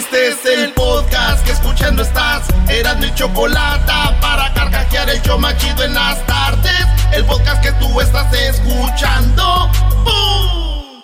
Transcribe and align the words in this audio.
Este 0.00 0.28
es 0.28 0.46
el 0.46 0.72
podcast 0.72 1.44
que 1.44 1.52
escuchando 1.52 2.00
estás. 2.00 2.44
Eran 2.70 3.00
mi 3.00 3.14
chocolate 3.14 3.92
para 4.22 4.50
carcajear 4.54 5.10
el 5.10 5.20
yo 5.20 5.36
machido 5.36 5.84
en 5.84 5.92
las 5.92 6.24
tardes. 6.24 6.86
El 7.12 7.22
podcast 7.26 7.62
que 7.62 7.70
tú 7.72 8.00
estás 8.00 8.32
escuchando. 8.32 9.70
¡Bum! 10.02 11.02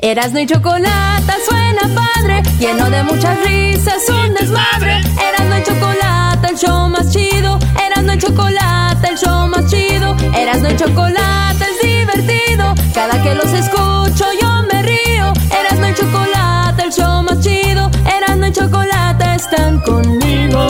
Erasmo 0.00 0.40
y 0.40 0.46
chocolate 0.46 1.32
suena 1.48 1.80
padre, 1.94 2.42
lleno 2.58 2.90
de 2.90 3.02
muchas 3.04 3.42
risas, 3.42 4.06
un 4.10 4.34
desmadre. 4.34 4.98
Erasmo 4.98 5.56
y 5.56 5.62
chocolate, 5.62 6.46
el 6.46 6.58
show 6.58 6.88
más 6.90 7.10
chido. 7.10 7.58
Erasmo 7.86 8.12
y 8.12 8.18
chocolate, 8.18 9.08
el 9.08 9.16
show 9.16 9.48
más 9.48 9.66
chido. 9.70 10.14
Erasmo 10.34 10.68
y 10.68 10.76
chocolate 10.76 11.64
es 11.64 11.82
divertido. 11.82 12.74
Cada 12.92 13.22
que 13.22 13.34
los 13.34 13.50
escucho 13.50 14.26
yo 14.42 14.62
me 14.70 14.82
río. 14.82 15.32
Erasmo 15.58 15.86
y 15.88 15.94
el 16.78 16.92
show 16.92 17.22
más 17.22 17.40
chido. 17.40 17.90
Erasmo 18.06 18.46
y 18.46 18.52
chocolate 18.52 19.34
están 19.34 19.80
conmigo. 19.80 20.60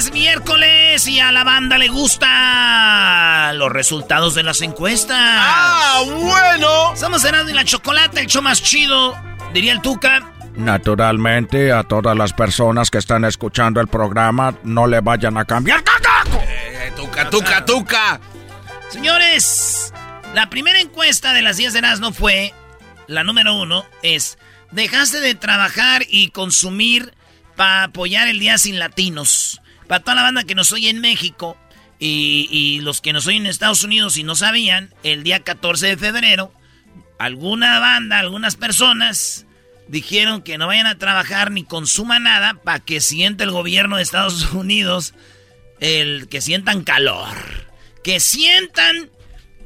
Es 0.00 0.12
miércoles 0.12 1.06
y 1.08 1.20
a 1.20 1.30
la 1.30 1.44
banda 1.44 1.76
le 1.76 1.88
gusta 1.88 3.52
los 3.52 3.70
resultados 3.70 4.34
de 4.34 4.42
las 4.42 4.62
encuestas. 4.62 5.18
Ah, 5.20 6.02
bueno. 6.06 6.96
Somos 6.96 7.22
Erasmo 7.22 7.50
y 7.50 7.52
la 7.52 7.66
Chocolate, 7.66 8.18
el 8.18 8.26
show 8.26 8.40
más 8.40 8.62
chido, 8.62 9.14
diría 9.52 9.72
el 9.72 9.82
Tuca. 9.82 10.32
Naturalmente, 10.56 11.70
a 11.70 11.82
todas 11.82 12.16
las 12.16 12.32
personas 12.32 12.90
que 12.90 12.96
están 12.96 13.26
escuchando 13.26 13.78
el 13.78 13.88
programa, 13.88 14.54
no 14.62 14.86
le 14.86 15.00
vayan 15.00 15.36
a 15.36 15.44
cambiar. 15.44 15.84
Eh, 16.48 16.92
tuca, 16.96 17.28
tuca, 17.28 17.66
tuca. 17.66 18.20
Señores, 18.88 19.92
la 20.32 20.48
primera 20.48 20.80
encuesta 20.80 21.34
de 21.34 21.42
las 21.42 21.58
10 21.58 21.74
de 21.74 21.78
Erasmo 21.80 22.14
fue, 22.14 22.54
la 23.06 23.22
número 23.22 23.54
uno, 23.54 23.84
es, 24.02 24.38
dejaste 24.70 25.20
de 25.20 25.34
trabajar 25.34 26.04
y 26.08 26.30
consumir 26.30 27.12
para 27.54 27.84
apoyar 27.84 28.28
el 28.28 28.38
Día 28.38 28.56
Sin 28.56 28.78
Latinos. 28.78 29.59
Para 29.90 30.04
toda 30.04 30.14
la 30.14 30.22
banda 30.22 30.44
que 30.44 30.54
nos 30.54 30.70
oye 30.70 30.88
en 30.88 31.00
México 31.00 31.56
y, 31.98 32.78
los 32.82 33.00
que 33.00 33.12
nos 33.12 33.26
oyen 33.26 33.42
en 33.42 33.50
Estados 33.50 33.82
Unidos 33.82 34.16
y 34.16 34.22
no 34.22 34.36
sabían, 34.36 34.94
el 35.02 35.24
día 35.24 35.40
14 35.40 35.88
de 35.88 35.96
febrero, 35.96 36.54
alguna 37.18 37.80
banda, 37.80 38.20
algunas 38.20 38.54
personas 38.54 39.46
dijeron 39.88 40.42
que 40.42 40.58
no 40.58 40.68
vayan 40.68 40.86
a 40.86 40.96
trabajar 40.96 41.50
ni 41.50 41.64
consuman 41.64 42.22
nada 42.22 42.54
para 42.54 42.78
que 42.78 43.00
sienta 43.00 43.42
el 43.42 43.50
gobierno 43.50 43.96
de 43.96 44.04
Estados 44.04 44.52
Unidos 44.52 45.12
el 45.80 46.28
que 46.28 46.40
sientan 46.40 46.84
calor. 46.84 47.36
Que 48.04 48.20
sientan 48.20 49.10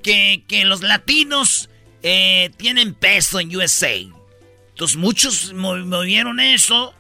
que, 0.03 0.43
que 0.49 0.65
los 0.65 0.81
latinos 0.81 1.69
eh, 2.03 2.51
tienen 2.57 2.95
peso 2.95 3.41
en 3.41 3.55
USA. 3.55 3.93
Entonces 4.71 4.97
muchos 4.97 5.53
mo- 5.53 5.77
movieron 5.77 6.41
eso. 6.41 6.95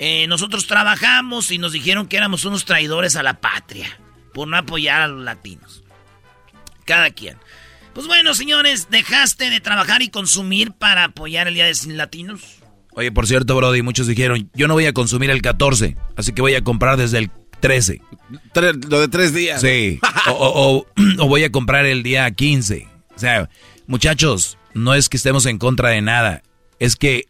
Eh, 0.00 0.26
nosotros 0.28 0.66
trabajamos 0.66 1.50
y 1.50 1.58
nos 1.58 1.72
dijeron 1.72 2.06
que 2.06 2.16
éramos 2.16 2.44
unos 2.44 2.64
traidores 2.64 3.16
a 3.16 3.22
la 3.22 3.40
patria 3.40 3.88
por 4.32 4.46
no 4.48 4.56
apoyar 4.56 5.00
a 5.02 5.08
los 5.08 5.24
latinos. 5.24 5.82
Cada 6.84 7.10
quien. 7.10 7.36
Pues 7.94 8.06
bueno, 8.06 8.32
señores, 8.34 8.88
dejaste 8.90 9.50
de 9.50 9.60
trabajar 9.60 10.02
y 10.02 10.08
consumir 10.08 10.72
para 10.72 11.04
apoyar 11.04 11.48
el 11.48 11.54
Día 11.54 11.66
de 11.66 11.74
Sin 11.74 11.96
Latinos. 11.96 12.40
Oye, 12.92 13.10
por 13.12 13.26
cierto, 13.26 13.56
Brody, 13.56 13.82
muchos 13.82 14.06
dijeron, 14.06 14.50
yo 14.54 14.68
no 14.68 14.74
voy 14.74 14.86
a 14.86 14.92
consumir 14.92 15.30
el 15.30 15.42
14, 15.42 15.96
así 16.16 16.32
que 16.32 16.42
voy 16.42 16.54
a 16.54 16.62
comprar 16.62 16.96
desde 16.96 17.18
el 17.18 17.30
13. 17.60 18.00
Tre- 18.54 18.84
lo 18.88 19.00
de 19.00 19.08
tres 19.08 19.34
días. 19.34 19.60
Sí. 19.60 19.98
O, 20.28 20.30
o- 20.32 20.76
o- 20.78 20.86
o 21.24 21.26
voy 21.28 21.42
a 21.44 21.50
comprar 21.50 21.86
el 21.86 22.02
día 22.02 22.30
15. 22.30 22.86
O 23.16 23.18
sea, 23.18 23.48
muchachos, 23.88 24.58
no 24.74 24.94
es 24.94 25.08
que 25.08 25.16
estemos 25.16 25.46
en 25.46 25.58
contra 25.58 25.90
de 25.90 26.00
nada. 26.02 26.42
Es 26.78 26.94
que 26.96 27.24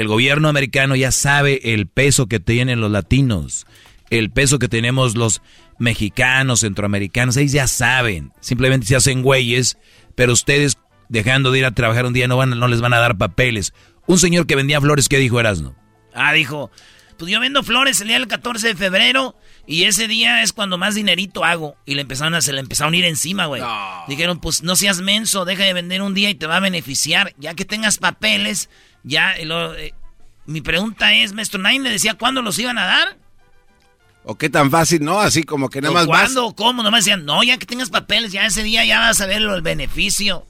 el 0.00 0.08
gobierno 0.08 0.48
americano 0.48 0.96
ya 0.96 1.12
sabe 1.12 1.74
el 1.74 1.86
peso 1.86 2.26
que 2.26 2.40
tienen 2.40 2.80
los 2.80 2.90
latinos. 2.90 3.66
El 4.08 4.30
peso 4.30 4.58
que 4.58 4.66
tenemos 4.66 5.14
los 5.14 5.42
mexicanos, 5.78 6.60
centroamericanos. 6.60 7.36
Ellos 7.36 7.52
ya 7.52 7.66
saben. 7.66 8.32
Simplemente 8.40 8.86
se 8.86 8.96
hacen 8.96 9.20
güeyes. 9.20 9.76
Pero 10.14 10.32
ustedes, 10.32 10.78
dejando 11.10 11.52
de 11.52 11.58
ir 11.58 11.66
a 11.66 11.72
trabajar 11.72 12.06
un 12.06 12.14
día, 12.14 12.28
no, 12.28 12.38
van, 12.38 12.58
no 12.58 12.66
les 12.66 12.80
van 12.80 12.94
a 12.94 12.98
dar 12.98 13.18
papeles. 13.18 13.74
Un 14.06 14.18
señor 14.18 14.46
que 14.46 14.56
vendía 14.56 14.80
flores, 14.80 15.06
¿qué 15.06 15.18
dijo 15.18 15.38
Erasno? 15.38 15.76
Ah, 16.14 16.32
dijo, 16.32 16.70
pues 17.18 17.30
yo 17.30 17.38
vendo 17.38 17.62
flores 17.62 18.00
el 18.00 18.08
día 18.08 18.18
del 18.18 18.26
14 18.26 18.68
de 18.68 18.76
febrero 18.76 19.36
y 19.66 19.84
ese 19.84 20.08
día 20.08 20.42
es 20.42 20.54
cuando 20.54 20.78
más 20.78 20.94
dinerito 20.94 21.44
hago. 21.44 21.76
Y 21.84 21.94
le 21.94 22.00
empezaron 22.00 22.34
a, 22.34 22.40
se 22.40 22.54
le 22.54 22.60
empezaron 22.60 22.94
a 22.94 22.96
ir 22.96 23.04
encima, 23.04 23.44
güey. 23.44 23.62
Dijeron, 24.08 24.40
pues 24.40 24.62
no 24.62 24.74
seas 24.76 25.02
menso, 25.02 25.44
deja 25.44 25.64
de 25.64 25.74
vender 25.74 26.00
un 26.00 26.14
día 26.14 26.30
y 26.30 26.34
te 26.34 26.46
va 26.46 26.56
a 26.56 26.60
beneficiar. 26.60 27.34
Ya 27.36 27.52
que 27.52 27.66
tengas 27.66 27.98
papeles, 27.98 28.70
ya... 29.02 29.34
luego, 29.44 29.74
eh, 29.74 29.94
mi 30.46 30.60
pregunta 30.60 31.12
es, 31.14 31.32
maestro, 31.32 31.60
¿nadie 31.60 31.80
le 31.80 31.90
decía 31.90 32.14
cuándo 32.14 32.42
los 32.42 32.58
iban 32.58 32.78
a 32.78 32.84
dar? 32.84 33.16
¿O 34.24 34.36
qué 34.36 34.50
tan 34.50 34.70
fácil, 34.70 35.02
no? 35.04 35.20
Así 35.20 35.42
como 35.44 35.68
que 35.70 35.80
nada 35.80 35.92
¿O 35.92 35.94
más 35.94 36.06
vas. 36.06 36.20
¿Cuándo? 36.22 36.46
o 36.46 36.54
¿Cómo? 36.56 36.82
Nomás 36.82 37.04
decían, 37.04 37.24
no, 37.24 37.42
ya 37.42 37.56
que 37.58 37.66
tengas 37.66 37.90
papeles, 37.90 38.32
ya 38.32 38.44
ese 38.46 38.62
día 38.62 38.84
ya 38.84 38.98
vas 39.00 39.20
a 39.20 39.26
ver 39.26 39.40
lo- 39.40 39.54
el 39.54 39.62
beneficio. 39.62 40.46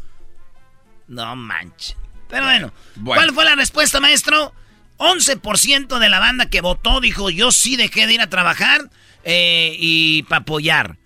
No 1.06 1.34
manches. 1.36 1.96
Pero 2.28 2.44
bueno, 2.44 2.72
Bueno. 2.96 3.20
¿cuál 3.20 3.34
fue 3.34 3.44
la 3.44 3.54
respuesta, 3.56 4.00
maestro? 4.00 4.52
11% 4.98 5.98
de 5.98 6.08
la 6.08 6.18
banda 6.20 6.48
que 6.50 6.60
votó 6.60 7.00
dijo, 7.00 7.30
yo 7.30 7.52
sí 7.52 7.76
dejé 7.76 8.06
de 8.06 8.14
ir 8.14 8.20
a 8.20 8.28
trabajar 8.30 8.90
eh, 9.24 9.74
y 9.78 10.22
para 10.24 10.42
apoyar. 10.42 10.96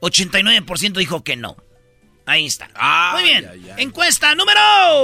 89% 0.00 0.92
dijo 0.94 1.22
que 1.24 1.36
no. 1.36 1.56
Ahí 2.26 2.46
está. 2.46 2.68
Muy 3.12 3.24
bien. 3.24 3.50
Encuesta 3.76 4.34
número... 4.34 4.60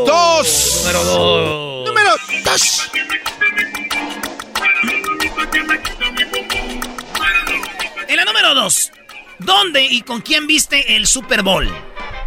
Dos. 0.06 0.82
Número 0.84 1.04
dos. 1.04 1.86
Número 1.88 2.10
dos. 2.44 2.90
En 8.08 8.16
la 8.16 8.24
número 8.24 8.54
2, 8.54 8.92
¿dónde 9.40 9.84
y 9.84 10.00
con 10.02 10.20
quién 10.22 10.46
viste 10.46 10.96
el 10.96 11.06
Super 11.06 11.42
Bowl? 11.42 11.68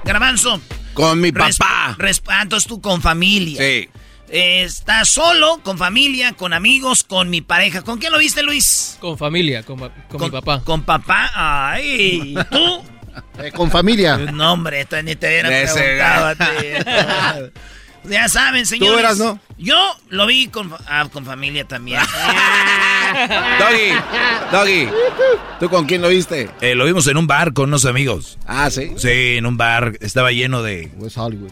Garbanzo. 0.03 0.61
Con 0.93 1.19
mi 1.21 1.31
papá. 1.31 1.95
ah, 2.27 2.41
entonces 2.41 2.67
tú 2.67 2.81
con 2.81 3.01
familia. 3.01 3.57
Sí. 3.61 3.89
Eh, 4.33 4.63
¿Estás 4.63 5.09
solo, 5.09 5.59
con 5.63 5.77
familia, 5.77 6.33
con 6.33 6.53
amigos, 6.53 7.03
con 7.03 7.29
mi 7.29 7.41
pareja? 7.41 7.81
¿Con 7.81 7.97
quién 7.99 8.11
lo 8.11 8.17
viste, 8.19 8.43
Luis? 8.43 8.97
Con 8.99 9.17
familia, 9.17 9.63
con, 9.63 9.79
pa- 9.79 9.91
con 10.09 10.21
mi 10.21 10.29
papá. 10.29 10.61
Con 10.63 10.83
papá. 10.83 11.31
Ay, 11.33 12.35
¿tú? 12.51 12.83
Eh, 13.39 13.51
con 13.51 13.71
familia. 13.71 14.17
No, 14.33 14.53
hombre, 14.53 14.81
esto 14.81 15.01
ni 15.03 15.15
te 15.15 15.27
hubiera 15.27 15.61
Ese 15.61 15.73
preguntado 15.79 16.25
a 16.27 16.35
ti. 16.35 17.51
Ya 18.03 18.27
saben, 18.29 18.65
señores. 18.65 18.99
eras, 18.99 19.19
no? 19.19 19.39
Yo 19.59 19.77
lo 20.09 20.25
vi 20.25 20.47
con, 20.47 20.73
ah, 20.87 21.07
con 21.13 21.23
familia 21.23 21.67
también. 21.67 22.01
Doggy. 23.59 23.93
Doggy. 24.51 24.89
¿Tú 25.59 25.69
con 25.69 25.85
quién 25.85 26.01
lo 26.01 26.09
viste? 26.09 26.49
Eh, 26.61 26.73
lo 26.73 26.85
vimos 26.85 27.05
en 27.05 27.17
un 27.17 27.27
bar 27.27 27.53
con 27.53 27.69
unos 27.69 27.85
amigos. 27.85 28.39
Ah, 28.47 28.71
sí. 28.71 28.93
Sí, 28.97 29.37
en 29.37 29.45
un 29.45 29.55
bar. 29.55 29.97
Estaba 29.99 30.31
lleno 30.31 30.63
de, 30.63 30.89
West 30.97 31.17
Hollywood. 31.17 31.51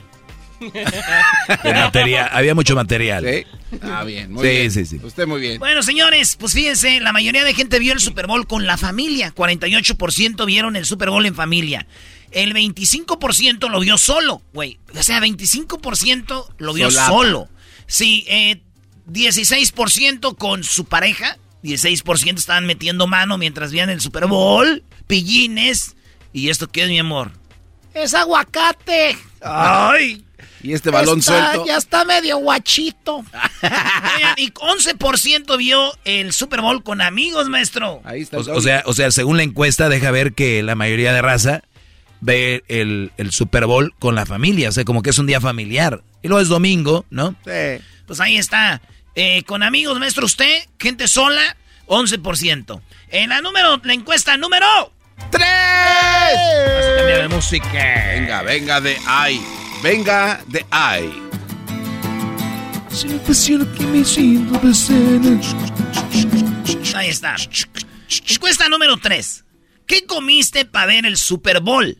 Material. 1.63 2.29
Había 2.31 2.55
mucho 2.55 2.75
material. 2.75 3.23
Sí. 3.25 3.77
Ah, 3.81 4.03
bien. 4.03 4.31
Muy 4.31 4.43
Sí, 4.45 4.49
bien. 4.51 4.71
sí, 4.71 4.85
sí. 4.85 4.99
Usted 5.03 5.27
muy 5.27 5.41
bien. 5.41 5.59
Bueno, 5.59 5.83
señores, 5.83 6.35
pues 6.35 6.53
fíjense, 6.53 6.99
la 6.99 7.11
mayoría 7.13 7.43
de 7.43 7.53
gente 7.53 7.79
vio 7.79 7.93
el 7.93 7.99
Super 7.99 8.27
Bowl 8.27 8.47
con 8.47 8.65
la 8.65 8.77
familia. 8.77 9.33
48% 9.35 10.45
vieron 10.45 10.75
el 10.75 10.85
Super 10.85 11.09
Bowl 11.09 11.25
en 11.25 11.35
familia. 11.35 11.87
El 12.31 12.53
25% 12.53 13.69
lo 13.69 13.79
vio 13.79 13.97
solo, 13.97 14.41
güey. 14.53 14.79
O 14.97 15.03
sea, 15.03 15.19
25% 15.19 16.47
lo 16.57 16.73
vio 16.73 16.91
Solapa. 16.91 17.09
solo. 17.09 17.49
Sí, 17.87 18.25
eh, 18.27 18.61
16% 19.11 20.35
con 20.37 20.63
su 20.63 20.85
pareja. 20.85 21.37
16% 21.63 22.37
estaban 22.39 22.65
metiendo 22.65 23.07
mano 23.07 23.37
mientras 23.37 23.71
veían 23.71 23.89
el 23.89 23.99
Super 24.01 24.27
Bowl. 24.27 24.83
Pillines. 25.07 25.95
¿Y 26.31 26.49
esto 26.49 26.67
qué 26.69 26.83
es, 26.83 26.89
mi 26.89 26.99
amor? 26.99 27.31
Es 27.95 28.13
aguacate. 28.13 29.17
Ay. 29.41 30.23
Y 30.61 30.73
este 30.73 30.89
balón 30.89 31.19
Está- 31.19 31.51
suelto. 31.53 31.65
Ya 31.67 31.77
está 31.77 32.05
medio 32.05 32.37
guachito. 32.37 33.17
Oigan, 33.63 34.35
y 34.37 34.51
11% 34.51 35.57
vio 35.57 35.93
el 36.05 36.33
Super 36.33 36.61
Bowl 36.61 36.83
con 36.83 37.01
amigos, 37.01 37.47
maestro. 37.49 38.01
Ahí 38.03 38.21
está. 38.21 38.37
O, 38.39 38.61
sea, 38.61 38.83
o 38.85 38.93
sea, 38.93 39.11
según 39.11 39.37
la 39.37 39.43
encuesta, 39.43 39.89
deja 39.89 40.11
ver 40.11 40.33
que 40.33 40.61
la 40.63 40.75
mayoría 40.75 41.13
de 41.13 41.21
raza 41.21 41.63
ve 42.21 42.63
el, 42.67 43.11
el 43.17 43.31
Super 43.31 43.65
Bowl 43.65 43.93
con 43.99 44.15
la 44.15 44.25
familia. 44.25 44.69
O 44.69 44.71
sea, 44.71 44.83
como 44.85 45.01
que 45.01 45.11
es 45.11 45.17
un 45.19 45.27
día 45.27 45.39
familiar. 45.39 46.03
Y 46.21 46.27
luego 46.27 46.41
es 46.41 46.49
domingo, 46.49 47.05
¿no? 47.09 47.35
Sí. 47.45 47.83
Pues 48.05 48.19
ahí 48.19 48.37
está. 48.37 48.81
Eh, 49.15 49.43
con 49.43 49.63
amigos, 49.63 49.99
maestro, 49.99 50.25
usted, 50.25 50.63
gente 50.79 51.07
sola, 51.07 51.55
11%. 51.87 52.81
En 53.09 53.29
la 53.29 53.41
número, 53.41 53.79
la 53.83 53.93
encuesta 53.93 54.37
número 54.37 54.65
¡Tres! 55.31 55.45
Vamos 55.45 56.85
a 56.85 56.97
cambiar 56.97 57.21
de 57.21 57.27
música. 57.27 58.03
Venga, 58.13 58.41
venga 58.43 58.81
de 58.81 58.97
ahí. 59.07 59.41
Venga 59.81 60.41
de 60.47 60.65
ahí. 60.71 61.11
Ahí 66.95 67.09
está. 67.09 67.35
Encuesta 68.29 68.67
número 68.69 68.97
3. 68.97 69.45
¿Qué 69.85 70.05
comiste 70.05 70.65
para 70.65 70.87
ver 70.87 71.05
el 71.05 71.17
Super 71.17 71.61
Bowl? 71.61 71.97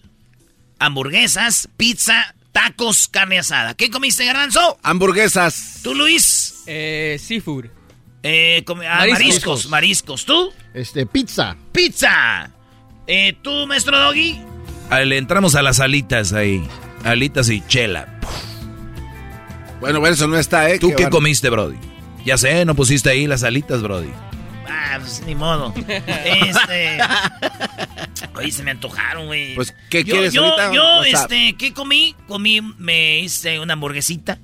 Hamburguesas, 0.80 1.70
pizza, 1.78 2.36
tacos, 2.52 3.08
carne 3.08 3.40
asada. 3.40 3.74
¿Qué 3.74 3.90
comiste, 3.90 4.26
Garbanzo? 4.26 4.78
Hamburguesas. 4.84 5.80
¿Tú, 5.84 5.96
Luis? 5.96 6.64
Eh, 6.68 7.18
seafood. 7.22 7.66
Eh, 8.24 8.64
ah, 8.68 8.74
Mariscos. 8.76 9.10
mariscos, 9.20 9.70
mariscos. 9.70 10.26
¿Tú? 10.26 10.52
Este, 10.74 11.06
pizza. 11.06 11.56
Pizza. 11.72 12.52
Eh, 13.08 13.38
¿Tú, 13.42 13.66
maestro 13.68 13.98
Doggy? 13.98 14.40
Ah, 14.90 15.00
Le 15.02 15.18
entramos 15.18 15.56
a 15.56 15.62
las 15.62 15.80
alitas 15.80 16.34
ahí. 16.34 16.68
Alitas 17.04 17.50
y 17.50 17.62
chela. 17.68 18.20
Bueno, 19.80 20.00
bueno, 20.00 20.14
eso 20.14 20.28
no 20.28 20.38
está, 20.38 20.70
¿eh? 20.70 20.80
¿Tú 20.80 20.94
qué 20.96 21.10
comiste, 21.10 21.50
Brody? 21.50 21.78
Ya 22.26 22.38
sé, 22.38 22.66
no 22.66 22.76
pusiste 22.76 23.10
ahí 23.10 23.28
las 23.28 23.44
alitas, 23.44 23.82
Brody. 23.82 24.12
Ah, 24.68 24.98
pues 25.00 25.24
ni 25.26 25.36
modo. 25.36 25.74
Este. 25.88 27.00
Oye, 28.36 28.52
se 28.52 28.64
me 28.64 28.72
antojaron, 28.72 29.28
güey. 29.28 29.56
Pues, 29.56 29.74
¿qué 29.90 30.04
yo, 30.04 30.14
quieres 30.14 30.34
yo, 30.34 30.44
ahorita? 30.44 30.74
Yo, 30.74 31.04
este, 31.04 31.56
¿qué 31.58 31.74
comí? 31.74 32.16
Comí, 32.28 32.62
me 32.62 33.20
hice 33.20 33.60
una 33.60 33.74
hamburguesita. 33.74 34.40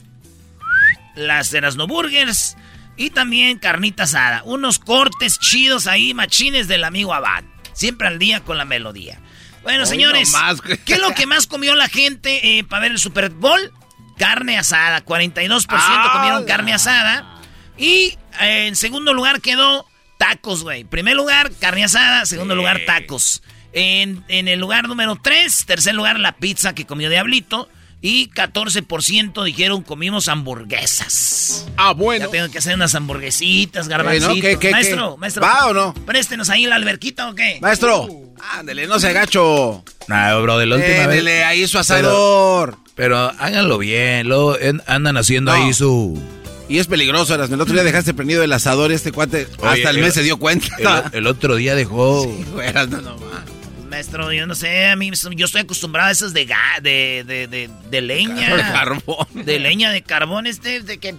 Las 1.16 1.54
Erasno 1.54 1.88
Burgers. 1.88 2.58
Y 2.98 3.10
también 3.10 3.60
carnita 3.60 4.04
asada. 4.04 4.44
Unos 4.44 4.80
cortes 4.80 5.38
chidos 5.40 5.88
ahí, 5.88 6.14
machines 6.14 6.68
del 6.68 6.86
amigo 6.86 7.14
Abad. 7.14 7.44
Siempre 7.74 8.08
al 8.08 8.20
día 8.20 8.40
con 8.40 8.58
la 8.58 8.64
melodía. 8.64 9.20
Bueno, 9.66 9.82
Hoy 9.84 9.90
señores, 9.90 10.32
nomás. 10.32 10.62
¿qué 10.62 10.94
es 10.94 11.00
lo 11.00 11.14
que 11.14 11.26
más 11.26 11.48
comió 11.48 11.76
la 11.76 11.90
gente 11.90 12.60
eh, 12.60 12.64
para 12.64 12.84
ver 12.84 12.92
el 12.92 13.00
Super 13.00 13.30
Bowl? 13.32 13.74
Carne 14.18 14.58
asada. 14.58 15.04
42% 15.04 15.66
Ah, 15.70 16.10
comieron 16.14 16.46
carne 16.46 16.74
asada. 16.74 17.42
Y 17.78 18.18
eh, 18.40 18.68
en 18.68 18.76
segundo 18.78 19.14
lugar 19.14 19.42
quedó 19.42 19.86
tacos, 20.18 20.64
güey. 20.64 20.86
Primer 20.86 21.16
lugar, 21.18 21.52
carne 21.60 21.84
asada. 21.84 22.26
Segundo 22.26 22.56
lugar, 22.56 22.80
tacos. 22.86 23.44
En, 23.74 24.24
en 24.30 24.48
el 24.48 24.60
lugar 24.60 24.88
número 24.88 25.18
3, 25.22 25.66
tercer 25.66 25.94
lugar, 25.96 26.18
la 26.20 26.32
pizza 26.38 26.74
que 26.74 26.86
comió 26.86 27.10
Diablito. 27.10 27.68
Y 28.08 28.30
14% 28.30 29.44
dijeron 29.44 29.82
comimos 29.82 30.28
hamburguesas. 30.28 31.66
Ah, 31.76 31.94
bueno. 31.94 32.26
Ya 32.26 32.32
tengo 32.32 32.52
que 32.52 32.60
hacer 32.60 32.76
unas 32.76 32.94
hamburguesitas, 32.94 33.88
garbancitos. 33.88 34.30
Eh, 34.30 34.36
¿no? 34.36 34.42
¿Qué, 34.42 34.60
qué, 34.60 34.70
maestro, 34.72 35.16
qué? 35.16 35.20
maestro. 35.22 35.42
¿Va 35.42 35.68
o 35.70 35.74
no? 35.74 35.94
Préstenos 36.06 36.52
ahí 36.52 36.68
la 36.68 36.76
alberquita 36.76 37.28
o 37.30 37.34
qué. 37.34 37.58
Maestro, 37.62 38.08
ándele, 38.54 38.86
no 38.86 39.00
se 39.00 39.08
agacho. 39.08 39.84
No, 40.08 40.42
Brody, 40.44 40.68
la 40.68 40.76
última 40.76 40.98
vez. 40.98 41.08
Déjele 41.08 41.44
ahí 41.46 41.68
su 41.68 41.80
asador. 41.80 42.78
Pero 42.94 43.18
háganlo 43.18 43.80
bien. 43.80 44.28
Luego 44.28 44.60
en- 44.60 44.84
andan 44.86 45.18
haciendo 45.18 45.52
No. 45.52 45.66
ahí 45.66 45.74
su. 45.74 46.22
Y 46.70 46.78
es 46.78 46.86
peligroso, 46.86 47.34
Erasmo. 47.34 47.56
El 47.56 47.62
otro 47.62 47.74
día 47.74 47.84
dejaste 47.84 48.14
prendido 48.14 48.44
el 48.44 48.54
asador 48.54 48.92
y 48.92 48.94
este 48.94 49.12
cuate 49.14 49.48
Oye, 49.58 49.68
hasta 49.68 49.90
el 49.90 49.98
el- 49.98 50.04
mes 50.04 50.14
se 50.14 50.22
dio 50.22 50.38
cuenta. 50.38 51.10
El, 51.12 51.20
el 51.20 51.28
otro 51.28 51.56
día 51.56 51.74
dejó. 51.74 52.24
Güey, 52.54 52.70
Erasmo, 52.70 52.98
no. 52.98 53.16
Maestro, 53.96 54.34
yo 54.34 54.46
no 54.46 54.56
sé, 54.56 54.88
a 54.88 54.98
mí 54.98 55.10
yo 55.38 55.46
estoy 55.46 55.62
acostumbrado 55.62 56.10
a 56.10 56.12
esas 56.12 56.34
de 56.34 56.46
de, 56.82 57.24
de, 57.26 57.48
de, 57.48 57.70
de 57.90 58.02
leña. 58.02 58.50
Carbón. 58.74 59.26
De 59.32 59.58
leña, 59.58 59.90
de 59.90 60.04
carbón, 60.04 60.48
este, 60.48 60.82
de 60.82 60.98
que 60.98 61.16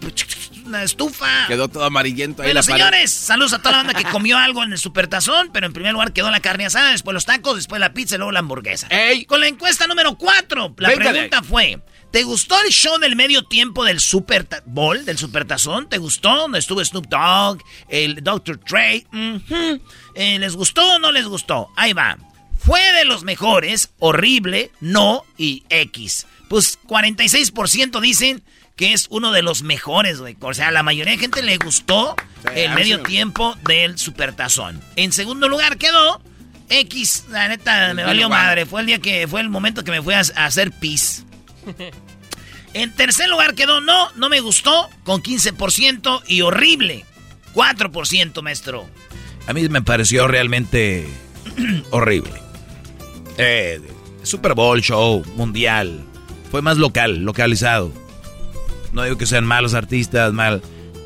una 0.66 0.82
estufa. 0.82 1.46
Quedó 1.48 1.68
todo 1.68 1.84
amarillento 1.84 2.42
ahí 2.42 2.48
Bueno, 2.48 2.60
la 2.60 2.66
pared. 2.66 2.78
señores, 2.82 3.10
saludos 3.12 3.54
a 3.54 3.60
toda 3.60 3.70
la 3.70 3.76
banda 3.78 3.94
que 3.94 4.04
comió 4.10 4.36
algo 4.36 4.62
en 4.62 4.72
el 4.72 4.78
supertazón, 4.78 5.48
pero 5.54 5.66
en 5.66 5.72
primer 5.72 5.94
lugar 5.94 6.12
quedó 6.12 6.30
la 6.30 6.40
carne 6.40 6.66
asada, 6.66 6.90
después 6.90 7.14
los 7.14 7.24
tacos, 7.24 7.56
después 7.56 7.80
la 7.80 7.94
pizza 7.94 8.16
y 8.16 8.18
luego 8.18 8.32
la 8.32 8.40
hamburguesa. 8.40 8.88
¡Ey! 8.88 9.24
Con 9.24 9.40
la 9.40 9.48
encuesta 9.48 9.86
número 9.86 10.18
4, 10.18 10.74
la 10.76 10.90
de 10.90 10.96
pregunta 10.96 11.42
fue, 11.42 11.80
¿te 12.10 12.24
gustó 12.24 12.60
el 12.62 12.70
show 12.70 12.98
del 12.98 13.16
medio 13.16 13.44
tiempo 13.44 13.84
del 13.86 14.00
Super 14.00 14.46
Bowl, 14.66 15.02
del 15.06 15.16
Supertazón? 15.16 15.88
¿Te 15.88 15.96
gustó? 15.96 16.36
Donde 16.36 16.58
estuvo 16.58 16.84
Snoop 16.84 17.06
Dogg, 17.06 17.62
el 17.88 18.22
Dr. 18.22 18.58
Ujú. 18.58 19.80
Eh, 20.14 20.38
¿Les 20.38 20.54
gustó 20.54 20.96
o 20.96 20.98
no 20.98 21.10
les 21.10 21.24
gustó? 21.24 21.68
Ahí 21.76 21.94
va. 21.94 22.18
Fue 22.66 22.80
de 22.94 23.04
los 23.04 23.22
mejores, 23.22 23.90
horrible, 24.00 24.72
no 24.80 25.22
y 25.38 25.62
X. 25.68 26.26
Pues 26.48 26.80
46% 26.82 28.00
dicen 28.00 28.42
que 28.74 28.92
es 28.92 29.06
uno 29.08 29.30
de 29.30 29.42
los 29.42 29.62
mejores, 29.62 30.18
güey. 30.18 30.36
O 30.40 30.52
sea, 30.52 30.68
a 30.68 30.72
la 30.72 30.82
mayoría 30.82 31.12
de 31.12 31.18
gente 31.18 31.44
le 31.44 31.58
gustó 31.58 32.16
Sí, 32.42 32.48
el 32.56 32.72
medio 32.74 33.02
tiempo 33.02 33.56
del 33.68 33.98
Supertazón. 33.98 34.80
En 34.96 35.12
segundo 35.12 35.48
lugar 35.48 35.78
quedó 35.78 36.20
X. 36.68 37.26
La 37.30 37.46
neta, 37.46 37.94
me 37.94 38.02
valió 38.02 38.28
madre. 38.28 38.66
Fue 38.66 38.80
el 38.80 38.88
día 38.88 38.98
que 38.98 39.28
fue 39.28 39.42
el 39.42 39.48
momento 39.48 39.84
que 39.84 39.92
me 39.92 40.02
fui 40.02 40.14
a, 40.14 40.18
a 40.18 40.46
hacer 40.46 40.72
pis. 40.72 41.24
En 42.74 42.92
tercer 42.92 43.30
lugar 43.30 43.54
quedó 43.54 43.80
no, 43.80 44.10
no 44.16 44.28
me 44.28 44.40
gustó, 44.40 44.90
con 45.02 45.22
15% 45.22 46.24
y 46.26 46.42
horrible, 46.42 47.06
4%, 47.54 48.42
maestro. 48.42 48.86
A 49.46 49.54
mí 49.54 49.66
me 49.70 49.80
pareció 49.80 50.28
realmente 50.28 51.08
horrible. 51.90 52.45
Eh, 53.38 53.80
Super 54.22 54.54
Bowl 54.54 54.80
show, 54.80 55.24
mundial. 55.36 56.04
Fue 56.50 56.62
más 56.62 56.78
local, 56.78 57.18
localizado. 57.24 57.92
No 58.92 59.02
digo 59.04 59.18
que 59.18 59.26
sean 59.26 59.44
malos 59.44 59.74
artistas, 59.74 60.32
mal. 60.32 60.62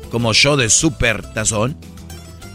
Como 0.09 0.33
show 0.33 0.55
de 0.55 0.69
super 0.69 1.21
tazón. 1.33 1.77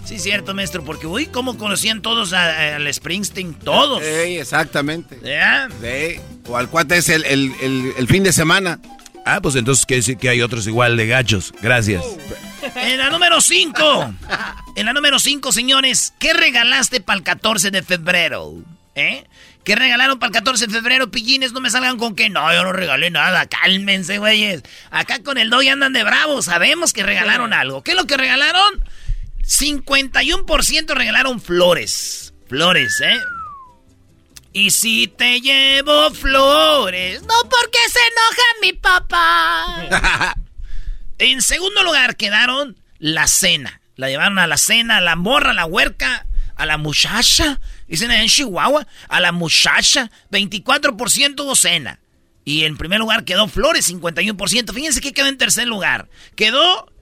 Sí, 0.04 0.18
cierto, 0.18 0.54
maestro, 0.54 0.84
porque 0.84 1.06
uy, 1.06 1.26
¿cómo 1.26 1.58
conocían 1.58 2.00
todos 2.00 2.32
a- 2.32 2.76
al 2.76 2.92
Springsteen? 2.94 3.54
Todos. 3.54 4.02
Ey, 4.02 4.38
exactamente. 4.38 5.18
¿Ya? 5.22 5.68
Sí. 5.82 6.20
O 6.48 6.56
al 6.56 6.68
cuate 6.68 6.96
es 6.98 7.08
el, 7.08 7.24
el, 7.24 7.52
el, 7.60 7.92
el 7.98 8.06
fin 8.06 8.22
de 8.22 8.32
semana. 8.32 8.78
Ah, 9.24 9.40
pues 9.42 9.56
entonces 9.56 9.84
quiere 9.84 9.98
decir 10.00 10.16
que 10.16 10.28
hay 10.28 10.40
otros 10.42 10.66
igual 10.68 10.96
de 10.96 11.06
gachos. 11.08 11.52
Gracias. 11.60 12.04
En 12.74 12.98
la 12.98 13.10
número 13.10 13.40
5. 13.40 14.14
En 14.74 14.86
la 14.86 14.92
número 14.92 15.20
5, 15.20 15.52
señores, 15.52 16.12
¿qué 16.18 16.32
regalaste 16.32 17.00
para 17.00 17.18
el 17.18 17.22
14 17.22 17.70
de 17.70 17.82
febrero? 17.82 18.54
¿Eh? 18.96 19.24
¿Qué 19.66 19.74
regalaron 19.74 20.20
para 20.20 20.28
el 20.28 20.32
14 20.32 20.68
de 20.68 20.72
febrero, 20.72 21.10
pillines? 21.10 21.52
No 21.52 21.60
me 21.60 21.70
salgan 21.70 21.98
con 21.98 22.14
que 22.14 22.30
no, 22.30 22.52
yo 22.54 22.62
no 22.62 22.72
regalé 22.72 23.10
nada. 23.10 23.46
Cálmense, 23.46 24.18
güeyes. 24.18 24.62
Acá 24.92 25.24
con 25.24 25.38
el 25.38 25.50
doy 25.50 25.66
andan 25.66 25.92
de 25.92 26.04
bravos. 26.04 26.44
Sabemos 26.44 26.92
que 26.92 27.02
regalaron 27.02 27.52
algo. 27.52 27.82
¿Qué 27.82 27.90
es 27.90 27.96
lo 27.96 28.06
que 28.06 28.16
regalaron? 28.16 28.84
51% 29.42 30.94
regalaron 30.94 31.40
flores. 31.40 32.32
Flores, 32.48 33.00
¿eh? 33.00 33.18
Y 34.52 34.70
si 34.70 35.08
te 35.08 35.40
llevo 35.40 36.12
flores, 36.12 37.22
no 37.22 37.34
porque 37.50 37.78
se 37.90 37.98
enoja 37.98 38.42
mi 38.62 38.72
papá. 38.72 40.36
En 41.18 41.42
segundo 41.42 41.82
lugar 41.82 42.14
quedaron 42.16 42.76
la 42.98 43.26
cena. 43.26 43.80
La 43.96 44.10
llevaron 44.10 44.38
a 44.38 44.46
la 44.46 44.58
cena, 44.58 44.98
a 44.98 45.00
la 45.00 45.16
morra, 45.16 45.50
a 45.52 45.54
la 45.54 45.64
huerca, 45.64 46.26
a 46.54 46.66
la 46.66 46.76
muchacha. 46.76 47.58
Dicen 47.88 48.10
en 48.10 48.28
Chihuahua, 48.28 48.86
a 49.08 49.20
la 49.20 49.32
muchacha. 49.32 50.10
24% 50.30 51.40
hubo 51.44 51.54
cena. 51.56 52.00
Y 52.44 52.64
en 52.64 52.76
primer 52.76 52.98
lugar 53.00 53.24
quedó 53.24 53.48
Flores, 53.48 53.88
51%. 53.90 54.72
Fíjense 54.72 55.00
que 55.00 55.12
quedó 55.12 55.26
en 55.26 55.38
tercer 55.38 55.66
lugar. 55.66 56.08
Quedó 56.36 56.92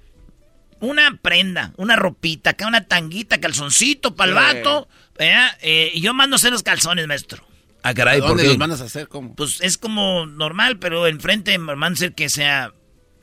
una 0.80 1.16
prenda, 1.22 1.72
una 1.76 1.96
ropita, 1.96 2.50
acá 2.50 2.66
una 2.66 2.86
tanguita, 2.86 3.40
calzoncito 3.40 4.14
para 4.14 4.32
el 4.32 4.38
Sí. 4.38 4.58
vato. 4.62 4.88
¿verdad? 5.18 5.56
Eh, 5.62 5.92
y 5.94 6.00
yo 6.00 6.12
mando 6.12 6.34
a 6.34 6.38
hacer 6.38 6.50
los 6.50 6.62
calzones, 6.64 7.06
maestro. 7.06 7.46
Ah, 7.84 7.94
caray, 7.94 8.18
¿por 8.20 8.30
¿Dónde 8.30 8.42
qué? 8.44 8.48
los 8.48 8.58
mandas 8.58 8.80
a 8.80 8.84
hacer? 8.84 9.06
¿Cómo? 9.08 9.34
Pues 9.36 9.60
es 9.60 9.78
como 9.78 10.26
normal, 10.26 10.78
pero 10.78 11.06
enfrente 11.06 11.56
me 11.58 11.74
van 11.74 11.92
a 11.92 11.94
hacer 11.94 12.14
que 12.14 12.28
sea 12.28 12.72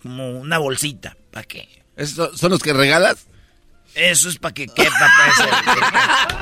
como 0.02 0.40
una 0.40 0.58
bolsita. 0.58 1.18
¿Para 1.32 1.46
qué? 1.46 1.68
¿Esos 1.98 2.40
son 2.40 2.52
los 2.52 2.62
que 2.62 2.72
regalas? 2.72 3.26
Eso 3.94 4.30
es 4.30 4.38
para 4.38 4.54
que 4.54 4.68
quepa, 4.68 5.12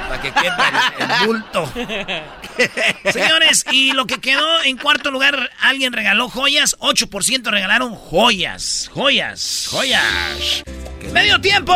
para 0.07 0.21
que 0.21 0.31
quepa 0.31 0.91
el, 0.99 1.11
el 1.11 1.27
bulto. 1.27 1.71
Señores, 3.11 3.65
y 3.71 3.93
lo 3.93 4.05
que 4.05 4.19
quedó 4.19 4.61
en 4.63 4.77
cuarto 4.77 5.09
lugar, 5.09 5.49
alguien 5.59 5.93
regaló 5.93 6.29
joyas, 6.29 6.77
8% 6.79 7.49
regalaron 7.49 7.95
joyas, 7.95 8.89
joyas, 8.93 9.67
joyas. 9.69 10.63
¡Medio 11.11 11.41
tiempo! 11.41 11.73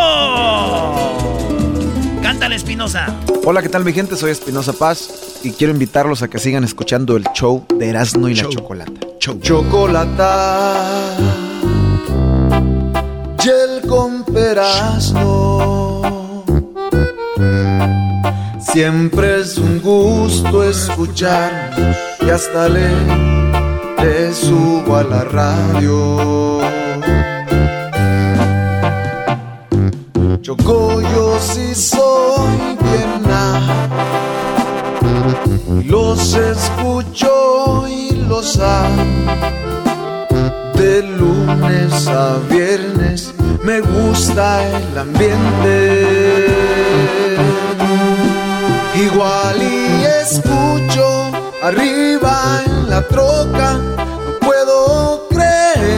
Cántale, 2.21 2.55
Espinosa. 2.55 3.07
Hola, 3.43 3.61
¿qué 3.61 3.69
tal 3.69 3.83
mi 3.83 3.93
gente? 3.93 4.15
Soy 4.15 4.31
Espinosa 4.31 4.73
Paz 4.73 5.39
y 5.43 5.51
quiero 5.51 5.73
invitarlos 5.73 6.21
a 6.21 6.27
que 6.27 6.37
sigan 6.39 6.63
escuchando 6.63 7.17
el 7.17 7.25
show 7.33 7.65
de 7.77 7.89
Erasmo 7.89 8.29
y 8.29 8.35
la 8.35 8.47
Chocolata. 8.47 8.93
Chocolata 9.19 11.17
y 13.43 13.49
el 13.49 13.81
con. 13.87 14.23
Siempre 18.73 19.41
es 19.41 19.57
un 19.59 19.79
gusto 19.79 20.63
escucharnos 20.63 21.95
y 22.21 22.29
hasta 22.29 22.67
le, 22.67 22.89
le 24.03 24.33
subo 24.33 24.95
a 24.95 25.03
la 25.03 25.23
radio. 25.23 26.59
Choco, 30.41 31.01
yo 31.01 31.39
sí 31.39 31.75
soy 31.75 32.57
bien 32.81 33.13
los 35.87 36.33
escucho 36.33 37.87
y 37.87 38.11
los 38.27 38.59
amo. 38.59 39.03
De 40.75 41.03
lunes 41.03 42.07
a 42.07 42.39
viernes 42.49 43.33
me 43.63 43.81
gusta 43.81 44.67
el 44.67 44.97
ambiente. 44.97 46.43
Igual 48.95 49.59
y 49.59 50.05
escucho 50.21 51.31
arriba 51.63 52.61
en 52.65 52.89
la 52.89 53.01
troca, 53.01 53.73
no 53.73 54.39
puedo 54.39 55.27
creer. 55.29 55.97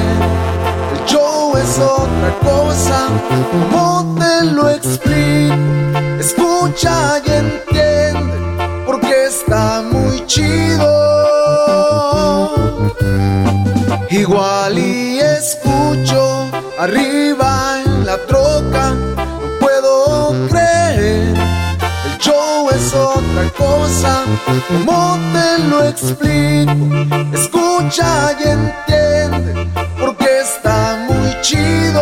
El 0.94 1.06
show 1.06 1.58
es 1.58 1.78
otra 1.78 2.34
cosa, 2.42 3.08
¿cómo 3.52 4.16
te 4.18 4.46
lo 4.46 4.70
explico? 4.70 5.56
Escucha 6.20 7.20
y 7.26 7.32
entiende, 7.32 8.38
porque 8.86 9.26
está 9.26 9.82
muy 9.92 10.26
chido. 10.26 11.06
Igual 14.10 14.80
y 14.80 15.20
escucho 15.20 16.50
arriba 16.80 17.82
en 17.84 18.06
la 18.06 18.18
troca, 18.26 18.94
otra 23.66 23.86
cosa, 23.86 24.24
¿cómo 24.68 25.20
te 25.34 25.64
lo 25.70 25.88
explico? 25.88 26.74
Escucha 27.34 28.32
y 28.40 28.44
entiende, 28.48 29.68
porque 30.00 30.28
está 30.42 31.06
muy 31.08 31.42
chido. 31.42 32.02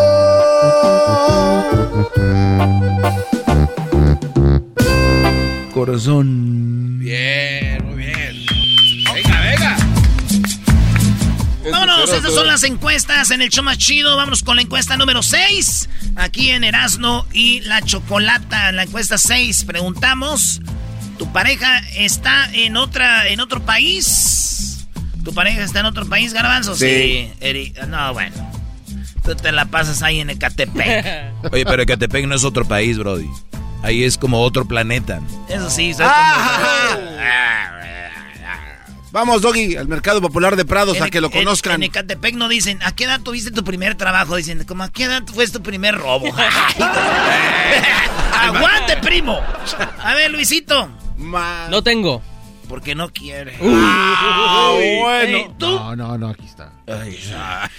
Corazón. 5.74 7.00
Bien, 7.00 7.86
muy 7.86 7.96
bien. 8.06 8.46
Venga, 9.14 9.42
venga. 9.42 9.78
Vámonos, 11.72 12.12
estas 12.12 12.34
son 12.34 12.48
las 12.48 12.64
encuestas 12.64 13.32
en 13.32 13.42
el 13.42 13.50
show 13.50 13.64
más 13.64 13.78
chido. 13.78 14.16
Vámonos 14.16 14.44
con 14.44 14.56
la 14.56 14.62
encuesta 14.62 14.98
número 14.98 15.24
6. 15.24 15.90
Aquí 16.16 16.52
en 16.52 16.64
Erasno 16.64 17.26
y 17.34 17.62
la 17.62 17.82
Chocolata. 17.82 18.70
En 18.70 18.76
la 18.76 18.84
encuesta 18.84 19.18
6 19.18 19.64
preguntamos: 19.66 20.62
¿Tu 20.63 20.63
pareja 21.34 21.80
está 21.96 22.50
en 22.54 22.78
otra 22.78 23.28
en 23.28 23.40
otro 23.40 23.62
país? 23.62 24.86
¿Tu 25.24 25.34
pareja 25.34 25.64
está 25.64 25.80
en 25.82 25.86
otro 25.88 26.06
país, 26.08 26.34
Garbanzo? 26.34 26.76
Sí. 26.76 27.32
Eri- 27.42 27.74
No, 27.88 28.14
bueno. 28.14 28.52
Tú 29.24 29.36
te 29.36 29.52
la 29.54 29.66
pasas 29.66 30.02
ahí 30.04 30.20
en 30.20 30.30
Ecatepec. 30.30 31.06
Oye, 31.52 31.66
pero 31.66 31.82
Ecatepec 31.84 32.26
no 32.28 32.36
es 32.36 32.44
otro 32.44 32.66
país, 32.66 32.98
Brody. 32.98 33.30
Ahí 33.82 34.04
es 34.04 34.18
como 34.18 34.42
otro 34.42 34.66
planeta. 34.66 35.20
Eso 35.50 35.70
sí, 35.70 35.94
soy 35.94 36.06
Ah, 36.08 36.96
como... 36.96 37.14
Vamos, 39.12 39.42
Doggy, 39.44 39.76
al 39.78 39.88
Mercado 39.88 40.22
Popular 40.22 40.56
de 40.56 40.66
Prados 40.66 41.00
a 41.00 41.06
En- 41.06 41.12
que 41.12 41.22
lo 41.22 41.28
en- 41.28 41.34
conozcan. 41.34 41.76
En, 41.76 41.84
Ecatepec 41.84 42.34
no 42.36 42.48
dicen, 42.50 42.80
¿a 42.84 42.94
qué 42.96 43.04
edad 43.06 43.22
tuviste 43.22 43.52
tu 43.52 43.64
primer 43.64 43.96
trabajo? 43.96 44.36
Dicen, 44.36 44.64
¿cómo 44.66 44.84
a 44.84 44.92
qué 44.92 45.04
edad 45.04 45.22
fue 45.34 45.48
tu 45.48 45.62
primer 45.62 45.96
robo? 45.96 46.26
¡Aguante, 48.34 48.98
primo! 48.98 49.40
A 50.04 50.14
ver, 50.16 50.32
Luisito. 50.32 50.90
No 51.18 51.84
tengo. 51.84 52.22
Porque 52.68 52.96
no 52.96 53.12
quiere. 53.12 53.56
Ah, 53.62 54.74
bueno. 55.02 55.38
Ey, 55.38 55.48
¿Tú? 55.58 55.68
No, 55.68 55.96
no, 55.96 56.18
no, 56.18 56.30
aquí 56.30 56.46
está. 56.46 56.72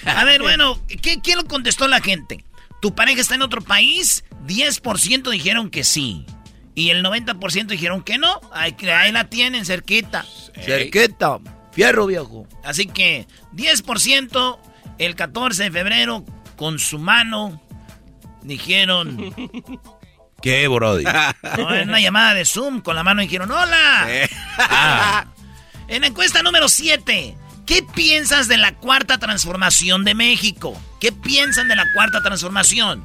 A 0.06 0.24
ver, 0.24 0.42
bueno, 0.42 0.78
¿qué, 1.02 1.20
¿qué 1.22 1.34
lo 1.34 1.44
contestó 1.46 1.88
la 1.88 2.00
gente? 2.00 2.44
¿Tu 2.80 2.94
pareja 2.94 3.20
está 3.20 3.34
en 3.34 3.42
otro 3.42 3.62
país? 3.62 4.24
10% 4.46 5.30
dijeron 5.30 5.70
que 5.70 5.84
sí. 5.84 6.26
Y 6.74 6.90
el 6.90 7.04
90% 7.04 7.66
dijeron 7.66 8.02
que 8.02 8.18
no. 8.18 8.40
Ahí, 8.52 8.76
ahí 8.94 9.10
la 9.12 9.30
tienen, 9.30 9.64
cerquita. 9.64 10.26
Cerquita. 10.60 11.38
Fierro, 11.72 12.06
viejo. 12.06 12.46
Así 12.62 12.86
que 12.86 13.26
10% 13.54 14.58
el 14.98 15.14
14 15.14 15.64
de 15.64 15.70
febrero 15.70 16.24
con 16.56 16.78
su 16.78 16.98
mano 16.98 17.60
dijeron... 18.42 19.34
¿Qué, 20.42 20.68
Brody? 20.68 21.04
No, 21.56 21.74
en 21.74 21.88
una 21.88 22.00
llamada 22.00 22.34
de 22.34 22.44
Zoom 22.44 22.80
con 22.80 22.96
la 22.96 23.04
mano 23.04 23.22
dijeron 23.22 23.50
¡Hola! 23.50 24.06
Ah. 24.58 25.26
En 25.88 26.02
la 26.02 26.06
encuesta 26.06 26.42
número 26.42 26.68
7, 26.68 27.36
¿qué 27.66 27.82
piensas 27.94 28.48
de 28.48 28.56
la 28.56 28.74
cuarta 28.76 29.18
transformación 29.18 30.04
de 30.04 30.14
México? 30.14 30.80
¿Qué 31.00 31.12
piensan 31.12 31.68
de 31.68 31.76
la 31.76 31.84
cuarta 31.92 32.22
transformación? 32.22 33.04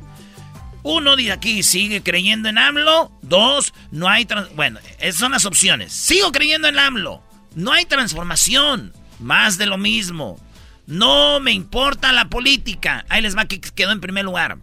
Uno 0.84 1.16
dice 1.16 1.34
aquí, 1.34 1.64
sigue 1.64 2.02
creyendo 2.02 2.48
en 2.48 2.58
AMLO. 2.58 3.12
Dos, 3.22 3.74
no 3.92 4.08
hay... 4.08 4.26
Bueno, 4.56 4.80
esas 5.00 5.20
son 5.20 5.34
las 5.34 5.46
opciones. 5.46 5.92
Sigo 5.92 6.32
creyendo 6.32 6.70
en 6.70 6.80
AMLO. 6.80 7.22
No 7.56 7.74
hay 7.74 7.86
transformación. 7.86 8.94
Más 9.20 9.58
de 9.58 9.66
lo 9.66 9.78
mismo. 9.78 10.40
No 10.88 11.40
me 11.42 11.52
importa 11.52 12.14
la 12.14 12.30
política. 12.30 13.06
Ahí 13.10 13.22
les 13.22 13.36
va 13.36 13.46
que 13.46 13.60
quedó 13.60 13.92
en 13.92 14.00
primer 14.00 14.24
lugar. 14.24 14.58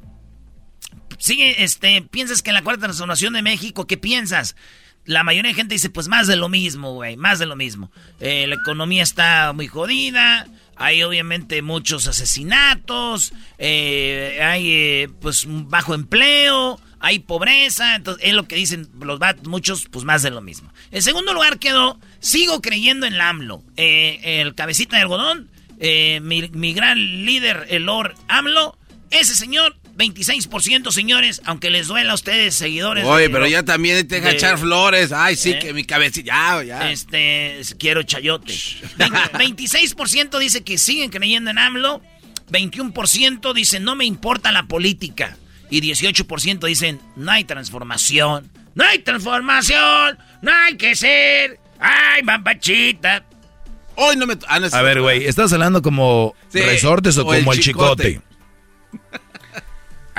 Sigue, 1.19 1.63
este, 1.63 2.03
piensas 2.03 2.43
que 2.43 2.51
en 2.51 2.55
la 2.55 2.63
cuarta 2.63 2.83
transformación 2.83 3.35
de 3.35 3.43
México, 3.43 3.87
¿qué 3.87 3.97
piensas? 3.97 4.57
La 5.05 5.23
mayoría 5.23 5.51
de 5.51 5.55
gente 5.55 5.75
dice, 5.75 5.89
pues 5.89 6.09
más 6.09 6.27
de 6.27 6.37
lo 6.37 6.49
mismo, 6.49 6.95
güey, 6.95 7.17
más 7.17 7.39
de 7.39 7.47
lo 7.47 7.55
mismo. 7.55 7.93
Eh, 8.19 8.47
la 8.49 8.57
economía 8.57 9.05
está 9.05 9.53
muy 9.53 9.69
jodida, 9.69 10.49
hay 10.75 11.03
obviamente 11.05 11.63
muchos 11.63 12.09
asesinatos, 12.09 13.33
eh, 13.59 14.41
hay 14.43 14.71
eh, 14.71 15.09
pues 15.21 15.47
bajo 15.47 15.95
empleo, 15.95 16.81
hay 16.99 17.21
pobreza, 17.21 17.95
entonces 17.95 18.25
es 18.27 18.35
lo 18.35 18.49
que 18.49 18.57
dicen 18.57 18.89
los 19.01 19.21
muchos, 19.45 19.87
pues 19.91 20.05
más 20.05 20.23
de 20.23 20.31
lo 20.31 20.43
mismo. 20.43 20.73
En 20.91 21.03
segundo 21.03 21.33
lugar 21.33 21.61
quedó, 21.61 22.01
sigo 22.19 22.61
creyendo 22.61 23.07
en 23.07 23.15
el 23.15 23.21
AMLO, 23.21 23.63
Eh, 23.77 24.41
el 24.41 24.55
cabecita 24.55 24.97
de 24.97 25.03
algodón, 25.03 25.51
mi, 25.79 26.49
mi 26.49 26.75
gran 26.75 26.99
líder, 27.25 27.67
el 27.69 27.85
Lord 27.85 28.15
AMLO, 28.29 28.77
ese 29.11 29.35
señor, 29.37 29.77
26%, 29.97 30.91
señores, 30.93 31.41
aunque 31.45 31.71
les 31.71 31.87
duela 31.89 32.13
a 32.13 32.15
ustedes, 32.15 32.55
seguidores. 32.55 33.05
Oye, 33.07 33.25
de 33.25 33.31
pero 33.31 33.47
ya 33.47 33.63
también 33.63 34.07
te 34.07 34.17
deja 34.17 34.29
de- 34.29 34.35
echar 34.35 34.59
flores. 34.59 35.11
Ay, 35.13 35.37
sí, 35.37 35.53
¿Eh? 35.53 35.59
que 35.59 35.73
mi 35.73 35.85
cabecilla. 35.85 36.35
Ya, 36.59 36.63
ya. 36.65 36.91
Este, 36.91 37.61
quiero 37.79 38.03
chayote. 38.03 38.53
Veinte- 38.99 39.31
26% 39.33 40.39
dice 40.39 40.63
que 40.63 40.77
siguen 40.79 41.11
creyendo 41.11 41.51
en 41.51 41.59
AMLO. 41.59 42.03
21% 42.51 43.53
dice 43.55 43.81
no 43.81 43.97
me 43.97 44.05
importa 44.05 44.53
la 44.53 44.65
política. 44.65 45.37
Y 45.71 45.81
18% 45.81 46.67
dicen 46.67 47.01
no 47.17 47.33
hay 47.33 47.45
transformación. 47.45 48.51
No 48.75 48.85
hay 48.85 48.99
transformación. 49.01 50.19
No 50.43 50.53
hay 50.53 50.77
que 50.77 50.95
ser. 50.95 51.59
Ay, 51.81 52.23
mamachita. 52.23 53.25
Hoy 53.97 54.17
no 54.17 54.27
me. 54.27 54.37
ah, 54.47 54.61
no, 54.61 54.67
A 54.71 54.83
ver, 54.83 55.01
güey, 55.01 55.25
¿estás 55.25 55.53
hablando 55.55 55.81
como 55.81 56.35
Sí, 56.53 56.61
resortes 56.61 57.17
o, 57.17 57.25
o 57.27 57.33
el 57.35 57.41
como 57.41 57.55
el 57.55 57.61
chicote. 57.61 58.09
chicote? 58.13 58.27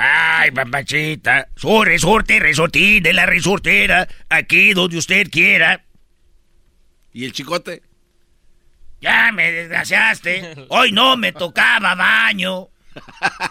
Ay, 0.00 0.52
mamachita. 0.52 1.48
Soy 1.56 1.84
resorte, 1.84 2.38
resortín 2.38 3.02
de 3.02 3.12
la 3.12 3.26
resortera. 3.26 4.06
Aquí 4.28 4.72
donde 4.72 4.96
usted 4.96 5.28
quiera. 5.28 5.84
¿Y 7.12 7.24
el 7.24 7.32
chicote? 7.32 7.82
Ya 9.00 9.32
me 9.32 9.50
desgraciaste. 9.50 10.66
Hoy 10.68 10.92
no 10.92 11.16
me 11.16 11.32
tocaba 11.32 11.96
baño. 11.96 12.68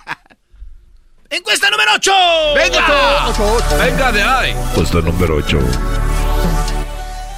Encuesta 1.30 1.70
número 1.70 1.92
8. 1.96 2.14
¡Venga! 2.56 3.34
Venga 3.78 4.12
de 4.14 4.24
ahí. 4.24 4.56
Puesto 4.74 5.02
número 5.02 5.36
8. 5.36 5.60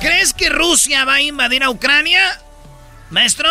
¿Crees 0.02 0.34
que 0.34 0.50
Rusia 0.50 1.04
va 1.06 1.16
a 1.16 1.22
invadir 1.22 1.64
a 1.64 1.72
Ucrania? 1.72 2.40
Maestro. 3.10 3.50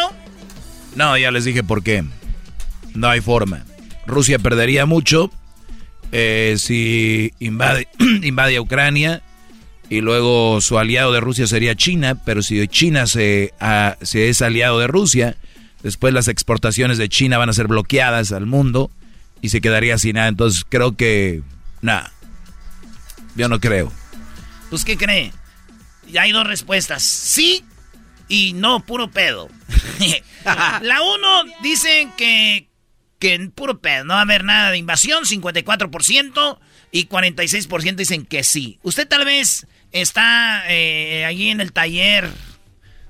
No, 0.94 1.18
ya 1.18 1.32
les 1.32 1.44
dije 1.44 1.64
por 1.64 1.82
qué. 1.82 2.04
No 2.94 3.08
hay 3.08 3.20
forma. 3.20 3.64
Rusia 4.06 4.38
perdería 4.38 4.86
mucho 4.86 5.32
eh, 6.12 6.56
si 6.58 7.32
invade, 7.38 7.88
invade 8.22 8.56
a 8.56 8.60
Ucrania 8.60 9.22
y 9.88 10.00
luego 10.00 10.60
su 10.60 10.78
aliado 10.78 11.12
de 11.12 11.20
Rusia 11.20 11.46
sería 11.46 11.74
China, 11.74 12.22
pero 12.24 12.42
si 12.42 12.66
China 12.68 13.06
se, 13.06 13.54
se 14.02 14.28
es 14.28 14.42
aliado 14.42 14.78
de 14.78 14.86
Rusia, 14.86 15.36
después 15.82 16.12
las 16.12 16.28
exportaciones 16.28 16.98
de 16.98 17.08
China 17.08 17.38
van 17.38 17.48
a 17.48 17.54
ser 17.54 17.68
bloqueadas 17.68 18.32
al 18.32 18.46
mundo 18.46 18.90
y 19.40 19.48
se 19.48 19.60
quedaría 19.60 19.98
sin 19.98 20.14
nada. 20.14 20.28
Entonces 20.28 20.64
creo 20.68 20.96
que... 20.96 21.42
Nada. 21.80 22.12
Yo 23.36 23.48
no 23.48 23.60
creo. 23.60 23.92
Pues, 24.68 24.84
¿qué 24.84 24.96
cree? 24.96 25.32
Ya 26.10 26.22
hay 26.22 26.32
dos 26.32 26.46
respuestas. 26.46 27.02
Sí 27.02 27.64
y 28.28 28.52
no, 28.52 28.80
puro 28.80 29.10
pedo. 29.10 29.48
La 30.44 31.02
uno 31.02 31.44
dicen 31.62 32.12
que, 32.16 32.68
que 33.18 33.34
en 33.34 33.50
puro 33.50 33.80
pedo, 33.80 34.04
no 34.04 34.14
va 34.14 34.20
a 34.20 34.22
haber 34.22 34.44
nada 34.44 34.70
de 34.70 34.78
invasión, 34.78 35.24
54%, 35.24 36.58
y 36.90 37.06
46% 37.08 37.96
dicen 37.96 38.24
que 38.24 38.42
sí. 38.44 38.78
Usted 38.82 39.06
tal 39.06 39.24
vez 39.24 39.66
está 39.92 40.64
eh, 40.68 41.24
allí 41.24 41.50
en 41.50 41.60
el 41.60 41.72
taller 41.72 42.30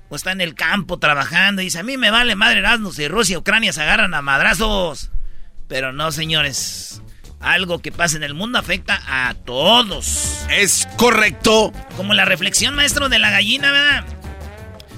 o 0.09 0.15
está 0.15 0.31
en 0.31 0.41
el 0.41 0.55
campo 0.55 0.97
trabajando 0.97 1.61
y 1.61 1.65
dice, 1.65 1.79
a 1.79 1.83
mí 1.83 1.97
me 1.97 2.11
vale 2.11 2.35
madre 2.35 2.59
Erasmus 2.59 2.95
si 2.95 3.07
Rusia 3.07 3.35
y 3.35 3.37
Ucrania 3.37 3.71
se 3.71 3.81
agarran 3.81 4.13
a 4.13 4.21
madrazos. 4.21 5.11
Pero 5.67 5.93
no, 5.93 6.11
señores. 6.11 7.01
Algo 7.39 7.79
que 7.79 7.93
pasa 7.93 8.17
en 8.17 8.23
el 8.23 8.33
mundo 8.33 8.59
afecta 8.59 9.01
a 9.07 9.33
todos. 9.33 10.45
Es 10.49 10.87
correcto. 10.97 11.71
Como 11.95 12.13
la 12.13 12.25
reflexión, 12.25 12.75
maestro, 12.75 13.07
de 13.07 13.17
la 13.17 13.29
gallina, 13.29 13.71
¿verdad? 13.71 14.05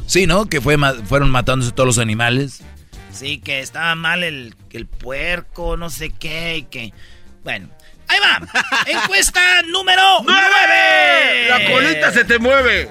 Sí, 0.07 0.25
¿no? 0.25 0.47
Que 0.47 0.59
fue, 0.59 0.75
fueron 1.05 1.29
matándose 1.29 1.71
todos 1.71 1.85
los 1.85 1.97
animales. 1.99 2.63
Sí, 3.13 3.39
que 3.39 3.59
estaba 3.59 3.93
mal 3.95 4.23
el, 4.23 4.55
el 4.71 4.85
puerco, 4.87 5.77
no 5.77 5.89
sé 5.89 6.09
qué, 6.09 6.57
y 6.57 6.63
que... 6.63 6.93
Bueno, 7.43 7.69
ahí 8.07 8.19
va. 8.19 8.47
Encuesta 8.87 9.61
número 9.67 10.01
9. 10.23 11.49
La 11.49 11.71
colita 11.71 12.11
se 12.11 12.23
te 12.25 12.39
mueve. 12.39 12.89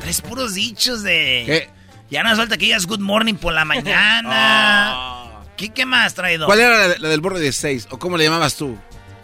Tres 0.00 0.20
puros 0.20 0.54
dichos 0.54 1.02
de... 1.02 1.42
¿Qué? 1.46 1.70
Ya 2.10 2.22
no 2.22 2.34
falta 2.36 2.56
que 2.56 2.66
digas 2.66 2.86
good 2.86 3.00
morning 3.00 3.34
por 3.34 3.52
la 3.52 3.64
mañana. 3.64 4.30
Ah. 4.32 5.42
¿Qué, 5.56 5.70
¿Qué, 5.70 5.86
más, 5.86 6.14
traído? 6.14 6.46
¿Cuál 6.46 6.60
era 6.60 6.98
la, 6.98 7.08
del 7.08 7.20
burro 7.20 7.38
de 7.38 7.50
6? 7.50 7.88
¿O 7.90 7.98
cómo 7.98 8.16
le 8.16 8.24
llamabas 8.24 8.56
tú? 8.56 8.76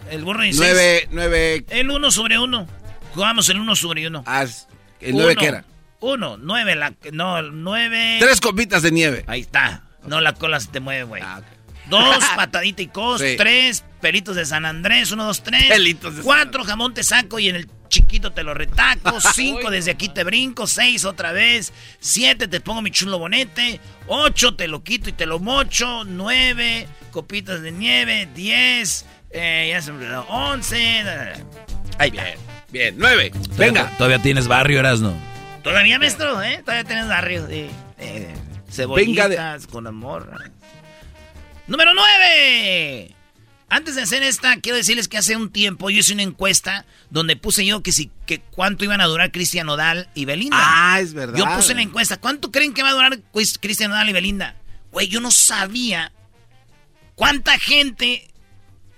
El 0.09 0.23
burro 0.23 0.41
de 0.41 0.51
6. 0.51 0.59
9, 0.59 1.07
9... 1.11 1.65
El 1.69 1.91
1 1.91 2.11
sobre 2.11 2.39
1. 2.39 2.67
Jugamos 3.13 3.49
el 3.49 3.59
1 3.59 3.75
sobre 3.75 4.07
1. 4.07 4.23
Ah, 4.25 4.45
¿el 4.99 5.15
9 5.15 5.35
qué 5.35 5.45
era? 5.45 5.65
Uno, 6.03 6.35
nueve, 6.35 6.75
la, 6.75 6.93
no, 7.13 7.41
nueve. 7.43 8.17
Tres 8.19 8.41
copitas 8.41 8.81
de 8.81 8.91
nieve. 8.91 9.23
Ahí 9.25 9.39
está. 9.39 9.83
No, 10.05 10.19
la 10.19 10.33
cola 10.33 10.59
se 10.59 10.67
te 10.67 10.81
mueve, 10.81 11.03
güey. 11.03 11.21
Ah, 11.25 11.41
dos, 11.89 12.21
patadita 12.35 12.81
y 12.81 12.87
cos. 12.87 13.21
Tres, 13.37 13.85
pelitos 14.01 14.35
de 14.35 14.45
San 14.45 14.65
Andrés. 14.65 15.13
Uno, 15.13 15.23
dos, 15.23 15.43
tres. 15.43 15.69
Pelitos 15.69 16.17
de 16.17 16.21
Cuatro, 16.21 16.65
jamón 16.65 16.93
te 16.93 17.03
saco 17.03 17.39
y 17.39 17.47
en 17.47 17.55
el 17.55 17.69
chiquito 17.87 18.33
te 18.33 18.43
lo 18.43 18.53
retaco. 18.53 19.17
Cinco, 19.33 19.71
desde 19.71 19.91
aquí 19.91 20.09
te 20.09 20.25
brinco. 20.25 20.67
Seis, 20.67 21.05
otra 21.05 21.31
vez. 21.31 21.71
Siete, 22.01 22.49
te 22.49 22.59
pongo 22.59 22.81
mi 22.81 22.91
chulo 22.91 23.17
bonete. 23.17 23.79
Ocho, 24.07 24.55
te 24.55 24.67
lo 24.67 24.83
quito 24.83 25.09
y 25.09 25.13
te 25.13 25.25
lo 25.25 25.39
mocho. 25.39 26.03
Nueve, 26.03 26.85
copitas 27.11 27.61
de 27.61 27.71
nieve. 27.71 28.27
Diez, 28.35 29.05
eh, 29.29 29.69
ya 29.71 29.81
se 29.81 29.93
me 29.93 29.99
olvidó. 29.99 30.23
Once. 30.23 31.01
Ahí 31.97 32.11
bien. 32.11 32.35
Bien, 32.73 32.93
nueve. 32.97 33.31
Venga. 33.55 33.89
Todavía 33.97 34.19
tienes 34.19 34.49
barrio, 34.49 34.79
Erasno. 34.79 35.32
Todavía, 35.63 35.97
maestro, 35.97 36.41
¿eh? 36.43 36.61
Todavía 36.63 36.83
tienes 36.83 37.07
barrio. 37.07 37.47
de 37.47 37.69
cebollitas 38.69 39.67
con 39.67 39.87
amor. 39.87 40.29
Número 41.67 41.93
9. 41.93 43.15
Antes 43.69 43.95
de 43.95 44.01
hacer 44.01 44.21
esta, 44.21 44.57
quiero 44.57 44.77
decirles 44.77 45.07
que 45.07 45.17
hace 45.17 45.35
un 45.35 45.51
tiempo 45.51 45.89
yo 45.89 45.99
hice 45.99 46.13
una 46.13 46.21
encuesta 46.21 46.85
donde 47.09 47.35
puse 47.35 47.65
yo 47.65 47.81
que 47.81 47.91
si 47.91 48.11
que 48.27 48.39
cuánto 48.39 48.83
iban 48.83 49.01
a 49.01 49.05
durar 49.05 49.31
Cristian 49.31 49.65
Nodal 49.65 50.09
y 50.13 50.25
Belinda. 50.25 50.57
Ah, 50.59 50.99
es 50.99 51.13
verdad. 51.13 51.37
Yo 51.37 51.45
puse 51.55 51.73
la 51.73 51.81
encuesta, 51.81 52.17
¿cuánto 52.17 52.51
creen 52.51 52.73
que 52.73 52.83
va 52.83 52.89
a 52.89 52.93
durar 52.93 53.19
Cristian 53.59 53.89
Nodal 53.89 54.09
y 54.09 54.13
Belinda? 54.13 54.55
Güey, 54.91 55.07
yo 55.07 55.21
no 55.21 55.31
sabía 55.31 56.11
cuánta 57.15 57.57
gente 57.57 58.27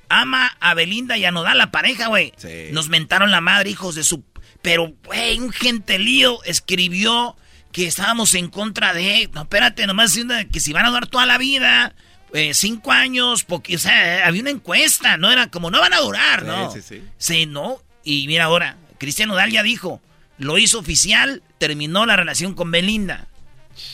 ama 0.09 0.57
a 0.59 0.73
Belinda 0.73 1.17
y 1.17 1.23
a 1.23 1.31
Nodal, 1.31 1.57
la 1.57 1.71
pareja, 1.71 2.07
güey. 2.07 2.33
Sí. 2.35 2.69
Nos 2.71 2.89
mentaron 2.89 3.31
la 3.31 3.39
madre, 3.39 3.69
hijos 3.69 3.95
de 3.95 4.03
su 4.03 4.23
pero, 4.65 4.91
güey, 5.05 5.37
un 5.37 5.51
gentelío 5.51 6.43
escribió 6.43 7.37
que 7.71 7.85
estábamos 7.85 8.33
en 8.33 8.49
contra 8.49 8.95
de... 8.95 9.29
No, 9.31 9.43
espérate, 9.43 9.85
nomás 9.85 10.17
que 10.51 10.59
si 10.59 10.73
van 10.73 10.85
a 10.85 10.89
durar 10.89 11.05
toda 11.05 11.27
la 11.27 11.37
vida, 11.37 11.93
eh, 12.33 12.55
cinco 12.55 12.91
años, 12.91 13.43
porque, 13.43 13.75
o 13.75 13.77
sea, 13.77 14.25
había 14.25 14.41
una 14.41 14.49
encuesta, 14.49 15.17
no 15.17 15.31
era 15.31 15.51
como, 15.51 15.69
no 15.69 15.79
van 15.79 15.93
a 15.93 15.99
durar, 15.99 16.45
¿no? 16.45 16.71
Sí, 16.71 16.81
sí, 16.81 16.95
sí. 16.95 17.03
Sí, 17.19 17.45
no. 17.45 17.77
Y 18.03 18.25
mira 18.25 18.45
ahora, 18.45 18.77
Cristiano 18.97 19.35
Dal 19.35 19.51
ya 19.51 19.61
dijo, 19.61 20.01
lo 20.39 20.57
hizo 20.57 20.79
oficial, 20.79 21.43
terminó 21.59 22.07
la 22.07 22.15
relación 22.15 22.55
con 22.55 22.71
Belinda. 22.71 23.27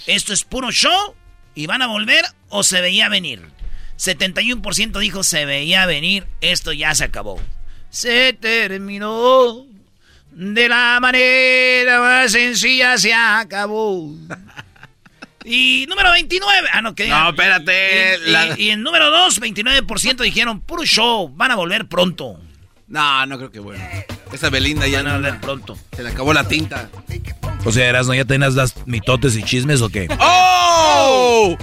Esto 0.07 0.31
es 0.31 0.45
puro 0.45 0.71
show 0.71 1.15
y 1.53 1.65
van 1.65 1.81
a 1.81 1.87
volver 1.87 2.23
o 2.47 2.63
se 2.63 2.79
veía 2.79 3.09
venir. 3.09 3.41
71% 3.97 4.99
dijo 4.99 5.23
se 5.23 5.43
veía 5.43 5.85
venir, 5.85 6.27
esto 6.39 6.71
ya 6.71 6.95
se 6.95 7.03
acabó. 7.03 7.41
Se 7.89 8.31
terminó 8.31 9.65
de 10.41 10.67
la 10.67 10.97
manera 10.99 11.99
más 11.99 12.31
sencilla 12.31 12.97
se 12.97 13.13
acabó. 13.13 14.11
Y 15.45 15.85
número 15.87 16.11
29. 16.11 16.67
Ah, 16.73 16.81
no, 16.81 16.95
que. 16.95 17.07
No, 17.07 17.29
espérate. 17.29 18.17
Y, 18.57 18.71
en 18.71 18.81
número 18.81 19.11
2, 19.11 19.39
29% 19.39 20.17
dijeron 20.23 20.61
puro 20.61 20.83
show. 20.83 21.31
Van 21.35 21.51
a 21.51 21.55
volver 21.55 21.87
pronto. 21.87 22.39
No, 22.87 23.25
no 23.27 23.37
creo 23.37 23.51
que 23.51 23.59
bueno. 23.59 23.83
Esa 24.31 24.49
Belinda 24.49 24.87
ya 24.87 25.03
van 25.03 25.11
a 25.11 25.15
volver 25.17 25.39
pronto. 25.41 25.77
Se 25.95 26.01
le 26.01 26.09
acabó 26.09 26.33
la 26.33 26.47
tinta. 26.47 26.89
O 27.63 27.71
sea, 27.71 27.87
Erasno, 27.87 28.15
¿ya 28.15 28.25
tenías 28.25 28.55
las 28.55 28.75
mitotes 28.87 29.35
y 29.35 29.43
chismes 29.43 29.81
o 29.81 29.89
qué? 29.89 30.07
¡Oh! 30.19 31.55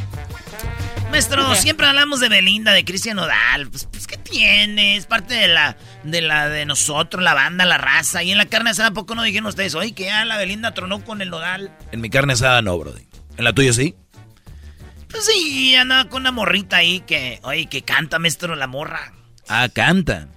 Maestro, 1.19 1.53
siempre 1.57 1.85
hablamos 1.85 2.21
de 2.21 2.29
Belinda, 2.29 2.73
de 2.73 2.85
Cristian 2.85 3.19
Odal. 3.19 3.69
Pues, 3.69 3.89
pues, 3.91 4.07
¿qué 4.07 4.17
tiene? 4.19 4.97
Es 4.97 5.07
parte 5.07 5.35
de 5.35 5.49
la, 5.49 5.77
de 6.05 6.21
la 6.21 6.49
de 6.49 6.65
nosotros, 6.65 7.21
la 7.25 7.35
banda, 7.35 7.65
la 7.65 7.77
raza. 7.77 8.23
Y 8.23 8.31
en 8.31 8.39
la 8.39 8.47
carne 8.47 8.71
asada, 8.71 8.91
¿a 8.91 8.93
poco 8.93 9.17
no 9.17 9.25
dijeron 9.25 9.49
ustedes? 9.49 9.75
Oye, 9.75 9.95
que 9.95 10.05
ya 10.05 10.25
la 10.25 10.37
Belinda 10.37 10.75
tronó 10.75 11.05
con 11.05 11.21
el 11.21 11.31
Nodal. 11.31 11.77
En 11.91 12.01
mi 12.01 12.09
carne 12.09 12.35
asada 12.35 12.63
no, 12.63 12.79
brody. 12.79 13.03
¿En 13.37 13.43
la 13.43 13.53
tuya 13.53 13.73
sí? 13.73 13.97
Pues 15.11 15.25
sí, 15.27 15.75
andaba 15.75 16.09
con 16.09 16.23
una 16.23 16.31
morrita 16.31 16.77
ahí 16.77 17.01
que, 17.01 17.41
oye, 17.43 17.67
que 17.67 17.83
canta, 17.83 18.21
maestro, 18.21 18.55
la 18.55 18.69
morra. 18.69 19.13
Ah, 19.49 19.69
canta. 19.73 20.29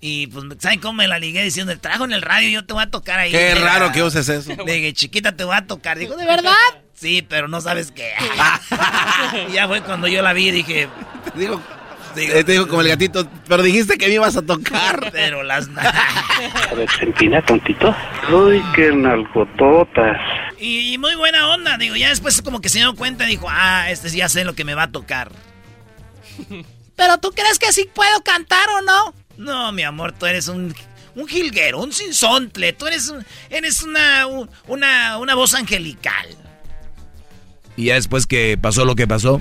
Y 0.00 0.28
pues, 0.28 0.44
¿saben 0.58 0.80
cómo 0.80 0.94
me 0.94 1.08
la 1.08 1.18
ligué 1.18 1.42
diciendo? 1.42 1.78
Trajo 1.78 2.04
en 2.04 2.12
el 2.12 2.22
radio 2.22 2.48
y 2.48 2.52
yo 2.52 2.64
te 2.64 2.72
voy 2.72 2.82
a 2.82 2.90
tocar 2.90 3.18
ahí. 3.18 3.30
Qué 3.30 3.54
raro 3.54 3.92
que 3.92 4.02
uses 4.02 4.28
eso. 4.28 4.56
Dije, 4.64 4.92
chiquita, 4.94 5.36
te 5.36 5.44
voy 5.44 5.56
a 5.56 5.66
tocar. 5.66 5.98
Digo, 5.98 6.16
¿de 6.16 6.24
verdad? 6.24 6.54
Sí, 6.94 7.24
pero 7.26 7.48
no 7.48 7.60
sabes 7.60 7.92
qué. 7.92 8.12
y 9.48 9.52
ya 9.52 9.68
fue 9.68 9.82
cuando 9.82 10.08
yo 10.08 10.22
la 10.22 10.32
vi 10.32 10.48
y 10.48 10.52
dije. 10.52 10.88
Te 11.32 11.40
digo, 11.40 11.60
te 12.14 12.44
digo 12.44 12.66
como 12.66 12.80
el 12.80 12.88
gatito, 12.88 13.28
pero 13.46 13.62
dijiste 13.62 13.98
que 13.98 14.08
me 14.08 14.14
ibas 14.14 14.36
a 14.36 14.42
tocar. 14.42 15.10
Pero 15.12 15.42
las. 15.42 15.68
a 15.76 16.74
ver, 16.74 16.88
se 16.90 17.04
empina 17.04 17.42
tontito. 17.42 17.94
Uy, 18.32 18.62
qué 18.74 18.92
nalgototas. 18.92 20.18
Y, 20.58 20.98
muy 20.98 21.14
buena 21.14 21.48
onda, 21.48 21.78
digo, 21.78 21.96
ya 21.96 22.08
después 22.08 22.42
como 22.42 22.60
que 22.60 22.68
se 22.68 22.78
dio 22.78 22.94
cuenta 22.94 23.24
y 23.24 23.28
dijo, 23.30 23.46
ah, 23.48 23.90
este 23.90 24.10
ya 24.10 24.28
sé 24.28 24.44
lo 24.44 24.54
que 24.54 24.64
me 24.64 24.74
va 24.74 24.84
a 24.84 24.92
tocar. 24.92 25.32
pero 26.96 27.18
tú 27.18 27.30
crees 27.32 27.58
que 27.58 27.72
sí 27.72 27.88
puedo 27.94 28.22
cantar 28.22 28.68
o 28.70 28.82
no? 28.82 29.14
No, 29.36 29.72
mi 29.72 29.82
amor, 29.82 30.12
tú 30.12 30.26
eres 30.26 30.48
un 30.48 30.74
un 31.14 31.26
jilguero, 31.26 31.80
un 31.80 31.92
sinsontle. 31.92 32.72
Tú 32.72 32.86
eres, 32.86 33.12
eres 33.48 33.82
una, 33.82 34.26
una, 34.66 35.18
una 35.18 35.34
voz 35.34 35.54
angelical. 35.54 36.26
Y 37.76 37.86
ya 37.86 37.94
después 37.94 38.26
que 38.26 38.58
pasó 38.60 38.84
lo 38.84 38.94
que 38.94 39.06
pasó. 39.06 39.40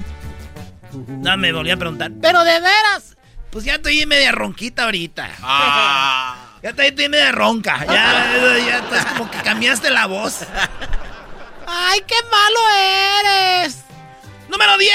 No, 1.07 1.37
me 1.37 1.51
volví 1.51 1.71
a 1.71 1.77
preguntar. 1.77 2.11
Pero 2.21 2.43
de 2.43 2.59
veras. 2.59 3.17
Pues 3.51 3.65
ya 3.65 3.75
estoy 3.75 4.05
media 4.05 4.31
ronquita 4.31 4.85
ahorita. 4.85 5.29
Ah. 5.41 6.57
ya 6.63 6.69
estoy, 6.69 7.09
media 7.09 7.31
ronca. 7.31 7.85
Ya, 7.85 8.35
ya 8.65 8.97
es 8.97 9.05
como 9.05 9.29
que 9.29 9.39
cambiaste 9.39 9.89
la 9.89 10.05
voz. 10.05 10.39
¡Ay, 11.67 12.01
qué 12.07 12.15
malo 12.31 12.59
eres! 13.63 13.83
¡Número 14.49 14.77
10! 14.77 14.89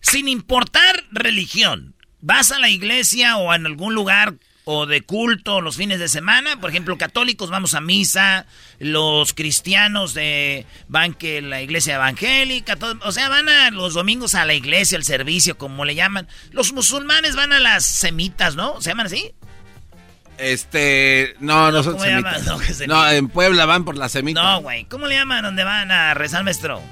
Sin 0.00 0.28
importar 0.28 1.04
religión, 1.10 1.94
vas 2.20 2.50
a 2.50 2.58
la 2.58 2.68
iglesia 2.68 3.36
o 3.36 3.54
en 3.54 3.66
algún 3.66 3.94
lugar 3.94 4.34
o 4.70 4.84
de 4.84 5.00
culto 5.00 5.62
los 5.62 5.76
fines 5.76 5.98
de 5.98 6.08
semana. 6.08 6.60
Por 6.60 6.68
ejemplo, 6.68 6.98
católicos 6.98 7.48
vamos 7.48 7.72
a 7.72 7.80
misa, 7.80 8.44
los 8.78 9.32
cristianos 9.32 10.12
de, 10.12 10.66
van 10.88 11.14
que 11.14 11.40
la 11.40 11.62
iglesia 11.62 11.94
evangélica, 11.94 12.76
o 13.02 13.12
sea, 13.12 13.30
van 13.30 13.48
a 13.48 13.70
los 13.70 13.94
domingos 13.94 14.34
a 14.34 14.44
la 14.44 14.52
iglesia, 14.52 14.98
al 14.98 15.04
servicio, 15.04 15.56
como 15.56 15.86
le 15.86 15.94
llaman. 15.94 16.28
Los 16.50 16.74
musulmanes 16.74 17.34
van 17.34 17.54
a 17.54 17.60
las 17.60 17.86
semitas, 17.86 18.56
¿no? 18.56 18.78
¿Se 18.82 18.90
llaman 18.90 19.06
así? 19.06 19.32
Este, 20.36 21.34
no, 21.40 21.72
no, 21.72 21.82
son 21.82 21.98
semitas. 21.98 22.44
No, 22.86 23.08
en 23.08 23.28
Puebla 23.28 23.64
van 23.64 23.86
por 23.86 23.96
las 23.96 24.12
semitas. 24.12 24.44
No, 24.44 24.60
güey, 24.60 24.84
¿cómo 24.84 25.06
le 25.06 25.14
llaman 25.14 25.44
donde 25.44 25.64
van 25.64 25.90
a 25.90 26.12
rezar 26.12 26.44
maestro? 26.44 26.82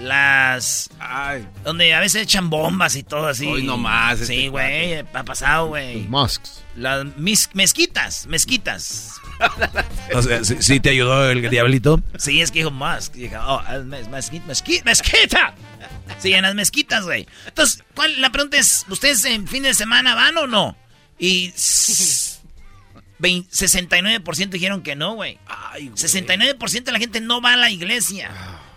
Las. 0.00 0.90
Ay. 0.98 1.46
Donde 1.64 1.94
a 1.94 2.00
veces 2.00 2.22
echan 2.22 2.50
bombas 2.50 2.96
y 2.96 3.02
todo 3.02 3.28
así. 3.28 3.46
Hoy 3.46 3.62
nomás. 3.62 4.18
Sí, 4.18 4.22
este 4.22 4.48
güey. 4.48 4.94
Ha 4.98 5.24
pasado, 5.24 5.68
güey. 5.68 6.00
Los 6.00 6.08
mosques. 6.08 6.62
Las 6.76 7.06
mezquitas. 7.16 8.26
Mezquitas. 8.26 9.20
o 10.14 10.22
sea, 10.22 10.44
¿sí, 10.44 10.80
te 10.80 10.90
ayudó 10.90 11.30
el 11.30 11.48
diablito? 11.48 12.02
Sí, 12.18 12.40
es 12.40 12.50
que 12.50 12.60
dijo 12.60 12.70
musk. 12.70 13.14
Dijo, 13.14 13.36
oh, 13.38 13.62
mezquita, 13.84 14.46
mezquita. 14.46 15.54
Sí, 16.18 16.32
en 16.32 16.42
las 16.42 16.54
mezquitas, 16.54 17.04
güey. 17.04 17.26
Entonces, 17.46 17.82
¿cuál, 17.94 18.20
la 18.20 18.30
pregunta 18.30 18.58
es: 18.58 18.84
¿ustedes 18.88 19.24
en 19.24 19.48
fin 19.48 19.62
de 19.62 19.74
semana 19.74 20.14
van 20.14 20.36
o 20.36 20.46
no? 20.46 20.76
Y. 21.18 21.52
69% 23.18 24.48
dijeron 24.50 24.82
que 24.82 24.94
no, 24.94 25.14
güey. 25.14 25.38
69% 25.78 26.84
de 26.84 26.92
la 26.92 26.98
gente 26.98 27.22
no 27.22 27.40
va 27.40 27.54
a 27.54 27.56
la 27.56 27.70
iglesia. 27.70 28.30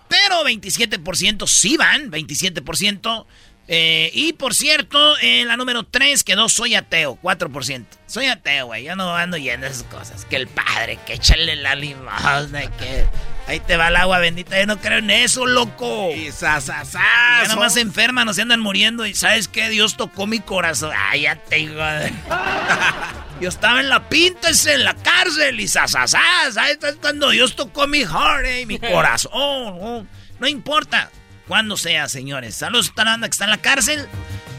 Pero 0.10 0.44
27% 0.44 1.48
sí 1.48 1.78
van, 1.78 2.12
27%. 2.12 3.26
Eh, 3.72 4.10
y 4.16 4.34
por 4.34 4.56
cierto, 4.56 5.16
en 5.22 5.48
la 5.48 5.56
número 5.56 5.84
3 5.84 6.24
quedó 6.24 6.50
soy 6.50 6.74
ateo, 6.74 7.20
4%. 7.22 7.86
Soy 8.08 8.26
ateo, 8.26 8.66
güey. 8.66 8.86
Yo 8.86 8.96
no 8.96 9.16
ando 9.16 9.38
yendo 9.38 9.68
esas 9.68 9.84
cosas. 9.84 10.26
Que 10.26 10.38
el 10.38 10.48
padre, 10.48 10.98
que 11.06 11.14
échale 11.14 11.56
la 11.56 11.76
limosna, 11.76 12.62
que 12.78 13.06
ahí 13.46 13.60
te 13.60 13.78
va 13.78 13.90
el 13.90 13.96
agua 13.98 14.18
bendita. 14.18 14.60
Yo 14.60 14.66
no 14.66 14.80
creo 14.80 14.98
en 14.98 15.12
eso, 15.12 15.46
loco. 15.46 16.12
Y 16.16 16.32
sa, 16.32 16.60
sa, 16.62 16.84
sa, 16.84 17.04
ya 17.44 17.48
nomás 17.48 17.76
se 17.76 17.82
enferman, 17.82 18.26
no 18.26 18.34
se 18.34 18.42
andan 18.42 18.60
muriendo. 18.60 19.06
Y 19.06 19.14
sabes 19.14 19.48
qué, 19.48 19.70
Dios 19.70 19.96
tocó 19.96 20.26
mi 20.26 20.40
corazón. 20.40 20.92
Ay, 20.98 21.22
ya 21.22 21.36
te 21.36 21.58
digo. 21.58 21.76
Yo 23.40 23.48
estaba 23.48 23.80
en 23.80 23.88
la 23.88 24.10
pinta, 24.10 24.50
en 24.50 24.84
la 24.84 24.94
cárcel 24.96 25.60
y 25.60 25.68
sasasas. 25.68 26.58
Ahí 26.58 26.74
está 26.74 26.94
cuando 26.96 27.30
Dios 27.30 27.56
tocó 27.56 27.88
mi 27.88 28.00
heart, 28.00 28.46
eh, 28.46 28.66
mi 28.66 28.78
corazón. 28.80 29.32
Oh, 29.34 30.04
no 30.40 30.48
importa 30.48 31.10
cuándo 31.48 31.78
sea, 31.78 32.10
señores. 32.10 32.56
Saludos 32.56 32.92
a 32.98 33.04
la 33.06 33.12
banda 33.12 33.28
que 33.28 33.32
está 33.32 33.46
en 33.46 33.52
la 33.52 33.58
cárcel, 33.58 34.08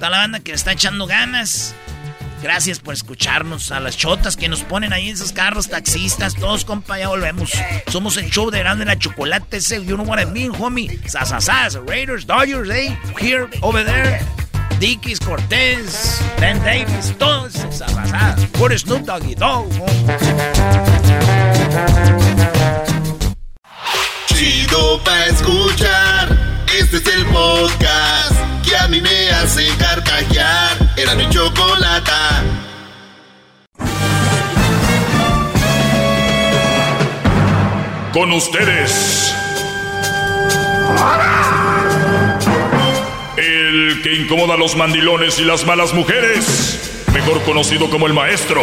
a 0.00 0.10
la 0.10 0.18
banda 0.18 0.40
que 0.40 0.52
está 0.52 0.72
echando 0.72 1.06
ganas. 1.06 1.74
Gracias 2.42 2.78
por 2.78 2.94
escucharnos. 2.94 3.70
A 3.70 3.80
las 3.80 3.98
chotas 3.98 4.36
que 4.36 4.48
nos 4.48 4.62
ponen 4.62 4.94
ahí 4.94 5.08
en 5.08 5.14
esos 5.14 5.32
carros, 5.32 5.68
taxistas, 5.68 6.34
todos, 6.34 6.64
compa, 6.64 6.98
ya 6.98 7.08
volvemos. 7.08 7.52
Somos 7.88 8.16
el 8.16 8.30
show 8.30 8.50
de 8.50 8.60
Grande 8.60 8.86
la 8.86 8.98
Chocolate, 8.98 9.58
ese, 9.58 9.84
you 9.84 9.94
know 9.96 10.06
what 10.06 10.18
I 10.18 10.24
mean, 10.24 10.52
homie. 10.52 10.98
Sasasas, 11.06 11.74
Raiders, 11.86 12.26
Dodgers, 12.26 12.70
eh, 12.70 12.96
here, 13.20 13.46
over 13.60 13.84
there. 13.84 14.20
Dickies, 14.80 15.20
Cortez, 15.20 16.22
Ben 16.40 16.58
Davis, 16.64 17.14
todos 17.18 17.52
Sasasas. 17.52 18.46
Por 18.58 18.72
Snoop 18.72 19.02
Doggy 19.02 19.34
Dog, 19.34 19.68
Chido 24.28 24.98
pa' 25.04 25.26
escuchar. 25.26 26.30
Este 26.78 26.96
es 26.96 27.06
el 27.14 27.26
podcast 27.26 28.32
que 28.64 28.74
a 28.74 28.88
mí 28.88 29.02
me 29.02 29.30
hace 29.32 29.68
carcajear. 29.76 30.78
Era 30.96 31.14
mi 31.14 31.28
chocolata. 31.28 32.42
Con 38.14 38.32
ustedes. 38.32 39.34
El 44.00 44.02
que 44.02 44.14
incomoda 44.14 44.54
a 44.54 44.56
los 44.56 44.76
mandilones 44.76 45.38
y 45.40 45.44
las 45.44 45.66
malas 45.66 45.92
mujeres. 45.92 47.04
Mejor 47.12 47.42
conocido 47.42 47.90
como 47.90 48.06
el 48.06 48.14
maestro. 48.14 48.62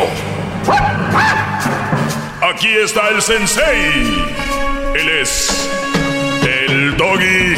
Aquí 2.41 2.69
está 2.83 3.09
el 3.09 3.21
sensei. 3.21 4.25
Él 4.95 5.09
es 5.21 5.69
el 6.41 6.97
doggy. 6.97 7.55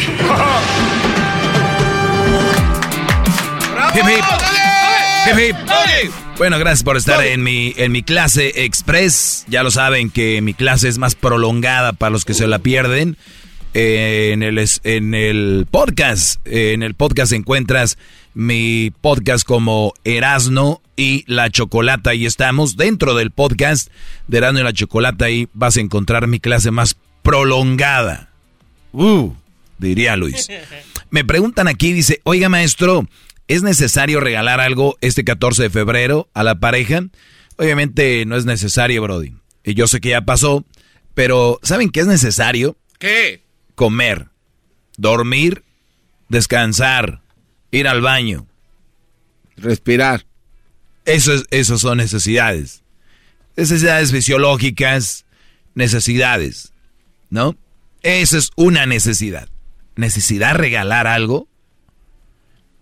Bueno, 6.37 6.59
gracias 6.59 6.83
por 6.83 6.97
estar 6.97 7.23
en 7.23 7.43
mi, 7.43 7.73
en 7.77 7.93
mi 7.93 8.03
clase 8.03 8.65
express. 8.65 9.45
Ya 9.47 9.63
lo 9.63 9.71
saben 9.71 10.09
que 10.09 10.41
mi 10.41 10.53
clase 10.53 10.89
es 10.89 10.97
más 10.97 11.15
prolongada 11.15 11.93
para 11.93 12.09
los 12.09 12.25
que 12.25 12.33
se 12.33 12.47
la 12.47 12.59
pierden. 12.59 13.15
Eh, 13.73 14.31
en, 14.33 14.43
el, 14.43 14.63
en 14.83 15.13
el 15.13 15.67
podcast, 15.69 16.45
eh, 16.45 16.73
en 16.73 16.81
el 16.83 16.95
podcast 16.95 17.31
encuentras 17.33 17.97
mi 18.33 18.91
podcast 19.01 19.45
como 19.45 19.93
Erasno 20.03 20.81
y 20.95 21.23
la 21.27 21.49
Chocolata. 21.49 22.15
Y 22.15 22.25
estamos 22.25 22.77
dentro 22.77 23.13
del 23.13 23.31
podcast 23.31 23.91
de 24.27 24.39
Erasno 24.39 24.59
y 24.59 24.63
la 24.63 24.73
Chocolata. 24.73 25.29
Y 25.29 25.47
vas 25.53 25.77
a 25.77 25.81
encontrar 25.81 26.27
mi 26.27 26.39
clase 26.39 26.71
más 26.71 26.97
prolongada. 27.21 28.29
Uh, 28.91 29.33
diría 29.77 30.15
Luis. 30.15 30.47
Me 31.11 31.23
preguntan 31.23 31.67
aquí, 31.67 31.93
dice, 31.93 32.21
oiga 32.23 32.49
maestro, 32.49 33.07
¿Es 33.49 33.63
necesario 33.63 34.19
regalar 34.19 34.59
algo 34.59 34.95
este 35.01 35.23
14 35.23 35.63
de 35.63 35.69
febrero 35.71 36.29
a 36.35 36.43
la 36.43 36.59
pareja? 36.59 37.05
Obviamente 37.57 38.23
no 38.27 38.37
es 38.37 38.45
necesario, 38.45 39.01
Brody. 39.01 39.33
Y 39.63 39.73
yo 39.73 39.87
sé 39.87 39.99
que 39.99 40.09
ya 40.09 40.21
pasó, 40.21 40.63
pero 41.15 41.59
¿saben 41.63 41.89
qué 41.89 42.01
es 42.01 42.05
necesario? 42.05 42.77
¿Qué? 42.99 43.41
Comer, 43.79 44.27
dormir, 44.97 45.63
descansar, 46.27 47.21
ir 47.71 47.87
al 47.87 48.01
baño. 48.01 48.45
Respirar. 49.55 50.25
Eso 51.05 51.33
es, 51.33 51.45
eso 51.49 51.79
son 51.79 51.99
necesidades. 51.99 52.83
Necesidades 53.55 54.11
fisiológicas, 54.11 55.25
necesidades, 55.75 56.73
¿no? 57.29 57.55
Esa 58.01 58.39
es 58.39 58.49
una 58.57 58.85
necesidad. 58.85 59.47
¿Necesidad 59.95 60.55
regalar 60.55 61.07
algo? 61.07 61.47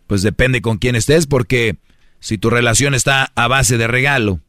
Pues 0.08 0.24
depende 0.24 0.64
con 0.64 0.80
quién 0.80 0.96
estés, 0.96 1.28
porque 1.28 1.78
si 2.20 2.40
tu 2.40 2.50
relación 2.50 2.96
está 2.96 3.32
a 3.36 3.48
base 3.48 3.78
de 3.78 3.86
regalo, 3.86 4.42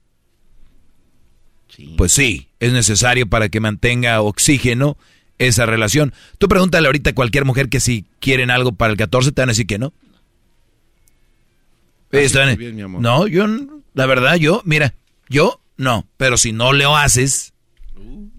pues 1.98 2.11
sí, 2.11 2.48
es 2.58 2.72
necesario 2.72 3.28
para 3.28 3.50
que 3.50 3.61
mantenga 3.61 4.22
oxígeno 4.22 4.96
esa 5.38 5.66
relación. 5.66 6.12
Tú 6.38 6.48
pregúntale 6.48 6.87
ahorita 6.87 7.11
a 7.11 7.14
cualquier 7.14 7.44
mujer 7.44 7.68
que 7.68 7.81
si 7.81 8.07
quieren 8.20 8.51
algo 8.51 8.72
para 8.72 8.92
el 8.92 8.98
14, 8.98 9.33
te 9.33 9.42
van 9.42 9.48
a 9.48 9.53
decir 9.53 9.66
que 9.66 9.79
no. 9.79 9.92
No, 13.01 13.27
yo, 13.27 13.46
la 13.94 14.07
verdad, 14.07 14.37
yo, 14.37 14.62
mira, 14.64 14.94
yo 15.29 15.61
no, 15.77 16.07
pero 16.16 16.37
si 16.37 16.53
no 16.53 16.72
lo 16.72 16.96
haces, 16.96 17.53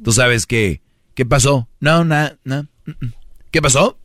tú 0.04 0.12
sabes 0.12 0.46
que, 0.46 0.82
¿qué 1.14 1.26
pasó? 1.26 1.70
No, 1.80 2.04
nada, 2.04 2.38
mm. 2.46 2.62
¿qué 3.52 3.62
pasó? 3.62 4.00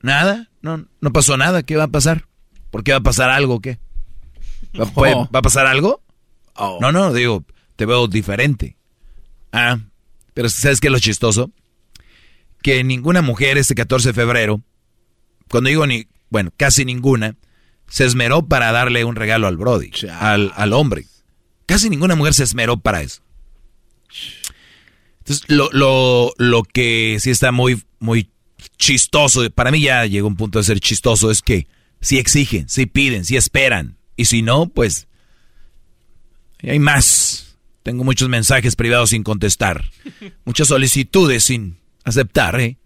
Nada, 0.00 0.50
no, 0.60 0.86
no 1.00 1.12
pasó 1.12 1.36
nada. 1.38 1.62
¿Qué 1.62 1.76
va 1.76 1.84
a 1.84 1.88
pasar? 1.88 2.26
¿Por 2.70 2.84
qué 2.84 2.92
va 2.92 2.98
a 2.98 3.02
pasar 3.02 3.30
algo? 3.30 3.60
¿Qué? 3.60 3.78
¿Va, 4.78 4.90
oh. 4.94 5.28
a 5.32 5.42
pasar 5.42 5.66
algo? 5.66 6.02
Oh. 6.54 6.78
No, 6.80 6.92
no, 6.92 7.12
digo, 7.12 7.44
te 7.76 7.86
veo 7.86 8.06
diferente. 8.06 8.76
Ah, 9.52 9.78
pero 10.34 10.48
¿sabes 10.48 10.80
qué 10.80 10.88
es 10.88 10.92
lo 10.92 10.98
chistoso? 10.98 11.50
Que 12.64 12.82
ninguna 12.82 13.20
mujer 13.20 13.58
este 13.58 13.74
14 13.74 14.08
de 14.08 14.14
febrero, 14.14 14.62
cuando 15.50 15.68
digo 15.68 15.86
ni, 15.86 16.06
bueno, 16.30 16.50
casi 16.56 16.86
ninguna, 16.86 17.36
se 17.88 18.06
esmeró 18.06 18.48
para 18.48 18.72
darle 18.72 19.04
un 19.04 19.16
regalo 19.16 19.46
al 19.46 19.58
Brody, 19.58 19.90
al, 20.18 20.50
al, 20.56 20.72
hombre. 20.72 21.04
Casi 21.66 21.90
ninguna 21.90 22.14
mujer 22.14 22.32
se 22.32 22.44
esmeró 22.44 22.78
para 22.78 23.02
eso. 23.02 23.20
Entonces, 25.18 25.44
lo, 25.48 25.68
lo, 25.72 26.32
lo 26.38 26.62
que 26.62 27.18
sí 27.20 27.28
está 27.28 27.52
muy, 27.52 27.82
muy 27.98 28.30
chistoso, 28.78 29.48
para 29.50 29.70
mí 29.70 29.82
ya 29.82 30.06
llegó 30.06 30.26
un 30.26 30.36
punto 30.36 30.58
de 30.58 30.64
ser 30.64 30.80
chistoso, 30.80 31.30
es 31.30 31.42
que 31.42 31.66
si 32.00 32.16
exigen, 32.16 32.70
si 32.70 32.86
piden, 32.86 33.26
si 33.26 33.36
esperan, 33.36 33.98
y 34.16 34.24
si 34.24 34.40
no, 34.40 34.68
pues 34.70 35.06
hay 36.62 36.78
más. 36.78 37.58
Tengo 37.82 38.04
muchos 38.04 38.30
mensajes 38.30 38.74
privados 38.74 39.10
sin 39.10 39.22
contestar, 39.22 39.84
muchas 40.46 40.68
solicitudes 40.68 41.44
sin 41.44 41.83
aceptar, 42.04 42.60
¿eh? 42.60 42.78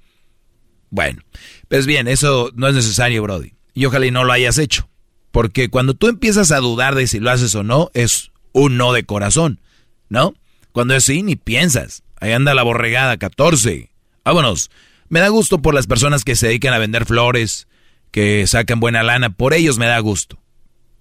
Bueno, 0.91 1.23
pues 1.69 1.87
bien, 1.87 2.09
eso 2.09 2.51
no 2.55 2.69
es 2.69 2.75
necesario, 2.75 3.23
Brody. 3.23 3.53
Y 3.75 3.85
ojalá 3.85 4.07
y 4.07 4.11
no 4.11 4.25
lo 4.25 4.33
hayas 4.33 4.59
hecho. 4.59 4.89
Porque 5.31 5.69
cuando 5.69 5.95
tú 5.95 6.09
empiezas 6.09 6.51
a 6.51 6.59
dudar 6.59 6.95
de 6.95 7.07
si 7.07 7.21
lo 7.21 7.31
haces 7.31 7.55
o 7.55 7.63
no, 7.63 7.91
es 7.95 8.33
un 8.53 8.77
no 8.77 8.93
de 8.93 9.05
corazón, 9.05 9.61
¿no? 10.09 10.35
Cuando 10.73 10.95
es 10.95 11.05
sí, 11.05 11.23
ni 11.23 11.37
piensas. 11.37 12.03
Ahí 12.21 12.33
anda 12.33 12.55
la 12.55 12.63
borregada, 12.63 13.17
14. 13.17 13.91
Vámonos. 14.25 14.71
Me 15.09 15.21
da 15.21 15.29
gusto 15.29 15.61
por 15.63 15.75
las 15.75 15.87
personas 15.87 16.25
que 16.25 16.37
se 16.37 16.49
dedican 16.49 16.75
a 16.75 16.79
vender 16.79 17.07
flores, 17.07 17.67
que 18.11 18.47
sacan 18.47 18.81
buena 18.81 19.03
lana, 19.03 19.31
por 19.31 19.55
ellos 19.55 19.79
me 19.79 19.87
da 19.87 19.99
gusto. 20.01 20.39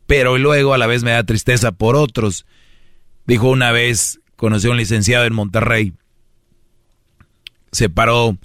Pero 0.06 0.38
luego 0.38 0.74
a 0.74 0.78
la 0.78 0.88
vez 0.88 1.04
me 1.04 1.12
da 1.12 1.24
tristeza 1.24 1.72
por 1.72 1.96
otros. 1.96 2.46
Dijo 3.26 3.50
una 3.50 3.72
vez, 3.72 4.22
conocí 4.38 4.68
a 4.68 4.72
un 4.72 4.78
licenciado 4.78 5.26
en 5.26 5.34
Monterrey. 5.34 5.94
Se 7.72 7.90
paró, 7.90 8.38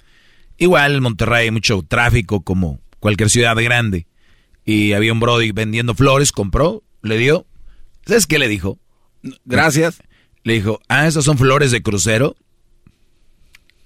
igual 0.57 0.95
en 0.95 1.03
Monterrey 1.03 1.45
hay 1.45 1.51
mucho 1.51 1.83
tráfico 1.83 2.41
como 2.41 2.79
cualquier 2.99 3.29
ciudad 3.29 3.55
grande. 3.55 4.07
Y 4.65 4.93
había 4.93 5.11
un 5.13 5.19
Brody 5.19 5.51
vendiendo 5.51 5.93
flores, 5.93 6.31
compró, 6.31 6.83
le 7.01 7.17
dio. 7.17 7.45
¿Sabes 8.05 8.27
qué 8.27 8.39
le 8.39 8.47
dijo? 8.47 8.79
Gracias. 9.45 10.01
Le 10.43 10.53
dijo, 10.53 10.79
ah, 10.87 11.07
¿esas 11.07 11.25
son 11.25 11.37
flores 11.37 11.71
de 11.71 11.81
crucero? 11.81 12.35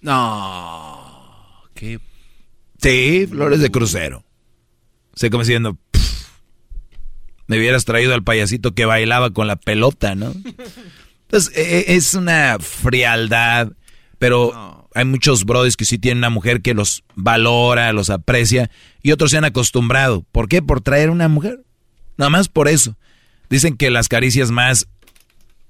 No. 0.01 1.63
Sí, 2.79 3.27
flores 3.27 3.59
de 3.59 3.71
crucero. 3.71 4.23
Se 5.15 5.29
como 5.29 5.43
diciendo, 5.43 5.77
me 7.47 7.57
hubieras 7.57 7.85
traído 7.85 8.13
al 8.13 8.23
payasito 8.23 8.73
que 8.73 8.85
bailaba 8.85 9.31
con 9.31 9.47
la 9.47 9.55
pelota, 9.55 10.15
¿no? 10.15 10.33
Entonces, 11.23 11.57
e, 11.57 11.79
e, 11.79 11.95
es 11.95 12.13
una 12.13 12.57
frialdad, 12.59 13.71
pero 14.19 14.76
hay 14.97 15.05
muchos 15.05 15.45
brothers 15.45 15.77
que 15.77 15.85
sí 15.85 15.99
tienen 15.99 16.17
una 16.17 16.31
mujer 16.31 16.63
que 16.63 16.73
los 16.73 17.03
valora, 17.13 17.93
los 17.93 18.09
aprecia, 18.09 18.71
y 19.03 19.11
otros 19.11 19.29
se 19.29 19.37
han 19.37 19.45
acostumbrado. 19.45 20.25
¿Por 20.31 20.49
qué? 20.49 20.63
Por 20.63 20.81
traer 20.81 21.11
una 21.11 21.27
mujer. 21.27 21.63
Nada 22.17 22.31
más 22.31 22.49
por 22.49 22.67
eso. 22.67 22.97
Dicen 23.47 23.77
que 23.77 23.91
las 23.91 24.07
caricias 24.07 24.49
más 24.49 24.87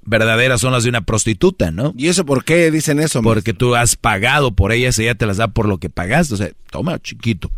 verdaderas 0.03 0.61
son 0.61 0.71
las 0.71 0.83
de 0.83 0.89
una 0.89 1.01
prostituta, 1.01 1.71
¿no? 1.71 1.93
¿Y 1.97 2.07
eso 2.07 2.25
por 2.25 2.45
qué 2.45 2.71
dicen 2.71 3.01
eso? 3.01 3.21
Porque 3.21 3.53
tú 3.53 3.75
has 3.75 3.97
pagado 3.97 4.55
por 4.55 4.71
ellas 4.71 4.97
y 4.97 5.03
ella 5.03 5.15
te 5.15 5.25
las 5.25 5.35
da 5.35 5.49
por 5.49 5.67
lo 5.67 5.77
que 5.77 5.89
pagaste. 5.89 6.33
O 6.33 6.37
sea, 6.37 6.49
toma, 6.71 6.97
chiquito. 6.99 7.51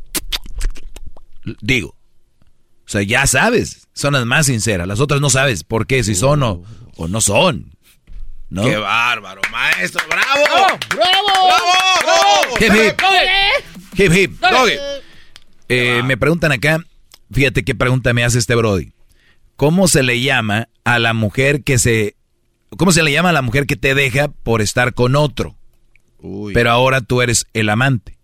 Digo. 1.61 1.89
O 1.89 2.91
sea, 2.91 3.03
ya 3.03 3.27
sabes, 3.27 3.87
son 3.93 4.13
las 4.13 4.25
más 4.25 4.47
sinceras. 4.47 4.87
Las 4.87 4.99
otras 4.99 5.21
no 5.21 5.29
sabes 5.29 5.63
por 5.63 5.85
qué, 5.85 6.03
si 6.03 6.15
son 6.15 6.41
o, 6.41 6.63
no 7.07 7.21
son. 7.21 7.75
¿No? 8.49 8.63
¡Qué 8.63 8.77
bárbaro, 8.77 9.41
maestro! 9.51 10.01
¡Bravo! 10.07 10.79
¡Bravo! 10.95 11.27
¡Bravo! 12.03 12.57
¡Hip, 12.59 12.73
hip! 12.73 13.01
¡Hip, 13.99 14.13
hip! 14.13 14.43
Eh, 15.67 16.01
me 16.03 16.17
preguntan 16.17 16.51
acá, 16.51 16.83
fíjate 17.31 17.63
qué 17.63 17.75
pregunta 17.75 18.13
me 18.13 18.23
hace 18.23 18.39
este 18.39 18.55
Brody. 18.55 18.91
¿Cómo 19.55 19.87
se 19.87 20.03
le 20.03 20.21
llama 20.21 20.69
a 20.83 20.99
la 20.99 21.13
mujer 21.13 21.63
que 21.63 21.77
se 21.77 22.15
¿cómo 22.77 22.91
se 22.91 23.03
le 23.03 23.11
llama 23.11 23.29
a 23.29 23.33
la 23.33 23.41
mujer 23.41 23.65
que 23.65 23.75
te 23.75 23.95
deja 23.95 24.29
por 24.29 24.61
estar 24.61 24.93
con 24.93 25.15
otro? 25.15 25.55
Pero 26.53 26.71
ahora 26.71 27.01
tú 27.01 27.21
eres 27.21 27.47
el 27.53 27.69
amante. 27.69 28.17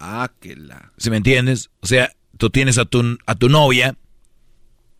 Ah, 0.00 0.30
que 0.40 0.56
la. 0.56 0.92
¿Sí 0.96 1.10
me 1.10 1.16
entiendes? 1.16 1.70
O 1.80 1.86
sea, 1.86 2.12
tú 2.36 2.50
tienes 2.50 2.78
a 2.78 2.84
tu, 2.84 3.18
a 3.26 3.34
tu 3.34 3.48
novia, 3.48 3.96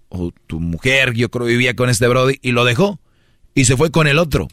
o 0.09 0.33
tu 0.47 0.61
mujer, 0.61 1.15
yo 1.15 1.29
creo 1.31 1.47
vivía 1.47 1.75
con 1.75 1.91
este 1.91 2.07
Brody, 2.09 2.39
y 2.43 2.53
lo 2.53 2.65
dejó. 2.65 3.01
Y 3.59 3.65
se 3.65 3.77
fue 3.77 3.91
con 3.91 4.07
el 4.07 4.19
otro. 4.19 4.47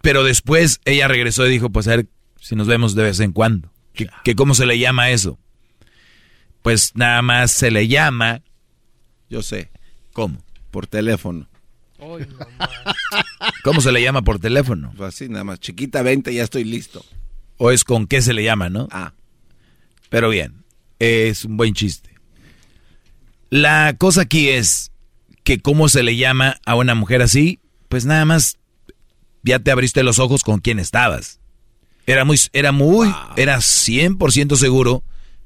Pero 0.00 0.22
después 0.22 0.80
ella 0.84 1.08
regresó 1.08 1.44
y 1.44 1.50
dijo, 1.50 1.70
pues 1.70 1.88
a 1.88 1.96
ver 1.96 2.06
si 2.40 2.54
nos 2.54 2.68
vemos 2.68 2.94
de 2.94 3.02
vez 3.02 3.18
en 3.18 3.32
cuando. 3.32 3.72
¿Qué, 3.94 4.36
cómo 4.36 4.54
se 4.54 4.64
le 4.64 4.78
llama 4.78 5.10
eso? 5.10 5.40
Pues 6.62 6.94
nada 6.94 7.20
más 7.20 7.50
se 7.50 7.72
le 7.72 7.88
llama... 7.88 8.42
Yo 9.28 9.42
sé. 9.42 9.72
¿Cómo? 10.12 10.38
Por 10.70 10.86
teléfono. 10.86 11.48
¿Cómo 13.64 13.80
se 13.80 13.90
le 13.90 14.04
llama 14.04 14.22
por 14.22 14.38
teléfono? 14.38 14.92
Pues 14.96 15.16
así, 15.16 15.28
nada 15.28 15.42
más. 15.42 15.58
Chiquita 15.58 16.02
20, 16.02 16.32
ya 16.32 16.44
estoy 16.44 16.62
listo. 16.62 17.04
O 17.56 17.72
es 17.72 17.82
con 17.82 18.06
qué 18.06 18.22
se 18.22 18.34
le 18.34 18.44
llama, 18.44 18.70
¿no? 18.70 18.86
Ah. 18.92 19.14
Pero 20.10 20.28
bien, 20.28 20.62
es 21.00 21.44
un 21.44 21.56
buen 21.56 21.74
chiste. 21.74 22.10
La 23.50 23.96
cosa 23.98 24.20
aquí 24.20 24.48
es 24.48 24.92
que 25.48 25.60
cómo 25.60 25.88
se 25.88 26.02
le 26.02 26.14
llama 26.14 26.60
a 26.66 26.74
una 26.74 26.94
mujer 26.94 27.22
así, 27.22 27.58
pues 27.88 28.04
nada 28.04 28.26
más 28.26 28.58
ya 29.42 29.58
te 29.58 29.70
abriste 29.70 30.02
los 30.02 30.18
ojos 30.18 30.44
con 30.44 30.60
quién 30.60 30.78
estabas. 30.78 31.40
Era 32.06 32.26
muy, 32.26 32.38
era 32.52 32.70
muy, 32.70 33.14
era 33.34 33.56
100% 33.56 34.56
seguro 34.56 35.02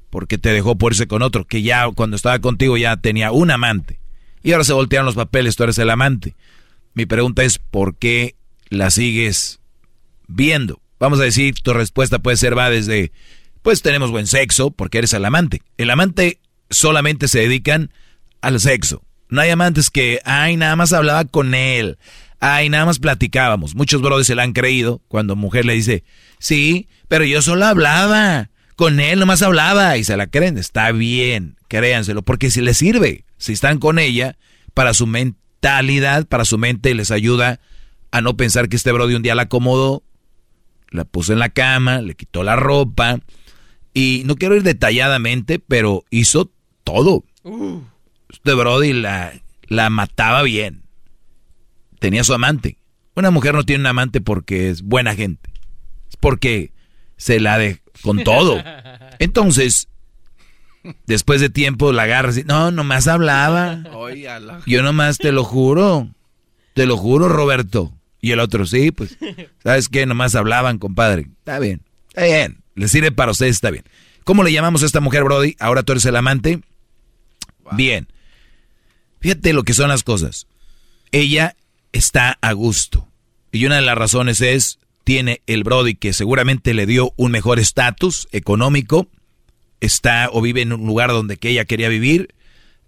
porque 0.09 0.37
te 0.37 0.49
dejó 0.49 0.77
por 0.77 0.91
irse 0.91 1.07
con 1.07 1.21
otro, 1.21 1.47
que 1.47 1.61
ya 1.61 1.89
cuando 1.95 2.17
estaba 2.17 2.37
contigo 2.39 2.75
ya 2.75 2.97
tenía 2.97 3.31
un 3.31 3.49
amante. 3.49 4.01
Y 4.43 4.51
ahora 4.51 4.65
se 4.65 4.73
voltearon 4.73 5.05
los 5.05 5.15
papeles, 5.15 5.55
tú 5.55 5.63
eres 5.63 5.77
el 5.77 5.89
amante. 5.89 6.35
Mi 6.95 7.05
pregunta 7.05 7.45
es, 7.45 7.57
¿por 7.59 7.95
qué 7.95 8.35
la 8.67 8.91
sigues 8.91 9.61
viendo? 10.27 10.81
Vamos 10.99 11.21
a 11.21 11.23
decir, 11.23 11.55
tu 11.63 11.71
respuesta 11.71 12.19
puede 12.19 12.35
ser, 12.35 12.57
va 12.57 12.69
desde, 12.69 13.13
pues 13.61 13.81
tenemos 13.81 14.11
buen 14.11 14.27
sexo 14.27 14.69
porque 14.69 14.97
eres 14.97 15.13
el 15.13 15.23
amante. 15.23 15.61
El 15.77 15.89
amante 15.89 16.41
solamente 16.69 17.29
se 17.29 17.39
dedican 17.39 17.89
al 18.41 18.59
sexo. 18.59 19.01
No 19.29 19.41
hay 19.41 19.49
amantes 19.49 19.89
que, 19.89 20.19
ay, 20.25 20.57
nada 20.57 20.75
más 20.75 20.93
hablaba 20.93 21.25
con 21.25 21.55
él. 21.55 21.97
Ay, 22.39 22.69
nada 22.69 22.85
más 22.85 22.99
platicábamos. 22.99 23.75
Muchos 23.75 24.01
brothers 24.01 24.27
se 24.27 24.35
la 24.35 24.43
han 24.43 24.53
creído 24.53 25.01
cuando 25.07 25.35
mujer 25.35 25.65
le 25.65 25.73
dice, 25.73 26.03
sí, 26.39 26.87
pero 27.07 27.23
yo 27.25 27.41
solo 27.41 27.65
hablaba. 27.65 28.49
Con 28.75 28.99
él 28.99 29.19
nomás 29.19 29.41
hablaba 29.41 29.97
y 29.97 30.03
se 30.03 30.17
la 30.17 30.27
creen. 30.27 30.57
Está 30.57 30.91
bien, 30.91 31.57
créanselo, 31.67 32.21
porque 32.21 32.51
si 32.51 32.61
les 32.61 32.77
sirve, 32.77 33.25
si 33.37 33.53
están 33.53 33.79
con 33.79 33.99
ella, 33.99 34.37
para 34.73 34.93
su 34.93 35.07
mentalidad, 35.07 36.27
para 36.27 36.45
su 36.45 36.57
mente 36.57 36.93
les 36.93 37.11
ayuda 37.11 37.59
a 38.11 38.21
no 38.21 38.35
pensar 38.35 38.69
que 38.69 38.75
este 38.75 38.91
brody 38.91 39.15
un 39.15 39.23
día 39.23 39.35
la 39.35 39.43
acomodó, 39.43 40.03
la 40.89 41.05
puso 41.05 41.33
en 41.33 41.39
la 41.39 41.49
cama, 41.49 42.01
le 42.01 42.15
quitó 42.15 42.43
la 42.43 42.55
ropa 42.55 43.19
y 43.93 44.23
no 44.25 44.35
quiero 44.35 44.55
ir 44.55 44.63
detalladamente, 44.63 45.59
pero 45.59 46.03
hizo 46.09 46.51
todo. 46.83 47.23
Uh. 47.43 47.81
Este 48.33 48.53
brody 48.53 48.93
la, 48.93 49.33
la 49.67 49.89
mataba 49.89 50.43
bien 50.43 50.83
tenía 52.03 52.25
su 52.25 52.33
amante. 52.33 52.77
Una 53.15 53.31
mujer 53.31 53.53
no 53.53 53.63
tiene 53.63 53.83
un 53.83 53.87
amante 53.87 54.19
porque 54.19 54.69
es 54.69 54.81
buena 54.81 55.15
gente. 55.15 55.49
Es 56.09 56.17
porque 56.17 56.73
se 57.15 57.39
la 57.39 57.57
de 57.57 57.79
con 58.01 58.25
todo. 58.25 58.61
Entonces, 59.19 59.87
después 61.07 61.39
de 61.39 61.49
tiempo 61.49 61.93
la 61.93 62.03
agarra 62.03 62.33
y 62.37 62.43
no, 62.43 62.71
nomás 62.71 63.07
hablaba. 63.07 63.83
Yo 64.65 64.83
nomás 64.83 65.17
te 65.17 65.31
lo 65.31 65.45
juro. 65.45 66.09
Te 66.73 66.85
lo 66.85 66.97
juro, 66.97 67.29
Roberto. 67.29 67.93
Y 68.19 68.31
el 68.31 68.41
otro, 68.41 68.65
sí, 68.65 68.91
pues, 68.91 69.17
¿sabes 69.63 69.87
qué? 69.87 70.05
Nomás 70.05 70.35
hablaban, 70.35 70.79
compadre. 70.79 71.29
Está 71.39 71.59
bien, 71.59 71.83
está 72.09 72.25
bien. 72.25 72.63
Le 72.75 72.89
sirve 72.89 73.13
para 73.13 73.31
ustedes, 73.31 73.55
está 73.55 73.71
bien. 73.71 73.85
¿Cómo 74.25 74.43
le 74.43 74.51
llamamos 74.51 74.83
a 74.83 74.87
esta 74.87 74.99
mujer, 74.99 75.23
Brody? 75.23 75.55
Ahora 75.57 75.83
tú 75.83 75.93
eres 75.93 76.03
el 76.03 76.17
amante. 76.17 76.59
Bien. 77.71 78.09
Fíjate 79.23 79.53
lo 79.53 79.63
que 79.63 79.73
son 79.73 79.87
las 79.87 80.03
cosas. 80.03 80.47
Ella 81.13 81.55
está 81.93 82.37
a 82.41 82.51
gusto. 82.51 83.07
Y 83.53 83.65
una 83.65 83.77
de 83.77 83.81
las 83.81 83.97
razones 83.97 84.41
es, 84.41 84.79
tiene 85.05 85.41
el 85.47 85.63
Brody 85.63 85.95
que 85.95 86.11
seguramente 86.11 86.73
le 86.73 86.85
dio 86.85 87.13
un 87.15 87.31
mejor 87.31 87.57
estatus 87.57 88.27
económico, 88.33 89.07
está 89.79 90.27
o 90.29 90.41
vive 90.41 90.61
en 90.61 90.73
un 90.73 90.85
lugar 90.85 91.11
donde 91.11 91.37
ella 91.41 91.63
quería 91.63 91.87
vivir, 91.87 92.35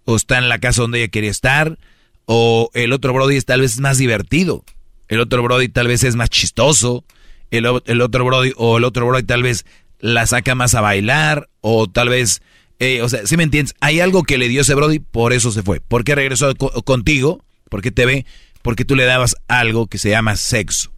o 0.03 0.17
está 0.17 0.37
en 0.37 0.49
la 0.49 0.59
casa 0.59 0.81
donde 0.81 0.99
ella 0.99 1.07
quería 1.07 1.31
estar, 1.31 1.79
o 2.25 2.69
el 2.73 2.91
otro 2.91 3.13
Brody 3.13 3.37
es 3.37 3.45
tal 3.45 3.61
vez 3.61 3.79
más 3.79 3.97
divertido, 3.97 4.65
el 5.07 5.21
otro 5.21 5.41
Brody 5.41 5.69
tal 5.69 5.87
vez 5.87 6.03
es 6.03 6.17
más 6.17 6.29
chistoso, 6.29 7.05
el 7.49 7.65
otro 7.65 8.25
Brody 8.25 8.51
o 8.57 8.77
el 8.77 8.83
otro 8.83 9.07
Brody 9.07 9.23
tal 9.23 9.41
vez 9.41 9.65
la 9.99 10.27
saca 10.27 10.53
más 10.53 10.75
a 10.75 10.81
bailar, 10.81 11.49
o 11.61 11.87
tal 11.87 12.09
vez, 12.09 12.41
eh, 12.79 13.01
o 13.01 13.09
sea, 13.09 13.25
si 13.25 13.37
me 13.37 13.43
entiendes, 13.43 13.75
hay 13.79 13.99
algo 13.99 14.23
que 14.23 14.37
le 14.37 14.47
dio 14.47 14.61
ese 14.61 14.75
Brody, 14.75 14.99
por 14.99 15.33
eso 15.33 15.51
se 15.51 15.63
fue. 15.63 15.79
¿Por 15.79 16.03
qué 16.03 16.15
regresó 16.15 16.53
contigo? 16.55 17.43
Porque 17.69 17.91
te 17.91 18.05
ve 18.05 18.25
porque 18.65 18.83
tú 18.83 18.95
le 18.95 19.05
dabas 19.05 19.35
algo 19.47 19.85
que 19.85 19.99
se 19.99 20.09
llama 20.09 20.35
sexo. 20.35 20.91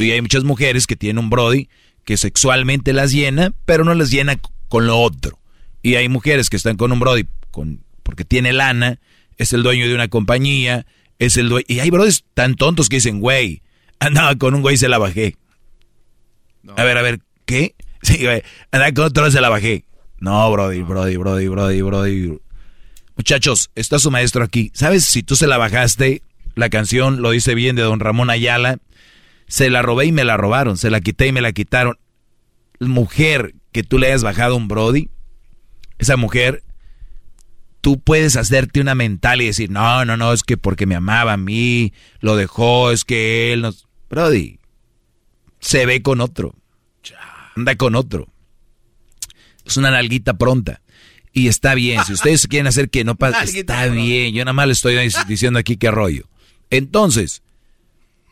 Y 0.00 0.10
hay 0.10 0.20
muchas 0.20 0.42
mujeres 0.42 0.88
que 0.88 0.96
tienen 0.96 1.22
un 1.22 1.30
Brody 1.30 1.68
que 2.04 2.16
sexualmente 2.16 2.92
las 2.92 3.12
llena, 3.12 3.52
pero 3.66 3.84
no 3.84 3.94
las 3.94 4.10
llena 4.10 4.40
con 4.66 4.88
lo 4.88 4.98
otro. 4.98 5.38
Y 5.80 5.94
hay 5.94 6.08
mujeres 6.08 6.50
que 6.50 6.56
están 6.56 6.76
con 6.76 6.90
un 6.90 6.98
Brody 6.98 7.28
con, 7.52 7.84
porque 8.02 8.24
tiene 8.24 8.52
lana, 8.52 8.98
es 9.36 9.52
el 9.52 9.62
dueño 9.62 9.86
de 9.86 9.94
una 9.94 10.08
compañía, 10.08 10.86
es 11.20 11.36
el 11.36 11.48
dueño. 11.48 11.66
Y 11.68 11.78
hay 11.78 11.90
Brodys 11.90 12.24
tan 12.34 12.56
tontos 12.56 12.88
que 12.88 12.96
dicen, 12.96 13.20
güey, 13.20 13.62
andaba 14.00 14.34
con 14.34 14.52
un 14.56 14.62
güey 14.62 14.74
y 14.74 14.78
se 14.78 14.88
la 14.88 14.98
bajé. 14.98 15.36
A 16.76 16.82
ver, 16.82 16.98
a 16.98 17.02
ver, 17.02 17.20
¿qué? 17.44 17.76
Sí, 18.02 18.24
güey, 18.24 18.42
andaba 18.72 18.90
con 18.90 19.04
otro 19.04 19.28
y 19.28 19.30
se 19.30 19.40
la 19.40 19.50
bajé. 19.50 19.84
No, 20.18 20.50
Brody, 20.50 20.82
Brody, 20.82 21.16
Brody, 21.16 21.48
Brody, 21.48 21.82
Brody. 21.82 22.38
Muchachos, 23.16 23.70
está 23.74 23.98
su 23.98 24.10
maestro 24.10 24.44
aquí. 24.44 24.70
¿Sabes 24.74 25.04
si 25.04 25.22
tú 25.22 25.36
se 25.36 25.46
la 25.46 25.58
bajaste? 25.58 26.22
La 26.54 26.70
canción 26.70 27.22
lo 27.22 27.30
dice 27.30 27.54
bien 27.54 27.76
de 27.76 27.82
don 27.82 28.00
Ramón 28.00 28.30
Ayala. 28.30 28.78
Se 29.46 29.70
la 29.70 29.82
robé 29.82 30.06
y 30.06 30.12
me 30.12 30.24
la 30.24 30.36
robaron, 30.36 30.76
se 30.76 30.90
la 30.90 31.00
quité 31.00 31.28
y 31.28 31.32
me 31.32 31.40
la 31.40 31.52
quitaron. 31.52 31.98
Mujer 32.80 33.54
que 33.72 33.82
tú 33.82 33.98
le 33.98 34.08
hayas 34.08 34.22
bajado 34.22 34.56
un 34.56 34.68
Brody, 34.68 35.10
esa 35.98 36.16
mujer, 36.16 36.62
tú 37.80 38.00
puedes 38.00 38.36
hacerte 38.36 38.80
una 38.80 38.94
mental 38.94 39.40
y 39.40 39.46
decir, 39.46 39.70
no, 39.70 40.04
no, 40.04 40.16
no, 40.16 40.32
es 40.32 40.42
que 40.42 40.56
porque 40.56 40.86
me 40.86 40.94
amaba 40.94 41.34
a 41.34 41.36
mí, 41.36 41.92
lo 42.20 42.36
dejó, 42.36 42.90
es 42.90 43.04
que 43.04 43.52
él 43.52 43.62
nos... 43.62 43.86
Brody, 44.08 44.58
se 45.60 45.86
ve 45.86 46.02
con 46.02 46.20
otro, 46.20 46.54
anda 47.54 47.76
con 47.76 47.94
otro. 47.96 48.28
Es 49.66 49.76
una 49.76 49.90
nalguita 49.90 50.38
pronta. 50.38 50.80
Y 51.32 51.48
está 51.48 51.74
bien, 51.74 52.02
si 52.06 52.14
ustedes 52.14 52.46
quieren 52.46 52.66
hacer 52.66 52.88
que 52.88 53.04
no 53.04 53.16
pase, 53.16 53.60
está 53.60 53.86
bien. 53.88 54.34
Yo 54.34 54.44
nada 54.44 54.54
más 54.54 54.66
le 54.66 54.72
estoy 54.72 54.96
diciendo 55.28 55.58
aquí 55.58 55.76
qué 55.76 55.90
rollo. 55.90 56.28
Entonces, 56.70 57.42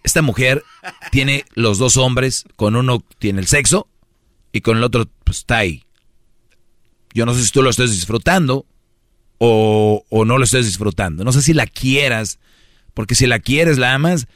esta 0.05 0.23
mujer 0.23 0.63
tiene 1.11 1.45
los 1.55 1.79
dos 1.79 1.97
hombres, 1.97 2.45
con 2.57 2.77
uno 2.77 3.05
tiene 3.19 3.41
el 3.41 3.47
sexo 3.47 3.89
y 4.53 4.61
con 4.61 4.77
el 4.77 4.85
otro 4.85 5.07
pues, 5.25 5.39
está 5.39 5.59
ahí. 5.59 5.85
Yo 7.13 7.27
no 7.27 7.35
sé 7.35 7.45
si 7.45 7.51
tú 7.51 7.63
lo 7.63 7.71
estés 7.71 7.91
disfrutando 7.91 8.67
o, 9.39 10.05
no 10.11 10.39
lo 10.39 10.45
estés 10.45 10.67
disfrutando. 10.67 11.25
No 11.25 11.33
sé 11.33 11.43
si 11.43 11.55
la 11.55 11.67
quieras, 11.67 12.39
porque 12.93 13.15
si 13.15 13.27
la 13.27 13.39
quieres, 13.39 13.79
la 13.79 13.95
amas, 13.95 14.27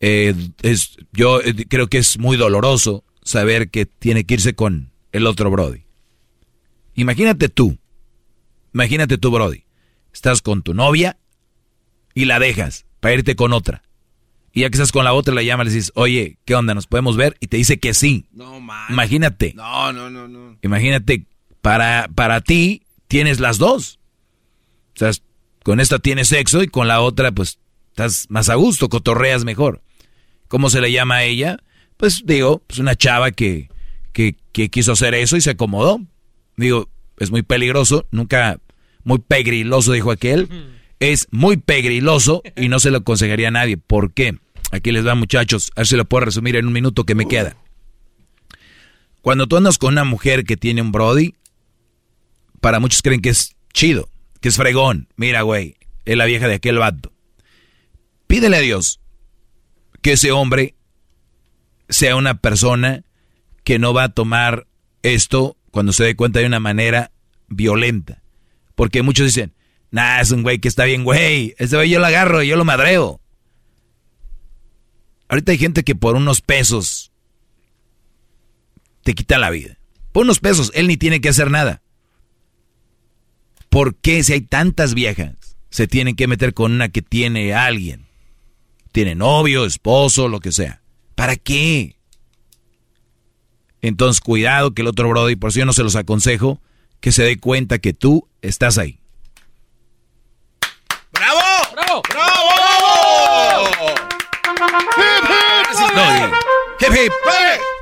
eh, 0.00 0.34
es, 0.62 0.96
yo 1.12 1.40
eh, 1.40 1.66
creo 1.68 1.88
que 1.88 1.98
es 1.98 2.18
muy 2.18 2.36
doloroso 2.36 3.04
saber 3.22 3.70
que 3.70 3.86
tiene 3.86 4.24
que 4.24 4.34
irse 4.34 4.54
con 4.54 4.92
el 5.12 5.26
otro 5.26 5.50
Brody. 5.50 5.85
Imagínate 6.96 7.48
tú, 7.48 7.78
imagínate 8.74 9.18
tú, 9.18 9.30
Brody. 9.30 9.64
Estás 10.12 10.40
con 10.40 10.62
tu 10.62 10.72
novia 10.72 11.18
y 12.14 12.24
la 12.24 12.38
dejas 12.38 12.86
para 13.00 13.14
irte 13.14 13.36
con 13.36 13.52
otra. 13.52 13.82
Y 14.52 14.62
ya 14.62 14.70
que 14.70 14.76
estás 14.76 14.92
con 14.92 15.04
la 15.04 15.12
otra, 15.12 15.34
la 15.34 15.42
llamas 15.42 15.66
y 15.66 15.68
le 15.68 15.74
dices, 15.74 15.92
oye, 15.94 16.38
¿qué 16.46 16.54
onda? 16.54 16.74
¿Nos 16.74 16.86
podemos 16.86 17.18
ver? 17.18 17.36
Y 17.40 17.48
te 17.48 17.58
dice 17.58 17.78
que 17.78 17.92
sí. 17.92 18.26
No, 18.32 18.58
man. 18.58 18.86
Imagínate. 18.88 19.52
No, 19.54 19.92
no, 19.92 20.08
no, 20.08 20.26
no. 20.26 20.56
Imagínate, 20.62 21.26
para, 21.60 22.08
para 22.14 22.40
ti 22.40 22.86
tienes 23.06 23.38
las 23.38 23.58
dos. 23.58 24.00
O 24.94 24.98
sea, 24.98 25.10
con 25.62 25.78
esta 25.78 25.98
tienes 25.98 26.28
sexo 26.28 26.62
y 26.62 26.68
con 26.68 26.88
la 26.88 27.02
otra, 27.02 27.32
pues, 27.32 27.58
estás 27.90 28.24
más 28.30 28.48
a 28.48 28.54
gusto, 28.54 28.88
cotorreas 28.88 29.44
mejor. 29.44 29.82
¿Cómo 30.48 30.70
se 30.70 30.80
le 30.80 30.90
llama 30.90 31.16
a 31.16 31.24
ella? 31.24 31.58
Pues 31.98 32.22
digo, 32.24 32.62
pues 32.66 32.78
una 32.78 32.94
chava 32.94 33.32
que, 33.32 33.68
que, 34.14 34.36
que 34.52 34.70
quiso 34.70 34.92
hacer 34.92 35.14
eso 35.14 35.36
y 35.36 35.42
se 35.42 35.50
acomodó. 35.50 36.00
Digo, 36.56 36.88
es 37.18 37.30
muy 37.30 37.42
peligroso, 37.42 38.06
nunca, 38.10 38.58
muy 39.04 39.18
pegriloso, 39.18 39.92
dijo 39.92 40.10
aquel 40.10 40.48
es 41.00 41.28
muy 41.30 41.56
pegriloso 41.56 42.42
y 42.56 42.68
no 42.68 42.78
se 42.78 42.90
lo 42.90 42.98
aconsejaría 42.98 43.48
a 43.48 43.52
nadie. 43.52 43.76
¿Por 43.76 44.12
qué? 44.12 44.38
Aquí 44.72 44.92
les 44.92 45.06
va, 45.06 45.14
muchachos. 45.14 45.70
A 45.76 45.80
ver 45.80 45.86
si 45.86 45.96
lo 45.96 46.04
puedo 46.04 46.24
resumir 46.24 46.56
en 46.56 46.66
un 46.66 46.72
minuto 46.72 47.04
que 47.04 47.14
me 47.14 47.28
queda. 47.28 47.56
Cuando 49.20 49.46
tú 49.46 49.56
andas 49.56 49.78
con 49.78 49.92
una 49.92 50.04
mujer 50.04 50.44
que 50.44 50.56
tiene 50.56 50.82
un 50.82 50.92
Brody, 50.92 51.34
para 52.60 52.80
muchos 52.80 53.02
creen 53.02 53.20
que 53.20 53.30
es 53.30 53.56
chido, 53.72 54.08
que 54.40 54.48
es 54.48 54.56
fregón. 54.56 55.08
Mira, 55.16 55.42
güey, 55.42 55.76
es 56.04 56.16
la 56.16 56.24
vieja 56.24 56.48
de 56.48 56.54
aquel 56.54 56.78
vato. 56.78 57.12
Pídele 58.26 58.56
a 58.56 58.60
Dios 58.60 59.00
que 60.02 60.12
ese 60.12 60.32
hombre 60.32 60.74
sea 61.88 62.16
una 62.16 62.40
persona 62.40 63.04
que 63.64 63.78
no 63.78 63.92
va 63.92 64.04
a 64.04 64.08
tomar 64.08 64.66
esto 65.02 65.55
cuando 65.76 65.92
se 65.92 66.04
dé 66.04 66.16
cuenta 66.16 66.40
de 66.40 66.46
una 66.46 66.58
manera 66.58 67.12
violenta. 67.48 68.22
Porque 68.76 69.02
muchos 69.02 69.26
dicen, 69.26 69.52
nah, 69.90 70.22
es 70.22 70.30
un 70.30 70.42
güey 70.42 70.58
que 70.58 70.68
está 70.68 70.86
bien, 70.86 71.04
güey. 71.04 71.54
Ese 71.58 71.76
güey 71.76 71.90
yo 71.90 71.98
lo 71.98 72.06
agarro, 72.06 72.42
yo 72.42 72.56
lo 72.56 72.64
madreo. 72.64 73.20
Ahorita 75.28 75.52
hay 75.52 75.58
gente 75.58 75.84
que 75.84 75.94
por 75.94 76.16
unos 76.16 76.40
pesos 76.40 77.12
te 79.02 79.14
quita 79.14 79.36
la 79.36 79.50
vida. 79.50 79.76
Por 80.12 80.24
unos 80.24 80.40
pesos, 80.40 80.72
él 80.74 80.88
ni 80.88 80.96
tiene 80.96 81.20
que 81.20 81.28
hacer 81.28 81.50
nada. 81.50 81.82
¿Por 83.68 83.96
qué 83.96 84.24
si 84.24 84.32
hay 84.32 84.40
tantas 84.40 84.94
viejas 84.94 85.58
se 85.68 85.86
tienen 85.86 86.16
que 86.16 86.26
meter 86.26 86.54
con 86.54 86.72
una 86.72 86.88
que 86.88 87.02
tiene 87.02 87.52
alguien? 87.52 88.06
Tiene 88.92 89.14
novio, 89.14 89.66
esposo, 89.66 90.28
lo 90.28 90.40
que 90.40 90.52
sea. 90.52 90.80
¿Para 91.14 91.36
qué? 91.36 91.95
Entonces, 93.86 94.20
cuidado 94.20 94.74
que 94.74 94.82
el 94.82 94.88
otro 94.88 95.08
Brody, 95.08 95.36
por 95.36 95.52
si 95.52 95.60
yo 95.60 95.64
no 95.64 95.72
se 95.72 95.84
los 95.84 95.94
aconsejo, 95.94 96.60
que 96.98 97.12
se 97.12 97.22
dé 97.22 97.38
cuenta 97.38 97.78
que 97.78 97.92
tú 97.92 98.26
estás 98.42 98.78
ahí. 98.78 98.98
¡Bravo! 101.12 101.38
¡Bravo! 101.72 102.02
¡Bravo! 102.08 102.36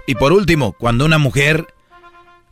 Y 0.06 0.14
por 0.16 0.34
último, 0.34 0.74
cuando 0.74 1.06
una 1.06 1.16
mujer 1.16 1.66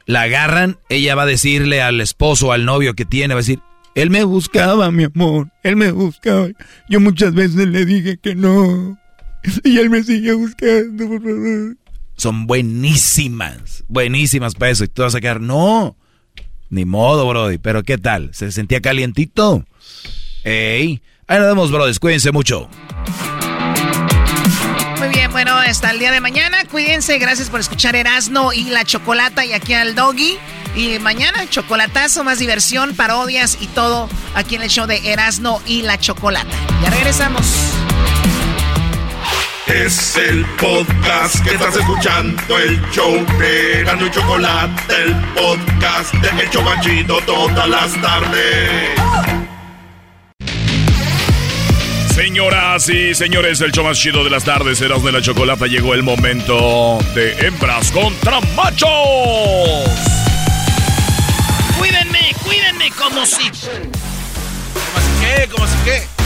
la 0.07 0.23
agarran, 0.23 0.79
ella 0.89 1.15
va 1.15 1.25
a 1.25 1.27
decirle 1.27 1.83
al 1.83 2.01
esposo 2.01 2.49
o 2.49 2.53
al 2.53 2.65
novio 2.65 2.95
que 2.95 3.05
tiene, 3.05 3.35
va 3.35 3.41
a 3.41 3.43
decir, 3.43 3.61
él 3.95 4.09
me 4.09 4.25
buscaba, 4.25 4.91
mi 4.91 5.05
amor, 5.05 5.53
él 5.63 5.77
me 5.77 5.93
buscaba. 5.93 6.49
Yo 6.89 7.01
muchas 7.01 7.35
veces 7.35 7.69
le 7.69 7.85
dije 7.85 8.17
que 8.17 8.35
no. 8.35 8.99
Y 9.63 9.77
él 9.77 9.91
me 9.91 10.03
sigue 10.03 10.33
buscando, 10.33 11.07
por 11.07 11.21
favor. 11.21 11.82
Son 12.17 12.47
buenísimas, 12.47 13.85
buenísimas 13.89 14.55
para 14.55 14.71
eso. 14.71 14.85
Y 14.85 14.89
tú 14.89 15.03
vas 15.03 15.15
a 15.15 15.21
quedar, 15.21 15.41
no, 15.41 15.97
ni 16.71 16.85
modo, 16.85 17.29
Brody. 17.29 17.59
Pero 17.59 17.83
¿qué 17.83 17.99
tal? 17.99 18.31
¿Se 18.33 18.53
sentía 18.53 18.81
calientito? 18.81 19.65
Ey, 20.45 21.03
ahí 21.27 21.39
nos 21.39 21.49
vemos, 21.49 21.71
Brody. 21.71 21.97
Cuídense 21.99 22.33
mucho. 22.33 22.69
Muy 24.99 25.09
bien, 25.09 25.33
bueno, 25.33 25.55
hasta 25.57 25.91
el 25.91 25.99
día 25.99 26.13
de 26.13 26.21
mañana. 26.21 26.65
Cuídense, 26.71 27.19
gracias 27.19 27.51
por 27.51 27.59
escuchar 27.59 27.97
Erasno 27.97 28.53
y 28.53 28.65
la 28.65 28.85
Chocolata 28.85 29.45
y 29.45 29.53
aquí 29.53 29.75
al 29.75 29.95
Doggy. 29.97 30.39
Y 30.77 30.99
mañana, 31.01 31.49
chocolatazo, 31.51 32.25
más 32.25 32.39
diversión, 32.39 32.95
parodias 32.95 33.59
y 33.61 33.67
todo 33.67 34.09
aquí 34.35 34.55
en 34.55 34.63
el 34.63 34.71
show 34.71 34.87
de 34.87 35.13
Erasno 35.13 35.61
y 35.67 35.83
la 35.83 35.99
Chocolata. 35.99 36.49
Ya 36.83 36.91
regresamos. 36.91 37.45
Es 39.75 40.19
el 40.19 40.45
podcast 40.61 41.43
que 41.43 41.55
estás 41.55 41.75
escuchando, 41.75 42.59
el 42.59 42.79
show 42.91 43.25
de 43.39 43.81
Erasno 43.81 44.07
y 44.07 44.11
Chocolata, 44.11 44.97
el 45.03 45.15
podcast 45.35 46.13
de 46.15 46.45
Hecho 46.45 46.61
Machito 46.61 47.19
todas 47.25 47.67
las 47.67 48.01
tardes. 48.03 48.91
Señoras 52.15 52.87
y 52.91 53.15
señores, 53.15 53.63
el 53.63 53.73
show 53.73 53.85
más 53.85 53.99
chido 53.99 54.23
de 54.23 54.29
las 54.29 54.45
tardes, 54.45 54.79
Eras 54.83 55.03
de 55.03 55.11
la 55.11 55.23
Chocolata, 55.23 55.67
llegó 55.67 55.95
el 55.95 56.03
momento 56.03 56.99
de 57.15 57.47
hembras 57.47 57.91
contra 57.93 58.41
machos. 58.55 58.91
Cuídenme, 61.79 62.35
cuídenme 62.45 62.91
como 62.91 63.25
si... 63.25 63.49
¿Cómo 63.49 64.99
así 64.99 65.11
qué? 65.21 65.49
¿Cómo 65.49 65.65
así 65.65 65.77
qué? 65.87 66.22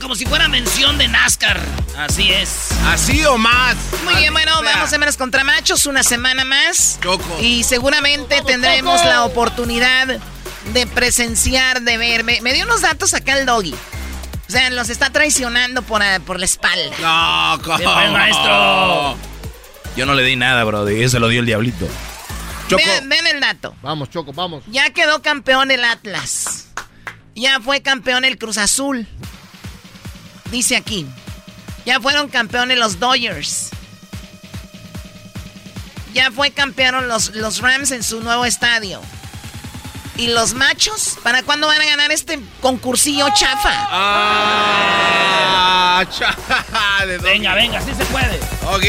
Como 0.00 0.14
si 0.14 0.24
fuera 0.24 0.48
mención 0.48 0.96
de 0.96 1.06
NASCAR. 1.06 1.60
Así 1.98 2.32
es. 2.32 2.68
¿Así 2.86 3.24
o 3.26 3.36
más? 3.36 3.76
Muy 4.04 4.14
bien, 4.14 4.32
bueno, 4.32 4.52
vamos 4.62 4.90
a 4.90 4.94
hembras 4.94 5.16
contra 5.18 5.44
machos 5.44 5.84
una 5.84 6.02
semana 6.02 6.44
más. 6.46 6.98
Choco. 7.02 7.38
Y 7.42 7.62
seguramente 7.62 8.40
tendremos 8.46 9.04
la 9.04 9.24
oportunidad 9.24 10.18
de 10.72 10.86
presenciar, 10.86 11.82
de 11.82 11.98
ver. 11.98 12.24
Me, 12.24 12.40
me 12.40 12.54
dio 12.54 12.64
unos 12.64 12.80
datos 12.80 13.12
acá 13.12 13.38
el 13.38 13.44
doggy. 13.44 13.74
O 14.48 14.52
sea, 14.52 14.70
los 14.70 14.88
está 14.88 15.10
traicionando 15.10 15.82
por, 15.82 16.02
eh, 16.02 16.20
por 16.20 16.38
la 16.38 16.46
espalda. 16.46 16.96
No, 17.00 17.58
¿Qué 17.58 17.84
¿cómo? 17.84 17.94
fue, 17.94 18.10
maestro? 18.10 19.16
Yo 19.94 20.06
no 20.06 20.14
le 20.14 20.22
di 20.22 20.36
nada, 20.36 20.64
Brody. 20.64 21.02
Eso 21.02 21.18
lo 21.18 21.28
dio 21.28 21.40
el 21.40 21.46
diablito. 21.46 21.86
Choco. 22.68 22.82
Vean, 22.82 23.08
vean 23.10 23.26
el 23.26 23.40
dato. 23.40 23.74
Vamos, 23.82 24.08
Choco, 24.08 24.32
vamos. 24.32 24.64
Ya 24.68 24.90
quedó 24.90 25.20
campeón 25.20 25.70
el 25.70 25.84
Atlas. 25.84 26.68
Ya 27.34 27.60
fue 27.60 27.82
campeón 27.82 28.24
el 28.24 28.38
Cruz 28.38 28.56
Azul. 28.56 29.06
Dice 30.50 30.76
aquí. 30.76 31.06
Ya 31.84 32.00
fueron 32.00 32.28
campeones 32.28 32.78
los 32.78 32.98
Dodgers. 32.98 33.70
Ya 36.12 36.30
fue 36.30 36.50
campeón 36.50 37.08
los, 37.08 37.34
los 37.34 37.60
Rams 37.60 37.90
en 37.90 38.02
su 38.02 38.20
nuevo 38.22 38.44
estadio. 38.44 39.00
¿Y 40.16 40.28
los 40.28 40.54
machos? 40.54 41.18
¿Para 41.22 41.42
cuándo 41.42 41.66
van 41.66 41.80
a 41.82 41.84
ganar 41.84 42.10
este 42.10 42.40
concursillo 42.62 43.28
chafa? 43.34 43.86
Ah, 45.98 46.04
chale. 46.10 47.18
venga, 47.18 47.54
sí 47.82 47.92
se 47.94 48.04
puede. 48.06 48.40
Ok. 48.64 48.84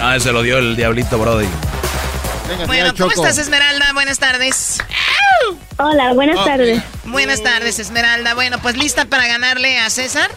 Ah, 0.00 0.16
ese 0.16 0.32
lo 0.32 0.42
dio 0.42 0.56
el 0.58 0.74
diablito, 0.74 1.18
Brody. 1.18 1.46
Venga, 2.48 2.64
Bueno, 2.66 2.94
¿cómo 2.96 3.10
Choco. 3.10 3.22
estás, 3.26 3.36
Esmeralda? 3.38 3.92
Buenas 3.92 4.18
tardes. 4.18 4.78
Hola, 5.76 6.14
buenas 6.14 6.42
tardes. 6.44 6.82
Buenas 7.04 7.42
tardes, 7.42 7.78
Esmeralda. 7.78 8.32
Bueno, 8.34 8.58
pues 8.62 8.76
lista 8.76 9.04
para 9.04 9.26
ganarle 9.26 9.78
a 9.78 9.90
César. 9.90 10.30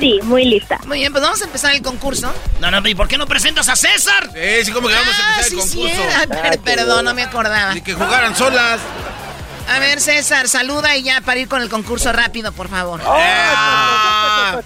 Sí, 0.00 0.18
muy 0.22 0.44
lista. 0.46 0.78
Muy 0.86 0.98
bien, 0.98 1.12
pues 1.12 1.22
vamos 1.22 1.40
a 1.42 1.44
empezar 1.44 1.74
el 1.74 1.82
concurso. 1.82 2.32
No, 2.58 2.70
no, 2.70 2.88
¿y 2.88 2.94
por 2.94 3.06
qué 3.06 3.18
no 3.18 3.26
presentas 3.26 3.68
a 3.68 3.76
César? 3.76 4.30
Sí, 4.32 4.64
sí, 4.64 4.72
como 4.72 4.88
que 4.88 4.94
vamos 4.94 5.14
a 5.14 5.18
Ah, 5.22 5.30
empezar 5.36 5.44
sí, 5.50 5.56
el 5.56 5.62
sí, 5.62 5.78
concurso. 5.78 6.02
era. 6.02 6.20
Ay, 6.20 6.26
per- 6.26 6.60
perdón, 6.60 7.04
no 7.04 7.14
me 7.14 7.22
acordaba. 7.22 7.76
Y 7.76 7.82
que 7.82 7.92
jugaran 7.94 8.34
solas. 8.34 8.80
A 9.68 9.78
ver, 9.78 10.00
César, 10.00 10.48
saluda 10.48 10.96
y 10.96 11.04
ya 11.04 11.20
para 11.20 11.38
ir 11.38 11.46
con 11.48 11.62
el 11.62 11.68
concurso 11.68 12.12
rápido, 12.12 12.50
por 12.50 12.68
favor. 12.68 13.00
Ah. 13.06 14.58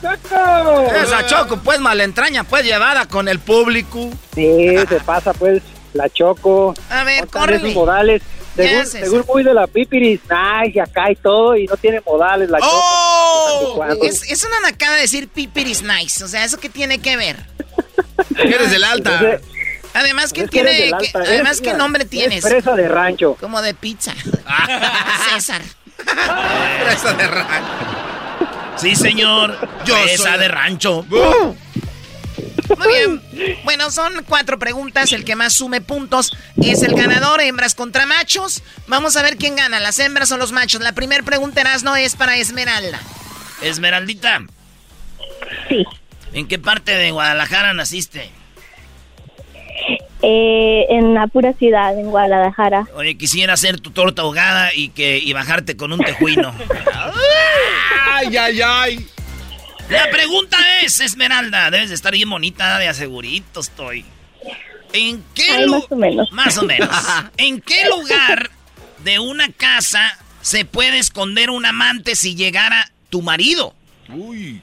Esa 1.03 1.27
Choco, 1.27 1.59
pues 1.59 1.79
malentraña, 1.81 2.44
pues 2.44 2.64
llevada 2.64 3.07
con 3.07 3.29
el 3.29 3.38
público. 3.38 4.09
Sí, 4.35 4.77
se 4.88 5.01
pasa 5.01 5.33
pues 5.35 5.62
la 5.92 6.09
Choco. 6.09 6.75
A 6.90 7.05
ver, 7.05 7.29
sus 7.61 7.75
modales. 7.75 8.23
Según, 8.57 8.87
según 8.87 9.25
muy 9.27 9.43
de 9.43 9.53
la 9.55 9.67
pipiris, 9.67 10.21
ay, 10.29 10.73
y 10.75 10.79
acá 10.79 11.11
y 11.11 11.17
todo, 11.17 11.57
y 11.57 11.67
no 11.67 11.77
tiene 11.77 12.01
modales 12.07 12.49
la. 12.51 12.59
¡Oh! 12.62 13.73
Cuando- 13.77 14.05
Es, 14.05 14.23
es 14.31 14.45
una 14.45 14.61
nacada 14.61 14.97
decir 14.97 15.29
pipiris 15.29 15.83
nice. 15.83 16.23
O 16.23 16.29
sea, 16.29 16.45
¿eso 16.45 16.59
qué 16.59 16.69
tiene 16.69 16.99
que 17.01 17.17
ver? 17.17 17.37
Eres 18.38 18.71
del 18.71 18.85
alta. 18.85 19.12
Entonces, 19.21 19.40
Además, 19.97 20.33
¿qué 20.33 20.40
es 20.43 20.51
que 20.51 20.62
tiene? 20.64 20.71
además, 20.93 21.03
eres 21.29 21.61
¿qué 21.61 21.69
una- 21.69 21.79
nombre 21.79 22.05
tienes? 22.05 22.43
Fresa 22.43 22.75
de 22.75 22.88
rancho. 22.88 23.37
Como 23.40 23.62
de 23.62 23.75
pizza. 23.75 24.12
César. 25.33 25.62
Fresa 25.97 27.12
de 27.14 27.27
rancho. 27.29 28.77
Sí, 28.77 28.97
señor. 28.97 29.57
Yo 29.85 29.97
Fresa 29.97 30.31
soy- 30.33 30.38
de 30.40 30.49
rancho. 30.49 31.07
Muy 32.79 32.88
bien. 32.88 33.59
Bueno, 33.64 33.90
son 33.90 34.24
cuatro 34.29 34.59
preguntas. 34.59 35.12
El 35.12 35.24
que 35.24 35.37
más 35.37 35.53
sume 35.53 35.81
puntos 35.81 36.37
es 36.62 36.83
el 36.83 36.94
ganador. 36.94 37.40
Hembras 37.40 37.74
contra 37.74 38.07
machos. 38.07 38.62
Vamos 38.87 39.16
a 39.16 39.22
ver 39.22 39.37
quién 39.37 39.57
gana, 39.57 39.81
las 39.81 39.98
hembras 39.98 40.31
o 40.33 40.37
los 40.37 40.53
machos. 40.53 40.81
La 40.81 40.92
primera 40.92 41.22
pregunta, 41.22 41.62
no 41.83 41.96
es 41.96 42.14
para 42.16 42.37
Esmeralda. 42.37 43.00
Esmeraldita, 43.62 44.42
Sí. 45.68 45.85
¿en 46.33 46.46
qué 46.48 46.59
parte 46.59 46.92
de 46.94 47.11
Guadalajara 47.11 47.72
naciste? 47.74 48.31
Eh, 50.22 50.87
en 50.88 51.14
la 51.14 51.27
pura 51.27 51.53
ciudad, 51.55 51.98
en 51.98 52.07
Guadalajara. 52.11 52.87
Oye, 52.94 53.16
quisiera 53.16 53.53
hacer 53.55 53.81
tu 53.81 53.90
torta 53.90 54.22
ahogada 54.22 54.74
y 54.74 54.88
que 54.88 55.18
y 55.18 55.33
bajarte 55.33 55.77
con 55.77 55.92
un 55.92 56.00
tejuino. 56.00 56.55
Ay, 58.16 58.37
ay, 58.37 58.61
ay. 58.62 59.06
La 59.91 60.09
pregunta 60.11 60.57
es, 60.83 61.01
Esmeralda, 61.01 61.71
debes 61.71 61.91
de 61.91 61.95
estar 61.95 62.13
bien 62.13 62.29
bonita, 62.31 62.79
de 62.79 62.89
asegurito 62.89 63.61
estoy. 63.61 64.05
¿En 64.93 65.23
qué 65.35 65.51
Ay, 65.51 65.67
lu- 65.67 65.75
más 65.75 65.87
o 65.91 65.97
menos. 65.97 66.33
Más 66.33 66.59
o 66.59 66.63
menos. 66.63 66.89
¿En 67.37 67.61
qué 67.61 67.87
lugar 67.89 68.51
de 69.05 69.19
una 69.19 69.49
casa 69.53 70.19
se 70.41 70.65
puede 70.65 70.99
esconder 70.99 71.51
un 71.51 71.67
amante 71.67 72.17
si 72.17 72.35
llegara 72.35 72.91
tu 73.11 73.21
marido? 73.23 73.75
Uy. 74.09 74.63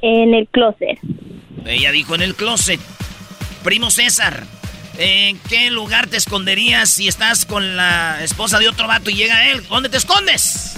En 0.00 0.32
el 0.34 0.46
closet. 0.48 0.98
Ella 1.66 1.90
dijo 1.92 2.14
en 2.14 2.22
el 2.22 2.34
closet. 2.34 2.80
Primo 3.64 3.90
César, 3.90 4.44
¿en 4.96 5.38
qué 5.40 5.70
lugar 5.70 6.06
te 6.06 6.16
esconderías 6.16 6.88
si 6.88 7.08
estás 7.08 7.44
con 7.44 7.76
la 7.76 8.22
esposa 8.22 8.58
de 8.60 8.68
otro 8.68 8.86
vato 8.86 9.10
y 9.10 9.14
llega 9.14 9.50
él? 9.50 9.62
¿Dónde 9.68 9.88
te 9.88 9.96
escondes? 9.96 10.76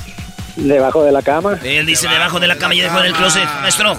Debajo 0.61 1.05
de 1.05 1.13
la 1.13 1.23
cama. 1.23 1.59
Él 1.65 1.87
dice 1.87 2.09
debajo 2.09 2.39
de 2.39 2.47
la 2.47 2.57
cama 2.57 2.75
y 2.75 2.81
dejó 2.81 3.01
en 3.01 3.07
el 3.07 3.13
closet. 3.15 3.45
Maestro. 3.61 3.97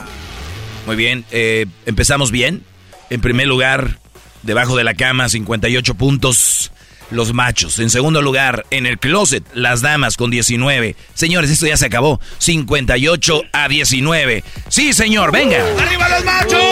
Muy 0.85 0.95
bien, 0.95 1.25
eh, 1.31 1.65
empezamos 1.85 2.31
bien. 2.31 2.63
En 3.09 3.21
primer 3.21 3.47
lugar, 3.47 3.97
debajo 4.43 4.75
de 4.75 4.83
la 4.83 4.93
cama, 4.93 5.29
58 5.29 5.95
puntos. 5.95 6.71
los 7.09 7.33
machos. 7.33 7.79
En 7.79 7.89
segundo 7.89 8.21
lugar, 8.21 8.65
en 8.69 8.85
el 8.85 8.97
closet, 8.97 9.43
las 9.53 9.81
damas 9.81 10.15
con 10.15 10.31
19. 10.31 10.95
Señores, 11.13 11.51
esto 11.51 11.67
ya 11.67 11.75
se 11.75 11.85
acabó. 11.87 12.21
58 12.37 13.41
a 13.51 13.67
19. 13.67 14.45
Sí, 14.69 14.93
señor, 14.93 15.33
venga. 15.33 15.57
¡Arriba 15.77 16.07
los 16.07 16.23
machos! 16.23 16.63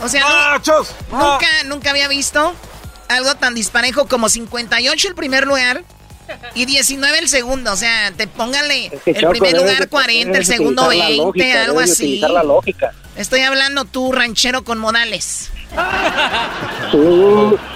O 0.00 0.08
sea, 0.08 0.24
nunca, 1.10 1.46
nunca 1.66 1.90
había 1.90 2.06
visto 2.06 2.54
algo 3.08 3.34
tan 3.34 3.54
disparejo 3.54 4.06
como 4.06 4.28
58 4.28 5.08
el 5.08 5.14
primer 5.14 5.46
lugar 5.46 5.84
y 6.54 6.66
19 6.66 7.18
el 7.18 7.28
segundo, 7.28 7.72
o 7.72 7.76
sea, 7.76 8.12
te 8.12 8.26
póngale 8.26 8.90
el 9.06 9.28
primer 9.28 9.56
lugar 9.56 9.88
40, 9.88 10.38
el 10.38 10.46
segundo 10.46 10.88
20, 10.88 11.58
algo 11.58 11.80
así. 11.80 12.18
La 12.18 12.42
lógica. 12.42 12.92
Estoy 13.16 13.40
hablando 13.40 13.84
tú, 13.84 14.12
ranchero 14.12 14.64
con 14.64 14.78
modales. 14.78 15.50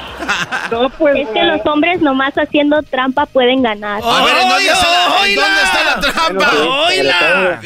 No, 0.70 0.90
pues, 0.98 1.16
es 1.16 1.28
que 1.28 1.42
los 1.42 1.60
hombres 1.66 2.00
nomás 2.00 2.34
haciendo 2.34 2.82
trampa 2.82 3.26
pueden 3.26 3.62
ganar. 3.62 4.00
A 4.02 4.24
ver, 4.24 4.36
¿en 4.38 4.48
dónde, 4.48 4.66
está, 4.66 5.84
la, 5.84 6.00
trampa? 6.00 6.52
¡Oila! 6.88 7.60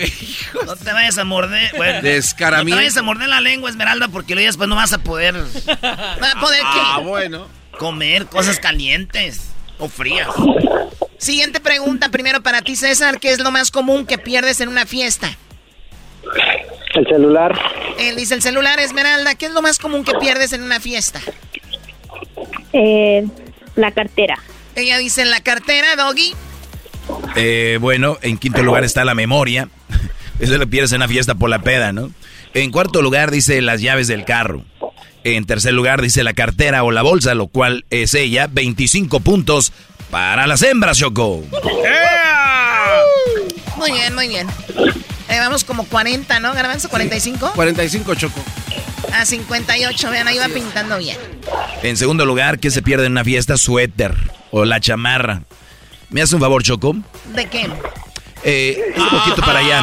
No 0.66 0.76
te 0.76 0.92
vayas 0.92 1.18
a 1.18 1.24
morder. 1.24 1.70
Bueno, 1.76 2.00
no 2.02 2.64
te 2.64 2.74
vayas 2.74 2.96
a 2.96 3.02
morder 3.02 3.28
la 3.28 3.40
lengua, 3.40 3.70
Esmeralda, 3.70 4.08
porque 4.08 4.34
luego 4.34 4.48
después 4.48 4.68
no 4.68 4.74
vas 4.74 4.92
a 4.92 4.98
poder. 4.98 5.36
¿Va 5.36 6.32
a 6.32 6.40
poder 6.40 6.60
qué? 6.60 6.80
Ah, 6.82 7.00
bueno. 7.02 7.46
Comer 7.78 8.26
cosas 8.26 8.58
calientes 8.58 9.50
o 9.80 9.88
frías. 9.88 10.28
Siguiente 11.18 11.60
pregunta, 11.60 12.08
primero 12.10 12.42
para 12.42 12.62
ti, 12.62 12.76
César. 12.76 13.18
¿Qué 13.18 13.30
es 13.30 13.40
lo 13.40 13.50
más 13.50 13.70
común 13.70 14.06
que 14.06 14.18
pierdes 14.18 14.60
en 14.60 14.68
una 14.68 14.86
fiesta? 14.86 15.36
El 16.94 17.06
celular. 17.06 17.58
Él 17.98 18.16
dice 18.16 18.34
el 18.34 18.42
celular, 18.42 18.80
Esmeralda. 18.80 19.34
¿Qué 19.34 19.46
es 19.46 19.52
lo 19.52 19.62
más 19.62 19.78
común 19.78 20.04
que 20.04 20.12
pierdes 20.14 20.52
en 20.52 20.62
una 20.62 20.80
fiesta? 20.80 21.20
Eh, 22.72 23.26
la 23.76 23.92
cartera. 23.92 24.38
Ella 24.76 24.98
dice 24.98 25.24
la 25.24 25.40
cartera, 25.40 25.96
Doggy. 25.96 26.34
Eh, 27.36 27.78
bueno, 27.80 28.18
en 28.22 28.38
quinto 28.38 28.62
lugar 28.62 28.84
está 28.84 29.04
la 29.04 29.14
memoria. 29.14 29.68
Eso 30.38 30.56
lo 30.56 30.68
pierdes 30.68 30.92
en 30.92 30.96
una 30.96 31.08
fiesta 31.08 31.34
por 31.34 31.50
la 31.50 31.60
peda, 31.60 31.92
¿no? 31.92 32.10
En 32.54 32.70
cuarto 32.70 33.02
lugar 33.02 33.30
dice 33.30 33.60
las 33.60 33.80
llaves 33.80 34.08
del 34.08 34.24
carro. 34.24 34.64
En 35.22 35.44
tercer 35.44 35.74
lugar 35.74 36.00
dice 36.00 36.24
la 36.24 36.32
cartera 36.32 36.82
o 36.82 36.90
la 36.90 37.02
bolsa, 37.02 37.34
lo 37.34 37.46
cual 37.46 37.84
es 37.90 38.14
ella. 38.14 38.48
25 38.50 39.20
puntos 39.20 39.72
para 40.10 40.46
las 40.46 40.62
hembras, 40.62 40.98
Choco. 40.98 41.44
Muy 43.76 43.92
bien, 43.92 44.14
muy 44.14 44.28
bien. 44.28 44.48
Eh, 45.28 45.38
vamos 45.38 45.62
como 45.64 45.84
40, 45.84 46.40
¿no, 46.40 46.52
Garbanzo? 46.52 46.88
¿45? 46.88 47.52
45, 47.52 48.14
Choco. 48.16 48.40
A 49.12 49.24
58, 49.24 50.10
vean, 50.10 50.28
ahí 50.28 50.38
va 50.38 50.48
pintando 50.48 50.98
bien. 50.98 51.16
En 51.82 51.96
segundo 51.96 52.26
lugar, 52.26 52.58
¿qué 52.58 52.70
se 52.70 52.82
pierde 52.82 53.06
en 53.06 53.12
una 53.12 53.24
fiesta? 53.24 53.56
Suéter 53.56 54.14
o 54.50 54.64
la 54.64 54.80
chamarra. 54.80 55.42
¿Me 56.10 56.22
hace 56.22 56.34
un 56.34 56.40
favor, 56.40 56.62
Choco? 56.62 56.96
¿De 57.34 57.46
qué? 57.46 57.68
Eh, 58.44 58.94
un 58.96 59.08
poquito 59.08 59.42
para 59.42 59.58
allá. 59.60 59.82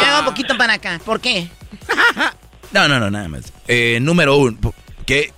Me 0.00 0.06
hago 0.06 0.18
un 0.20 0.24
poquito 0.26 0.56
para 0.56 0.74
acá. 0.74 1.00
¿Por 1.04 1.20
qué? 1.20 1.48
No, 2.72 2.88
no, 2.88 2.98
no, 2.98 3.10
nada 3.10 3.28
más. 3.28 3.44
Eh, 3.68 3.98
número 4.02 4.36
uno, 4.36 4.58
¿qué? 5.06 5.32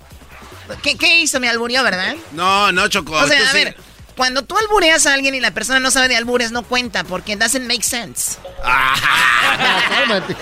¿Qué, 0.83 0.97
¿Qué 0.97 1.21
hizo? 1.21 1.39
Me 1.39 1.49
alburió, 1.49 1.85
¿verdad? 1.85 2.17
No, 2.33 2.73
no, 2.73 2.89
Choco. 2.89 3.13
O 3.13 3.27
sea, 3.29 3.51
a 3.51 3.53
ver, 3.53 3.77
cuando 4.17 4.43
tú 4.43 4.57
albureas 4.59 5.07
a 5.07 5.15
alguien 5.15 5.35
y 5.35 5.41
la 5.41 5.53
persona 5.53 5.79
no 5.79 5.91
sabe 5.93 6.09
de 6.09 6.17
albures, 6.17 6.51
no 6.51 6.65
cuenta, 6.65 7.05
porque 7.05 7.37
doesn't 7.37 7.69
make 7.69 7.85
sense. 7.85 8.39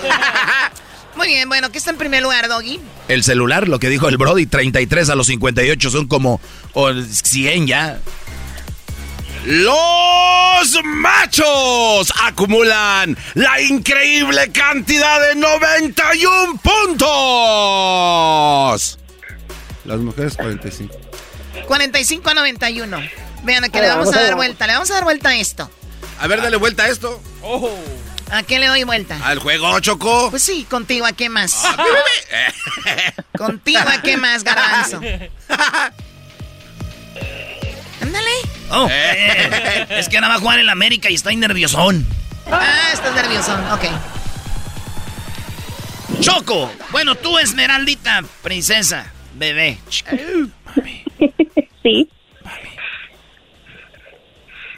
Muy 1.15 1.27
bien, 1.27 1.49
bueno, 1.49 1.69
¿qué 1.71 1.77
está 1.77 1.91
en 1.91 1.97
primer 1.97 2.23
lugar, 2.23 2.47
Doggy? 2.47 2.79
El 3.07 3.23
celular, 3.23 3.67
lo 3.67 3.79
que 3.79 3.89
dijo 3.89 4.07
el 4.07 4.17
Brody, 4.17 4.45
33 4.45 5.09
a 5.09 5.15
los 5.15 5.27
58 5.27 5.89
son 5.91 6.07
como 6.07 6.39
100 6.73 7.67
ya. 7.67 7.99
Los 9.45 10.83
machos 10.83 12.11
acumulan 12.23 13.17
la 13.33 13.61
increíble 13.61 14.51
cantidad 14.51 15.21
de 15.21 15.35
91 15.35 16.59
puntos. 16.61 17.07
Las 19.85 19.99
mujeres 19.99 20.35
45. 20.35 20.93
45 21.65 22.29
a 22.29 22.33
91. 22.33 22.99
Vean, 23.43 23.71
que 23.71 23.81
le 23.81 23.87
vamos 23.87 24.13
a 24.15 24.21
dar 24.21 24.35
vuelta. 24.35 24.67
Le 24.67 24.73
vamos 24.73 24.91
a 24.91 24.95
dar 24.95 25.05
vuelta 25.05 25.29
a 25.29 25.35
esto. 25.35 25.71
A 26.19 26.27
ver, 26.27 26.41
dale 26.41 26.57
vuelta 26.57 26.83
a 26.83 26.89
esto. 26.89 27.21
¿A 28.31 28.43
qué 28.43 28.59
le 28.59 28.67
doy 28.67 28.83
vuelta? 28.83 29.17
Al 29.23 29.39
juego, 29.39 29.79
Choco. 29.79 30.29
Pues 30.29 30.43
sí, 30.43 30.67
contigo, 30.69 31.05
¿a 31.05 31.13
qué 31.13 31.29
más? 31.29 31.55
contigo, 33.37 33.79
¿a 33.79 34.01
qué 34.01 34.17
más, 34.17 34.43
garbanzo? 34.43 34.97
Ándale. 38.01 38.56
Oh, 38.71 38.87
eh, 38.89 39.85
es 39.89 40.09
que 40.09 40.17
ahora 40.17 40.29
va 40.29 40.35
a 40.35 40.39
jugar 40.39 40.59
en 40.59 40.65
la 40.65 40.71
América 40.73 41.09
y 41.09 41.15
estoy 41.15 41.35
nerviosón. 41.35 42.05
Ah, 42.51 42.89
estás 42.93 43.13
nerviosón, 43.15 43.71
ok. 43.71 43.85
Choco, 46.19 46.71
bueno, 46.91 47.15
tú, 47.15 47.37
Esmeraldita, 47.37 48.23
princesa, 48.41 49.11
bebé. 49.35 49.77
Mami. 50.75 51.03
Sí. 51.83 52.09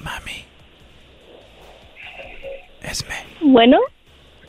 Mami. 0.01 0.45
Esme. 2.81 3.15
Bueno. 3.41 3.79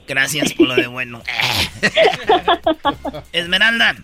Gracias 0.06 0.52
por 0.54 0.66
lo 0.66 0.74
de 0.74 0.88
bueno. 0.88 1.22
Esmeralda. 3.32 3.94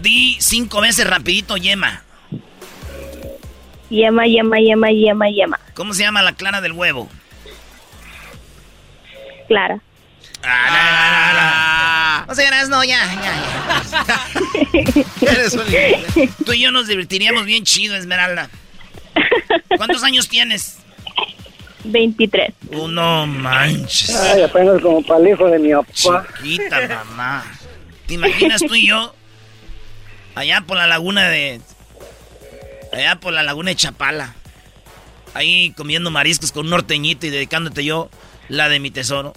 Di 0.00 0.36
cinco 0.40 0.80
veces 0.80 1.06
rapidito 1.06 1.56
yema. 1.58 2.05
Yema, 3.90 4.26
yema, 4.26 4.58
yema, 4.58 4.90
yema, 4.90 5.28
yema. 5.28 5.60
¿Cómo 5.74 5.94
se 5.94 6.02
llama 6.02 6.22
la 6.22 6.32
clara 6.32 6.60
del 6.60 6.72
huevo? 6.72 7.08
Clara. 9.48 9.80
Ah, 10.42 12.24
O 12.28 12.34
sea, 12.34 12.50
no, 12.68 12.84
ya, 12.84 12.98
ya, 13.14 13.34
ya. 14.72 16.28
Tú 16.44 16.52
y 16.52 16.60
yo 16.60 16.70
nos 16.70 16.86
divertiríamos 16.88 17.46
bien 17.46 17.64
chido, 17.64 17.96
Esmeralda. 17.96 18.50
¿Cuántos 19.76 20.02
años 20.02 20.28
tienes? 20.28 20.78
23. 21.84 22.52
Uh, 22.72 22.88
no 22.88 23.26
manches. 23.26 24.14
Ay, 24.14 24.42
apenas 24.42 24.80
como 24.82 25.02
para 25.02 25.20
el 25.20 25.28
hijo 25.28 25.46
de 25.48 25.58
mi 25.58 25.72
papá. 25.72 26.26
Chiquita, 26.42 27.04
mamá. 27.04 27.44
¿Te 28.06 28.14
imaginas 28.14 28.60
tú 28.60 28.74
y 28.74 28.88
yo? 28.88 29.14
Allá 30.34 30.60
por 30.62 30.76
la 30.76 30.86
laguna 30.86 31.28
de... 31.28 31.60
Allá 32.96 33.20
por 33.20 33.34
la 33.34 33.42
laguna 33.42 33.68
de 33.70 33.76
Chapala. 33.76 34.34
Ahí 35.34 35.70
comiendo 35.76 36.10
mariscos 36.10 36.50
con 36.50 36.64
un 36.64 36.70
norteñito 36.70 37.26
y 37.26 37.30
dedicándote 37.30 37.84
yo 37.84 38.08
la 38.48 38.70
de 38.70 38.80
mi 38.80 38.90
tesoro. 38.90 39.34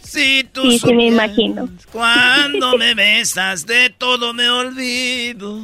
Si 0.00 0.44
tú 0.52 0.70
Sí, 0.70 0.78
sí, 0.78 0.94
me 0.94 1.06
imagino. 1.08 1.68
Cuando 1.90 2.78
me 2.78 2.94
besas, 2.94 3.66
de 3.66 3.90
todo 3.90 4.34
me 4.34 4.48
olvido. 4.48 5.58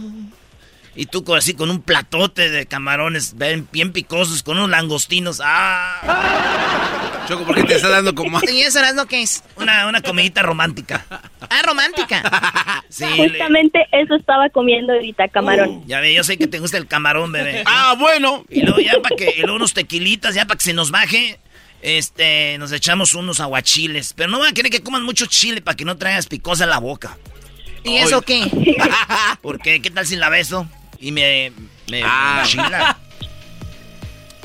Y 1.01 1.07
tú 1.07 1.25
así 1.37 1.55
con 1.55 1.71
un 1.71 1.81
platote 1.81 2.51
de 2.51 2.67
camarones 2.67 3.39
bien, 3.39 3.69
bien 3.71 3.93
picosos, 3.93 4.43
con 4.43 4.57
unos 4.59 4.69
langostinos. 4.71 5.41
¡Ah! 5.45 7.25
Choco, 7.29 7.45
¿por 7.45 7.55
qué 7.55 7.63
te 7.63 7.75
está 7.77 7.89
dando 7.89 8.17
como... 8.17 8.41
¿Y 8.51 8.63
eso 8.63 8.81
es 8.83 8.95
lo 8.97 9.07
que 9.07 9.23
es? 9.23 9.45
Una, 9.55 9.87
una 9.87 10.01
comidita 10.01 10.43
romántica. 10.43 11.07
Ah, 11.41 11.63
romántica. 11.65 12.83
Sí, 12.89 13.05
le- 13.05 13.29
Justamente 13.29 13.87
eso 13.93 14.17
estaba 14.17 14.49
comiendo 14.49 14.93
ahorita, 14.95 15.29
camarón. 15.29 15.85
ya 15.87 16.01
ve, 16.01 16.15
yo 16.15 16.25
sé 16.25 16.37
que 16.37 16.49
te 16.49 16.59
gusta 16.59 16.79
el 16.79 16.89
camarón, 16.89 17.31
bebé. 17.31 17.63
Ah, 17.65 17.95
bueno. 17.97 18.45
Y 18.49 18.63
luego 18.63 18.81
ya 18.81 18.95
para 19.01 19.15
que, 19.15 19.35
y 19.37 19.43
luego 19.43 19.55
unos 19.57 19.75
tequilitas, 19.75 20.35
ya 20.35 20.47
para 20.47 20.59
que 20.59 20.65
se 20.65 20.73
nos 20.73 20.91
baje, 20.91 21.39
este, 21.81 22.57
nos 22.59 22.73
echamos 22.73 23.15
unos 23.15 23.39
aguachiles. 23.39 24.15
Pero 24.15 24.31
no 24.31 24.41
van 24.41 24.49
a 24.49 24.53
querer 24.53 24.73
que 24.73 24.83
coman 24.83 25.05
mucho 25.05 25.27
chile 25.27 25.61
para 25.63 25.77
que 25.77 25.85
no 25.85 25.97
traigas 25.97 26.27
picosa 26.27 26.65
en 26.65 26.71
la 26.71 26.79
boca. 26.79 27.17
¿Y 27.85 27.99
eso 27.99 28.21
qué? 28.23 28.51
Porque, 29.43 29.81
¿qué 29.81 29.91
tal 29.93 30.05
si 30.07 30.17
la 30.17 30.29
beso? 30.29 30.67
Y 31.01 31.13
me, 31.13 31.53
me, 31.91 32.03
Ah. 32.05 32.43
chila. 32.47 32.99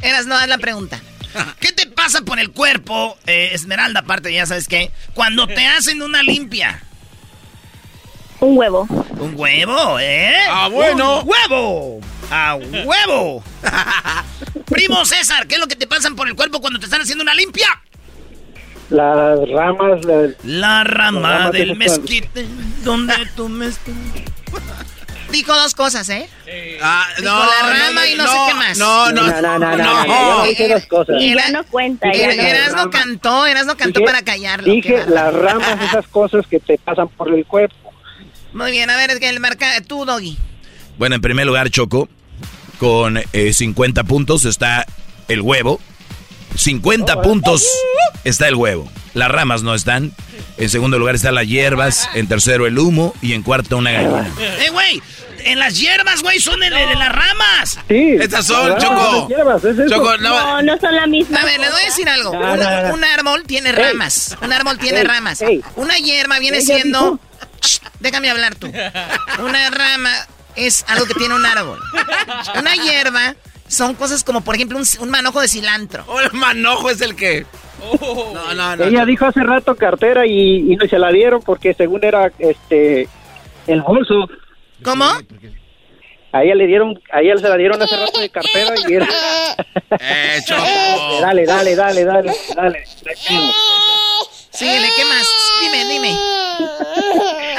Eras 0.01 0.25
no, 0.25 0.35
haz 0.35 0.47
la 0.47 0.57
pregunta. 0.57 0.99
¿Qué 1.59 1.71
te 1.71 1.87
pasa 1.87 2.21
por 2.21 2.39
el 2.39 2.51
cuerpo, 2.51 3.17
eh, 3.25 3.49
Esmeralda, 3.53 4.01
aparte, 4.01 4.31
ya 4.31 4.45
sabes 4.45 4.67
qué? 4.67 4.91
Cuando 5.13 5.47
te 5.47 5.65
hacen 5.65 6.01
una 6.01 6.21
limpia. 6.21 6.83
Un 8.39 8.57
huevo. 8.57 8.85
Un 9.19 9.33
huevo, 9.35 9.99
¿eh? 9.99 10.35
Ah, 10.49 10.67
bueno. 10.69 11.21
Un 11.21 11.29
huevo. 11.29 12.01
A 12.29 12.55
huevo. 12.55 13.43
Primo 14.65 15.05
César, 15.05 15.47
¿qué 15.47 15.55
es 15.55 15.61
lo 15.61 15.67
que 15.67 15.75
te 15.75 15.87
pasan 15.87 16.15
por 16.15 16.27
el 16.27 16.35
cuerpo 16.35 16.59
cuando 16.59 16.77
te 16.79 16.85
están 16.85 17.01
haciendo 17.01 17.23
una 17.23 17.33
limpia? 17.33 17.67
Las 18.89 19.39
ramas 19.49 20.01
del... 20.01 20.37
La 20.43 20.83
rama 20.83 21.29
La 21.29 21.37
rama 21.39 21.51
del 21.51 21.75
mezquite, 21.77 22.45
donde 22.83 23.13
tú 23.35 23.49
me 23.49 23.67
estás. 23.67 23.93
Dijo 25.33 25.51
dos 25.55 25.73
cosas, 25.73 26.07
¿eh? 26.09 26.29
Ah, 26.79 27.07
Dijo 27.17 27.27
la 27.33 27.69
rama 27.73 28.07
y 28.07 28.13
no, 28.15 28.27
sé 28.27 28.37
qué 28.47 28.53
más. 28.53 28.77
No, 28.77 29.11
no, 29.11 29.23
No, 29.27 29.41
no, 29.41 29.59
no, 29.59 29.75
no, 29.75 29.77
no. 29.77 30.37
no, 30.37 30.43
dije 30.45 30.69
dos 30.71 30.85
cosas. 30.85 31.15
Y 31.19 31.33
ya 31.33 31.49
no 31.49 31.63
cuenta, 31.65 32.13
ya 32.13 32.25
Era- 32.31 32.35
no. 32.35 32.41
Erasno 32.43 32.89
cantó, 32.91 33.45
Erasno 33.47 33.75
cantó 33.75 33.99
Dije- 33.99 34.05
para 34.05 34.21
callarlo. 34.23 34.71
Dije 34.71 35.03
las 35.07 35.33
ramas, 35.33 35.81
esas 35.81 36.07
cosas 36.07 36.45
que 36.47 36.59
te 36.59 36.77
pasan 36.77 37.07
por 37.09 37.33
el 37.33 37.45
cuerpo. 37.47 37.91
Muy 38.53 38.69
bien, 38.69 38.91
a 38.91 38.95
ver, 38.95 39.17
el 39.19 39.39
marca, 39.39 39.81
tú, 39.81 40.05
Doggy. 40.05 40.37
Bueno, 40.99 41.15
en 41.15 41.21
primer 41.21 41.47
lugar, 41.47 41.71
Choco, 41.71 42.07
con 42.77 43.19
50 43.51 44.01
eh, 44.01 44.03
puntos 44.03 44.45
está 44.45 44.85
el 45.27 45.41
huevo. 45.41 45.81
50 46.55 47.23
puntos 47.23 47.67
está 48.23 48.47
el 48.47 48.53
huevo. 48.55 48.87
Las 49.13 49.29
ramas 49.29 49.63
no 49.63 49.75
están. 49.75 50.11
En 50.57 50.69
segundo 50.69 50.99
lugar 50.99 51.15
están 51.15 51.35
las 51.35 51.47
hierbas. 51.47 52.09
En 52.13 52.27
tercero 52.27 52.65
el 52.67 52.77
humo. 52.77 53.13
Y 53.21 53.33
en 53.33 53.43
cuarto 53.43 53.77
una 53.77 53.91
gallina. 53.91 54.27
¡Eh, 54.59 54.69
güey! 54.71 55.01
En 55.45 55.59
las 55.59 55.77
hierbas, 55.77 56.21
güey, 56.21 56.39
son 56.39 56.59
de, 56.61 56.69
las 56.69 57.11
ramas. 57.11 57.79
Sí. 57.89 58.15
Estas 58.19 58.47
son, 58.47 58.77
Choco. 58.77 59.27
Choco, 59.89 60.17
no. 60.17 60.61
no, 60.61 60.77
son 60.79 60.95
la 60.95 61.05
misma. 61.05 61.41
A 61.41 61.45
ver, 61.45 61.59
les 61.59 61.69
voy 61.69 61.81
a 61.81 61.85
decir 61.85 62.07
algo. 62.07 62.31
un, 62.31 63.03
árbol 63.03 63.43
tiene 63.45 63.73
ramas. 63.73 64.37
Un 64.41 64.53
árbol 64.53 64.77
tiene 64.77 65.03
ramas. 65.03 65.43
Una 65.75 65.97
hierba 65.97 66.39
viene 66.39 66.61
siendo. 66.61 67.19
déjame 67.99 68.29
hablar 68.29 68.55
tú. 68.55 68.71
Una 69.39 69.69
rama 69.69 70.11
es 70.55 70.85
algo 70.87 71.05
que 71.05 71.13
tiene 71.15 71.35
un 71.35 71.45
árbol. 71.45 71.79
Una 72.57 72.75
hierba 72.75 73.35
son 73.73 73.95
cosas 73.95 74.23
como, 74.23 74.41
por 74.41 74.55
ejemplo, 74.55 74.77
un, 74.99 75.09
manojo 75.09 75.41
de 75.41 75.47
cilantro. 75.47 76.03
¿O 76.07 76.19
el 76.19 76.31
manojo 76.33 76.89
es 76.89 77.01
el 77.01 77.15
que? 77.15 77.45
No, 78.01 78.53
no, 78.53 78.75
no, 78.77 78.83
Ella 78.85 79.05
dijo 79.05 79.25
hace 79.25 79.43
rato 79.43 79.75
cartera 79.75 80.25
y, 80.25 80.71
y 80.71 80.75
no 80.77 80.87
se 80.87 80.97
la 80.97 81.11
dieron 81.11 81.41
porque 81.41 81.73
según 81.73 82.03
era 82.03 82.31
este 82.39 83.09
el 83.67 83.81
bolso. 83.81 84.29
¿Cómo? 84.83 85.05
A 86.31 86.43
ella 86.43 86.55
le 86.55 86.65
dieron, 86.65 86.99
a 87.11 87.21
ella 87.21 87.37
se 87.37 87.47
la 87.47 87.57
dieron 87.57 87.81
hace 87.81 87.95
rato 87.95 88.19
de 88.19 88.29
cartera 88.29 88.73
y 88.87 88.93
era. 88.93 89.07
Eh, 89.99 90.39
Dale, 91.21 91.45
dale, 91.45 91.75
dale, 91.75 92.05
dale, 92.05 92.33
dale. 92.55 92.83
Síguele, 94.49 94.87
¿qué 94.95 95.05
más? 95.05 95.27
Dime, 95.61 95.85
dime. 95.85 96.17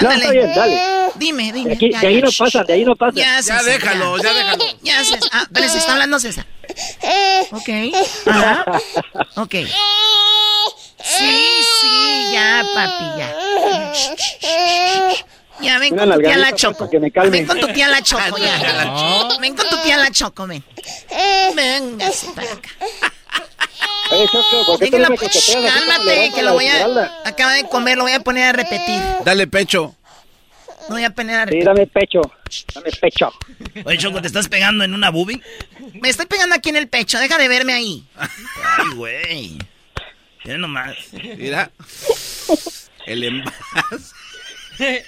No, 0.00 0.10
está 0.10 0.30
bien, 0.30 0.52
dale. 0.54 0.93
Dime, 1.16 1.52
dime. 1.52 1.70
De, 1.70 1.74
aquí, 1.74 1.90
de 1.90 2.06
ahí 2.06 2.20
no 2.22 2.30
pasa, 2.36 2.64
de 2.64 2.72
ahí 2.72 2.84
no 2.84 2.96
pasa. 2.96 3.12
Ya, 3.14 3.40
ya 3.40 3.62
déjalo, 3.62 4.18
ya, 4.18 4.32
déjalo. 4.32 4.64
Ya, 4.82 5.04
César. 5.04 5.30
Ah, 5.32 5.46
pero 5.52 5.68
se 5.68 5.78
está 5.78 5.92
hablando 5.92 6.18
César. 6.18 6.46
Ok. 7.50 7.68
Ajá. 8.26 8.64
Ok. 9.36 9.54
Sí, 11.04 11.60
sí, 11.80 12.30
ya, 12.32 12.64
papi, 12.74 13.04
ya. 13.18 13.36
Ya, 15.60 15.78
ven 15.78 15.96
con 15.96 16.10
tu 16.10 16.18
tía 16.18 16.36
la 16.36 16.52
Choco. 16.52 16.88
Ven 17.30 17.46
con 17.46 17.60
tu 17.60 17.68
tía 17.68 17.88
la 17.88 18.02
Choco, 18.02 18.38
ya. 18.38 19.28
Ven 19.40 19.54
con 19.54 19.68
tu 19.68 19.76
tía 19.78 19.96
la 19.98 20.10
Choco, 20.10 20.46
ven. 20.46 20.64
Véngase 21.54 22.26
para 22.34 22.52
acá. 22.52 22.70
Cálmate, 24.90 26.32
que 26.34 26.42
lo 26.42 26.54
voy 26.54 26.66
a... 26.68 27.20
Acaba 27.24 27.52
de 27.52 27.64
comer, 27.68 27.96
lo 27.96 28.04
voy 28.04 28.12
a 28.12 28.20
poner 28.20 28.48
a 28.48 28.52
repetir. 28.52 29.00
Dale 29.24 29.46
pecho. 29.46 29.94
No 30.88 30.94
voy 30.94 31.04
a 31.04 31.08
repetir. 31.08 31.60
Sí, 31.60 31.64
dame 31.64 31.86
pecho. 31.86 32.20
Dame 32.74 32.90
pecho. 33.00 33.32
Oye, 33.84 33.98
Choco, 33.98 34.20
¿te 34.20 34.26
estás 34.26 34.48
pegando 34.48 34.84
en 34.84 34.94
una 34.94 35.10
boobie? 35.10 35.40
Me 35.94 36.08
estoy 36.08 36.26
pegando 36.26 36.54
aquí 36.54 36.68
en 36.70 36.76
el 36.76 36.88
pecho. 36.88 37.18
Deja 37.18 37.38
de 37.38 37.48
verme 37.48 37.72
ahí. 37.72 38.06
Ay, 38.16 38.94
güey. 38.94 39.58
Mira 40.44 40.58
nomás. 40.58 40.96
Mira. 41.12 41.70
El 43.06 43.24
envase. 43.24 45.06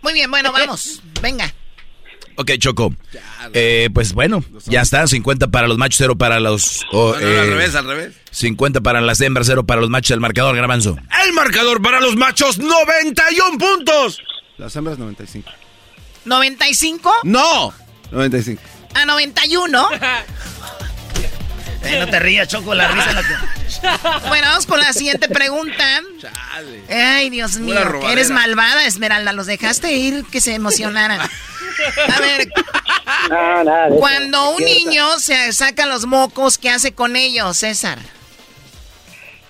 Muy 0.00 0.12
bien, 0.12 0.30
bueno, 0.30 0.52
vamos. 0.52 1.02
Venga. 1.20 1.52
Ok, 2.40 2.52
Choco. 2.58 2.94
Eh, 3.52 3.90
pues 3.92 4.12
bueno, 4.12 4.44
ya 4.66 4.82
está. 4.82 5.08
50 5.08 5.48
para 5.48 5.66
los 5.66 5.76
machos, 5.76 5.98
0 5.98 6.14
para 6.16 6.38
los... 6.38 6.86
al 6.92 7.20
eh, 7.20 7.46
revés, 7.46 7.74
al 7.74 7.84
revés. 7.84 8.14
50 8.30 8.80
para 8.80 9.00
las 9.00 9.20
hembras, 9.20 9.48
0 9.48 9.66
para 9.66 9.80
los 9.80 9.90
machos. 9.90 10.12
El 10.12 10.20
marcador, 10.20 10.54
Garbanzo. 10.54 10.96
El 11.24 11.32
marcador 11.32 11.82
para 11.82 12.00
los 12.00 12.14
machos, 12.14 12.58
91 12.58 13.58
puntos. 13.58 14.22
Las 14.56 14.76
hembras, 14.76 15.00
95. 15.00 15.50
¿95? 16.26 17.10
No, 17.24 17.74
95. 18.12 18.62
A 18.94 19.04
91. 19.04 19.88
Eh, 21.84 21.98
no 22.00 22.08
te 22.08 22.18
rías, 22.18 22.48
Choco, 22.48 22.74
la 22.74 22.88
risa 22.88 23.12
la 23.12 23.22
que... 23.22 24.28
Bueno, 24.28 24.48
vamos 24.48 24.66
con 24.66 24.80
la 24.80 24.92
siguiente 24.92 25.28
pregunta. 25.28 26.02
Chale. 26.20 26.82
Ay, 26.88 27.30
Dios 27.30 27.58
mío, 27.58 28.00
eres 28.08 28.30
malvada, 28.30 28.84
Esmeralda. 28.84 29.32
Los 29.32 29.46
dejaste 29.46 29.92
ir 29.92 30.24
que 30.24 30.40
se 30.40 30.54
emocionaran. 30.54 31.20
A 31.20 32.20
ver, 32.20 32.48
cuando 33.98 34.50
un 34.50 34.64
niño 34.64 35.18
se 35.20 35.52
saca 35.52 35.86
los 35.86 36.06
mocos, 36.06 36.58
¿qué 36.58 36.70
hace 36.70 36.92
con 36.92 37.14
ellos, 37.14 37.58
César? 37.58 37.98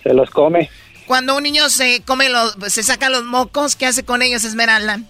Se 0.02 0.12
los 0.12 0.30
come. 0.30 0.70
Cuando 1.06 1.36
un 1.36 1.42
niño 1.42 1.70
se 1.70 2.02
come 2.02 2.28
los, 2.28 2.54
se 2.68 2.82
saca 2.82 3.08
los 3.08 3.24
mocos, 3.24 3.76
¿qué 3.76 3.86
hace 3.86 4.04
con 4.04 4.20
ellos, 4.20 4.44
Esmeralda? 4.44 5.00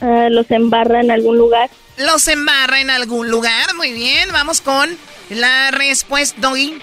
Ah, 0.00 0.28
los 0.30 0.50
embarra 0.50 1.00
en 1.00 1.10
algún 1.10 1.38
lugar. 1.38 1.70
Los 1.96 2.26
embarra 2.28 2.80
en 2.80 2.90
algún 2.90 3.30
lugar, 3.30 3.74
muy 3.76 3.92
bien. 3.92 4.30
Vamos 4.32 4.60
con 4.60 4.90
la 5.30 5.70
respuesta, 5.70 6.40
Doggy. 6.40 6.78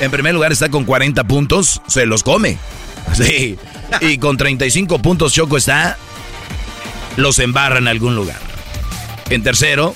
En 0.00 0.10
primer 0.10 0.34
lugar 0.34 0.52
está 0.52 0.68
con 0.68 0.84
40 0.84 1.24
puntos, 1.24 1.80
se 1.86 2.06
los 2.06 2.22
come. 2.22 2.58
Sí. 3.14 3.56
Y 4.00 4.18
con 4.18 4.36
35 4.36 4.98
puntos 4.98 5.32
Choco 5.32 5.56
está, 5.56 5.96
los 7.16 7.38
embarra 7.38 7.78
en 7.78 7.86
algún 7.86 8.16
lugar. 8.16 8.40
En 9.30 9.44
tercero, 9.44 9.94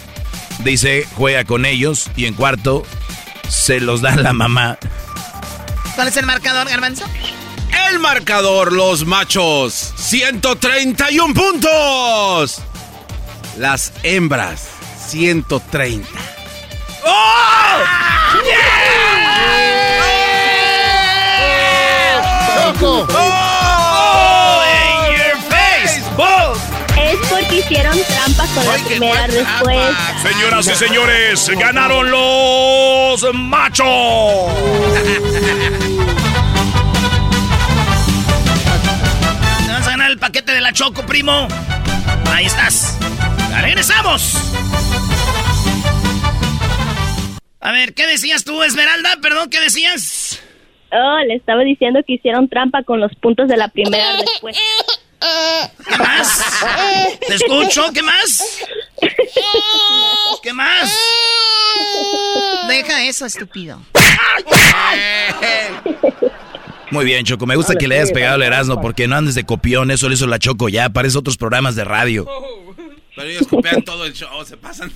dice, 0.61 1.07
juega 1.17 1.45
con 1.45 1.67
ellos. 1.67 2.09
Y 2.17 2.27
en 2.27 2.35
cuarto, 2.35 2.85
se 3.49 3.81
los 3.81 4.01
da 4.01 4.15
la 4.15 4.33
mamá. 4.33 4.79
¿Cuál 5.97 6.07
es 6.07 6.17
el 6.17 6.25
marcador, 6.25 6.69
Garbanzo? 6.69 7.05
El 7.91 7.99
marcador, 7.99 8.73
los 8.73 9.05
machos, 9.05 9.93
131 9.97 11.35
puntos. 11.35 12.63
Las 13.57 13.93
hembras, 14.05 14.69
130. 15.09 16.09
¡Oh! 17.05 17.11
¡Oh! 22.83 24.63
¡In 25.09 25.17
your 25.17 25.37
face! 25.49 26.01
Es 26.97 27.19
porque 27.29 27.57
hicieron 27.57 27.99
trampa 28.05 28.47
con 28.55 28.67
la 28.67 28.77
primera 28.87 29.27
respuesta. 29.27 30.15
Señoras 30.23 30.67
y 30.69 30.75
señores, 30.77 31.51
ganaron 31.59 32.11
los 32.11 33.35
machos. 33.35 33.89
la 40.71 40.73
Choco, 40.73 41.05
primo. 41.05 41.49
Ahí 42.33 42.47
estás. 42.47 42.97
regresamos. 43.61 44.35
A 47.61 47.73
ver, 47.73 47.93
¿qué 47.95 48.07
decías 48.07 48.45
tú, 48.45 48.63
Esmeralda? 48.63 49.17
Perdón, 49.21 49.51
¿qué 49.51 49.59
decías? 49.61 50.41
Oh, 50.93 51.19
le 51.27 51.35
estaba 51.35 51.63
diciendo 51.63 52.01
que 52.07 52.15
hicieron 52.15 52.49
trampa 52.49 52.83
con 52.85 53.01
los 53.01 53.15
puntos 53.17 53.49
de 53.49 53.57
la 53.57 53.69
primera 53.69 54.13
respuesta. 54.21 54.61
¿Qué 55.89 55.97
más? 55.99 56.45
¿Te 57.27 57.35
escucho? 57.35 57.93
¿Qué 57.93 58.03
más? 58.03 58.59
¿Qué 60.43 60.53
más? 60.53 60.97
Deja 62.69 63.05
eso, 63.05 63.27
estúpido. 63.27 63.81
Muy 66.91 67.05
bien, 67.05 67.25
Choco. 67.25 67.47
Me 67.47 67.57
gusta 67.57 67.77
que 67.77 67.87
le 67.87 67.97
hayas 67.97 68.11
pegado 68.13 68.37
el 68.37 68.43
Erasmo 68.43 68.81
porque 68.81 69.07
no 69.07 69.17
andes 69.17 69.35
de 69.35 69.45
copión. 69.45 69.91
Eso 69.91 70.09
lo 70.09 70.15
hizo 70.15 70.27
la 70.27 70.39
Choco 70.39 70.69
ya. 70.69 70.91
Parece 70.91 71.19
otros 71.19 71.37
programas 71.37 71.77
de 71.77 71.85
radio. 71.85 72.27
Pero 73.15 73.29
ellos 73.29 73.47
copian 73.49 73.83
todo 73.83 74.05
el 74.05 74.13
show. 74.13 74.45
Se 74.45 74.57
pasan. 74.57 74.93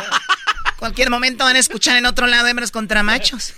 Cualquier 0.78 1.08
momento 1.10 1.44
van 1.44 1.56
a 1.56 1.58
escuchar 1.60 1.96
en 1.96 2.06
otro 2.06 2.26
lado 2.26 2.46
hembras 2.46 2.70
contra 2.70 3.02
machos. 3.02 3.54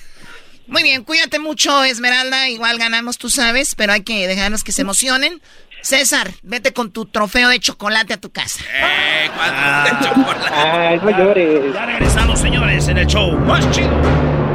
Muy 0.69 0.83
bien, 0.83 1.05
cuídate 1.05 1.39
mucho, 1.39 1.85
Esmeralda. 1.85 2.49
Igual 2.49 2.79
ganamos, 2.79 3.19
tú 3.19 3.31
sabes, 3.31 3.75
pero 3.75 3.93
hay 3.93 4.03
que 4.03 4.27
dejarnos 4.27 4.65
que 4.65 4.73
se 4.73 4.83
emocionen. 4.83 5.41
César, 5.83 6.33
vete 6.43 6.73
con 6.73 6.91
tu 6.91 7.07
trofeo 7.07 7.49
de 7.49 7.61
chocolate 7.61 8.13
a 8.13 8.17
tu 8.17 8.31
casa. 8.31 8.65
¡Eh! 8.75 9.31
¿Cuánto 9.35 10.05
de 10.05 10.09
chocolate? 10.09 10.55
Ay, 10.55 11.01
no 11.03 11.11
llores. 11.11 11.75
Ya 11.75 11.87
regresamos, 11.87 12.41
señores, 12.41 12.89
en 12.89 12.99
el 12.99 13.07
show 13.07 13.33
más 13.39 13.71
chido. 13.71 14.46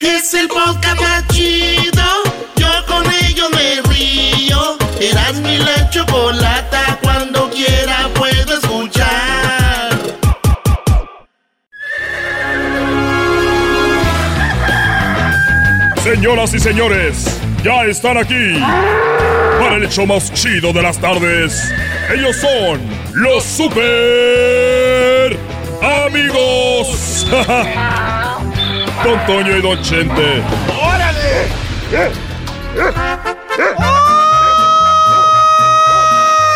Es 0.00 0.32
el 0.32 0.46
podcast 0.46 1.00
más 1.00 1.26
chido. 1.28 2.04
Yo 2.54 2.68
con 2.86 3.04
ello 3.24 3.50
me 3.50 3.82
río. 3.92 4.78
Eras 5.00 5.40
mi 5.40 5.58
la 5.58 5.90
chocolata. 5.90 7.00
Cuando 7.02 7.50
quiera 7.50 8.08
puedo 8.14 8.54
escuchar. 8.54 9.98
Señoras 16.04 16.54
y 16.54 16.60
señores, 16.60 17.40
ya 17.64 17.84
están 17.84 18.18
aquí 18.18 18.60
para 19.58 19.74
el 19.76 19.84
hecho 19.84 20.06
más 20.06 20.32
chido 20.32 20.72
de 20.72 20.82
las 20.82 20.98
tardes. 20.98 21.72
Ellos 22.14 22.36
son 22.36 22.80
los 23.14 23.42
super 23.42 25.36
amigos. 25.82 27.26
Don 29.04 29.26
Toño 29.26 29.56
y 29.56 29.62
Don 29.62 29.80
Chente. 29.82 30.42
¡Órale! 30.82 31.48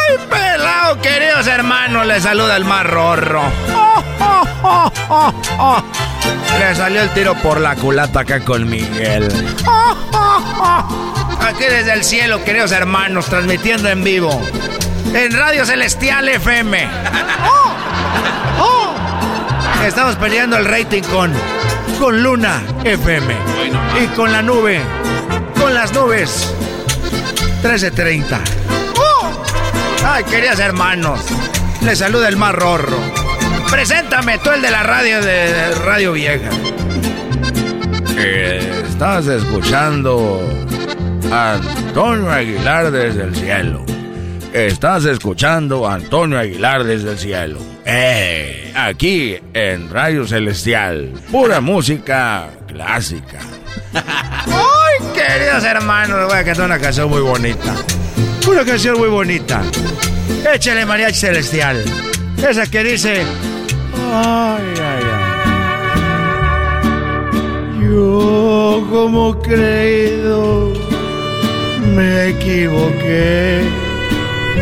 ¡Ay, 0.08 0.16
pelado, 0.28 1.00
queridos 1.00 1.46
hermanos! 1.46 2.06
Les 2.06 2.22
saluda 2.22 2.56
el 2.56 2.64
más 2.64 2.84
rorro. 2.84 3.42
Le 6.58 6.74
salió 6.74 7.02
el 7.02 7.10
tiro 7.10 7.34
por 7.36 7.60
la 7.60 7.76
culata 7.76 8.20
acá 8.20 8.40
con 8.40 8.68
Miguel. 8.68 9.28
Aquí 11.40 11.64
desde 11.64 11.92
el 11.92 12.04
cielo, 12.04 12.44
queridos 12.44 12.72
hermanos, 12.72 13.26
transmitiendo 13.26 13.88
en 13.88 14.04
vivo. 14.04 14.40
En 15.14 15.32
Radio 15.32 15.64
Celestial 15.64 16.28
FM. 16.28 16.88
Estamos 19.86 20.14
perdiendo 20.16 20.56
el 20.56 20.64
rating 20.64 21.02
con 21.02 21.32
con 21.98 22.22
Luna 22.22 22.62
FM. 22.84 23.34
Y 24.02 24.06
con 24.16 24.32
la 24.32 24.42
nube. 24.42 24.80
Con 25.58 25.74
las 25.74 25.92
nubes. 25.92 26.52
1330. 27.62 28.40
Ay, 30.04 30.24
queridos 30.24 30.58
hermanos. 30.58 31.20
Les 31.82 31.98
saluda 31.98 32.28
el 32.28 32.36
más 32.36 32.54
rorro. 32.54 32.98
Preséntame 33.70 34.38
tú 34.38 34.50
el 34.50 34.62
de 34.62 34.70
la 34.70 34.82
radio 34.82 35.22
de, 35.22 35.74
Radio 35.84 36.12
Vieja. 36.12 36.50
Eh, 38.18 38.84
estás 38.88 39.26
escuchando 39.26 40.40
a 41.32 41.54
Antonio 41.54 42.30
Aguilar 42.30 42.90
desde 42.90 43.22
el 43.24 43.34
cielo. 43.34 43.84
Estás 44.52 45.04
escuchando 45.06 45.88
a 45.88 45.94
Antonio 45.94 46.38
Aguilar 46.38 46.84
desde 46.84 47.12
el 47.12 47.18
cielo. 47.18 47.71
Eh, 47.84 48.72
aquí 48.76 49.36
en 49.54 49.90
Radio 49.90 50.26
Celestial. 50.26 51.12
Pura 51.30 51.60
música 51.60 52.48
clásica. 52.68 53.40
¡Ay, 53.94 55.04
queridos 55.14 55.64
hermanos! 55.64 56.28
Voy 56.28 56.38
a 56.38 56.44
cantar 56.44 56.66
una 56.66 56.78
canción 56.78 57.10
muy 57.10 57.20
bonita. 57.20 57.74
Una 58.48 58.64
canción 58.64 58.98
muy 58.98 59.08
bonita. 59.08 59.62
Échale 60.54 60.86
mariachi 60.86 61.18
celestial. 61.18 61.82
Esa 62.48 62.66
que 62.70 62.84
dice. 62.84 63.22
Ay, 64.12 64.74
ay, 64.76 65.04
ay. 65.12 65.32
Yo 67.80 68.86
como 68.90 69.38
creído 69.40 70.72
me 71.94 72.28
equivoqué. 72.28 73.62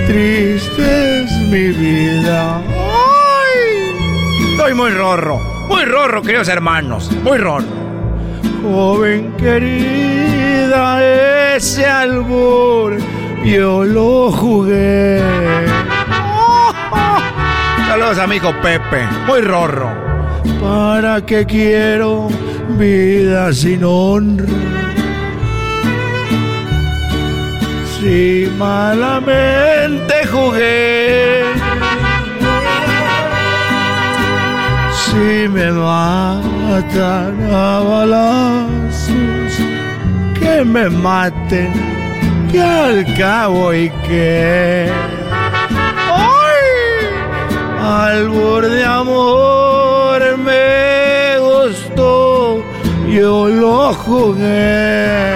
Triste 0.06 1.22
es 1.22 1.30
mi 1.48 1.68
vida. 1.68 2.60
Estoy 4.60 4.74
muy 4.74 4.90
rorro. 4.90 5.38
Muy 5.68 5.86
rorro, 5.86 6.20
queridos 6.20 6.48
hermanos. 6.48 7.10
Muy 7.24 7.38
rorro. 7.38 7.64
Joven 8.62 9.32
querida, 9.38 11.02
ese 11.56 11.86
albur 11.86 12.98
yo 13.42 13.86
lo 13.86 14.30
jugué. 14.30 15.18
Saludos 17.88 18.18
a 18.18 18.26
mi 18.26 18.36
hijo 18.36 18.52
Pepe, 18.62 19.08
muy 19.26 19.40
rorro. 19.40 19.88
¿Para 20.60 21.24
qué 21.24 21.46
quiero 21.46 22.28
vida 22.76 23.54
sin 23.54 23.82
honra? 23.82 24.44
Si 27.98 28.46
malamente 28.58 30.26
jugué, 30.26 31.39
si 35.10 35.48
me 35.48 35.72
matan 35.72 37.34
a 37.52 37.80
balazos, 37.80 39.52
que 40.38 40.64
me 40.64 40.88
maten 40.88 41.72
que 42.50 42.60
al 42.62 43.04
cabo 43.16 43.74
y 43.74 43.90
que 44.06 44.90
¡Ay! 46.12 46.60
Albor 47.80 48.68
de 48.68 48.84
amor 48.84 50.38
me 50.38 51.38
gustó, 51.38 52.62
yo 53.08 53.48
lo 53.48 53.94
jugué. 53.94 55.34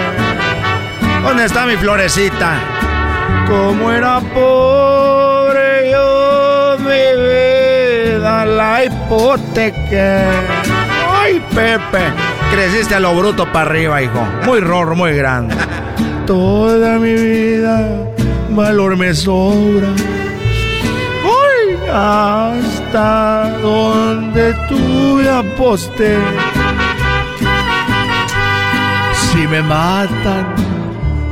¿Dónde 1.23 1.45
está 1.47 1.67
mi 1.67 1.77
florecita? 1.77 2.59
Como 3.49 3.91
era 3.91 4.21
pobre 4.21 5.04
la 8.57 8.85
hipoteca. 8.85 10.23
Ay, 11.11 11.43
Pepe, 11.55 12.03
creciste 12.51 12.95
a 12.95 13.01
lo 13.01 13.15
bruto 13.15 13.51
para 13.53 13.71
arriba, 13.71 14.03
hijo. 14.03 14.27
Muy 14.45 14.61
rorro, 14.61 14.95
muy 14.95 15.13
grande. 15.13 15.55
Toda 16.27 16.99
mi 16.99 17.13
vida 17.13 18.05
valor 18.55 18.97
me 18.97 19.15
sobra. 19.15 19.89
Hoy 21.25 21.77
hasta 21.93 23.59
donde 23.61 24.55
tú 24.69 24.79
me 25.17 25.29
aposté. 25.29 26.17
Si 29.15 29.47
me 29.49 29.63
matan 29.63 30.47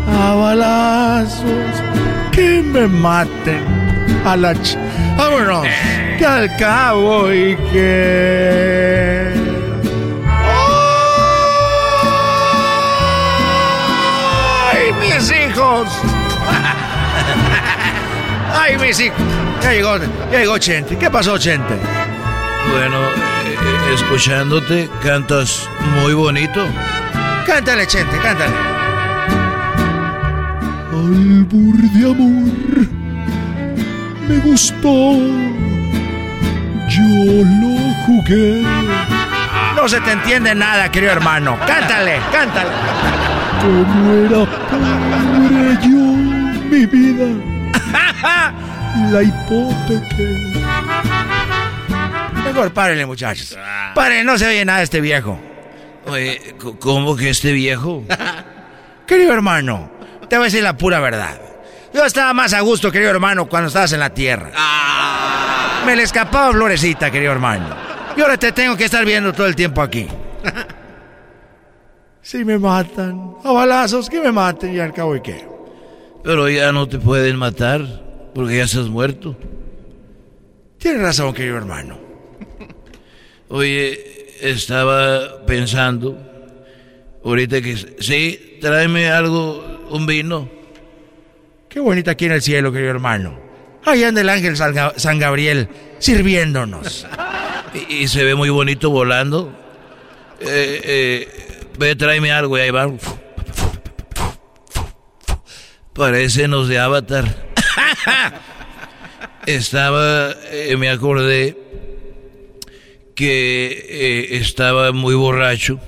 a 0.08 0.34
balazos, 0.34 1.82
que 2.32 2.62
me 2.62 2.88
maten 2.88 3.81
a 4.24 4.36
la 4.36 4.54
ch... 4.54 4.76
Vámonos, 5.16 5.66
que 6.18 6.26
al 6.26 6.56
cabo 6.56 7.32
y 7.32 7.56
que... 7.72 9.42
hijos. 15.30 15.88
Ay, 18.54 18.76
mis 18.78 18.98
hijos. 19.00 19.18
Ya 19.62 19.72
llegó, 19.72 19.96
ya 20.30 20.38
llegó 20.38 20.58
Chente. 20.58 20.96
¿Qué 20.98 21.10
pasó, 21.10 21.38
Chente? 21.38 21.74
Bueno, 22.70 23.00
eh, 23.00 23.56
eh, 23.60 23.94
escuchándote, 23.94 24.88
cantas 25.02 25.68
muy 26.00 26.14
bonito. 26.14 26.64
Cántale, 27.46 27.86
Chente, 27.86 28.16
cántale. 28.18 28.52
Albur 30.92 31.76
de 31.76 32.10
amor, 32.10 32.81
me 34.28 34.38
gustó. 34.38 35.16
Yo 36.88 37.44
lo 37.60 37.94
jugué. 38.06 38.62
No 39.76 39.88
se 39.88 40.00
te 40.00 40.12
entiende 40.12 40.54
nada, 40.54 40.90
querido 40.90 41.12
hermano. 41.12 41.58
Cántale, 41.66 42.20
cántale. 42.30 42.70
Como 43.60 44.12
era 44.12 44.44
pobre 44.68 45.78
yo, 45.82 46.04
mi 46.70 46.86
vida, 46.86 47.26
la 49.10 49.22
hipoteca. 49.22 50.16
Mejor 52.44 52.72
párenle, 52.72 53.06
muchachos. 53.06 53.56
Paren, 53.94 54.26
no 54.26 54.36
se 54.36 54.46
oye 54.46 54.64
nada 54.64 54.78
de 54.78 54.84
este 54.84 55.00
viejo. 55.00 55.38
Oye, 56.06 56.54
¿cómo 56.80 57.16
que 57.16 57.30
este 57.30 57.52
viejo? 57.52 58.04
querido 59.06 59.32
hermano, 59.32 59.90
te 60.28 60.36
voy 60.36 60.44
a 60.44 60.46
decir 60.46 60.62
la 60.62 60.76
pura 60.76 60.98
verdad. 61.00 61.51
Yo 61.92 62.04
estaba 62.04 62.32
más 62.32 62.54
a 62.54 62.60
gusto, 62.60 62.90
querido 62.90 63.10
hermano, 63.10 63.46
cuando 63.48 63.68
estabas 63.68 63.92
en 63.92 64.00
la 64.00 64.10
tierra. 64.10 64.50
Ah. 64.54 65.82
Me 65.84 65.96
le 65.96 66.04
escapaba 66.04 66.52
florecita, 66.52 67.10
querido 67.10 67.32
hermano. 67.32 67.66
Y 68.16 68.20
ahora 68.20 68.36
te 68.36 68.52
tengo 68.52 68.76
que 68.76 68.84
estar 68.84 69.04
viendo 69.04 69.32
todo 69.32 69.46
el 69.46 69.56
tiempo 69.56 69.82
aquí. 69.82 70.06
Si 72.24 72.44
me 72.44 72.56
matan, 72.56 73.34
a 73.42 73.50
balazos 73.50 74.08
que 74.08 74.20
me 74.20 74.30
maten 74.30 74.72
y 74.72 74.78
al 74.78 74.92
cabo 74.92 75.16
y 75.16 75.20
qué. 75.20 75.44
Pero 76.22 76.48
ya 76.48 76.70
no 76.70 76.88
te 76.88 77.00
pueden 77.00 77.36
matar 77.36 77.82
porque 78.32 78.58
ya 78.58 78.62
estás 78.62 78.88
muerto. 78.88 79.36
Tienes 80.78 81.02
razón, 81.02 81.34
querido 81.34 81.56
hermano. 81.56 81.98
Oye, 83.48 84.38
estaba 84.40 85.44
pensando, 85.46 86.16
ahorita 87.24 87.60
que... 87.60 87.76
Sí, 87.98 88.58
tráeme 88.60 89.10
algo, 89.10 89.88
un 89.90 90.06
vino. 90.06 90.48
Qué 91.72 91.80
bonita 91.80 92.12
aquí 92.12 92.26
en 92.26 92.32
el 92.32 92.42
cielo, 92.42 92.72
querido 92.72 92.90
hermano. 92.90 93.38
Ahí 93.84 94.04
anda 94.04 94.20
el 94.20 94.28
ángel 94.28 94.56
San 94.56 95.18
Gabriel 95.18 95.68
sirviéndonos. 95.98 97.06
y, 97.88 98.08
se 98.08 98.24
ve 98.24 98.34
muy 98.34 98.50
bonito 98.50 98.90
volando. 98.90 99.52
Eh, 100.40 100.80
eh, 100.84 101.28
Ve, 101.78 101.96
tráeme 101.96 102.32
algo 102.32 102.58
y 102.58 102.60
ahí 102.60 102.70
va. 102.70 102.90
Parecen 105.94 106.52
de 106.68 106.78
Avatar. 106.78 107.24
Estaba, 109.46 110.34
eh, 110.50 110.76
me 110.76 110.88
acordé 110.88 111.56
que 113.14 113.86
eh, 113.88 114.36
estaba 114.36 114.92
muy 114.92 115.14
borracho 115.14 115.80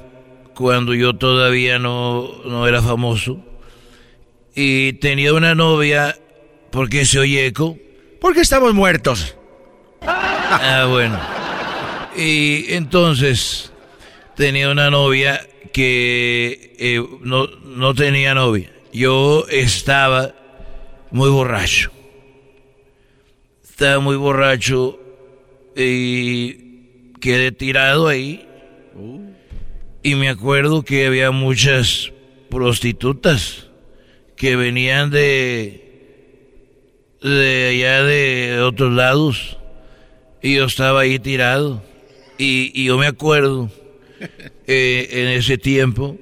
cuando 0.55 0.95
yo 0.95 1.15
todavía 1.15 1.79
no, 1.79 2.43
no 2.45 2.67
era 2.67 2.83
famoso. 2.83 3.39
Y 4.55 4.95
tenía 4.95 5.33
una 5.35 5.55
novia, 5.55 6.17
porque 6.71 7.05
se 7.05 7.19
oye 7.19 7.47
eco? 7.47 7.77
Porque 8.21 8.41
estamos 8.41 8.73
muertos. 8.73 9.37
Ah, 10.03 10.87
bueno. 10.89 11.19
Y 12.17 12.73
entonces 12.73 13.73
tenía 14.37 14.71
una 14.71 14.91
novia 14.91 15.47
que 15.73 16.77
eh, 16.79 17.05
no, 17.23 17.47
no 17.47 17.95
tenía 17.95 18.35
novia. 18.35 18.71
Yo 18.93 19.47
estaba 19.51 20.35
muy 21.11 21.31
borracho. 21.31 21.91
estaba 23.69 23.99
muy 23.99 24.17
borracho 24.17 25.01
y 25.77 27.13
quedé 27.21 27.51
tirado 27.51 28.07
ahí. 28.07 28.47
Y 30.03 30.15
me 30.15 30.29
acuerdo 30.29 30.85
que 30.85 31.07
había 31.07 31.33
muchas 31.33 32.13
prostitutas 32.51 33.71
que 34.37 34.57
venían 34.57 35.11
de 35.11 35.81
de 37.23 37.69
allá 37.71 38.03
de 38.05 38.61
otros 38.61 38.93
lados 38.93 39.57
y 40.43 40.57
yo 40.57 40.67
estaba 40.67 41.01
ahí 41.01 41.19
tirado 41.19 41.83
y, 42.37 42.85
yo 42.85 42.99
me 42.99 43.07
acuerdo 43.07 43.71
eh, 44.67 45.09
en 45.11 45.29
ese 45.29 45.57
tiempo 45.57 46.19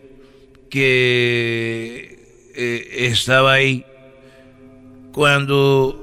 que 0.70 2.18
eh, 2.54 3.08
estaba 3.10 3.54
ahí 3.54 3.84
cuando 5.12 5.98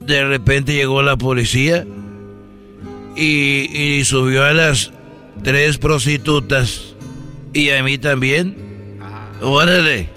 de 0.00 0.24
repente 0.24 0.72
llegó 0.72 1.02
la 1.02 1.16
policía 1.16 1.86
y, 3.16 3.98
y 3.98 4.04
subió 4.04 4.44
a 4.44 4.52
las 4.52 4.92
tres 5.42 5.78
prostitutas 5.78 6.94
y 7.52 7.70
a 7.70 7.82
mí 7.82 7.98
también. 7.98 8.56
Órale, 9.40 10.08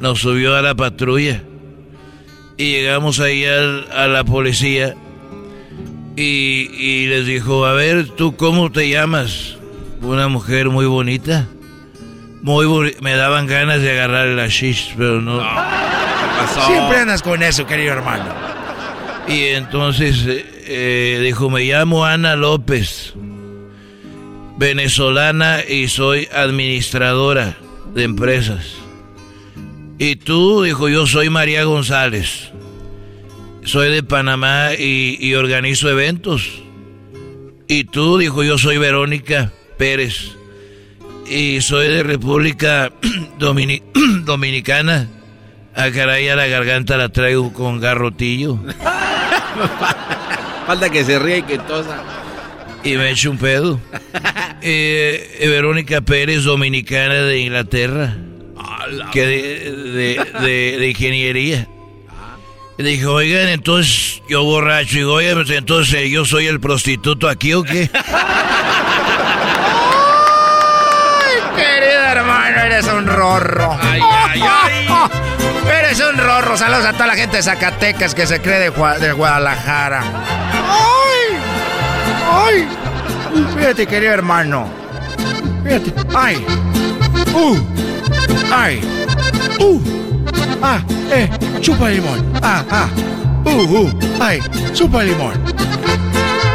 nos 0.00 0.20
subió 0.20 0.56
a 0.56 0.62
la 0.62 0.74
patrulla 0.74 1.42
y 2.56 2.72
llegamos 2.72 3.20
ahí 3.20 3.44
a 3.44 4.06
la 4.06 4.24
policía 4.24 4.94
y, 6.16 6.68
y, 6.72 7.06
les 7.06 7.24
dijo, 7.24 7.64
a 7.64 7.72
ver, 7.72 8.08
¿tú 8.08 8.36
cómo 8.36 8.70
te 8.70 8.88
llamas? 8.88 9.56
Una 10.02 10.28
mujer 10.28 10.68
muy 10.68 10.84
bonita. 10.84 11.46
Muy 12.42 12.96
me 13.00 13.14
daban 13.14 13.46
ganas 13.46 13.80
de 13.80 13.92
agarrar 13.92 14.28
la 14.28 14.48
shish, 14.48 14.94
pero 14.96 15.20
no. 15.20 15.40
Siempre 16.66 16.98
andas 16.98 17.22
con 17.22 17.42
eso, 17.42 17.66
querido 17.66 17.92
hermano. 17.92 18.24
Y 19.28 19.44
entonces 19.46 20.24
eh, 20.26 21.20
dijo, 21.22 21.48
me 21.50 21.64
llamo 21.64 22.04
Ana 22.04 22.36
López, 22.36 23.14
venezolana 24.56 25.60
y 25.66 25.88
soy 25.88 26.28
administradora 26.32 27.56
de 27.94 28.04
empresas. 28.04 28.79
Y 30.02 30.16
tú, 30.16 30.62
dijo, 30.62 30.88
yo 30.88 31.06
soy 31.06 31.28
María 31.28 31.64
González. 31.64 32.52
Soy 33.64 33.92
de 33.92 34.02
Panamá 34.02 34.70
y, 34.72 35.18
y 35.20 35.34
organizo 35.34 35.90
eventos. 35.90 36.62
Y 37.68 37.84
tú, 37.84 38.16
dijo, 38.16 38.42
yo 38.42 38.56
soy 38.56 38.78
Verónica 38.78 39.52
Pérez 39.76 40.38
y 41.28 41.60
soy 41.60 41.88
de 41.88 42.02
República 42.02 42.90
Dominicana. 43.38 45.06
A 45.76 45.84
ah, 45.84 45.92
caray, 45.92 46.30
a 46.30 46.34
la 46.34 46.46
garganta 46.46 46.96
la 46.96 47.10
traigo 47.10 47.52
con 47.52 47.78
garrotillo. 47.78 48.58
Falta 50.66 50.88
que 50.88 51.04
se 51.04 51.18
ría 51.18 51.36
y 51.36 51.42
que 51.42 51.58
tosa. 51.58 52.02
Y 52.82 52.96
me 52.96 53.10
echo 53.10 53.30
un 53.30 53.36
pedo. 53.36 53.78
Eh, 54.62 55.38
eh, 55.40 55.48
Verónica 55.48 56.02
Pérez, 56.02 56.44
dominicana 56.44 57.14
de 57.14 57.38
Inglaterra. 57.38 58.14
Que 59.12 59.26
de, 59.26 60.76
de, 60.78 60.88
ingeniería. 60.88 61.68
Y 62.78 62.82
dije, 62.82 63.06
oigan, 63.06 63.48
entonces 63.48 64.22
yo 64.28 64.42
borracho. 64.42 64.98
Y 64.98 65.02
oigan, 65.02 65.34
pues, 65.34 65.50
entonces 65.50 66.10
yo 66.10 66.24
soy 66.24 66.46
el 66.46 66.60
prostituto 66.60 67.28
aquí 67.28 67.52
o 67.54 67.62
qué? 67.62 67.90
eres 72.80 72.86
un 72.86 73.06
rorro. 73.06 73.78
Ay, 73.82 74.00
ay, 74.02 74.42
ay. 74.42 74.88
Eres 75.80 76.00
un 76.00 76.18
rorro. 76.18 76.56
Saludos 76.56 76.86
a 76.86 76.92
toda 76.92 77.08
la 77.08 77.14
gente 77.14 77.36
de 77.38 77.42
Zacatecas 77.42 78.14
que 78.14 78.26
se 78.26 78.40
cree 78.40 78.58
de, 78.58 79.12
Guadalajara. 79.12 80.02
¡Ay! 80.68 81.38
¡Ay! 82.32 82.68
Fíjate, 83.56 83.86
querido 83.86 84.12
hermano. 84.12 84.68
Fíjate. 85.64 85.92
¡Ay! 86.14 86.44
¡Uh! 87.34 87.58
¡Ay! 88.52 88.80
¡Uh! 89.60 89.80
¡Ah! 90.62 90.82
¡Eh! 91.10 91.28
¡Chupa 91.60 91.88
limón! 91.88 92.32
¡Ah! 92.42 92.64
¡Ah! 92.70 92.88
¡Uh! 93.44 93.50
¡Uh! 93.50 93.90
¡Ay! 94.20 94.40
¡Chupa 94.72 95.02
limón! 95.02 95.34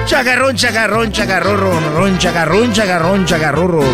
Chagarrón, 0.06 0.56
chagarrón, 0.56 1.12
chagarrón, 1.12 2.18
chagarrón, 2.20 2.74
chagarrón, 2.74 3.26
chagarrón. 3.26 3.86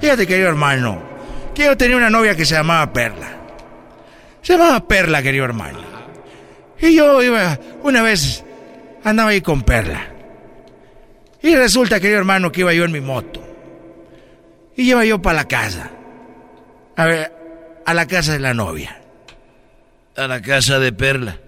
Fíjate, 0.00 0.26
querido 0.26 0.48
hermano, 0.48 1.00
que 1.54 1.66
yo 1.66 1.76
tenía 1.76 1.96
una 1.96 2.10
novia 2.10 2.34
que 2.34 2.44
se 2.44 2.54
llamaba 2.54 2.92
Perla. 2.92 3.28
Se 4.42 4.54
llamaba 4.54 4.86
Perla, 4.88 5.22
querido 5.22 5.44
hermano. 5.44 5.78
Y 6.80 6.96
yo 6.96 7.22
iba, 7.22 7.58
una 7.84 8.02
vez, 8.02 8.44
andaba 9.04 9.30
ahí 9.30 9.40
con 9.40 9.62
Perla. 9.62 10.08
Y 11.40 11.54
resulta, 11.54 12.00
querido 12.00 12.18
hermano, 12.18 12.50
que 12.50 12.62
iba 12.62 12.72
yo 12.72 12.84
en 12.84 12.92
mi 12.92 13.00
moto. 13.00 13.51
Y 14.76 14.90
iba 14.90 15.04
yo 15.04 15.20
para 15.20 15.38
la 15.38 15.48
casa. 15.48 15.90
A 16.96 17.06
ver, 17.06 17.32
a 17.84 17.94
la 17.94 18.06
casa 18.06 18.32
de 18.32 18.38
la 18.38 18.54
novia. 18.54 19.00
A 20.16 20.26
la 20.26 20.40
casa 20.40 20.78
de 20.78 20.92
Perla. 20.92 21.38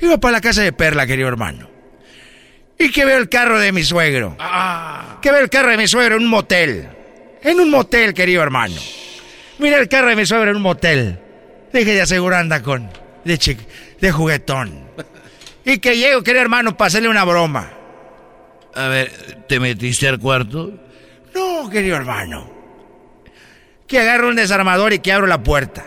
Iba 0.00 0.18
para 0.18 0.32
la 0.32 0.40
casa 0.40 0.62
de 0.62 0.72
Perla, 0.72 1.06
querido 1.06 1.28
hermano. 1.28 1.68
Y 2.78 2.90
que 2.90 3.04
veo 3.04 3.18
el 3.18 3.28
carro 3.28 3.58
de 3.58 3.72
mi 3.72 3.84
suegro. 3.84 4.36
Ah. 4.38 5.18
Que 5.22 5.30
veo 5.30 5.40
el 5.40 5.50
carro 5.50 5.70
de 5.70 5.76
mi 5.76 5.86
suegro 5.86 6.16
en 6.16 6.22
un 6.22 6.28
motel. 6.28 6.88
En 7.42 7.60
un 7.60 7.70
motel, 7.70 8.14
querido 8.14 8.42
hermano. 8.42 8.74
Mira 9.58 9.78
el 9.78 9.88
carro 9.88 10.08
de 10.08 10.16
mi 10.16 10.26
suegro 10.26 10.50
en 10.50 10.56
un 10.56 10.62
motel. 10.62 11.18
Dije 11.72 11.94
de 11.94 12.02
aseguranda 12.02 12.62
con... 12.62 12.90
De, 13.24 13.56
de 14.00 14.12
juguetón. 14.12 14.84
Y 15.66 15.78
que 15.78 15.96
llego, 15.96 16.22
querido 16.22 16.42
hermano, 16.42 16.76
para 16.76 16.88
hacerle 16.88 17.08
una 17.08 17.24
broma. 17.24 17.72
A 18.74 18.88
ver, 18.88 19.44
¿te 19.48 19.58
metiste 19.58 20.06
al 20.06 20.18
cuarto? 20.18 20.72
No, 21.34 21.70
querido 21.70 21.96
hermano. 21.96 22.53
Que 23.94 24.00
agarro 24.00 24.28
un 24.28 24.34
desarmador 24.34 24.92
y 24.92 24.98
que 24.98 25.12
abro 25.12 25.28
la 25.28 25.40
puerta. 25.44 25.84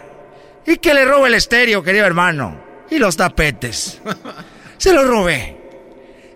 Y 0.66 0.78
que 0.78 0.93
le 0.93 1.03
robo 1.03 1.28
el 1.28 1.34
estéreo, 1.34 1.84
querido 1.84 2.05
hermano 2.05 2.58
y 2.89 2.99
los 2.99 3.18
tapetes. 3.18 4.01
Se 4.78 4.93
los 4.93 5.05
robé. 5.05 5.58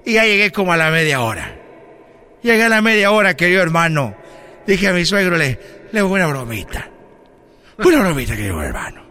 Y 0.05 0.15
ya 0.15 0.25
llegué 0.25 0.51
como 0.51 0.73
a 0.73 0.75
la 0.75 0.91
media 0.91 1.21
hora. 1.21 1.55
Llegué 2.43 2.63
a 2.63 2.67
la 2.67 2.81
media 2.81 3.11
hora, 3.11 3.37
querido 3.37 3.61
hermano. 3.61 4.17
Dije 4.67 4.89
a 4.89 4.91
mi 4.91 5.05
suegro, 5.05 5.37
le, 5.37 5.87
le 5.93 5.99
hago 6.01 6.09
una 6.13 6.27
bromita. 6.27 6.89
Una 7.77 8.01
bromita, 8.01 8.35
querido 8.35 8.61
hermano. 8.61 9.05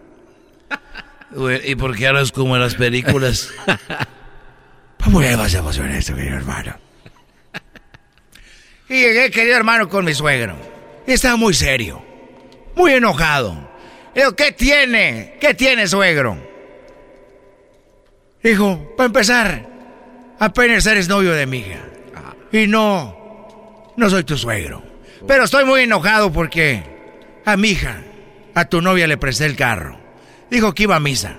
¿Y 1.64 1.76
por 1.76 1.96
qué 1.96 2.08
hablas 2.08 2.30
como 2.30 2.56
en 2.56 2.60
las 2.60 2.74
películas? 2.74 3.48
¿Cómo 5.02 5.22
le 5.22 5.34
vas 5.34 5.54
a 5.54 5.60
emocionar 5.60 5.92
esto, 5.92 6.14
querido 6.14 6.36
hermano? 6.36 6.76
Y 8.90 9.00
llegué, 9.00 9.30
querido 9.30 9.56
hermano, 9.56 9.88
con 9.88 10.04
mi 10.04 10.12
suegro. 10.12 10.58
Y 11.06 11.12
estaba 11.12 11.36
muy 11.36 11.54
serio. 11.54 12.09
Muy 12.74 12.94
enojado. 12.94 13.56
digo, 14.14 14.34
¿qué 14.34 14.52
tiene? 14.52 15.36
¿Qué 15.40 15.54
tiene, 15.54 15.86
suegro? 15.86 16.36
Dijo, 18.42 18.94
para 18.96 19.06
empezar, 19.06 19.66
apenas 20.38 20.86
eres 20.86 21.08
novio 21.08 21.32
de 21.32 21.46
mi 21.46 21.58
hija. 21.58 21.80
Y 22.52 22.66
no, 22.66 23.92
no 23.96 24.10
soy 24.10 24.24
tu 24.24 24.36
suegro. 24.36 24.82
Pero 25.26 25.44
estoy 25.44 25.64
muy 25.64 25.82
enojado 25.82 26.32
porque 26.32 26.82
a 27.44 27.56
mi 27.56 27.70
hija, 27.70 28.02
a 28.54 28.64
tu 28.64 28.80
novia 28.80 29.06
le 29.06 29.18
presté 29.18 29.46
el 29.46 29.56
carro. 29.56 29.98
Dijo 30.50 30.74
que 30.74 30.84
iba 30.84 30.96
a 30.96 31.00
misa. 31.00 31.36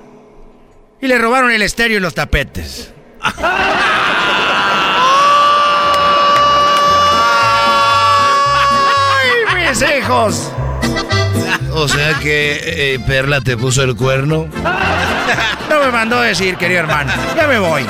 Y 1.01 1.07
le 1.07 1.17
robaron 1.17 1.51
el 1.51 1.63
estéreo 1.63 1.97
y 1.97 1.99
los 1.99 2.13
tapetes. 2.13 2.93
¡Ay, 3.21 3.34
mis 9.69 9.82
hijos! 9.82 10.51
O 11.82 11.88
sea 11.88 12.13
que 12.19 12.93
eh, 12.93 12.99
Perla 13.07 13.41
te 13.41 13.57
puso 13.57 13.82
el 13.82 13.95
cuerno. 13.95 14.47
No 15.67 15.79
me 15.84 15.91
mandó 15.91 16.19
a 16.19 16.25
decir, 16.25 16.55
querido 16.55 16.82
hermano. 16.82 17.11
Ya 17.36 17.47
me 17.47 17.57
voy. 17.57 17.84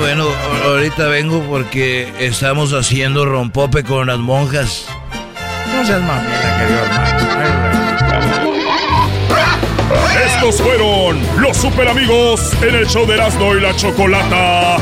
Bueno, 0.00 0.26
ahorita 0.64 1.06
vengo 1.06 1.40
porque 1.44 2.12
estamos 2.18 2.72
haciendo 2.72 3.24
rompope 3.24 3.84
con 3.84 4.08
las 4.08 4.18
monjas. 4.18 4.86
No 5.72 5.86
seas 5.86 6.02
mamita, 6.02 6.58
querido 6.58 6.80
hermano. 6.84 7.14
Estos 10.26 10.60
fueron 10.60 11.20
los 11.38 11.56
super 11.56 11.86
amigos 11.86 12.52
en 12.62 12.74
el 12.74 12.88
show 12.88 13.06
de 13.06 13.14
Erasmo 13.14 13.54
y 13.54 13.60
la 13.60 13.76
Chocolata. 13.76 14.76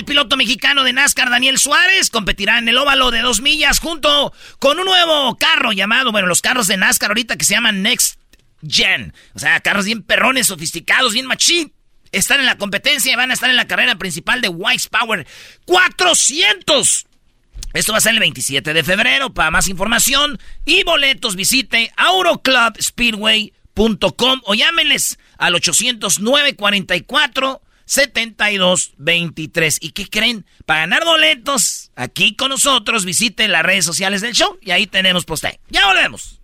El 0.00 0.06
piloto 0.06 0.38
mexicano 0.38 0.82
de 0.82 0.94
NASCAR, 0.94 1.28
Daniel 1.28 1.58
Suárez, 1.58 2.08
competirá 2.08 2.56
en 2.56 2.66
el 2.66 2.78
óvalo 2.78 3.10
de 3.10 3.20
dos 3.20 3.42
millas 3.42 3.80
junto 3.80 4.32
con 4.58 4.78
un 4.78 4.86
nuevo 4.86 5.36
carro 5.36 5.72
llamado, 5.72 6.10
bueno, 6.10 6.26
los 6.26 6.40
carros 6.40 6.68
de 6.68 6.78
NASCAR 6.78 7.10
ahorita 7.10 7.36
que 7.36 7.44
se 7.44 7.52
llaman 7.52 7.82
Next 7.82 8.18
Gen. 8.66 9.12
O 9.34 9.38
sea, 9.38 9.60
carros 9.60 9.84
bien 9.84 10.02
perrones, 10.02 10.46
sofisticados, 10.46 11.12
bien 11.12 11.26
machín. 11.26 11.74
Están 12.12 12.40
en 12.40 12.46
la 12.46 12.56
competencia 12.56 13.12
y 13.12 13.16
van 13.16 13.30
a 13.30 13.34
estar 13.34 13.50
en 13.50 13.56
la 13.56 13.66
carrera 13.66 13.96
principal 13.96 14.40
de 14.40 14.48
Wise 14.48 14.88
Power 14.88 15.26
400. 15.66 17.06
Esto 17.74 17.92
va 17.92 17.98
a 17.98 18.00
ser 18.00 18.14
el 18.14 18.20
27 18.20 18.72
de 18.72 18.82
febrero. 18.82 19.34
Para 19.34 19.50
más 19.50 19.68
información 19.68 20.38
y 20.64 20.82
boletos 20.82 21.36
visite 21.36 21.92
AuroclubSpeedway.com 21.98 24.40
o 24.44 24.54
llámenles 24.54 25.18
al 25.36 25.56
800-944-7223. 27.90 29.78
¿Y 29.80 29.90
qué 29.92 30.06
creen? 30.08 30.46
Para 30.66 30.80
ganar 30.80 31.04
boletos, 31.04 31.90
aquí 31.96 32.36
con 32.36 32.50
nosotros, 32.50 33.04
visiten 33.04 33.52
las 33.52 33.62
redes 33.62 33.84
sociales 33.84 34.20
del 34.20 34.32
show 34.32 34.58
y 34.60 34.70
ahí 34.70 34.86
tenemos 34.86 35.24
poste. 35.24 35.60
Ya 35.68 35.86
volvemos. 35.86 36.40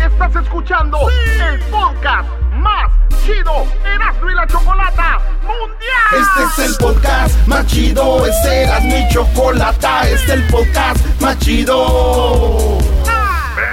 Estás 0.00 0.36
escuchando 0.44 0.98
el 1.10 1.58
podcast 1.70 2.28
más 2.52 2.92
chido 3.24 3.66
Erasmo 3.84 4.30
y 4.30 4.34
la 4.34 4.46
Chocolata 4.46 5.20
Mundial. 5.42 6.12
Este 6.12 6.62
es 6.62 6.70
el 6.70 6.76
podcast 6.76 7.46
más 7.46 7.66
chido, 7.66 8.26
este 8.26 8.62
es 8.62 8.68
Erasmo 8.68 8.96
y 8.96 9.12
Chocolata, 9.12 10.08
este 10.08 10.14
es 10.14 10.30
el 10.30 10.46
podcast 10.46 11.20
más 11.20 11.38
chido 11.38 12.95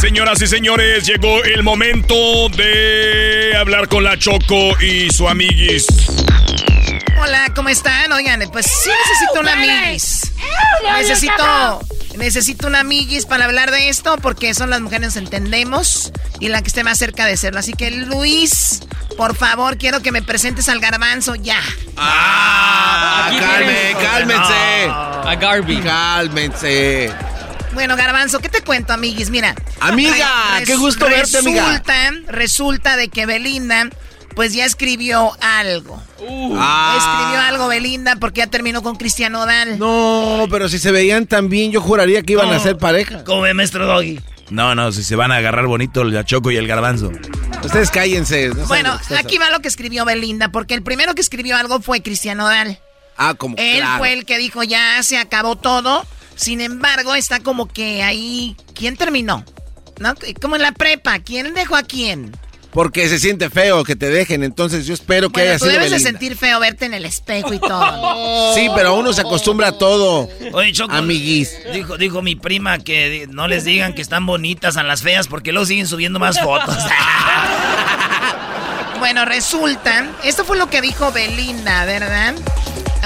Señoras 0.00 0.40
y 0.42 0.46
señores, 0.46 1.06
llegó 1.06 1.42
el 1.44 1.62
momento 1.62 2.14
de 2.50 3.56
hablar 3.56 3.88
con 3.88 4.04
la 4.04 4.18
Choco 4.18 4.80
y 4.80 5.10
su 5.10 5.28
amiguis. 5.28 5.86
Hola, 7.20 7.52
¿cómo 7.54 7.68
están? 7.70 8.12
Oigan, 8.12 8.40
pues 8.52 8.66
sí 8.66 8.90
necesito 8.90 9.40
una 9.40 9.52
amiguis. 9.54 10.32
Necesito, 10.98 11.80
necesito 12.16 12.66
una 12.66 12.80
amiguis 12.80 13.26
para 13.26 13.46
hablar 13.46 13.70
de 13.70 13.88
esto 13.88 14.16
porque 14.18 14.54
son 14.54 14.70
las 14.70 14.80
mujeres 14.80 15.14
que 15.14 15.18
entendemos 15.20 16.12
y 16.40 16.48
la 16.48 16.62
que 16.62 16.68
esté 16.68 16.84
más 16.84 16.98
cerca 16.98 17.24
de 17.26 17.36
serlo. 17.36 17.58
Así 17.58 17.72
que 17.72 17.90
Luis, 17.90 18.82
por 19.16 19.34
favor, 19.36 19.78
quiero 19.78 20.02
que 20.02 20.12
me 20.12 20.22
presentes 20.22 20.68
al 20.68 20.78
garbanzo 20.78 21.34
ya. 21.34 21.60
Ah, 21.96 23.30
cálmense. 23.98 24.88
A 24.90 25.34
Garby. 25.34 25.80
Cálmense. 25.80 27.12
Bueno, 27.76 27.94
Garbanzo, 27.94 28.38
¿qué 28.38 28.48
te 28.48 28.62
cuento, 28.62 28.94
amiguis? 28.94 29.28
Mira. 29.28 29.54
Amiga, 29.80 30.62
qué 30.64 30.76
gusto 30.76 31.04
verte, 31.04 31.36
amiga. 31.36 31.68
Resulta, 31.68 32.32
resulta 32.32 32.96
de 32.96 33.08
que 33.08 33.26
Belinda, 33.26 33.90
pues 34.34 34.54
ya 34.54 34.64
escribió 34.64 35.36
algo. 35.42 36.02
Uh. 36.18 36.56
Ah. 36.58 36.96
Escribió 36.96 37.46
algo 37.46 37.68
Belinda 37.68 38.16
porque 38.16 38.38
ya 38.38 38.46
terminó 38.46 38.82
con 38.82 38.96
Cristiano 38.96 39.44
Dal. 39.44 39.78
No, 39.78 40.46
pero 40.50 40.70
si 40.70 40.78
se 40.78 40.90
veían 40.90 41.26
tan 41.26 41.50
bien, 41.50 41.70
yo 41.70 41.82
juraría 41.82 42.22
que 42.22 42.32
iban 42.32 42.50
a 42.50 42.58
ser 42.60 42.78
pareja. 42.78 43.24
Como 43.24 43.42
maestro 43.52 43.86
Doggy. 43.86 44.20
No, 44.48 44.74
no, 44.74 44.90
si 44.90 45.04
se 45.04 45.14
van 45.14 45.30
a 45.30 45.36
agarrar 45.36 45.66
bonito 45.66 46.00
el 46.00 46.24
Choco 46.24 46.50
y 46.50 46.56
el 46.56 46.66
Garbanzo. 46.66 47.12
Ustedes 47.62 47.90
cállense. 47.90 48.52
bueno, 48.68 48.98
aquí 49.18 49.36
va 49.36 49.50
lo 49.50 49.60
que 49.60 49.68
escribió 49.68 50.06
Belinda, 50.06 50.48
porque 50.48 50.72
el 50.72 50.82
primero 50.82 51.14
que 51.14 51.20
escribió 51.20 51.58
algo 51.58 51.82
fue 51.82 52.00
Cristiano 52.00 52.46
Dal. 52.46 52.80
Ah, 53.18 53.34
como 53.34 53.54
Él 53.58 53.84
fue 53.98 54.14
el 54.14 54.24
que 54.24 54.38
dijo, 54.38 54.62
ya 54.62 55.02
se 55.02 55.18
acabó 55.18 55.56
todo. 55.56 56.06
Sin 56.36 56.60
embargo, 56.60 57.14
está 57.14 57.40
como 57.40 57.66
que 57.66 58.02
ahí. 58.02 58.56
¿Quién 58.74 58.96
terminó? 58.96 59.44
¿No? 59.98 60.14
Como 60.40 60.56
en 60.56 60.62
la 60.62 60.72
prepa. 60.72 61.18
¿Quién 61.18 61.54
dejó 61.54 61.76
a 61.76 61.82
quién? 61.82 62.32
Porque 62.76 63.08
se 63.08 63.18
siente 63.18 63.48
feo 63.48 63.84
que 63.84 63.96
te 63.96 64.10
dejen, 64.10 64.42
entonces 64.42 64.86
yo 64.86 64.92
espero 64.92 65.30
que 65.30 65.40
haya 65.40 65.58
tú 65.58 65.64
debes 65.64 65.90
de 65.90 65.98
sentir 65.98 66.36
feo 66.36 66.60
verte 66.60 66.84
en 66.84 66.92
el 66.92 67.06
espejo 67.06 67.54
y 67.54 67.58
todo. 67.58 68.50
sí, 68.54 68.68
pero 68.76 68.96
uno 68.96 69.14
se 69.14 69.22
acostumbra 69.22 69.68
a 69.68 69.72
todo. 69.72 70.28
Oye, 70.52 70.72
Choco, 70.72 70.92
amiguis. 70.92 71.56
Dijo, 71.72 71.96
dijo 71.96 72.20
mi 72.20 72.36
prima 72.36 72.78
que 72.78 73.26
no 73.30 73.48
les 73.48 73.64
digan 73.64 73.94
que 73.94 74.02
están 74.02 74.26
bonitas 74.26 74.76
a 74.76 74.82
las 74.82 75.00
feas 75.00 75.26
porque 75.26 75.52
luego 75.52 75.64
siguen 75.64 75.86
subiendo 75.86 76.18
más 76.18 76.38
fotos. 76.38 76.76
bueno, 78.98 79.24
resulta, 79.24 80.10
esto 80.22 80.44
fue 80.44 80.58
lo 80.58 80.68
que 80.68 80.82
dijo 80.82 81.12
Belinda, 81.12 81.86
¿verdad? 81.86 82.34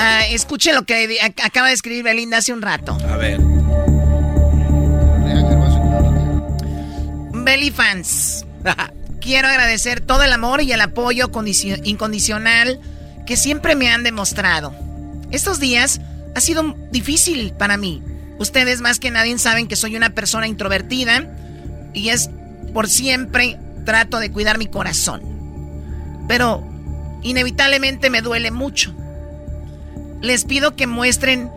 Ah, 0.03 0.25
escuche 0.31 0.73
lo 0.73 0.85
que 0.87 1.19
acaba 1.45 1.69
de 1.69 1.75
escribir 1.75 2.03
Belinda 2.03 2.39
hace 2.39 2.55
un 2.55 2.63
rato. 2.63 2.97
A 3.07 3.19
ver. 3.19 3.39
Belly 7.35 7.71
fans. 7.71 8.47
Quiero 9.21 9.49
agradecer 9.49 10.01
todo 10.01 10.23
el 10.23 10.33
amor 10.33 10.63
y 10.63 10.73
el 10.73 10.81
apoyo 10.81 11.31
incondicional 11.85 12.81
que 13.27 13.37
siempre 13.37 13.77
me 13.77 13.91
han 13.91 14.03
demostrado. 14.03 14.75
Estos 15.33 15.61
días 15.61 16.01
ha 16.35 16.41
sido 16.41 16.75
difícil 16.91 17.53
para 17.53 17.77
mí. 17.77 18.03
Ustedes 18.39 18.81
más 18.81 19.01
que 19.01 19.11
nadie 19.11 19.39
saben 19.39 19.69
que 19.69 19.77
soy 19.77 19.97
una 19.97 20.15
persona 20.15 20.47
introvertida 20.47 21.31
y 21.93 22.09
es 22.09 22.31
por 22.73 22.89
siempre 22.89 23.59
trato 23.85 24.19
de 24.19 24.33
cuidar 24.33 24.57
mi 24.57 24.67
corazón. 24.67 25.21
Pero 26.27 26.67
inevitablemente 27.23 28.09
me 28.09 28.23
duele 28.23 28.51
mucho 28.51 28.95
les 30.21 30.45
pido 30.45 30.77
que 30.77 30.87
muestren 30.87 31.51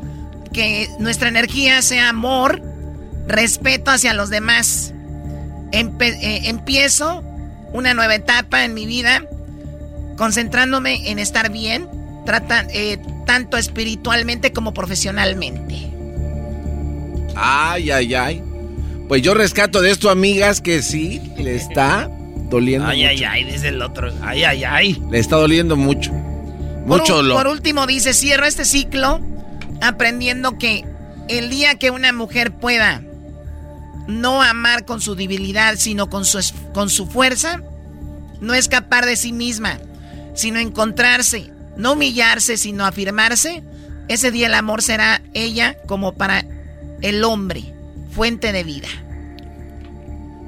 que 0.54 0.88
nuestra 1.00 1.30
energía 1.30 1.82
sea 1.82 2.10
amor, 2.10 2.62
respeto 3.28 3.92
hacia 3.92 4.14
los 4.14 4.30
demás. 4.30 4.94
Eh, 5.72 6.42
empiezo 6.46 7.24
una 7.74 7.94
nueva 7.94 8.16
etapa 8.16 8.64
en 8.64 8.74
mi 8.74 8.86
vida 8.86 9.26
concentrándome 10.16 11.10
en 11.10 11.20
estar 11.20 11.52
bien, 11.52 11.90
eh, 12.70 12.98
tanto 13.26 13.58
espiritualmente 13.58 14.54
como 14.54 14.74
profesionalmente. 14.74 15.90
Ay, 17.36 17.90
ay, 17.90 18.14
ay. 18.14 18.44
Pues 19.08 19.22
yo 19.22 19.34
rescato 19.34 19.82
de 19.82 19.92
esto, 19.92 20.10
amigas, 20.10 20.62
que 20.62 20.82
sí, 20.82 21.20
le 21.38 21.56
está 21.56 22.10
doliendo 22.50 22.88
ay, 22.88 23.04
Ay, 23.04 23.24
ay, 23.24 23.44
dice 23.44 23.70
el 23.70 23.82
otro. 23.82 24.14
Ay, 24.22 24.44
ay, 24.44 24.64
ay. 24.64 25.02
Le 25.10 25.20
está 25.20 25.36
doliendo 25.36 25.76
mucho. 25.76 26.14
Mucho 26.86 27.22
por, 27.34 27.48
último 27.48 27.88
dice, 27.88 28.14
cierro 28.14 28.46
este 28.46 28.66
ciclo 28.66 29.20
aprendiendo 29.82 30.58
que 30.58 30.86
el 31.30 31.50
día 31.50 31.76
que 31.76 31.92
una 31.92 32.12
mujer 32.12 32.52
pueda 32.52 33.02
no 34.08 34.42
amar 34.42 34.86
con 34.86 35.02
su 35.02 35.16
debilidad, 35.16 35.76
sino 35.78 36.10
con 36.10 36.26
su, 36.26 36.40
con 36.74 36.90
su 36.90 37.08
fuerza, 37.08 37.62
no 38.42 38.54
escapar 38.54 39.06
de 39.06 39.16
sí 39.16 39.32
misma, 39.32 39.80
sino 40.36 40.60
encontrarse, 40.60 41.52
no 41.78 41.94
humillarse, 41.94 42.58
sino 42.58 42.86
afirmarse, 42.86 43.64
ese 44.10 44.32
día 44.32 44.48
el 44.48 44.54
amor 44.54 44.82
será 44.82 45.22
ella 45.34 45.78
como 45.88 46.14
para 46.14 46.46
el 47.02 47.24
hombre, 47.24 47.74
fuente 48.12 48.52
de 48.52 48.64
vida. 48.64 48.90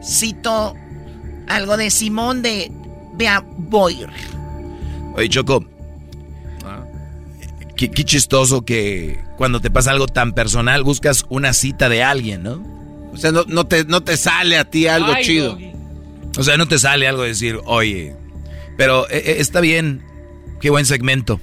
Cito 0.03 0.75
algo 1.47 1.77
de 1.77 1.89
Simón 1.89 2.41
de 2.41 2.71
Beauvoir. 3.13 4.09
Oye, 5.15 5.29
Choco, 5.29 5.65
Qué, 7.75 7.89
chistoso 7.89 8.63
que 8.63 9.19
cuando 9.37 9.59
te 9.59 9.69
pasa 9.69 9.91
algo 9.91 10.07
tan 10.07 10.33
personal 10.33 10.83
buscas 10.83 11.25
una 11.29 11.53
cita 11.53 11.89
de 11.89 12.03
alguien, 12.03 12.43
¿no? 12.43 12.63
O 13.13 13.17
sea, 13.17 13.31
no, 13.31 13.65
te, 13.65 13.85
no 13.85 14.01
te 14.01 14.17
sale 14.17 14.57
a 14.57 14.65
ti 14.65 14.87
algo 14.87 15.13
chido. 15.21 15.57
O 16.37 16.43
sea, 16.43 16.57
no 16.57 16.67
te 16.67 16.79
sale 16.79 17.07
algo 17.07 17.23
de 17.23 17.29
decir, 17.29 17.59
oye, 17.65 18.15
pero 18.77 19.09
eh, 19.09 19.23
eh, 19.25 19.35
está 19.39 19.61
bien, 19.61 20.03
qué 20.59 20.69
buen 20.69 20.85
segmento. 20.85 21.39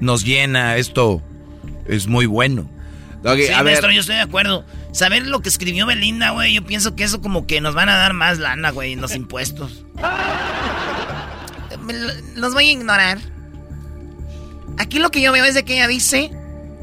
Nos 0.00 0.24
llena, 0.24 0.76
esto 0.76 1.22
es 1.86 2.06
muy 2.06 2.26
bueno. 2.26 2.68
sí, 3.22 3.52
a 3.52 3.62
ver. 3.62 3.80
yo 3.92 4.00
estoy 4.00 4.16
de 4.16 4.22
acuerdo. 4.22 4.64
Saber 4.92 5.26
lo 5.26 5.40
que 5.40 5.48
escribió 5.48 5.86
Belinda, 5.86 6.30
güey, 6.30 6.54
yo 6.54 6.64
pienso 6.64 6.96
que 6.96 7.04
eso 7.04 7.20
como 7.20 7.46
que 7.46 7.60
nos 7.60 7.74
van 7.74 7.88
a 7.88 7.96
dar 7.96 8.12
más 8.12 8.38
lana, 8.38 8.70
güey, 8.70 8.92
en 8.92 9.00
los 9.00 9.14
impuestos. 9.14 9.84
Los 12.36 12.54
voy 12.54 12.68
a 12.68 12.72
ignorar. 12.72 13.18
Aquí 14.78 14.98
lo 14.98 15.10
que 15.10 15.20
yo 15.20 15.32
veo 15.32 15.44
es 15.44 15.54
de 15.54 15.64
que 15.64 15.74
ella 15.74 15.88
dice 15.88 16.30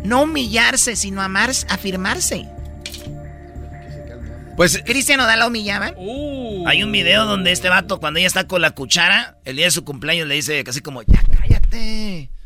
no 0.04 0.24
humillarse, 0.24 0.96
sino 0.96 1.22
amar, 1.22 1.52
afirmarse. 1.70 2.48
Pues 4.56 4.82
Cristiano 4.86 5.26
da 5.26 5.38
la 5.38 5.48
humillaba. 5.48 5.94
Uh. 5.96 6.68
Hay 6.68 6.84
un 6.84 6.92
video 6.92 7.26
donde 7.26 7.52
este 7.52 7.70
vato, 7.70 8.00
cuando 8.00 8.20
ella 8.20 8.28
está 8.28 8.46
con 8.46 8.62
la 8.62 8.72
cuchara, 8.72 9.38
el 9.46 9.56
día 9.56 9.66
de 9.66 9.72
su 9.72 9.86
cumpleaños 9.86 10.28
le 10.28 10.36
dice 10.36 10.62
casi 10.66 10.82
como, 10.82 11.02
ya 11.04 11.24
cállate. 11.40 12.30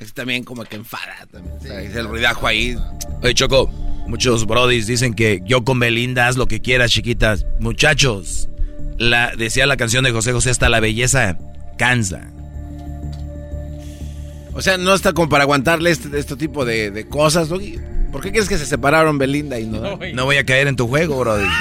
Es 0.00 0.14
también 0.14 0.44
como 0.44 0.64
que 0.64 0.76
enfada. 0.76 1.26
También. 1.30 1.96
el 1.96 2.08
ruidajo 2.08 2.46
ahí. 2.46 2.76
Oye, 3.20 3.34
Choco, 3.34 3.66
muchos 4.06 4.46
brodis 4.46 4.86
dicen 4.86 5.12
que 5.12 5.40
yo 5.44 5.64
con 5.64 5.80
Belinda 5.80 6.28
haz 6.28 6.36
lo 6.36 6.46
que 6.46 6.60
quieras, 6.60 6.92
chiquitas. 6.92 7.46
Muchachos, 7.58 8.48
la, 8.96 9.34
decía 9.36 9.66
la 9.66 9.76
canción 9.76 10.04
de 10.04 10.12
José 10.12 10.32
José, 10.32 10.50
hasta 10.50 10.68
la 10.68 10.78
belleza 10.78 11.36
cansa. 11.78 12.30
O 14.58 14.60
sea, 14.60 14.76
no 14.76 14.92
está 14.92 15.12
como 15.12 15.28
para 15.28 15.44
aguantarle 15.44 15.92
este, 15.92 16.18
este 16.18 16.34
tipo 16.34 16.64
de, 16.64 17.06
cosas, 17.08 17.48
¿Por 17.48 18.20
qué 18.20 18.32
crees 18.32 18.48
que 18.48 18.58
se 18.58 18.66
separaron 18.66 19.16
Belinda 19.16 19.60
y 19.60 19.66
no? 19.66 20.00
No 20.14 20.24
voy 20.24 20.36
a 20.36 20.44
caer 20.44 20.66
en 20.66 20.74
tu 20.74 20.88
juego, 20.88 21.20
Brody. 21.20 21.44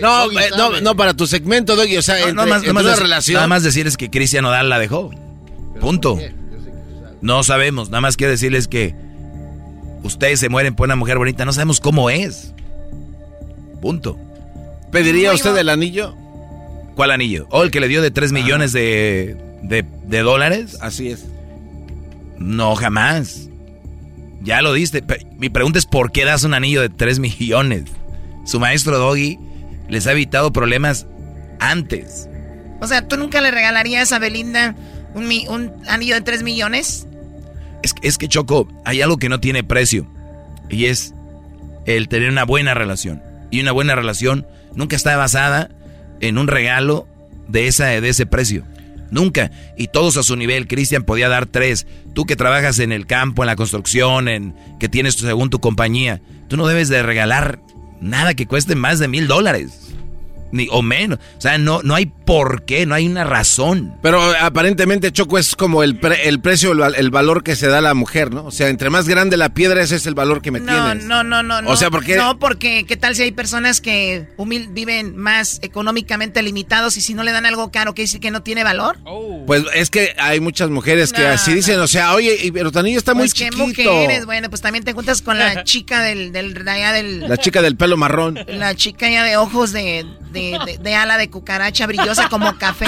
No, 0.00 0.26
no, 0.56 0.80
no, 0.80 0.96
para 0.96 1.14
tu 1.14 1.26
segmento, 1.26 1.76
Doggy. 1.76 1.98
O 1.98 2.02
sea, 2.02 2.16
no, 2.32 2.42
entre, 2.42 2.72
más, 2.72 2.98
relación. 2.98 3.36
Nada 3.36 3.46
más 3.46 3.62
decirles 3.62 3.96
que 3.96 4.10
Cristian 4.10 4.44
Odal 4.44 4.68
la 4.68 4.78
dejó. 4.80 5.10
Punto. 5.80 6.18
No 7.20 7.44
sabemos. 7.44 7.90
Nada 7.90 8.00
más 8.00 8.16
quiero 8.16 8.32
decirles 8.32 8.66
que 8.66 8.94
ustedes 10.02 10.40
se 10.40 10.48
mueren 10.48 10.74
por 10.74 10.86
una 10.88 10.96
mujer 10.96 11.18
bonita. 11.18 11.44
No 11.44 11.52
sabemos 11.52 11.78
cómo 11.78 12.10
es. 12.10 12.52
Punto. 13.80 14.18
¿Pediría 14.90 15.32
usted 15.32 15.56
el 15.56 15.68
anillo? 15.68 16.16
¿Cuál 16.96 17.12
anillo? 17.12 17.46
¿O 17.50 17.62
el 17.62 17.70
que 17.70 17.80
le 17.80 17.88
dio 17.88 18.02
de 18.02 18.10
3 18.10 18.32
millones 18.32 18.72
de, 18.72 19.36
de, 19.62 19.84
de 20.04 20.20
dólares? 20.20 20.78
Así 20.80 21.08
es. 21.10 21.24
No, 22.38 22.74
jamás. 22.74 23.48
Ya 24.42 24.60
lo 24.62 24.72
diste. 24.72 25.04
Mi 25.38 25.48
pregunta 25.48 25.78
es 25.78 25.86
¿por 25.86 26.10
qué 26.10 26.24
das 26.24 26.44
un 26.44 26.54
anillo 26.54 26.80
de 26.80 26.88
3 26.88 27.18
millones? 27.20 27.84
Su 28.44 28.58
maestro 28.58 28.98
Doggy 28.98 29.38
les 29.88 30.06
ha 30.06 30.12
evitado 30.12 30.52
problemas 30.52 31.06
antes. 31.60 32.28
O 32.80 32.86
sea, 32.86 33.06
¿tú 33.06 33.16
nunca 33.16 33.40
le 33.40 33.50
regalarías 33.52 34.12
a 34.12 34.18
Belinda 34.18 34.74
un, 35.14 35.24
un 35.48 35.72
anillo 35.88 36.14
de 36.14 36.22
3 36.22 36.42
millones? 36.42 37.06
Es, 37.82 37.94
es 38.02 38.18
que 38.18 38.28
Choco, 38.28 38.68
hay 38.84 39.02
algo 39.02 39.18
que 39.18 39.28
no 39.28 39.38
tiene 39.38 39.62
precio. 39.62 40.06
Y 40.68 40.86
es 40.86 41.14
el 41.84 42.08
tener 42.08 42.30
una 42.30 42.44
buena 42.44 42.74
relación. 42.74 43.22
Y 43.50 43.60
una 43.60 43.72
buena 43.72 43.94
relación 43.94 44.46
nunca 44.74 44.96
está 44.96 45.16
basada 45.16 45.70
en 46.20 46.38
un 46.38 46.48
regalo 46.48 47.06
de, 47.48 47.68
esa, 47.68 47.86
de 47.86 48.08
ese 48.08 48.26
precio. 48.26 48.64
Nunca. 49.12 49.52
Y 49.76 49.86
todos 49.88 50.16
a 50.16 50.24
su 50.24 50.34
nivel. 50.34 50.66
Cristian 50.66 51.04
podía 51.04 51.28
dar 51.28 51.46
tres. 51.46 51.86
Tú 52.14 52.24
que 52.24 52.34
trabajas 52.34 52.80
en 52.80 52.90
el 52.90 53.06
campo, 53.06 53.44
en 53.44 53.46
la 53.46 53.56
construcción, 53.56 54.26
en 54.26 54.56
que 54.80 54.88
tienes 54.88 55.14
según 55.14 55.50
tu 55.50 55.60
compañía, 55.60 56.20
tú 56.48 56.56
no 56.56 56.66
debes 56.66 56.88
de 56.88 57.02
regalar 57.02 57.60
nada 58.00 58.34
que 58.34 58.46
cueste 58.46 58.74
más 58.74 58.98
de 58.98 59.06
mil 59.06 59.28
dólares 59.28 59.92
ni 60.52 60.68
o 60.70 60.82
menos. 60.82 61.18
O 61.36 61.40
sea, 61.40 61.58
no, 61.58 61.82
no 61.82 61.94
hay 61.94 62.06
por 62.06 62.64
qué, 62.64 62.86
no 62.86 62.94
hay 62.94 63.06
una 63.06 63.24
razón. 63.24 63.96
Pero 64.02 64.22
aparentemente, 64.40 65.10
Choco, 65.10 65.38
es 65.38 65.56
como 65.56 65.82
el, 65.82 65.98
el 66.22 66.40
precio, 66.40 66.72
el, 66.72 67.10
valor 67.10 67.42
que 67.42 67.56
se 67.56 67.66
da 67.66 67.78
a 67.78 67.80
la 67.82 67.94
mujer, 67.94 68.32
¿no? 68.32 68.44
O 68.44 68.50
sea, 68.50 68.68
entre 68.68 68.90
más 68.90 69.08
grande 69.08 69.36
la 69.36 69.54
piedra, 69.54 69.82
ese 69.82 69.96
es 69.96 70.06
el 70.06 70.14
valor 70.14 70.42
que 70.42 70.50
me 70.50 70.60
no, 70.60 70.66
tienes. 70.66 71.04
No, 71.06 71.24
no, 71.24 71.42
no, 71.42 71.62
no. 71.62 71.70
O 71.70 71.76
sea, 71.76 71.90
porque... 71.90 72.16
No, 72.16 72.38
porque 72.38 72.84
¿qué 72.86 72.96
tal 72.96 73.16
si 73.16 73.22
hay 73.22 73.32
personas 73.32 73.80
que 73.80 74.28
viven 74.70 75.16
más 75.16 75.58
económicamente 75.62 76.42
limitados 76.42 76.96
y 76.96 77.00
si 77.00 77.14
no 77.14 77.22
le 77.22 77.32
dan 77.32 77.46
algo 77.46 77.70
caro, 77.70 77.94
¿qué 77.94 78.02
dice 78.02 78.20
que 78.20 78.30
no 78.30 78.42
tiene 78.42 78.64
valor? 78.64 78.98
Oh. 79.04 79.44
Pues 79.46 79.64
es 79.74 79.90
que 79.90 80.14
hay 80.18 80.40
muchas 80.40 80.70
mujeres 80.70 81.12
que 81.12 81.26
así 81.26 81.54
dicen, 81.54 81.80
o 81.80 81.86
sea, 81.86 82.14
oye, 82.14 82.50
pero 82.52 82.70
tu 82.70 82.78
está 82.78 83.14
muy 83.14 83.22
pues 83.22 83.34
chiquito. 83.34 83.56
¿qué 83.74 83.84
mujeres? 83.84 84.26
Bueno, 84.26 84.50
pues 84.50 84.60
también 84.60 84.84
te 84.84 84.92
juntas 84.92 85.22
con 85.22 85.38
la 85.38 85.64
chica 85.64 86.02
del, 86.02 86.32
del, 86.32 86.54
del... 86.54 87.20
La 87.20 87.36
chica 87.36 87.62
del 87.62 87.76
pelo 87.76 87.96
marrón. 87.96 88.38
La 88.46 88.74
chica 88.74 89.08
ya 89.08 89.24
de 89.24 89.36
ojos 89.36 89.72
de, 89.72 90.04
de, 90.32 90.41
de 90.50 90.96
ala 90.96 91.16
de 91.16 91.22
de 91.22 91.30
cucaracha 91.30 91.86
brillosa 91.86 92.28
como 92.28 92.58
café. 92.58 92.86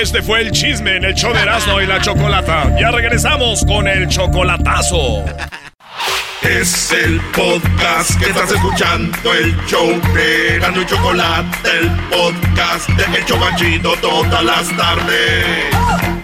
Este 0.00 0.22
fue 0.22 0.42
el 0.42 0.52
chisme 0.52 0.96
en 0.96 1.04
el 1.04 1.14
show 1.14 1.32
de 1.32 1.40
Erasmo 1.40 1.80
y 1.80 1.86
la 1.86 2.00
Chocolata. 2.00 2.70
Ya 2.78 2.90
regresamos 2.90 3.64
con 3.64 3.88
el 3.88 4.08
chocolatazo. 4.08 5.24
Es 6.42 6.92
el 6.92 7.20
podcast 7.32 8.18
que 8.20 8.26
estás 8.26 8.52
escuchando, 8.52 9.32
el 9.32 9.56
show 9.66 10.00
de 10.14 10.56
Erasmo 10.56 10.82
y 10.82 10.86
Chocolate, 10.86 11.78
el 11.80 11.90
podcast 12.10 12.88
de 12.90 13.18
El 13.18 13.24
Chocachito 13.24 13.96
todas 13.96 14.44
las 14.44 14.68
tardes. 14.76 16.23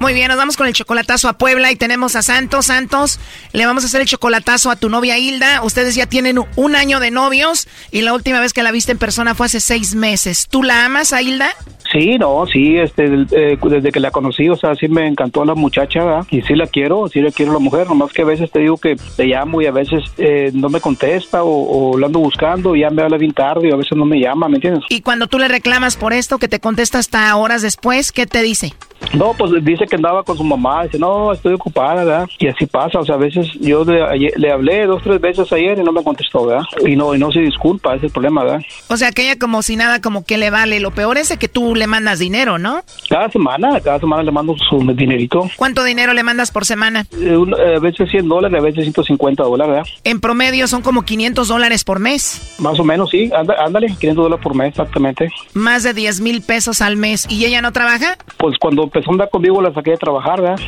Muy 0.00 0.14
bien, 0.14 0.28
nos 0.28 0.36
vamos 0.36 0.56
con 0.56 0.68
el 0.68 0.72
chocolatazo 0.74 1.28
a 1.28 1.32
Puebla 1.38 1.72
y 1.72 1.76
tenemos 1.76 2.14
a 2.14 2.22
Santos. 2.22 2.66
Santos, 2.66 3.18
le 3.52 3.66
vamos 3.66 3.82
a 3.82 3.86
hacer 3.86 4.00
el 4.00 4.06
chocolatazo 4.06 4.70
a 4.70 4.76
tu 4.76 4.88
novia 4.88 5.18
Hilda. 5.18 5.62
Ustedes 5.62 5.96
ya 5.96 6.06
tienen 6.06 6.38
un 6.54 6.76
año 6.76 7.00
de 7.00 7.10
novios 7.10 7.66
y 7.90 8.02
la 8.02 8.14
última 8.14 8.40
vez 8.40 8.52
que 8.52 8.62
la 8.62 8.70
viste 8.70 8.92
en 8.92 8.98
persona 8.98 9.34
fue 9.34 9.46
hace 9.46 9.58
seis 9.58 9.96
meses. 9.96 10.46
¿Tú 10.48 10.62
la 10.62 10.84
amas 10.84 11.12
a 11.12 11.20
Hilda? 11.20 11.50
Sí, 11.90 12.18
no, 12.18 12.46
sí, 12.46 12.76
este, 12.76 13.06
eh, 13.32 13.58
desde 13.60 13.90
que 13.90 13.98
la 13.98 14.10
conocí, 14.10 14.48
o 14.48 14.56
sea, 14.56 14.74
sí 14.74 14.88
me 14.88 15.06
encantó 15.06 15.44
la 15.46 15.54
muchacha, 15.54 16.04
¿verdad? 16.04 16.26
y 16.30 16.42
sí 16.42 16.54
la 16.54 16.66
quiero, 16.66 17.08
sí 17.08 17.22
la 17.22 17.30
quiero 17.30 17.54
la 17.54 17.60
mujer, 17.60 17.86
nomás 17.86 18.12
que 18.12 18.22
a 18.22 18.26
veces 18.26 18.50
te 18.50 18.58
digo 18.58 18.76
que 18.76 18.96
te 19.16 19.24
llamo 19.24 19.62
y 19.62 19.66
a 19.66 19.72
veces 19.72 20.04
eh, 20.18 20.50
no 20.52 20.68
me 20.68 20.82
contesta 20.82 21.42
o, 21.42 21.92
o 21.92 21.98
la 21.98 22.06
ando 22.06 22.18
buscando 22.18 22.76
y 22.76 22.80
ya 22.80 22.90
me 22.90 23.00
habla 23.00 23.16
bien 23.16 23.32
tarde 23.32 23.68
y 23.68 23.72
a 23.72 23.76
veces 23.76 23.96
no 23.96 24.04
me 24.04 24.20
llama, 24.20 24.48
¿me 24.48 24.56
entiendes? 24.56 24.84
Y 24.90 25.00
cuando 25.00 25.28
tú 25.28 25.38
le 25.38 25.48
reclamas 25.48 25.96
por 25.96 26.12
esto, 26.12 26.36
que 26.36 26.46
te 26.48 26.60
contesta 26.60 26.98
hasta 26.98 27.34
horas 27.36 27.62
después, 27.62 28.12
¿qué 28.12 28.26
te 28.26 28.42
dice? 28.42 28.74
No, 29.14 29.32
pues 29.32 29.52
dice 29.64 29.86
que 29.86 29.96
andaba 29.96 30.22
con 30.22 30.36
su 30.36 30.44
mamá, 30.44 30.84
dice, 30.84 30.98
no, 30.98 31.32
estoy 31.32 31.54
ocupada, 31.54 32.04
¿verdad? 32.04 32.28
Y 32.38 32.48
así 32.48 32.66
pasa, 32.66 33.00
o 33.00 33.04
sea, 33.04 33.14
a 33.14 33.18
veces 33.18 33.48
yo 33.60 33.84
le, 33.84 34.32
le 34.36 34.52
hablé 34.52 34.86
dos, 34.86 35.02
tres 35.02 35.20
veces 35.20 35.50
ayer 35.52 35.78
y 35.78 35.82
no 35.82 35.92
me 35.92 36.04
contestó, 36.04 36.46
¿verdad? 36.46 36.64
Y 36.84 36.96
no, 36.96 37.14
y 37.14 37.18
no 37.18 37.30
se 37.32 37.40
disculpa, 37.40 37.90
ese 37.90 37.98
es 37.98 38.04
el 38.04 38.12
problema, 38.12 38.44
¿verdad? 38.44 38.62
O 38.88 38.96
sea, 38.96 39.12
que 39.12 39.22
ella 39.22 39.38
como 39.38 39.62
si 39.62 39.76
nada, 39.76 40.00
como 40.00 40.24
que 40.24 40.38
le 40.38 40.50
vale. 40.50 40.80
Lo 40.80 40.90
peor 40.90 41.16
es 41.18 41.36
que 41.36 41.48
tú 41.48 41.74
le 41.74 41.86
mandas 41.86 42.18
dinero, 42.18 42.58
¿no? 42.58 42.82
Cada 43.08 43.30
semana, 43.30 43.80
cada 43.80 43.98
semana 43.98 44.22
le 44.22 44.30
mando 44.30 44.56
su 44.56 44.78
dinerito. 44.94 45.48
¿Cuánto 45.56 45.84
dinero 45.84 46.12
le 46.14 46.22
mandas 46.22 46.50
por 46.50 46.64
semana? 46.64 47.06
Eh, 47.12 47.38
eh, 47.58 47.74
a 47.76 47.80
veces 47.80 48.10
100 48.10 48.28
dólares, 48.28 48.58
a 48.58 48.62
veces 48.62 48.82
150 48.84 49.42
dólares, 49.42 49.74
¿verdad? 49.74 49.92
En 50.04 50.20
promedio 50.20 50.66
son 50.66 50.82
como 50.82 51.02
500 51.02 51.48
dólares 51.48 51.84
por 51.84 51.98
mes. 51.98 52.56
Más 52.58 52.78
o 52.78 52.84
menos, 52.84 53.10
sí, 53.10 53.30
ándale, 53.32 53.88
500 53.98 54.16
dólares 54.24 54.42
por 54.42 54.54
mes, 54.54 54.68
exactamente. 54.68 55.30
Más 55.54 55.82
de 55.82 55.94
10 55.94 56.20
mil 56.20 56.42
pesos 56.42 56.80
al 56.80 56.96
mes. 56.96 57.26
¿Y 57.30 57.44
ella 57.44 57.62
no 57.62 57.72
trabaja? 57.72 58.18
Pues 58.36 58.58
cuando 58.58 58.87
empezó 58.88 59.10
a 59.10 59.14
andar 59.14 59.30
conmigo 59.30 59.60
la 59.60 59.72
saqué 59.72 59.92
de 59.92 59.96
trabajar, 59.98 60.40
¿verdad? 60.40 60.58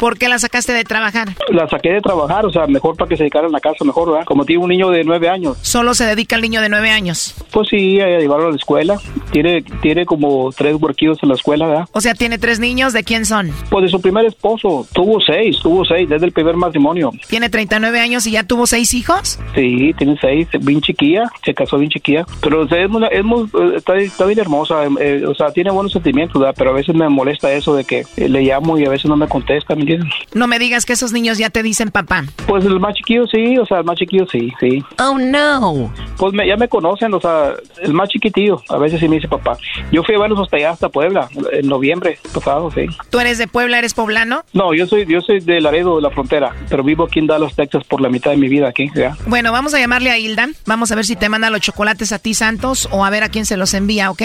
¿Por 0.00 0.18
qué 0.18 0.28
la 0.28 0.38
sacaste 0.38 0.72
de 0.72 0.84
trabajar? 0.84 1.28
La 1.48 1.66
saqué 1.68 1.90
de 1.90 2.00
trabajar, 2.02 2.44
o 2.44 2.50
sea, 2.50 2.66
mejor 2.66 2.96
para 2.96 3.08
que 3.08 3.16
se 3.16 3.22
dedicara 3.22 3.46
en 3.46 3.52
la 3.52 3.60
casa, 3.60 3.82
mejor, 3.82 4.10
¿verdad? 4.10 4.26
Como 4.26 4.44
tiene 4.44 4.62
un 4.62 4.68
niño 4.68 4.90
de 4.90 5.04
nueve 5.04 5.30
años. 5.30 5.56
¿Solo 5.62 5.94
se 5.94 6.04
dedica 6.04 6.36
al 6.36 6.42
niño 6.42 6.60
de 6.60 6.68
nueve 6.68 6.90
años? 6.90 7.34
Pues 7.50 7.68
sí, 7.68 7.98
a 8.00 8.06
llevarlo 8.18 8.48
a 8.48 8.50
la 8.50 8.56
escuela. 8.56 8.98
Tiene, 9.32 9.62
tiene 9.80 10.04
como 10.04 10.52
tres 10.52 10.76
huerquillos 10.78 11.18
en 11.22 11.30
la 11.30 11.34
escuela, 11.34 11.66
¿verdad? 11.66 11.88
O 11.92 12.02
sea, 12.02 12.14
tiene 12.14 12.38
tres 12.38 12.60
niños, 12.60 12.92
¿de 12.92 13.04
quién 13.04 13.24
son? 13.24 13.50
Pues 13.70 13.84
de 13.84 13.88
su 13.88 14.00
primer 14.02 14.26
esposo. 14.26 14.86
Tuvo 14.92 15.18
seis, 15.18 15.58
tuvo 15.62 15.82
seis 15.86 16.06
desde 16.06 16.26
el 16.26 16.32
primer 16.32 16.56
matrimonio. 16.56 17.10
¿Tiene 17.28 17.48
39 17.48 17.98
años 17.98 18.26
y 18.26 18.32
ya 18.32 18.44
tuvo 18.44 18.66
seis 18.66 18.92
hijos? 18.92 19.38
Sí, 19.54 19.94
tiene 19.96 20.18
seis, 20.20 20.46
bien 20.60 20.82
chiquilla, 20.82 21.24
se 21.42 21.54
casó 21.54 21.78
bien 21.78 21.90
chiquilla. 21.90 22.26
Pero 22.42 22.62
o 22.62 22.68
sea, 22.68 22.84
es, 22.84 22.90
es 23.12 23.24
muy, 23.24 23.48
está, 23.74 24.26
bien 24.26 24.38
hermosa, 24.38 24.84
eh, 25.00 25.24
o 25.26 25.34
sea, 25.34 25.50
tiene 25.52 25.70
buenos 25.70 25.92
sentimientos, 25.92 26.38
¿verdad? 26.38 26.54
Pero 26.58 26.70
a 26.70 26.74
veces 26.74 26.94
me 26.94 27.04
molesta 27.16 27.52
eso 27.52 27.74
de 27.74 27.84
que 27.84 28.04
le 28.16 28.42
llamo 28.42 28.78
y 28.78 28.84
a 28.84 28.90
veces 28.90 29.06
no 29.06 29.16
me 29.16 29.26
contesta, 29.26 29.74
¿me 29.74 29.80
entiendes? 29.80 30.12
No 30.34 30.46
me 30.46 30.58
digas 30.58 30.84
que 30.84 30.92
esos 30.92 31.12
niños 31.12 31.38
ya 31.38 31.50
te 31.50 31.62
dicen 31.62 31.90
papá. 31.90 32.24
Pues 32.46 32.64
el 32.64 32.78
más 32.78 32.94
chiquillo 32.94 33.26
sí, 33.26 33.58
o 33.58 33.66
sea, 33.66 33.78
el 33.78 33.84
más 33.84 33.96
chiquillo 33.96 34.26
sí, 34.30 34.52
sí. 34.60 34.84
Oh, 35.00 35.18
no. 35.18 35.92
Pues 36.18 36.34
ya 36.46 36.56
me 36.56 36.68
conocen, 36.68 37.12
o 37.14 37.20
sea, 37.20 37.54
el 37.82 37.92
más 37.92 38.08
chiquitillo, 38.10 38.62
a 38.68 38.76
veces 38.76 39.00
sí 39.00 39.08
me 39.08 39.16
dice 39.16 39.28
papá. 39.28 39.56
Yo 39.90 40.02
fui 40.04 40.14
a 40.14 40.18
verlos 40.18 40.38
hasta 40.40 40.56
allá, 40.56 40.70
hasta 40.70 40.88
Puebla, 40.88 41.28
en 41.52 41.66
noviembre 41.66 42.18
pasado, 42.32 42.70
sí. 42.70 42.86
¿Tú 43.10 43.18
eres 43.18 43.38
de 43.38 43.48
Puebla, 43.48 43.78
eres 43.78 43.94
poblano? 43.94 44.44
No, 44.52 44.74
yo 44.74 44.86
soy, 44.86 45.06
yo 45.06 45.20
soy 45.20 45.40
de 45.40 45.60
Laredo, 45.60 45.96
de 45.96 46.02
la 46.02 46.10
frontera, 46.10 46.54
pero 46.68 46.84
vivo 46.84 47.04
aquí 47.04 47.18
en 47.18 47.26
Dallas, 47.26 47.54
Texas, 47.54 47.84
por 47.84 48.00
la 48.00 48.10
mitad 48.10 48.30
de 48.32 48.36
mi 48.36 48.48
vida 48.48 48.68
aquí, 48.68 48.90
¿ya? 48.94 49.16
Bueno, 49.26 49.52
vamos 49.52 49.74
a 49.74 49.78
llamarle 49.78 50.10
a 50.10 50.18
Hilda, 50.18 50.48
vamos 50.66 50.92
a 50.92 50.94
ver 50.94 51.06
si 51.06 51.16
te 51.16 51.28
manda 51.28 51.50
los 51.50 51.60
chocolates 51.60 52.12
a 52.12 52.18
ti, 52.18 52.34
Santos, 52.34 52.88
o 52.92 53.04
a 53.04 53.10
ver 53.10 53.22
a 53.22 53.28
quién 53.28 53.46
se 53.46 53.56
los 53.56 53.72
envía, 53.74 54.10
¿ok? 54.10 54.22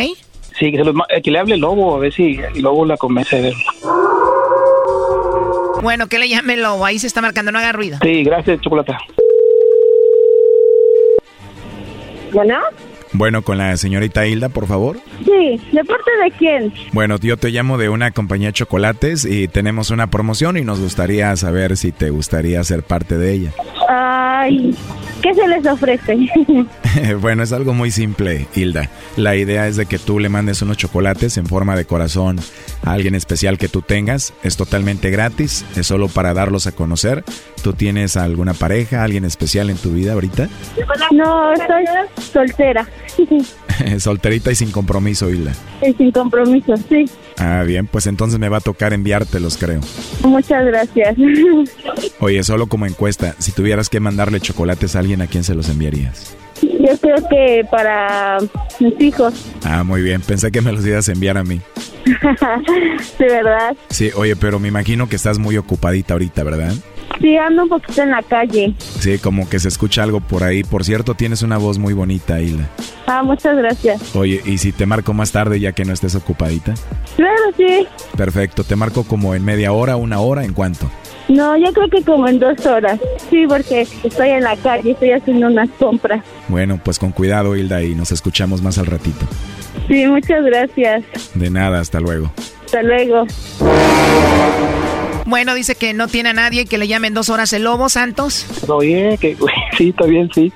Sí, 0.61 0.71
que, 0.71 0.77
se 0.77 0.83
los, 0.83 0.95
que 1.23 1.31
le 1.31 1.39
hable 1.39 1.57
Lobo, 1.57 1.95
a 1.95 1.99
ver 1.99 2.13
si 2.13 2.37
Lobo 2.53 2.85
la 2.85 2.95
convence 2.95 3.41
de 3.41 3.51
bueno, 5.81 6.07
que 6.07 6.19
le 6.19 6.29
llame 6.29 6.57
lobo. 6.57 6.85
Ahí 6.85 6.99
se 6.99 7.07
está 7.07 7.21
marcando, 7.21 7.51
no 7.51 7.57
haga 7.57 7.71
ruido. 7.71 7.97
Sí, 8.03 8.23
gracias, 8.23 8.61
chocolate. 8.61 8.95
Bueno. 12.31 12.59
Bueno, 13.13 13.41
con 13.41 13.57
la 13.57 13.75
señorita 13.77 14.25
Hilda, 14.25 14.49
por 14.49 14.67
favor. 14.67 14.97
Sí, 15.25 15.61
¿de 15.71 15.83
parte 15.83 16.11
de 16.23 16.31
quién? 16.37 16.73
Bueno, 16.93 17.17
yo 17.19 17.37
te 17.37 17.49
llamo 17.49 17.77
de 17.77 17.89
una 17.89 18.11
compañía 18.11 18.49
de 18.49 18.53
chocolates 18.53 19.25
y 19.25 19.47
tenemos 19.47 19.91
una 19.91 20.07
promoción 20.07 20.57
y 20.57 20.61
nos 20.61 20.79
gustaría 20.79 21.35
saber 21.35 21.77
si 21.77 21.91
te 21.91 22.09
gustaría 22.09 22.63
ser 22.63 22.83
parte 22.83 23.17
de 23.17 23.33
ella. 23.33 23.51
Ay, 23.89 24.75
¿qué 25.21 25.33
se 25.33 25.47
les 25.47 25.65
ofrece? 25.65 26.17
bueno, 27.21 27.43
es 27.43 27.51
algo 27.53 27.73
muy 27.73 27.91
simple, 27.91 28.47
Hilda. 28.55 28.89
La 29.17 29.35
idea 29.35 29.67
es 29.67 29.75
de 29.75 29.85
que 29.85 29.99
tú 29.99 30.19
le 30.19 30.29
mandes 30.29 30.61
unos 30.61 30.77
chocolates 30.77 31.37
en 31.37 31.45
forma 31.45 31.75
de 31.75 31.85
corazón 31.85 32.39
a 32.83 32.93
alguien 32.93 33.15
especial 33.15 33.57
que 33.57 33.67
tú 33.67 33.81
tengas. 33.81 34.33
Es 34.43 34.57
totalmente 34.57 35.09
gratis, 35.09 35.65
es 35.75 35.87
solo 35.87 36.07
para 36.07 36.33
darlos 36.33 36.67
a 36.67 36.71
conocer. 36.71 37.23
¿Tú 37.61 37.73
tienes 37.73 38.17
alguna 38.17 38.53
pareja, 38.53 39.03
alguien 39.03 39.25
especial 39.25 39.69
en 39.69 39.77
tu 39.77 39.91
vida 39.91 40.13
ahorita? 40.13 40.49
No, 41.11 41.53
soy 41.55 41.85
soltera. 42.33 42.87
Solterita 43.99 44.51
y 44.51 44.55
sin 44.55 44.71
compromiso, 44.71 45.29
Hilda. 45.29 45.53
Y 45.85 45.93
sin 45.93 46.11
compromiso, 46.11 46.75
sí. 46.89 47.05
Ah, 47.37 47.63
bien, 47.65 47.87
pues 47.87 48.07
entonces 48.07 48.39
me 48.39 48.49
va 48.49 48.57
a 48.57 48.61
tocar 48.61 48.93
enviártelos, 48.93 49.57
creo. 49.57 49.81
Muchas 50.23 50.65
gracias. 50.65 51.15
Oye, 52.19 52.43
solo 52.43 52.67
como 52.67 52.85
encuesta, 52.85 53.35
si 53.39 53.51
tuvieras 53.51 53.89
que 53.89 53.99
mandarle 53.99 54.39
chocolates 54.39 54.95
a 54.95 54.99
alguien, 54.99 55.21
¿a 55.21 55.27
quién 55.27 55.43
se 55.43 55.55
los 55.55 55.69
enviarías? 55.69 56.35
Yo 56.61 56.97
creo 56.99 57.17
que 57.29 57.65
para 57.71 58.37
mis 58.79 58.99
hijos. 59.01 59.33
Ah, 59.63 59.83
muy 59.83 60.01
bien. 60.01 60.21
Pensé 60.21 60.51
que 60.51 60.61
me 60.61 60.71
los 60.71 60.85
ibas 60.85 61.09
a 61.09 61.11
enviar 61.11 61.37
a 61.37 61.43
mí. 61.43 61.59
de 63.19 63.25
verdad. 63.25 63.75
Sí, 63.89 64.11
oye, 64.15 64.35
pero 64.35 64.59
me 64.59 64.67
imagino 64.67 65.09
que 65.09 65.15
estás 65.15 65.39
muy 65.39 65.57
ocupadita 65.57 66.13
ahorita, 66.13 66.43
¿verdad? 66.43 66.73
Sí, 67.19 67.37
ando 67.37 67.63
un 67.63 67.69
poquito 67.69 68.01
en 68.01 68.11
la 68.11 68.21
calle. 68.23 68.73
Sí, 68.79 69.17
como 69.19 69.49
que 69.49 69.59
se 69.59 69.67
escucha 69.67 70.03
algo 70.03 70.21
por 70.21 70.43
ahí. 70.43 70.63
Por 70.63 70.83
cierto, 70.83 71.13
tienes 71.15 71.41
una 71.41 71.57
voz 71.57 71.77
muy 71.77 71.93
bonita, 71.93 72.39
Hilda. 72.39 72.69
Ah, 73.07 73.23
muchas 73.23 73.57
gracias. 73.57 74.15
Oye, 74.15 74.41
¿y 74.45 74.57
si 74.57 74.71
te 74.71 74.85
marco 74.85 75.13
más 75.13 75.31
tarde 75.31 75.59
ya 75.59 75.71
que 75.73 75.85
no 75.85 75.93
estés 75.93 76.15
ocupadita? 76.15 76.73
Claro, 77.15 77.41
sí. 77.57 77.87
Perfecto, 78.15 78.63
te 78.63 78.75
marco 78.75 79.03
como 79.03 79.35
en 79.35 79.43
media 79.43 79.71
hora, 79.71 79.95
una 79.95 80.19
hora, 80.19 80.43
¿en 80.45 80.53
cuánto? 80.53 80.89
No, 81.27 81.55
yo 81.57 81.71
creo 81.71 81.89
que 81.89 82.03
como 82.03 82.27
en 82.27 82.39
dos 82.39 82.65
horas. 82.65 82.99
Sí, 83.29 83.45
porque 83.47 83.87
estoy 84.03 84.29
en 84.29 84.43
la 84.43 84.55
calle, 84.57 84.91
estoy 84.91 85.11
haciendo 85.11 85.47
unas 85.47 85.69
compras. 85.79 86.23
Bueno, 86.47 86.79
pues 86.83 86.99
con 86.99 87.11
cuidado, 87.11 87.55
Hilda, 87.55 87.83
y 87.83 87.95
nos 87.95 88.11
escuchamos 88.11 88.61
más 88.61 88.77
al 88.77 88.87
ratito. 88.87 89.25
Sí, 89.87 90.05
muchas 90.07 90.43
gracias. 90.43 91.03
De 91.33 91.49
nada, 91.49 91.79
hasta 91.79 91.99
luego. 91.99 92.31
Hasta 92.65 92.81
luego. 92.83 93.25
Bueno, 95.31 95.55
dice 95.55 95.75
que 95.75 95.93
no 95.93 96.09
tiene 96.09 96.27
a 96.27 96.33
nadie 96.33 96.65
que 96.65 96.77
le 96.77 96.89
llamen 96.89 97.13
dos 97.13 97.29
horas 97.29 97.53
el 97.53 97.63
lobo, 97.63 97.87
Santos. 97.87 98.45
Oye, 98.67 99.17
que 99.17 99.37
sí, 99.77 99.87
está 99.87 100.05
bien, 100.05 100.29
sí. 100.35 100.51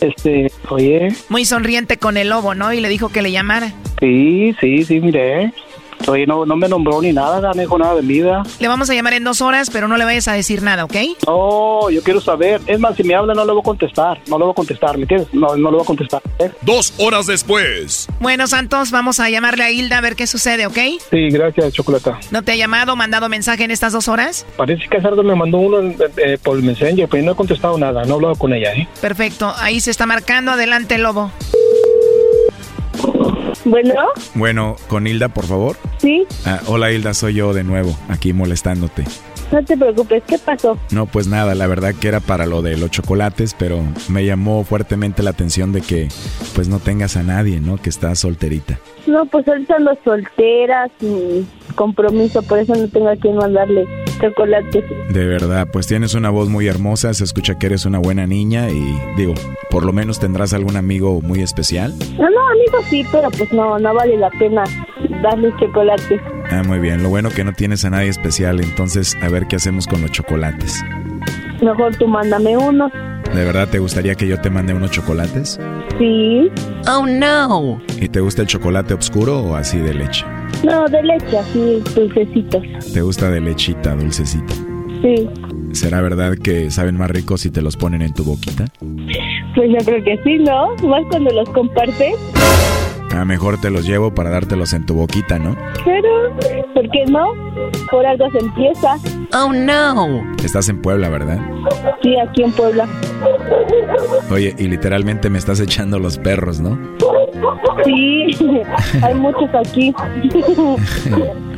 Este, 0.00 0.50
oye. 0.70 1.08
Muy 1.28 1.44
sonriente 1.44 1.98
con 1.98 2.16
el 2.16 2.30
lobo, 2.30 2.54
¿no? 2.54 2.72
Y 2.72 2.80
le 2.80 2.88
dijo 2.88 3.10
que 3.10 3.20
le 3.20 3.30
llamara. 3.32 3.74
Sí, 4.00 4.56
sí, 4.58 4.82
sí, 4.82 4.98
mire. 4.98 5.52
Oye, 6.06 6.26
no, 6.26 6.44
no 6.44 6.56
me 6.56 6.68
nombró 6.68 7.00
ni 7.00 7.12
nada, 7.12 7.40
no 7.40 7.54
me 7.54 7.62
dijo 7.62 7.78
nada 7.78 7.94
de 7.94 8.02
vida. 8.02 8.42
Le 8.60 8.68
vamos 8.68 8.90
a 8.90 8.94
llamar 8.94 9.14
en 9.14 9.24
dos 9.24 9.40
horas, 9.40 9.70
pero 9.70 9.88
no 9.88 9.96
le 9.96 10.04
vayas 10.04 10.28
a 10.28 10.32
decir 10.32 10.62
nada, 10.62 10.84
¿ok? 10.84 10.94
No, 11.26 11.88
yo 11.90 12.02
quiero 12.02 12.20
saber. 12.20 12.60
Es 12.66 12.78
más, 12.78 12.96
si 12.96 13.04
me 13.04 13.14
habla 13.14 13.34
no 13.34 13.44
le 13.44 13.52
voy 13.52 13.60
a 13.60 13.64
contestar. 13.64 14.20
No 14.28 14.38
le 14.38 14.44
voy 14.44 14.52
a 14.52 14.54
contestar, 14.54 14.96
¿me 14.96 15.02
entiendes? 15.02 15.28
No, 15.32 15.56
no 15.56 15.70
le 15.70 15.76
voy 15.76 15.82
a 15.82 15.86
contestar. 15.86 16.22
¿eh? 16.38 16.50
Dos 16.62 16.92
horas 16.98 17.26
después. 17.26 18.08
Bueno, 18.20 18.46
Santos, 18.46 18.90
vamos 18.90 19.20
a 19.20 19.30
llamarle 19.30 19.64
a 19.64 19.70
Hilda 19.70 19.98
a 19.98 20.00
ver 20.00 20.16
qué 20.16 20.26
sucede, 20.26 20.66
¿ok? 20.66 20.78
Sí, 21.10 21.30
gracias, 21.30 21.72
Chocolata. 21.72 22.18
¿No 22.30 22.42
te 22.42 22.52
ha 22.52 22.56
llamado, 22.56 22.96
mandado 22.96 23.28
mensaje 23.28 23.64
en 23.64 23.70
estas 23.70 23.92
dos 23.92 24.08
horas? 24.08 24.46
Parece 24.56 24.88
que 24.88 25.00
Sardo 25.00 25.22
me 25.22 25.34
mandó 25.34 25.58
uno 25.58 25.94
eh, 26.18 26.38
por 26.42 26.56
el 26.56 26.62
Messenger, 26.62 27.08
pero 27.08 27.22
no 27.22 27.32
he 27.32 27.36
contestado 27.36 27.78
nada. 27.78 28.04
No 28.04 28.10
he 28.10 28.16
hablado 28.16 28.34
con 28.36 28.52
ella, 28.52 28.72
¿eh? 28.74 28.86
Perfecto. 29.00 29.52
Ahí 29.56 29.80
se 29.80 29.90
está 29.90 30.06
marcando. 30.06 30.52
Adelante, 30.52 30.98
Lobo. 30.98 31.30
Bueno. 33.64 33.94
Bueno, 34.34 34.76
con 34.88 35.06
Hilda, 35.06 35.28
por 35.28 35.46
favor. 35.46 35.76
Sí. 36.04 36.26
Ah, 36.44 36.60
hola 36.66 36.92
Hilda, 36.92 37.14
soy 37.14 37.32
yo 37.32 37.54
de 37.54 37.64
nuevo, 37.64 37.96
aquí 38.10 38.34
molestándote. 38.34 39.04
No 39.50 39.64
te 39.64 39.74
preocupes, 39.74 40.22
¿qué 40.26 40.36
pasó? 40.38 40.78
No, 40.90 41.06
pues 41.06 41.28
nada, 41.28 41.54
la 41.54 41.66
verdad 41.66 41.94
que 41.98 42.08
era 42.08 42.20
para 42.20 42.44
lo 42.44 42.60
de 42.60 42.76
los 42.76 42.90
chocolates, 42.90 43.54
pero 43.58 43.80
me 44.10 44.26
llamó 44.26 44.64
fuertemente 44.64 45.22
la 45.22 45.30
atención 45.30 45.72
de 45.72 45.80
que 45.80 46.08
pues 46.54 46.68
no 46.68 46.78
tengas 46.78 47.16
a 47.16 47.22
nadie, 47.22 47.58
¿no? 47.58 47.78
Que 47.78 47.88
estás 47.88 48.18
solterita. 48.18 48.78
No, 49.06 49.24
pues 49.24 49.48
ahorita 49.48 49.76
ando 49.76 49.96
soltera, 50.04 50.90
sin 51.00 51.48
compromiso, 51.74 52.42
por 52.42 52.58
eso 52.58 52.74
no 52.74 52.86
tengo 52.88 53.08
a 53.08 53.16
quien 53.16 53.36
mandarle 53.36 53.86
chocolates. 54.20 54.84
De 55.08 55.24
verdad, 55.24 55.68
pues 55.72 55.86
tienes 55.86 56.12
una 56.12 56.28
voz 56.28 56.50
muy 56.50 56.66
hermosa, 56.66 57.14
se 57.14 57.24
escucha 57.24 57.58
que 57.58 57.66
eres 57.66 57.86
una 57.86 57.98
buena 57.98 58.26
niña 58.26 58.68
y 58.68 58.98
digo, 59.16 59.32
por 59.70 59.86
lo 59.86 59.92
menos 59.94 60.20
tendrás 60.20 60.52
algún 60.52 60.76
amigo 60.76 61.22
muy 61.22 61.40
especial. 61.40 61.94
No, 62.18 62.28
no, 62.28 62.48
amigo 62.48 62.78
sí, 62.90 63.06
pero 63.10 63.30
pues 63.30 63.50
no, 63.54 63.78
no 63.78 63.94
vale 63.94 64.18
la 64.18 64.30
pena 64.30 64.64
darle 65.24 65.52
chocolates. 65.58 66.20
Ah, 66.50 66.62
muy 66.66 66.78
bien, 66.78 67.02
lo 67.02 67.08
bueno 67.08 67.30
que 67.30 67.42
no 67.42 67.52
tienes 67.52 67.84
a 67.84 67.90
nadie 67.90 68.10
especial, 68.10 68.60
entonces 68.60 69.16
a 69.22 69.28
ver 69.28 69.46
qué 69.48 69.56
hacemos 69.56 69.86
con 69.86 70.02
los 70.02 70.12
chocolates. 70.12 70.84
Mejor 71.62 71.96
tú 71.96 72.06
mándame 72.06 72.56
uno. 72.56 72.90
¿De 73.34 73.44
verdad 73.44 73.68
te 73.68 73.78
gustaría 73.78 74.14
que 74.14 74.28
yo 74.28 74.40
te 74.40 74.50
mande 74.50 74.74
unos 74.74 74.90
chocolates? 74.90 75.58
Sí. 75.98 76.50
Oh, 76.86 77.06
no. 77.06 77.80
¿Y 78.00 78.08
te 78.08 78.20
gusta 78.20 78.42
el 78.42 78.48
chocolate 78.48 78.94
oscuro 78.94 79.40
o 79.40 79.56
así 79.56 79.78
de 79.78 79.94
leche? 79.94 80.24
No, 80.62 80.84
de 80.86 81.02
leche, 81.02 81.38
así, 81.38 81.82
dulcecitos. 81.96 82.62
¿Te 82.92 83.00
gusta 83.02 83.30
de 83.30 83.40
lechita, 83.40 83.96
dulcecita? 83.96 84.54
Sí. 85.02 85.28
¿Será 85.72 86.00
verdad 86.00 86.36
que 86.36 86.70
saben 86.70 86.96
más 86.96 87.10
ricos 87.10 87.40
si 87.40 87.50
te 87.50 87.60
los 87.62 87.76
ponen 87.76 88.02
en 88.02 88.12
tu 88.12 88.24
boquita? 88.24 88.66
Pues 89.56 89.70
yo 89.70 89.78
creo 89.84 90.04
que 90.04 90.20
sí, 90.22 90.38
¿no? 90.38 90.74
Más 90.88 91.02
cuando 91.10 91.30
los 91.32 91.48
compartes. 91.50 92.14
A 93.14 93.24
mejor 93.24 93.60
te 93.60 93.70
los 93.70 93.86
llevo 93.86 94.12
para 94.12 94.30
dártelos 94.30 94.72
en 94.72 94.84
tu 94.86 94.94
boquita, 94.94 95.38
¿no? 95.38 95.56
Pero, 95.84 96.36
¿por 96.74 96.90
qué 96.90 97.04
no? 97.08 97.32
Por 97.90 98.04
algo 98.04 98.28
se 98.32 98.38
empieza. 98.38 98.96
Oh, 99.32 99.52
no. 99.52 100.24
Estás 100.44 100.68
en 100.68 100.82
Puebla, 100.82 101.08
¿verdad? 101.08 101.38
Sí, 102.02 102.16
aquí 102.18 102.42
en 102.42 102.52
Puebla. 102.52 102.88
Oye, 104.30 104.54
y 104.58 104.66
literalmente 104.66 105.30
me 105.30 105.38
estás 105.38 105.60
echando 105.60 106.00
los 106.00 106.18
perros, 106.18 106.60
¿no? 106.60 106.76
Sí, 107.84 108.36
hay 109.02 109.14
muchos 109.14 109.48
aquí. 109.54 109.94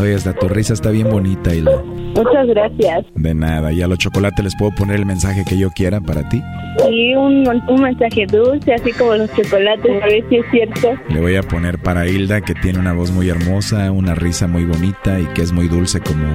Oye, 0.00 0.14
hasta 0.14 0.32
tu 0.34 0.48
risa 0.48 0.74
está 0.74 0.90
bien 0.90 1.10
bonita, 1.10 1.54
Hilda. 1.54 1.82
Muchas 2.14 2.46
gracias. 2.46 3.06
De 3.14 3.34
nada, 3.34 3.72
y 3.72 3.80
a 3.82 3.86
los 3.86 3.98
chocolates 3.98 4.44
les 4.44 4.56
puedo 4.56 4.72
poner 4.74 4.96
el 4.96 5.06
mensaje 5.06 5.44
que 5.48 5.56
yo 5.56 5.70
quiera 5.70 6.00
para 6.00 6.28
ti. 6.28 6.42
Sí, 6.78 7.14
un, 7.14 7.46
un 7.68 7.82
mensaje 7.82 8.26
dulce, 8.26 8.74
así 8.74 8.92
como 8.92 9.14
los 9.14 9.32
chocolates, 9.34 10.02
a 10.02 10.06
ver 10.06 10.24
si 10.28 10.36
es 10.36 10.44
cierto. 10.50 10.92
Le 11.08 11.20
voy 11.20 11.36
a 11.36 11.42
poner 11.42 11.78
para 11.78 12.06
Hilda, 12.06 12.40
que 12.40 12.54
tiene 12.54 12.78
una 12.78 12.92
voz 12.92 13.10
muy 13.10 13.28
hermosa, 13.28 13.90
una 13.92 14.14
risa 14.14 14.46
muy 14.46 14.64
bonita 14.64 15.18
y 15.18 15.24
que 15.26 15.42
es 15.42 15.52
muy 15.52 15.68
dulce 15.68 16.00
como 16.00 16.26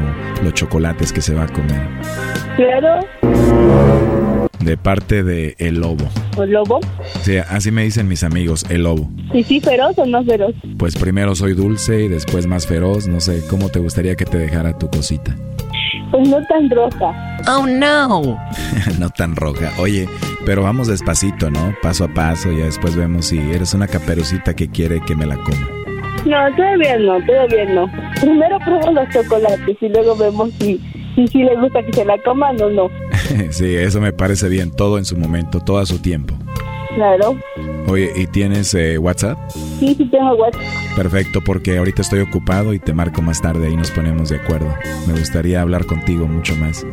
los 0.44 0.54
chocolates 0.54 1.14
que 1.14 1.22
se 1.22 1.34
va 1.34 1.44
a 1.44 1.48
comer. 1.48 1.82
Claro. 2.56 4.37
De 4.60 4.76
parte 4.78 5.24
de 5.24 5.56
El 5.60 5.80
Lobo. 5.80 6.06
¿El 6.42 6.52
Lobo? 6.52 6.80
Sí, 7.22 7.38
así 7.38 7.72
me 7.72 7.84
dicen 7.84 8.08
mis 8.08 8.24
amigos, 8.24 8.66
El 8.70 8.84
Lobo. 8.84 9.10
¿Y 9.34 9.44
sí 9.44 9.62
feroz 9.62 9.98
o 9.98 10.06
no 10.06 10.24
feroz? 10.24 10.54
Pues 10.78 10.96
primero 10.96 11.36
soy 11.36 11.54
dulce 11.54 12.04
y 12.04 12.08
después 12.08 12.48
más 12.48 12.68
feroz. 12.68 13.08
No 13.08 13.20
sé, 13.20 13.44
¿cómo 13.50 13.70
te 13.70 13.80
gustaría 13.80 14.16
que 14.16 14.26
te 14.26 14.38
dejara 14.38 14.78
tu 14.78 14.90
cosita? 14.90 15.36
Pues 16.12 16.30
no 16.30 16.38
tan 16.48 16.70
roja. 16.70 17.38
Oh, 17.50 17.66
no. 17.68 18.38
no 19.00 19.10
tan 19.10 19.36
roja. 19.36 19.72
Oye, 19.80 20.08
pero 20.46 20.64
vamos 20.64 20.88
despacito, 20.88 21.52
¿no? 21.52 21.74
Paso 21.82 22.06
a 22.06 22.14
paso 22.14 22.52
y 22.52 22.58
después 22.58 22.96
vemos 22.96 23.28
si 23.28 23.38
eres 23.38 23.74
una 23.74 23.88
caperucita 23.88 24.56
que 24.56 24.70
quiere 24.70 25.02
que 25.02 25.16
me 25.16 25.26
la 25.26 25.36
coma. 25.36 25.70
No, 26.26 26.56
todavía 26.56 26.98
no, 26.98 27.26
todavía 27.26 27.66
no. 27.74 27.90
Primero 28.20 28.58
pruebo 28.60 28.92
los 28.92 29.10
chocolates 29.10 29.78
y 29.80 29.90
luego 29.90 30.16
vemos 30.16 30.52
si, 30.60 30.78
si, 31.16 31.28
si 31.28 31.44
le 31.44 31.56
gusta 31.58 31.84
que 31.84 31.94
se 31.94 32.06
la 32.06 32.18
coman 32.24 32.62
o 32.62 32.70
no. 32.70 32.90
sí, 33.52 33.76
eso 33.76 34.02
me 34.02 34.14
parece 34.14 34.50
bien. 34.50 34.72
Todo 34.72 34.98
en 34.98 35.06
su 35.06 35.18
momento, 35.18 35.60
todo 35.60 35.80
a 35.80 35.86
su 35.86 36.00
tiempo. 36.00 36.36
Claro. 36.96 37.38
Oye, 37.88 38.12
¿y 38.16 38.26
tienes 38.26 38.74
eh, 38.74 38.98
WhatsApp? 38.98 39.38
Sí, 39.52 39.94
sí 39.96 40.06
tengo 40.10 40.34
WhatsApp. 40.34 40.64
Perfecto, 40.96 41.42
porque 41.46 41.78
ahorita 41.78 42.02
estoy 42.02 42.22
ocupado 42.22 42.74
y 42.74 42.80
te 42.80 42.92
marco 42.92 43.22
más 43.22 43.40
tarde 43.40 43.70
y 43.70 43.76
nos 43.78 43.92
ponemos 43.92 44.30
de 44.30 44.38
acuerdo. 44.38 44.74
Me 45.06 45.14
gustaría 45.14 45.62
hablar 45.62 45.86
contigo 45.86 46.26
mucho 46.28 46.56
más. 46.56 46.86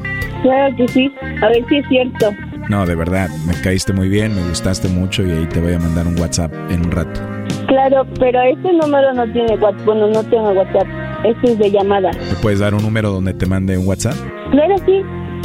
Claro 0.43 0.77
que 0.77 0.86
sí. 0.89 1.11
A 1.40 1.48
ver 1.48 1.65
si 1.70 1.77
es 1.78 1.89
cierto. 1.89 2.31
No, 2.69 2.85
de 2.85 2.94
verdad, 2.94 3.31
me 3.47 3.55
caíste 3.62 3.94
muy 3.94 4.09
bien, 4.09 4.35
me 4.35 4.47
gustaste 4.48 4.89
mucho 4.89 5.27
y 5.27 5.31
ahí 5.31 5.47
te 5.47 5.61
voy 5.61 5.73
a 5.73 5.78
mandar 5.78 6.06
un 6.06 6.19
WhatsApp 6.19 6.52
en 6.70 6.85
un 6.85 6.90
rato. 6.90 7.20
Claro, 7.66 8.06
pero 8.19 8.43
este 8.43 8.73
número 8.74 9.15
no 9.15 9.24
tiene 9.32 9.56
WhatsApp. 9.56 9.85
Bueno, 9.86 10.09
no 10.09 10.23
tengo 10.24 10.52
WhatsApp. 10.52 10.86
Este 11.24 11.52
es 11.52 11.59
de 11.59 11.70
llamada. 11.70 12.11
¿Me 12.12 12.36
puedes 12.43 12.59
dar 12.59 12.74
un 12.74 12.82
número 12.82 13.11
donde 13.11 13.32
te 13.32 13.47
mande 13.47 13.78
un 13.78 13.86
WhatsApp? 13.86 14.15
Claro, 14.51 14.77
sí. 14.85 15.02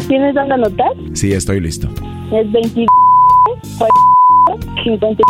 ¿Tienes 0.08 0.34
dónde 0.34 0.54
anotar? 0.54 0.92
Sí, 1.14 1.34
estoy 1.34 1.60
listo. 1.60 1.88
Es 2.32 2.52
22 2.52 2.88
50 4.84 5.24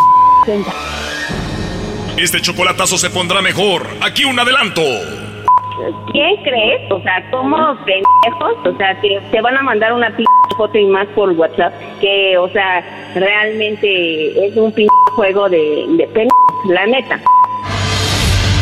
Este 2.17 2.39
chocolatazo 2.41 2.97
se 2.97 3.09
pondrá 3.09 3.41
mejor. 3.41 3.83
Aquí 4.01 4.25
un 4.25 4.39
adelanto. 4.39 4.81
¿Quién 6.11 6.35
crees? 6.43 6.91
O 6.91 7.01
sea, 7.01 7.29
somos 7.31 7.77
pendejos. 7.79 8.53
O 8.65 8.77
sea, 8.77 8.99
te, 9.01 9.19
te 9.31 9.41
van 9.41 9.57
a 9.57 9.61
mandar 9.61 9.93
una 9.93 10.15
p 10.15 10.23
foto 10.57 10.77
y 10.77 10.85
más 10.85 11.07
por 11.15 11.31
WhatsApp. 11.31 11.73
Que, 12.01 12.37
o 12.37 12.49
sea, 12.49 12.83
realmente 13.15 14.47
es 14.47 14.55
un 14.57 14.71
p 14.71 14.87
juego 15.15 15.49
de, 15.49 15.85
de 15.97 16.07
pendejos, 16.07 16.65
la 16.69 16.85
neta. 16.85 17.19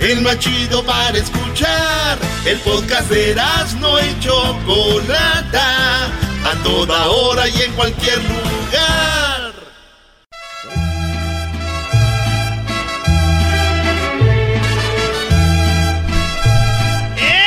el 0.00 0.22
más 0.22 0.38
chido 0.38 0.82
para 0.84 1.18
escuchar. 1.18 2.18
El 2.44 2.58
podcast 2.60 3.10
de 3.10 3.32
Erasmo 3.32 3.98
y 4.00 4.20
Chocolata, 4.20 6.06
a 6.06 6.54
toda 6.62 7.08
hora 7.08 7.48
y 7.48 7.62
en 7.62 7.72
cualquier 7.72 8.18
lugar. 8.18 9.52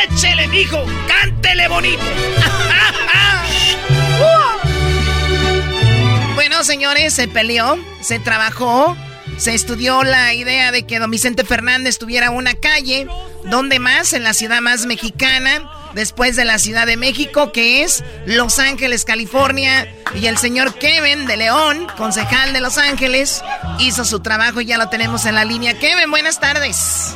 ¡Échele, 0.03 0.48
mijo! 0.48 0.84
¡Cántele 1.07 1.68
bonito! 1.68 2.03
bueno, 6.36 6.64
señores, 6.64 7.14
se 7.14 7.28
peleó, 7.28 7.78
se 8.02 8.18
trabajó 8.19 8.95
se 9.38 9.53
estudió 9.53 10.03
la 10.03 10.34
idea 10.34 10.72
de 10.72 10.84
que 10.84 10.99
don 10.99 11.12
Vicente 11.12 11.44
Fernández 11.44 11.98
tuviera 11.98 12.30
una 12.32 12.53
calle, 12.53 13.08
donde 13.45 13.80
más, 13.80 14.14
en 14.14 14.24
la 14.24 14.34
ciudad 14.34 14.62
más 14.62 14.86
mexicana, 14.86 15.70
después 15.94 16.36
de 16.36 16.45
la 16.45 16.60
Ciudad 16.60 16.88
de 16.88 16.98
México, 16.98 17.52
que 17.52 17.84
es 17.84 18.03
Los 18.26 18.60
Ángeles, 18.60 19.06
California. 19.06 19.94
Y 20.16 20.28
el 20.28 20.38
señor 20.38 20.76
Kevin 20.76 21.26
de 21.26 21.38
León, 21.38 21.88
concejal 21.98 22.53
de 22.53 22.62
Los 22.62 22.78
Ángeles, 22.78 23.44
hizo 23.80 24.06
su 24.06 24.22
trabajo 24.22 24.62
y 24.62 24.66
ya 24.66 24.78
lo 24.78 24.90
tenemos 24.90 25.26
en 25.26 25.36
la 25.36 25.45
línea. 25.45 25.78
Kevin, 25.80 26.12
buenas 26.12 26.40
tardes. 26.40 27.16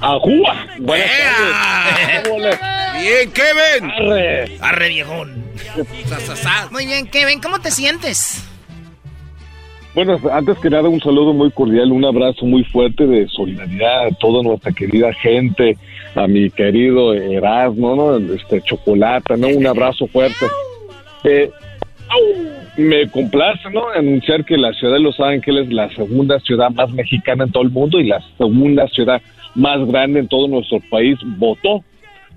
¡Ajúa! 0.00 0.66
Buenas 0.78 1.10
tardes. 2.22 2.58
Bien, 3.00 3.32
Kevin. 3.32 3.90
Arre. 3.90 4.58
Arre, 4.60 4.88
viejón. 4.88 5.44
Muy 6.70 6.86
bien, 6.86 7.06
Kevin, 7.08 7.40
¿cómo 7.40 7.60
te 7.60 7.70
sientes? 7.70 8.42
Bueno, 9.94 10.18
antes 10.32 10.56
que 10.58 10.70
nada 10.70 10.88
un 10.88 11.00
saludo 11.00 11.32
muy 11.32 11.50
cordial, 11.50 11.90
un 11.90 12.04
abrazo 12.04 12.46
muy 12.46 12.62
fuerte 12.62 13.06
de 13.06 13.26
solidaridad 13.26 14.06
a 14.06 14.10
toda 14.12 14.42
nuestra 14.42 14.70
querida 14.70 15.12
gente, 15.14 15.76
a 16.14 16.28
mi 16.28 16.48
querido 16.48 17.12
Erasmo, 17.12 17.96
¿no? 17.96 18.34
Este 18.34 18.62
Chocolata, 18.62 19.36
¿no? 19.36 19.48
Un 19.48 19.66
abrazo 19.66 20.06
fuerte. 20.06 20.46
Eh, 21.24 21.50
me 22.76 23.08
complace, 23.10 23.68
¿no? 23.72 23.88
Anunciar 23.88 24.44
que 24.44 24.56
la 24.56 24.72
ciudad 24.74 24.94
de 24.94 25.00
Los 25.00 25.18
Ángeles, 25.18 25.72
la 25.72 25.90
segunda 25.90 26.38
ciudad 26.40 26.70
más 26.70 26.90
mexicana 26.92 27.44
en 27.44 27.52
todo 27.52 27.64
el 27.64 27.70
mundo 27.70 27.98
y 27.98 28.06
la 28.06 28.22
segunda 28.38 28.86
ciudad 28.88 29.20
más 29.56 29.84
grande 29.88 30.20
en 30.20 30.28
todo 30.28 30.46
nuestro 30.46 30.78
país, 30.88 31.18
votó. 31.36 31.82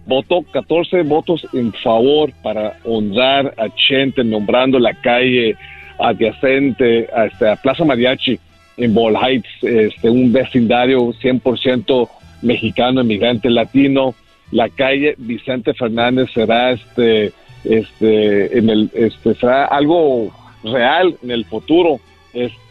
Votó 0.05 0.41
14 0.51 1.03
votos 1.03 1.47
en 1.53 1.71
favor 1.71 2.31
para 2.41 2.77
honrar 2.83 3.53
a 3.57 3.69
Chente, 3.73 4.23
nombrando 4.23 4.77
la 4.79 4.93
calle 4.95 5.55
adyacente 5.99 7.07
a, 7.15 7.25
este, 7.25 7.45
Plaza 7.61 7.85
Mariachi 7.85 8.39
en 8.77 8.93
Ball 8.93 9.15
Heights, 9.15 9.49
este, 9.61 10.09
un 10.09 10.31
vecindario 10.31 11.13
100% 11.13 12.09
mexicano, 12.41 13.01
inmigrante 13.01 13.49
latino. 13.49 14.15
La 14.51 14.69
calle 14.69 15.15
Vicente 15.17 15.73
Fernández 15.73 16.29
será 16.33 16.71
este, 16.71 17.31
este, 17.63 18.57
en 18.57 18.69
el, 18.69 18.89
este, 18.93 19.33
será 19.35 19.65
algo 19.65 20.31
real 20.63 21.15
en 21.23 21.31
el 21.31 21.45
futuro. 21.45 21.99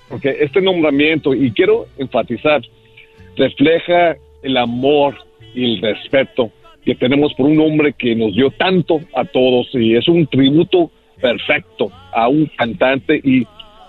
Porque 0.09 0.37
este 0.41 0.61
nombramiento, 0.61 1.35
y 1.35 1.51
quiero 1.53 1.87
enfatizar, 1.97 2.61
refleja 3.37 4.17
el 4.43 4.57
amor 4.57 5.17
y 5.55 5.65
el 5.65 5.81
respeto 5.81 6.51
que 6.85 6.95
tenemos 6.95 7.33
por 7.35 7.47
un 7.47 7.61
hombre 7.61 7.93
que 7.93 8.15
nos 8.15 8.35
dio 8.35 8.51
tanto 8.51 9.01
a 9.15 9.25
todos 9.25 9.69
y 9.73 9.95
es 9.95 10.09
un 10.09 10.27
tributo 10.27 10.91
perfecto 11.23 11.91
a 12.13 12.29
un 12.29 12.51
cantante 12.59 13.19
y 13.23 13.47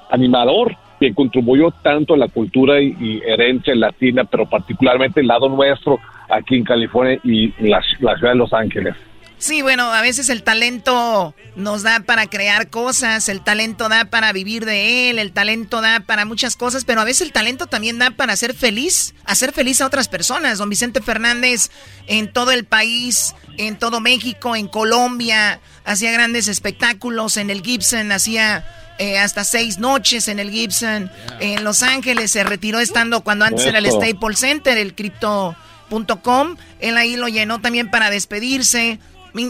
animador 0.10 0.78
que 1.00 1.14
contribuyó 1.14 1.72
tanto 1.84 2.14
a 2.14 2.18
la 2.18 2.30
cultura 2.30 2.80
y, 2.80 3.22
herencia 3.26 3.76
latina, 3.76 4.24
pero 4.24 4.46
particularmente 4.50 5.20
el 5.20 5.28
lado 5.28 5.50
nuestro 5.50 6.00
aquí 6.30 6.56
en 6.56 6.64
California 6.64 7.20
y 7.24 7.52
la, 7.60 7.82
la 8.00 8.16
ciudad 8.16 8.32
de 8.32 8.38
Los 8.38 8.54
Ángeles. 8.54 8.96
Sí, 9.44 9.62
bueno, 9.62 9.92
a 9.92 10.02
veces 10.02 10.30
el 10.30 10.42
talento 10.42 11.36
nos 11.58 11.84
da 11.84 12.00
para 12.00 12.28
crear 12.28 12.70
cosas, 12.70 13.28
el 13.28 13.44
talento 13.44 13.90
da 13.90 14.06
para 14.06 14.32
vivir 14.32 14.64
de 14.64 15.10
él, 15.10 15.20
el 15.20 15.34
talento 15.34 15.82
da 15.82 16.00
para 16.00 16.24
muchas 16.24 16.56
cosas, 16.56 16.86
pero 16.86 17.02
a 17.02 17.04
veces 17.04 17.24
el 17.24 17.34
talento 17.34 17.68
también 17.68 18.00
da 18.00 18.12
para 18.12 18.38
ser 18.38 18.54
feliz, 18.54 19.14
hacer 19.26 19.52
feliz 19.52 19.82
a 19.82 19.86
otras 19.86 20.08
personas. 20.08 20.60
Don 20.60 20.70
Vicente 20.70 21.02
Fernández 21.02 21.72
en 22.08 22.32
todo 22.32 22.52
el 22.54 22.64
país, 22.64 23.36
en 23.58 23.78
todo 23.78 24.00
México, 24.00 24.56
en 24.56 24.70
Colombia, 24.70 25.60
hacía 25.84 26.14
grandes 26.14 26.48
espectáculos, 26.48 27.36
en 27.36 27.50
el 27.50 27.64
Gibson 27.64 28.14
hacía 28.14 28.66
eh, 28.98 29.20
hasta 29.20 29.44
seis 29.44 29.78
noches 29.78 30.30
en 30.30 30.40
el 30.40 30.52
Gibson, 30.52 31.12
en 31.42 31.66
Los 31.66 31.84
Ángeles 31.84 32.32
se 32.32 32.46
retiró 32.46 32.80
estando 32.80 33.26
cuando 33.26 33.44
antes 33.44 33.66
era 33.66 33.80
el 33.80 33.92
Staples 33.92 34.40
Center, 34.40 34.78
el 34.78 34.96
Crypto.com, 34.96 36.56
él 36.80 36.96
ahí 36.96 37.18
lo 37.18 37.28
llenó 37.28 37.60
también 37.60 37.92
para 37.92 38.10
despedirse 38.10 39.02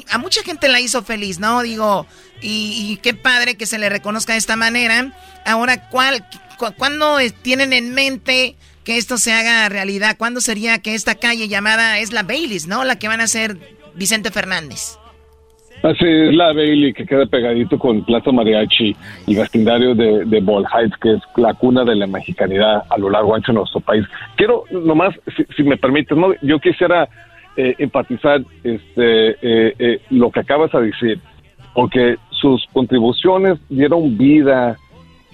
a 0.10 0.18
mucha 0.18 0.44
gente 0.44 0.70
la 0.70 0.80
hizo 0.80 1.04
feliz, 1.04 1.40
¿no? 1.40 1.62
Digo, 1.62 2.06
y, 2.42 3.00
qué 3.02 3.14
padre 3.14 3.56
que 3.56 3.66
se 3.66 3.78
le 3.78 3.90
reconozca 3.90 4.34
de 4.34 4.40
esta 4.40 4.56
manera. 4.56 5.12
Ahora, 5.46 5.90
¿cuál, 5.90 6.26
¿cuándo 6.78 7.18
tienen 7.42 7.74
en 7.74 7.94
mente 7.94 8.56
que 8.84 8.98
esto 8.98 9.18
se 9.18 9.34
haga 9.34 9.70
realidad? 9.70 10.16
¿Cuándo 10.18 10.42
sería 10.42 10.80
que 10.80 10.94
esta 10.94 11.16
calle 11.16 11.48
llamada 11.48 12.00
es 12.00 12.12
la 12.12 12.24
Baileys, 12.24 12.68
¿no? 12.68 12.84
La 12.84 12.98
que 12.98 13.08
van 13.08 13.22
a 13.22 13.28
ser 13.28 13.58
Vicente 13.96 14.32
Fernández. 14.32 14.98
Así 15.84 16.06
es 16.06 16.34
la 16.34 16.54
Bailey 16.54 16.94
que 16.94 17.06
queda 17.06 17.26
pegadito 17.26 17.78
con 17.78 18.06
Plaza 18.06 18.32
Mariachi 18.32 18.96
y 19.28 19.36
vecindario 19.36 19.94
de, 19.94 20.24
de 20.24 20.40
Ball 20.40 20.66
Heights, 20.74 20.96
que 21.02 21.12
es 21.16 21.22
la 21.36 21.54
cuna 21.56 21.84
de 21.84 21.96
la 21.96 22.08
mexicanidad 22.08 22.84
a 22.90 22.98
lo 22.98 23.10
largo 23.10 23.36
ancho 23.36 23.52
de 23.52 23.58
nuestro 23.58 23.82
país. 23.82 24.06
Quiero 24.38 24.64
nomás, 24.72 25.14
si, 25.36 25.44
si 25.58 25.64
me 25.64 25.76
permites, 25.76 26.18
¿no? 26.18 26.34
yo 26.42 26.58
quisiera 26.60 27.10
eh, 27.56 27.76
empatizar 27.78 28.42
este, 28.64 29.30
eh, 29.30 29.76
eh, 29.78 30.02
lo 30.10 30.32
que 30.32 30.40
acabas 30.40 30.72
de 30.72 30.82
decir, 30.82 31.20
porque 31.74 32.16
sus 32.32 32.66
contribuciones 32.74 33.60
dieron 33.70 34.18
vida 34.18 34.78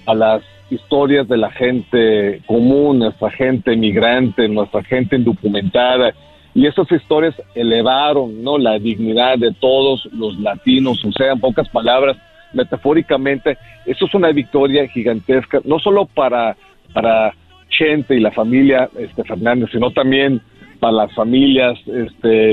a 0.06 0.14
las 0.14 0.42
historias 0.70 1.26
de 1.28 1.36
la 1.36 1.50
gente 1.50 2.42
común, 2.46 3.00
nuestra 3.00 3.30
gente 3.30 3.76
migrante, 3.76 4.48
nuestra 4.48 4.82
gente 4.84 5.16
indocumentada, 5.16 6.12
y 6.54 6.66
esas 6.66 6.90
historias 6.92 7.34
elevaron 7.54 8.42
no 8.42 8.58
la 8.58 8.78
dignidad 8.78 9.38
de 9.38 9.52
todos 9.52 10.06
los 10.12 10.38
latinos, 10.40 11.04
o 11.04 11.12
sea, 11.12 11.32
en 11.32 11.40
pocas 11.40 11.68
palabras, 11.68 12.16
metafóricamente, 12.52 13.56
eso 13.86 14.06
es 14.06 14.14
una 14.14 14.30
victoria 14.30 14.86
gigantesca, 14.88 15.60
no 15.64 15.78
solo 15.78 16.06
para, 16.06 16.56
para 16.92 17.32
Chente 17.70 18.16
y 18.16 18.20
la 18.20 18.32
familia 18.32 18.90
este, 18.98 19.24
Fernández, 19.24 19.70
sino 19.72 19.90
también 19.90 20.40
para 20.80 20.92
las 20.92 21.12
familias, 21.14 21.78
este, 21.86 22.52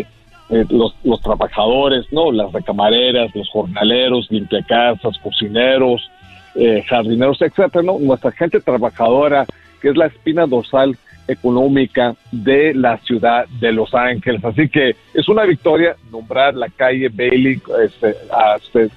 eh, 0.50 0.66
los, 0.70 0.96
los, 1.04 1.22
trabajadores, 1.22 2.06
¿no? 2.12 2.32
Las 2.32 2.52
recamareras, 2.52 3.36
los 3.36 3.50
jornaleros, 3.50 4.30
limpiacasas, 4.30 5.18
cocineros, 5.20 6.10
eh, 6.56 6.84
jardineros, 6.88 7.42
etcétera, 7.42 7.84
¿no? 7.84 8.00
Nuestra 8.00 8.32
gente 8.32 8.60
trabajadora, 8.60 9.46
que 9.82 9.90
es 9.90 9.98
la 9.98 10.08
espina 10.08 10.46
dorsal 10.46 10.98
económica 11.28 12.16
de 12.32 12.74
la 12.74 12.98
ciudad 13.00 13.46
de 13.60 13.72
Los 13.72 13.94
Ángeles. 13.94 14.44
Así 14.44 14.70
que 14.70 14.96
es 15.14 15.28
una 15.28 15.44
victoria 15.44 15.96
nombrar 16.12 16.56
la 16.56 16.70
calle 16.70 17.10
Bailey, 17.10 17.62
este, 17.84 18.16
este, 18.56 18.90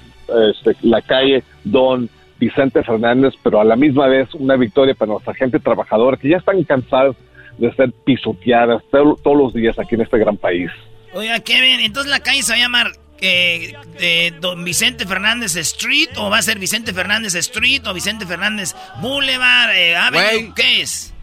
este, 0.51 0.77
la 0.83 1.03
calle 1.03 1.43
Don 1.65 2.09
Vicente 2.39 2.83
Fernández, 2.83 3.35
pero 3.43 3.61
a 3.61 3.65
la 3.65 3.77
misma 3.77 4.07
vez 4.07 4.33
una 4.35 4.57
victoria 4.57 4.95
para 4.95 5.13
nuestra 5.13 5.35
gente 5.35 5.59
trabajadora 5.59 6.17
que 6.17 6.29
ya 6.29 6.39
están 6.39 6.63
cansados 6.65 7.17
de 7.61 7.73
ser 7.75 7.93
pisoteadas 8.05 8.83
todos 8.91 9.37
los 9.37 9.53
días 9.53 9.79
aquí 9.79 9.95
en 9.95 10.03
este 10.03 10.19
gran 10.19 10.37
país. 10.37 10.71
Oiga, 11.13 11.41
Kevin, 11.41 11.81
entonces 11.81 12.11
la 12.11 12.21
calle 12.21 12.43
se 12.43 12.53
va 12.53 12.57
a 12.57 12.63
llamar 12.63 12.93
eh, 13.21 14.33
Don 14.41 14.65
Vicente 14.65 15.07
Fernández 15.07 15.57
Street 15.57 16.09
o 16.17 16.31
va 16.31 16.39
a 16.39 16.43
ser 16.43 16.59
Vicente 16.59 16.93
Fernández 16.93 17.35
Street 17.35 17.87
o 17.87 17.93
Vicente 17.93 18.27
Fernández 18.27 18.75
Boulevard, 19.01 19.71
eh, 19.77 19.97
Avenue, 19.97 20.53
¿qué 20.55 20.83
es? 20.83 21.15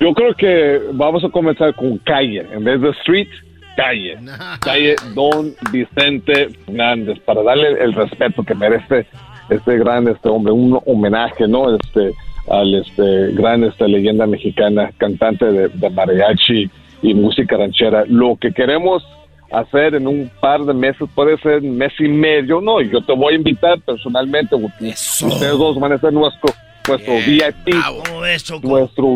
Yo 0.00 0.14
creo 0.14 0.34
que 0.34 0.80
vamos 0.94 1.22
a 1.24 1.28
comenzar 1.28 1.74
con 1.74 1.98
calle, 1.98 2.46
en 2.50 2.64
vez 2.64 2.80
de 2.80 2.88
street, 2.90 3.28
calle. 3.76 4.16
Calle 4.60 4.96
Don 5.14 5.54
Vicente 5.70 6.48
Fernández, 6.64 7.18
para 7.26 7.42
darle 7.42 7.82
el 7.82 7.92
respeto 7.92 8.42
que 8.42 8.54
merece 8.54 9.06
este 9.50 9.76
gran 9.78 10.08
este 10.08 10.28
hombre, 10.28 10.52
un 10.52 10.80
homenaje, 10.86 11.46
¿no? 11.46 11.74
Este 11.74 12.12
al 12.50 12.74
este 12.74 13.32
gran 13.32 13.64
esta 13.64 13.86
leyenda 13.86 14.26
mexicana, 14.26 14.90
cantante 14.98 15.46
de, 15.46 15.68
de 15.68 15.90
mariachi 15.90 16.68
y 17.02 17.14
música 17.14 17.56
ranchera. 17.56 18.04
Lo 18.06 18.36
que 18.36 18.52
queremos 18.52 19.02
hacer 19.50 19.94
en 19.94 20.06
un 20.06 20.30
par 20.40 20.60
de 20.64 20.74
meses, 20.74 21.08
puede 21.14 21.36
ser 21.38 21.62
mes 21.62 21.92
y 21.98 22.08
medio, 22.08 22.60
no, 22.60 22.80
yo 22.80 23.00
te 23.02 23.12
voy 23.12 23.34
a 23.34 23.36
invitar 23.36 23.80
personalmente, 23.80 24.54
ustedes 24.54 25.58
dos 25.58 25.78
van 25.78 25.92
a 25.92 25.98
ser 25.98 26.12
nuestro, 26.12 26.52
nuestro 26.88 27.14
VIP, 27.14 27.74
nuestro 28.12 28.60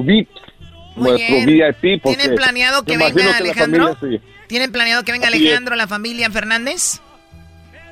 VIP, 0.03 0.29
nuestro 0.97 1.37
VIP. 1.47 2.03
Porque 2.03 2.19
¿Tienen 2.19 2.37
planeado 2.37 2.83
que 2.85 2.97
venga 2.97 3.37
Alejandro? 3.37 3.97
¿Tienen 4.49 4.73
planeado 4.73 5.05
que 5.05 5.13
venga 5.13 5.29
Alejandro, 5.29 5.77
la 5.77 5.87
familia 5.87 6.31
Fernández? 6.31 7.01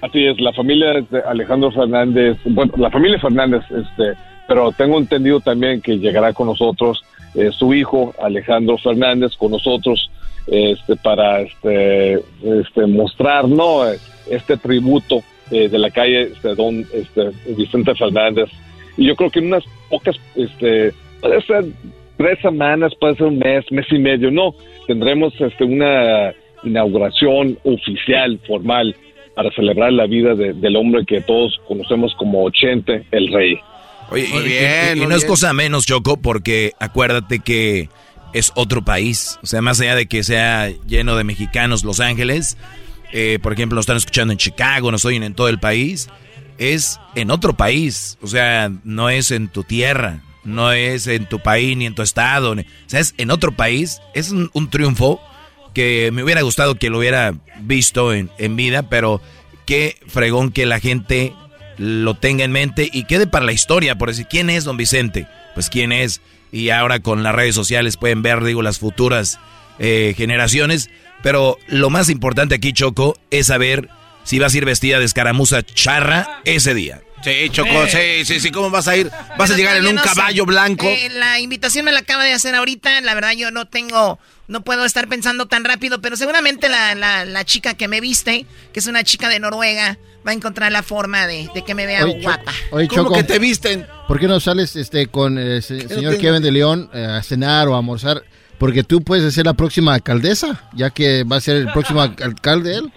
Así 0.01 0.27
es, 0.27 0.41
la 0.41 0.53
familia 0.53 0.95
de 1.09 1.21
Alejandro 1.21 1.71
Fernández, 1.71 2.37
bueno, 2.45 2.73
la 2.77 2.91
familia 2.91 3.21
Fernández, 3.21 3.63
este, 3.71 4.19
pero 4.53 4.71
tengo 4.71 4.99
entendido 4.99 5.41
también 5.41 5.81
que 5.81 5.99
llegará 5.99 6.35
con 6.35 6.47
nosotros 6.47 7.03
eh, 7.35 7.49
su 7.53 7.73
hijo 7.73 8.15
Alejandro 8.21 8.77
Fernández 8.77 9.35
con 9.39 9.53
nosotros 9.53 10.11
este, 10.47 10.95
para 10.97 11.41
este, 11.41 12.23
este, 12.43 12.87
mostrar 12.87 13.49
¿no? 13.49 13.83
este 14.29 14.59
tributo 14.59 15.23
eh, 15.51 15.71
de 15.71 15.79
la 15.79 15.91
calle 15.91 16.25
este, 16.25 16.55
don 16.55 16.85
este, 16.93 17.31
Vicente 17.57 17.95
Fernández. 17.95 18.51
Y 18.99 19.07
yo 19.07 19.17
creo 19.17 19.31
que 19.31 19.39
en 19.39 19.47
unas 19.47 19.65
pocas, 19.89 20.17
este, 20.35 20.93
puede 21.23 21.41
ser 21.47 21.65
tres 22.19 22.39
semanas, 22.43 22.93
puede 23.01 23.15
ser 23.15 23.29
un 23.29 23.39
mes, 23.39 23.65
mes 23.73 23.87
y 23.91 23.99
medio, 23.99 24.31
no, 24.31 24.55
tendremos 24.87 25.33
este, 25.41 25.65
una 25.65 26.35
inauguración 26.63 27.57
oficial, 27.65 28.39
formal, 28.47 28.95
para 29.35 29.51
celebrar 29.53 29.95
la 29.95 30.05
vida 30.05 30.35
del 30.35 30.77
hombre 30.77 31.07
que 31.07 31.23
todos 31.23 31.59
conocemos 31.67 32.15
como 32.17 32.45
Ochente, 32.45 33.07
el 33.13 33.33
rey. 33.33 33.59
Oye, 34.13 34.95
y, 34.95 35.01
no 35.01 35.15
es 35.15 35.25
cosa 35.25 35.53
menos, 35.53 35.87
Choco, 35.87 36.19
porque 36.19 36.73
acuérdate 36.79 37.39
que 37.39 37.89
es 38.33 38.53
otro 38.55 38.85
país. 38.85 39.39
O 39.43 39.47
sea, 39.47 39.63
más 39.63 39.81
allá 39.81 39.95
de 39.95 40.07
que 40.07 40.23
sea 40.23 40.71
lleno 40.87 41.17
de 41.17 41.25
mexicanos 41.25 41.85
Los 41.85 42.01
Ángeles, 42.01 42.57
eh, 43.13 43.39
por 43.43 43.53
ejemplo, 43.53 43.77
nos 43.77 43.85
están 43.85 43.97
escuchando 43.97 44.33
en 44.33 44.39
Chicago, 44.39 44.91
nos 44.91 45.05
oyen 45.05 45.23
en 45.23 45.35
todo 45.35 45.49
el 45.49 45.59
país, 45.59 46.09
es 46.59 47.01
en 47.15 47.31
otro 47.31 47.55
país. 47.55 48.19
O 48.23 48.27
sea, 48.27 48.71
no 48.85 49.11
es 49.11 49.31
en 49.31 49.49
tu 49.49 49.65
tierra, 49.65 50.21
no 50.45 50.73
es 50.73 51.07
en 51.07 51.27
tu 51.27 51.41
país 51.41 51.77
ni 51.77 51.87
en 51.87 51.95
tu 51.95 52.03
estado. 52.03 52.53
o 52.53 52.57
sea, 52.87 53.01
es 53.01 53.15
en 53.19 53.31
otro 53.31 53.53
país. 53.53 54.01
Es 54.15 54.31
un, 54.31 54.71
triunfo 54.71 55.21
que 55.75 56.11
me 56.13 56.23
hubiera 56.23 56.43
gustado 56.43 56.75
que 56.75 56.91
lo 56.91 56.99
hubiera 56.99 57.35
visto 57.61 58.13
en, 58.13 58.31
en 58.39 58.57
vida, 58.57 58.83
pero 58.85 59.21
qué 59.67 59.97
fregón 60.07 60.51
que 60.51 60.67
la 60.67 60.81
gente 60.81 61.33
lo 61.79 62.15
tenga 62.15 62.45
en 62.45 62.53
mente 62.53 62.89
y 62.93 63.05
quede 63.05 63.27
para 63.27 63.45
la 63.45 63.53
historia, 63.53 63.97
por 63.97 64.09
decir, 64.09 64.27
¿quién 64.29 64.51
es 64.51 64.65
don 64.65 64.77
Vicente? 64.77 65.27
Pues 65.55 65.69
quién 65.69 65.93
es 65.93 66.21
y 66.53 66.69
ahora 66.71 67.01
con 67.01 67.23
las 67.23 67.35
redes 67.35 67.55
sociales 67.55 67.97
pueden 67.97 68.23
ver, 68.23 68.45
digo, 68.45 68.63
las 68.63 68.79
futuras 68.79 69.39
eh, 69.79 70.15
generaciones. 70.17 70.91
Pero 71.23 71.59
lo 71.67 71.89
más 71.89 72.11
importante 72.11 72.55
aquí, 72.55 72.73
Choco, 72.73 73.19
es 73.31 73.47
saber 73.47 73.89
si 74.25 74.39
vas 74.39 74.55
a 74.55 74.59
ir 74.59 74.65
vestida 74.65 74.99
de 74.99 75.05
escaramuza 75.05 75.63
charra 75.63 76.43
ese 76.45 76.75
día. 76.75 77.01
Sí, 77.25 77.49
Choco, 77.51 77.85
eh. 77.85 78.25
sí, 78.25 78.35
sí, 78.35 78.41
sí, 78.41 78.51
¿cómo 78.51 78.69
vas 78.71 78.89
a 78.89 78.97
ir? 78.97 79.11
¿Vas 79.39 79.51
a 79.51 79.57
llegar 79.57 79.77
en 79.77 79.87
un 79.87 79.97
caballo 79.97 80.45
blanco? 80.45 80.87
Eh, 80.87 81.09
la 81.11 81.39
invitación 81.39 81.85
me 81.85 81.93
la 81.93 82.01
acaba 82.01 82.25
de 82.25 82.33
hacer 82.33 82.55
ahorita, 82.55 83.01
la 83.01 83.15
verdad 83.15 83.33
yo 83.33 83.53
no 83.53 83.67
tengo, 83.67 84.19
no 84.49 84.65
puedo 84.65 84.85
estar 84.85 85.07
pensando 85.07 85.47
tan 85.47 85.65
rápido, 85.65 86.01
pero 86.01 86.17
seguramente 86.17 86.69
la, 86.69 86.97
la, 86.97 87.45
chica 87.45 87.75
que 87.75 87.87
me 87.87 88.01
viste, 88.01 88.45
que 88.73 88.81
es 88.81 88.89
una 88.89 89.05
chica 89.05 89.29
de 89.29 89.39
Noruega, 89.39 89.99
va 90.27 90.31
a 90.31 90.35
encontrar 90.35 90.71
la 90.73 90.83
forma 90.83 91.27
de, 91.27 91.49
que 91.67 91.75
me 91.75 91.87
vea 91.87 92.05
guapa. 92.05 92.53
¿Cómo 92.89 93.13
que 93.13 93.25
te 93.25 93.39
visten? 93.39 93.87
¿Por 94.09 94.21
qué 94.21 94.29
no 94.29 94.41
sales 94.41 94.77
este 94.77 95.07
con 95.07 95.39
el 95.39 95.63
señor 95.63 96.19
Kevin 96.19 96.43
de 96.43 96.53
León 96.53 96.91
eh, 96.93 97.05
a 97.05 97.23
cenar 97.23 97.69
o 97.69 97.75
a 97.75 97.79
almorzar? 97.79 98.23
Porque 98.63 98.85
tú 98.85 99.03
puedes 99.03 99.35
ser 99.35 99.45
la 99.47 99.55
próxima 99.55 99.93
alcaldesa, 99.93 100.63
ya 100.73 100.91
que 100.91 101.25
va 101.25 101.39
a 101.39 101.41
ser 101.41 101.57
el 101.57 101.73
próximo 101.73 102.01
alcalde 102.01 102.77
él. 102.77 102.93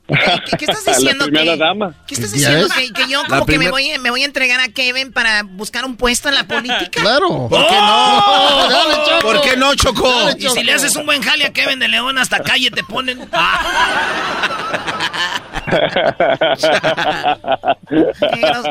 ¿Qué, 0.60 0.66
estás 0.66 0.86
diciendo? 1.00 1.26
La 1.26 1.58
dama. 1.58 1.96
¿Qué 2.06 2.14
estás 2.14 2.34
diciendo? 2.34 2.68
Que, 2.70 2.92
yo 3.10 3.24
como 3.28 3.48
que 3.48 3.58
me 3.58 3.72
voy, 3.72 3.90
me 4.00 4.12
voy 4.12 4.22
a 4.22 4.26
entregar 4.26 4.60
a 4.60 4.68
Kevin 4.68 5.12
para 5.12 5.42
buscar 5.42 5.84
un 5.84 5.98
puesto 5.98 6.30
en 6.30 6.36
la 6.36 6.44
política. 6.44 7.02
Claro. 7.02 7.48
¿Por 7.50 7.68
qué 7.68 7.74
no? 7.74 8.70
Dale, 8.70 8.94
Choco. 9.08 9.22
¿Por 9.22 9.42
qué 9.42 9.58
no, 9.58 9.74
Choco? 9.74 10.30
Y 10.38 10.48
si 10.50 10.62
le 10.62 10.72
haces 10.72 10.96
un 10.98 11.08
buen 11.08 11.24
jale 11.24 11.46
a 11.46 11.52
Kevin 11.52 11.80
de 11.80 11.88
León, 11.88 12.20
hasta 12.20 12.44
calle 12.44 12.70
te 12.70 12.84
ponen. 12.84 13.28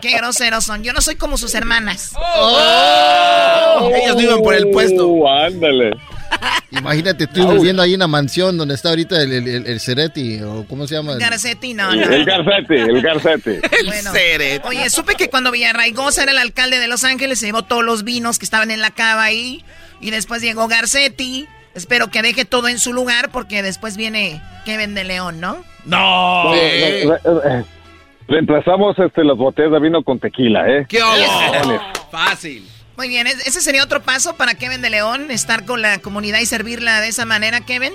qué, 0.00 0.16
groseros 0.16 0.62
son. 0.62 0.84
Yo 0.84 0.92
no 0.92 1.00
soy 1.00 1.16
como 1.16 1.38
sus 1.38 1.56
hermanas. 1.56 2.12
Oh. 2.16 3.90
Ellos 3.92 4.16
viven 4.16 4.40
por 4.44 4.54
el 4.54 4.70
puesto. 4.70 5.08
Uh, 5.08 5.26
ándale. 5.28 5.96
Imagínate 6.70 7.26
tú 7.26 7.48
viviendo 7.52 7.82
ahí 7.82 7.94
en 7.94 8.00
la 8.00 8.06
mansión 8.08 8.56
donde 8.56 8.74
está 8.74 8.90
ahorita 8.90 9.22
el, 9.22 9.32
el, 9.32 9.66
el, 9.66 9.80
Ceretti, 9.80 10.40
o 10.42 10.66
¿cómo 10.68 10.86
se 10.86 10.96
llama? 10.96 11.16
Garcetti, 11.16 11.74
no, 11.74 11.94
no. 11.94 12.02
El 12.02 12.24
Garcetti, 12.24 12.74
el 12.74 13.02
Garcetti. 13.02 13.50
el 13.80 13.92
Ceretti. 13.92 14.68
Oye, 14.68 14.90
supe 14.90 15.14
que 15.14 15.30
cuando 15.30 15.50
Villarraigosa 15.50 16.22
era 16.22 16.32
el 16.32 16.38
alcalde 16.38 16.78
de 16.78 16.88
Los 16.88 17.04
Ángeles, 17.04 17.38
se 17.38 17.46
llevó 17.46 17.62
todos 17.62 17.84
los 17.84 18.04
vinos 18.04 18.38
que 18.38 18.44
estaban 18.44 18.70
en 18.70 18.80
la 18.80 18.90
cava 18.90 19.24
ahí, 19.24 19.64
y 20.00 20.10
después 20.10 20.42
llegó 20.42 20.68
Garcetti. 20.68 21.46
Espero 21.74 22.08
que 22.08 22.22
deje 22.22 22.44
todo 22.44 22.68
en 22.68 22.78
su 22.78 22.92
lugar, 22.92 23.30
porque 23.30 23.62
después 23.62 23.96
viene 23.96 24.40
Kevin 24.64 24.94
de 24.94 25.04
León, 25.04 25.40
¿no? 25.40 25.64
¡No! 25.84 26.52
reemplazamos 28.26 28.98
este, 28.98 29.22
las 29.22 29.36
botellas 29.36 29.72
de 29.72 29.80
vino 29.80 30.02
con 30.02 30.18
tequila, 30.18 30.66
¿eh? 30.68 30.86
¡Qué 30.88 30.98
Fácil. 32.10 32.66
Muy 32.96 33.08
bien, 33.08 33.26
¿ese 33.26 33.60
sería 33.60 33.82
otro 33.82 34.00
paso 34.02 34.36
para 34.36 34.54
Kevin 34.54 34.80
de 34.80 34.90
León? 34.90 35.30
¿Estar 35.30 35.64
con 35.66 35.82
la 35.82 35.98
comunidad 35.98 36.38
y 36.40 36.46
servirla 36.46 37.00
de 37.00 37.08
esa 37.08 37.24
manera, 37.24 37.60
Kevin? 37.60 37.92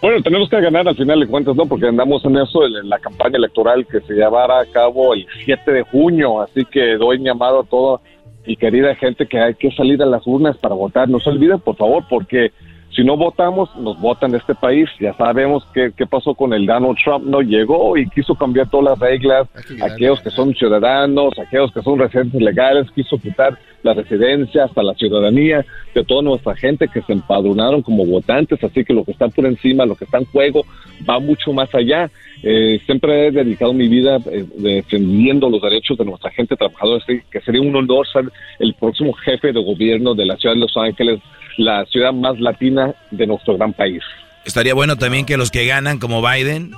Bueno, 0.00 0.22
tenemos 0.22 0.48
que 0.48 0.60
ganar 0.60 0.86
al 0.86 0.96
final 0.96 1.18
de 1.18 1.26
cuentas, 1.26 1.56
¿no? 1.56 1.66
Porque 1.66 1.88
andamos 1.88 2.24
en 2.24 2.36
eso, 2.36 2.64
en 2.64 2.88
la 2.88 2.98
campaña 2.98 3.36
electoral 3.36 3.86
que 3.86 4.00
se 4.02 4.12
llevará 4.12 4.60
a 4.60 4.66
cabo 4.66 5.14
el 5.14 5.26
7 5.44 5.72
de 5.72 5.82
junio. 5.82 6.40
Así 6.40 6.64
que 6.66 6.96
doy 6.96 7.18
llamado 7.18 7.60
a 7.60 7.64
toda 7.64 8.00
y 8.46 8.56
querida 8.56 8.94
gente 8.94 9.26
que 9.26 9.40
hay 9.40 9.54
que 9.54 9.72
salir 9.72 10.00
a 10.02 10.06
las 10.06 10.24
urnas 10.26 10.56
para 10.58 10.74
votar. 10.74 11.08
No 11.08 11.18
se 11.18 11.30
olviden, 11.30 11.60
por 11.60 11.76
favor, 11.76 12.04
porque 12.08 12.52
si 12.90 13.04
no 13.04 13.16
votamos, 13.16 13.74
nos 13.76 14.00
votan 14.00 14.30
de 14.30 14.38
este 14.38 14.54
país. 14.54 14.88
Ya 14.98 15.14
sabemos 15.14 15.64
qué, 15.74 15.92
qué 15.96 16.06
pasó 16.06 16.34
con 16.34 16.52
el 16.52 16.66
Donald 16.66 16.96
Trump. 17.02 17.24
No 17.24 17.42
llegó 17.42 17.96
y 17.96 18.08
quiso 18.08 18.34
cambiar 18.34 18.68
todas 18.70 18.90
las 18.90 18.98
reglas. 18.98 19.46
Aquellos 19.80 20.20
que 20.20 20.30
son 20.30 20.54
ciudadanos, 20.54 21.38
aquellos 21.38 21.72
que 21.72 21.82
son 21.82 21.98
residentes 21.98 22.40
legales, 22.40 22.90
quiso 22.92 23.18
quitar 23.18 23.58
la 23.82 23.94
residencia 23.94 24.64
hasta 24.64 24.82
la 24.82 24.94
ciudadanía 24.94 25.64
de 25.94 26.04
toda 26.04 26.22
nuestra 26.22 26.56
gente 26.56 26.88
que 26.88 27.02
se 27.02 27.12
empadronaron 27.12 27.82
como 27.82 28.04
votantes. 28.04 28.62
Así 28.64 28.84
que 28.84 28.94
lo 28.94 29.04
que 29.04 29.12
está 29.12 29.28
por 29.28 29.46
encima, 29.46 29.86
lo 29.86 29.94
que 29.94 30.04
está 30.04 30.18
en 30.18 30.24
juego, 30.24 30.64
va 31.08 31.20
mucho 31.20 31.52
más 31.52 31.72
allá. 31.74 32.10
Eh, 32.42 32.80
siempre 32.86 33.28
he 33.28 33.30
dedicado 33.30 33.72
mi 33.72 33.88
vida 33.88 34.18
eh, 34.30 34.44
defendiendo 34.56 35.50
los 35.50 35.60
derechos 35.60 35.98
de 35.98 36.04
nuestra 36.04 36.30
gente 36.30 36.56
trabajadora, 36.56 37.04
que 37.06 37.40
sería 37.40 37.60
un 37.60 37.74
honor 37.76 38.06
ser 38.08 38.30
el 38.58 38.74
próximo 38.74 39.12
jefe 39.12 39.52
de 39.52 39.62
gobierno 39.62 40.14
de 40.14 40.26
la 40.26 40.36
ciudad 40.36 40.54
de 40.54 40.60
Los 40.60 40.76
Ángeles 40.76 41.20
la 41.58 41.84
ciudad 41.86 42.12
más 42.12 42.38
latina 42.40 42.94
de 43.10 43.26
nuestro 43.26 43.56
gran 43.56 43.72
país. 43.72 44.02
Estaría 44.44 44.72
bueno 44.72 44.96
también 44.96 45.26
que 45.26 45.36
los 45.36 45.50
que 45.50 45.66
ganan, 45.66 45.98
como 45.98 46.22
Biden, 46.22 46.72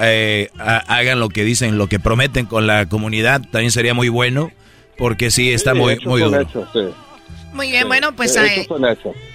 eh, 0.00 0.50
hagan 0.58 1.18
lo 1.18 1.30
que 1.30 1.42
dicen, 1.42 1.78
lo 1.78 1.88
que 1.88 1.98
prometen 1.98 2.46
con 2.46 2.66
la 2.66 2.86
comunidad. 2.86 3.40
También 3.50 3.72
sería 3.72 3.94
muy 3.94 4.08
bueno, 4.08 4.52
porque 4.96 5.30
sí, 5.30 5.50
está 5.50 5.74
muy, 5.74 5.98
muy 6.04 6.20
duro. 6.20 6.46
Muy 7.58 7.72
bien, 7.72 7.88
bueno, 7.88 8.14
pues 8.14 8.36
ahí, 8.36 8.68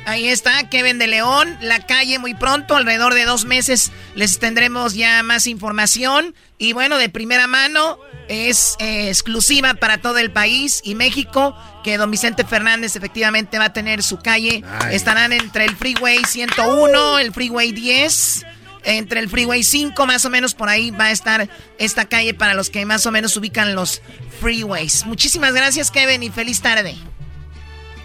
ahí, 0.05 0.29
está 0.29 0.69
Kevin 0.69 0.97
de 0.97 1.07
León, 1.07 1.57
la 1.59 1.85
calle 1.85 2.19
muy 2.19 2.33
pronto, 2.33 2.77
alrededor 2.77 3.15
de 3.15 3.25
dos 3.25 3.43
meses 3.43 3.91
les 4.15 4.39
tendremos 4.39 4.93
ya 4.93 5.21
más 5.23 5.45
información 5.45 6.33
y 6.57 6.71
bueno, 6.71 6.97
de 6.97 7.09
primera 7.09 7.47
mano 7.47 7.99
es 8.29 8.77
eh, 8.79 9.09
exclusiva 9.09 9.73
para 9.73 9.97
todo 9.97 10.19
el 10.19 10.31
país 10.31 10.79
y 10.85 10.95
México 10.95 11.53
que 11.83 11.97
don 11.97 12.11
Vicente 12.11 12.45
Fernández 12.45 12.95
efectivamente 12.95 13.59
va 13.59 13.65
a 13.65 13.73
tener 13.73 14.01
su 14.01 14.19
calle, 14.19 14.63
estarán 14.89 15.33
entre 15.33 15.65
el 15.65 15.75
Freeway 15.75 16.23
101, 16.23 17.19
el 17.19 17.33
Freeway 17.33 17.73
10 17.73 18.45
entre 18.85 19.19
el 19.19 19.29
Freeway 19.29 19.63
5, 19.63 20.05
más 20.05 20.23
o 20.23 20.29
menos 20.29 20.53
por 20.53 20.69
ahí 20.69 20.91
va 20.91 21.07
a 21.07 21.11
estar 21.11 21.49
esta 21.77 22.05
calle 22.05 22.33
para 22.33 22.53
los 22.53 22.69
que 22.69 22.85
más 22.85 23.05
o 23.05 23.11
menos 23.11 23.35
ubican 23.35 23.75
los 23.75 24.01
freeways. 24.39 25.05
Muchísimas 25.05 25.53
gracias, 25.53 25.91
Kevin, 25.91 26.23
y 26.23 26.29
feliz 26.29 26.61
tarde. 26.61 26.95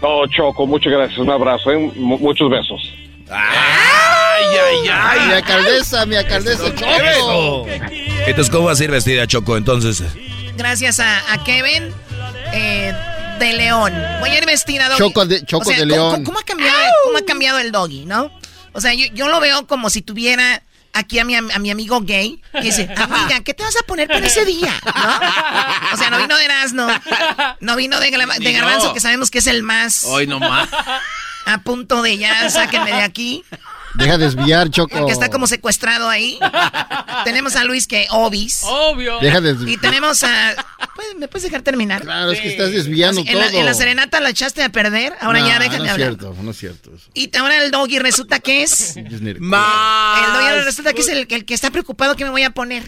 No, 0.01 0.25
Choco, 0.27 0.65
muchas 0.65 0.93
gracias. 0.93 1.19
Un 1.19 1.29
abrazo, 1.29 1.71
¿eh? 1.71 1.91
muchos 1.95 2.49
besos. 2.49 2.81
¡Ay, 3.29 4.45
ay, 4.45 4.89
ay! 4.91 5.27
Mi 5.27 5.33
alcaldesa, 5.33 6.05
mi 6.05 6.15
alcaldesa, 6.15 6.73
Choco. 6.73 7.67
Entonces, 8.25 8.49
¿cómo 8.49 8.65
vas 8.65 8.79
a 8.79 8.83
ir 8.83 8.91
vestida, 8.91 9.27
Choco, 9.27 9.57
entonces? 9.57 10.03
Gracias 10.57 10.99
a, 10.99 11.43
Kevin 11.45 11.91
eh, 12.53 12.93
de 13.39 13.53
León. 13.53 13.93
Voy 14.19 14.29
a 14.29 14.37
ir 14.37 14.45
vestida 14.45 14.89
Doggy. 14.89 14.99
Choco 14.99 15.25
de, 15.25 15.45
Choco 15.45 15.69
de 15.69 15.85
León. 15.85 16.23
¿cómo, 16.23 16.39
ha 16.39 16.43
cambiado, 16.43 16.79
¿Cómo 17.05 17.17
ha 17.17 17.21
cambiado 17.21 17.59
el 17.59 17.71
doggy, 17.71 18.05
no? 18.05 18.31
O 18.73 18.81
sea, 18.81 18.93
yo, 18.93 19.07
yo 19.13 19.27
lo 19.27 19.39
veo 19.39 19.67
como 19.67 19.89
si 19.89 20.01
tuviera 20.01 20.63
aquí 20.93 21.19
a 21.19 21.25
mi, 21.25 21.35
a 21.35 21.41
mi 21.41 21.71
amigo 21.71 22.01
gay 22.01 22.41
y 22.53 22.61
dice, 22.61 22.89
amiga, 22.97 23.41
¿qué 23.43 23.53
te 23.53 23.63
vas 23.63 23.75
a 23.77 23.85
poner 23.85 24.07
para 24.07 24.25
ese 24.25 24.45
día? 24.45 24.73
¿No? 24.85 25.93
O 25.93 25.97
sea, 25.97 26.09
no 26.09 26.19
vino 26.19 26.37
de 26.37 26.45
Erasmo, 26.45 26.87
no 27.59 27.75
vino 27.75 27.99
de, 27.99 28.11
de 28.11 28.51
Garbanzo, 28.53 28.93
que 28.93 28.99
sabemos 28.99 29.31
que 29.31 29.39
es 29.39 29.47
el 29.47 29.63
más. 29.63 30.05
Hoy 30.05 30.27
nomás. 30.27 30.69
A 31.45 31.57
punto 31.63 32.01
de 32.03 32.17
ya, 32.17 32.49
sáquenme 32.49 32.91
de 32.91 33.01
aquí. 33.01 33.43
Deja 33.95 34.17
desviar, 34.17 34.69
Choco. 34.69 35.05
Que 35.05 35.11
está 35.11 35.29
como 35.29 35.47
secuestrado 35.47 36.09
ahí. 36.09 36.39
tenemos 37.23 37.55
a 37.55 37.63
Luis 37.63 37.87
que 37.87 38.07
obis. 38.11 38.61
Obvio. 38.63 39.19
Deja 39.19 39.41
desviar. 39.41 39.69
Y 39.69 39.77
tenemos 39.77 40.23
a. 40.23 40.55
¿Me 41.17 41.27
puedes 41.27 41.43
dejar 41.43 41.61
terminar? 41.61 42.01
Claro, 42.01 42.31
es 42.31 42.39
que 42.39 42.49
estás 42.49 42.71
desviando 42.71 43.23
todo. 43.23 43.43
En 43.51 43.65
la, 43.65 43.73
serenata 43.73 44.19
la 44.19 44.29
echaste 44.29 44.63
a 44.63 44.69
perder. 44.69 45.13
Ahora 45.21 45.39
ya 45.39 45.59
déjame 45.59 45.85
no 45.85 45.91
hablar. 45.91 46.17
No 46.17 46.17
es 46.17 46.17
cierto, 46.17 46.43
no 46.43 46.51
es 46.51 46.57
cierto. 46.57 46.91
Y 47.13 47.35
ahora 47.37 47.63
el 47.63 47.71
doggy 47.71 47.99
resulta 47.99 48.39
que 48.39 48.63
es. 48.63 48.95
Más. 49.39 50.27
El 50.27 50.33
doggy 50.33 50.65
resulta 50.65 50.93
que 50.93 51.01
es 51.01 51.07
el, 51.07 51.27
el 51.29 51.45
que 51.45 51.53
está 51.53 51.71
preocupado 51.71 52.15
que 52.15 52.23
me 52.25 52.31
voy 52.31 52.43
a 52.43 52.51
poner. 52.51 52.83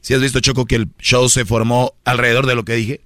Si 0.00 0.14
has 0.14 0.20
visto, 0.20 0.38
Choco, 0.38 0.66
que 0.66 0.76
el 0.76 0.88
show 1.00 1.28
se 1.28 1.44
formó 1.44 1.94
alrededor 2.04 2.46
de 2.46 2.54
lo 2.54 2.64
que 2.64 2.74
dije. 2.74 3.00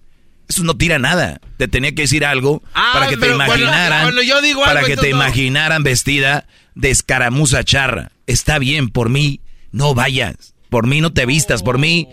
Eso 0.51 0.65
no 0.65 0.77
tira 0.77 0.99
nada. 0.99 1.41
Te 1.59 1.69
tenía 1.69 1.95
que 1.95 2.03
decir 2.03 2.25
algo 2.25 2.61
Ah, 2.75 2.91
para 2.93 3.07
que 3.07 3.15
te 3.15 3.21
pero 3.21 3.37
cuando- 3.37 3.55
imaginaran. 3.55 4.03
cuando 4.03 4.23
yo 4.23 4.43
digo 4.43 4.63
para 4.65 4.81
algo, 4.81 4.89
que 4.89 4.97
te 4.97 5.11
no. 5.11 5.17
imaginaran 5.17 5.85
vestida 5.85 6.47
de 6.75 6.91
escaramuza 6.91 7.63
charra. 7.63 8.11
Está 8.27 8.59
bien, 8.59 8.89
por 8.89 9.11
mí 9.11 9.41
no 9.71 9.95
vayas. 9.95 10.55
Por 10.69 10.89
mí 10.89 11.01
no 11.01 11.13
te 11.13 11.25
vistas. 11.25 11.63
Por 11.63 11.79
mí 11.79 12.09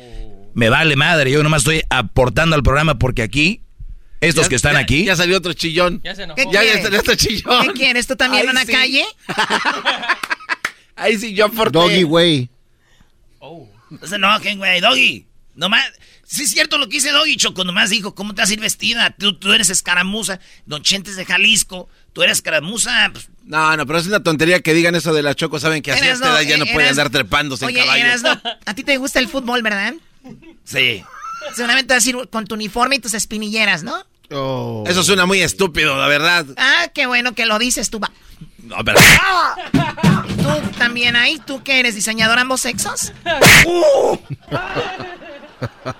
me 0.54 0.70
vale 0.70 0.96
madre. 0.96 1.32
Yo 1.32 1.42
nomás 1.42 1.62
estoy 1.62 1.82
aportando 1.90 2.56
al 2.56 2.62
programa 2.62 3.00
porque 3.00 3.24
aquí, 3.24 3.62
estos 4.22 4.46
Ya- 4.46 4.50
que 4.50 4.56
están 4.56 4.74
ya- 4.74 4.80
aquí. 4.80 5.06
Ya 5.06 5.16
salió 5.16 5.36
otro 5.38 5.54
chillón. 5.54 6.00
Ya 6.04 6.14
se 6.14 6.24
enojó. 6.24 6.36
¿Qué 6.36 6.46
Ya, 6.54 6.64
ya 6.64 6.80
salió 6.82 7.00
otro 7.00 7.16
chillón. 7.16 7.68
¿Qué 7.68 7.74
quieres? 7.74 8.06
¿Tú 8.06 8.16
también 8.16 8.42
Ahí 8.44 8.46
en 8.50 8.52
una 8.52 8.66
sí. 8.66 8.72
calle? 8.72 9.06
Ahí 10.96 11.18
sí 11.18 11.34
yo 11.34 11.46
aporté. 11.46 11.78
Doggy 11.80 12.04
way. 12.04 12.50
No 13.42 14.06
se 14.06 14.16
enojen, 14.16 14.58
güey, 14.58 14.82
Doggy. 14.82 15.26
Nomás, 15.56 15.84
sí 16.28 16.44
es 16.44 16.52
cierto 16.52 16.78
lo 16.78 16.88
que 16.88 16.98
dice 16.98 17.12
Doggy, 17.12 17.38
Choco. 17.38 17.64
Nomás 17.64 17.90
dijo, 17.90 18.14
¿cómo 18.14 18.36
te 18.36 18.42
vas 18.42 18.50
a 18.50 18.54
ir 18.54 18.60
vestida? 18.60 19.16
Tú, 19.18 19.34
tú 19.38 19.54
eres 19.54 19.70
escaramuza. 19.70 20.40
Don 20.66 20.84
Chentes 20.84 21.16
de 21.16 21.26
Jalisco. 21.26 21.90
Tú 22.14 22.22
eres 22.24 22.38
escaramuza. 22.38 23.10
Pues, 23.12 23.30
No, 23.46 23.76
no, 23.78 23.86
pero 23.88 24.00
es 24.00 24.08
una 24.08 24.22
tontería 24.22 24.62
que 24.62 24.74
digan 24.74 24.96
eso 24.96 25.14
de 25.14 25.24
la 25.24 25.34
Choco. 25.36 25.60
Saben 25.60 25.82
que 25.82 25.92
así 25.92 26.02
a 26.02 26.06
Erasno, 26.06 26.26
esta 26.28 26.42
edad 26.42 26.50
ya 26.50 26.58
no 26.58 26.66
eh, 26.66 26.74
puede 26.74 26.88
Erasno. 26.88 27.02
andar 27.04 27.12
trepándose 27.12 27.66
Oye, 27.66 27.80
en 27.80 27.86
caballo. 27.86 28.42
A 28.66 28.74
ti 28.76 28.84
te 28.84 28.98
gusta 28.98 29.20
el 29.20 29.28
fútbol, 29.28 29.62
¿verdad? 29.64 29.94
sí. 30.64 31.04
Seguramente 31.56 31.94
vas 31.94 32.06
a 32.06 32.10
ir 32.10 32.16
con 32.30 32.46
tu 32.46 32.56
uniforme 32.56 32.98
y 32.98 33.00
tus 33.00 33.14
espinilleras, 33.14 33.84
¿no? 33.84 34.04
Oh. 34.32 34.84
Eso 34.86 35.04
suena 35.04 35.26
muy 35.26 35.42
estúpido, 35.42 35.98
la 35.98 36.08
verdad. 36.08 36.46
Ah, 36.58 36.88
qué 36.94 37.06
bueno 37.06 37.34
que 37.36 37.46
lo 37.46 37.58
dices 37.60 37.90
tú. 37.90 38.00
va. 38.00 38.12
No, 38.64 38.76
pero... 38.84 39.00
¿Tú 40.28 40.72
también 40.78 41.16
ahí? 41.16 41.40
¿Tú 41.46 41.64
que 41.64 41.80
eres 41.80 41.96
diseñador 41.96 42.38
ambos 42.40 42.62
sexos? 42.62 43.14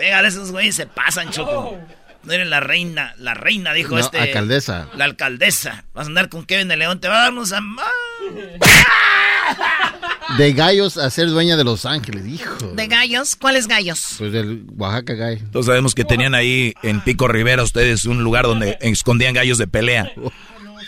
Pégale, 0.00 0.28
esos 0.28 0.50
güeyes 0.50 0.74
se 0.76 0.86
pasan, 0.86 1.30
Choco. 1.30 1.78
No 2.22 2.32
eres 2.32 2.48
la 2.48 2.60
reina. 2.60 3.12
La 3.18 3.34
reina, 3.34 3.74
dijo 3.74 3.96
No, 3.96 4.00
este. 4.00 4.18
alcaldesa. 4.18 4.88
La 4.96 5.04
alcaldesa. 5.04 5.84
Vas 5.92 6.06
a 6.06 6.08
andar 6.08 6.30
con 6.30 6.46
Kevin 6.46 6.68
de 6.68 6.78
León. 6.78 7.00
Te 7.00 7.08
va 7.08 7.18
a 7.18 7.22
darnos 7.24 7.52
a... 7.52 7.60
De 10.38 10.54
gallos 10.54 10.96
a 10.96 11.10
ser 11.10 11.28
dueña 11.28 11.58
de 11.58 11.64
Los 11.64 11.84
Ángeles, 11.84 12.24
hijo. 12.26 12.68
¿De 12.72 12.86
gallos? 12.86 13.36
¿Cuáles 13.36 13.66
gallos? 13.66 14.14
Pues 14.16 14.32
del 14.32 14.64
Oaxaca 14.78 15.12
Gay. 15.12 15.36
Todos 15.52 15.66
sabemos 15.66 15.94
que 15.94 16.06
tenían 16.06 16.34
ahí 16.34 16.72
en 16.82 17.02
Pico 17.02 17.28
Rivera 17.28 17.62
ustedes 17.62 18.06
un 18.06 18.24
lugar 18.24 18.46
donde 18.46 18.78
escondían 18.80 19.34
gallos 19.34 19.58
de 19.58 19.66
pelea. 19.66 20.10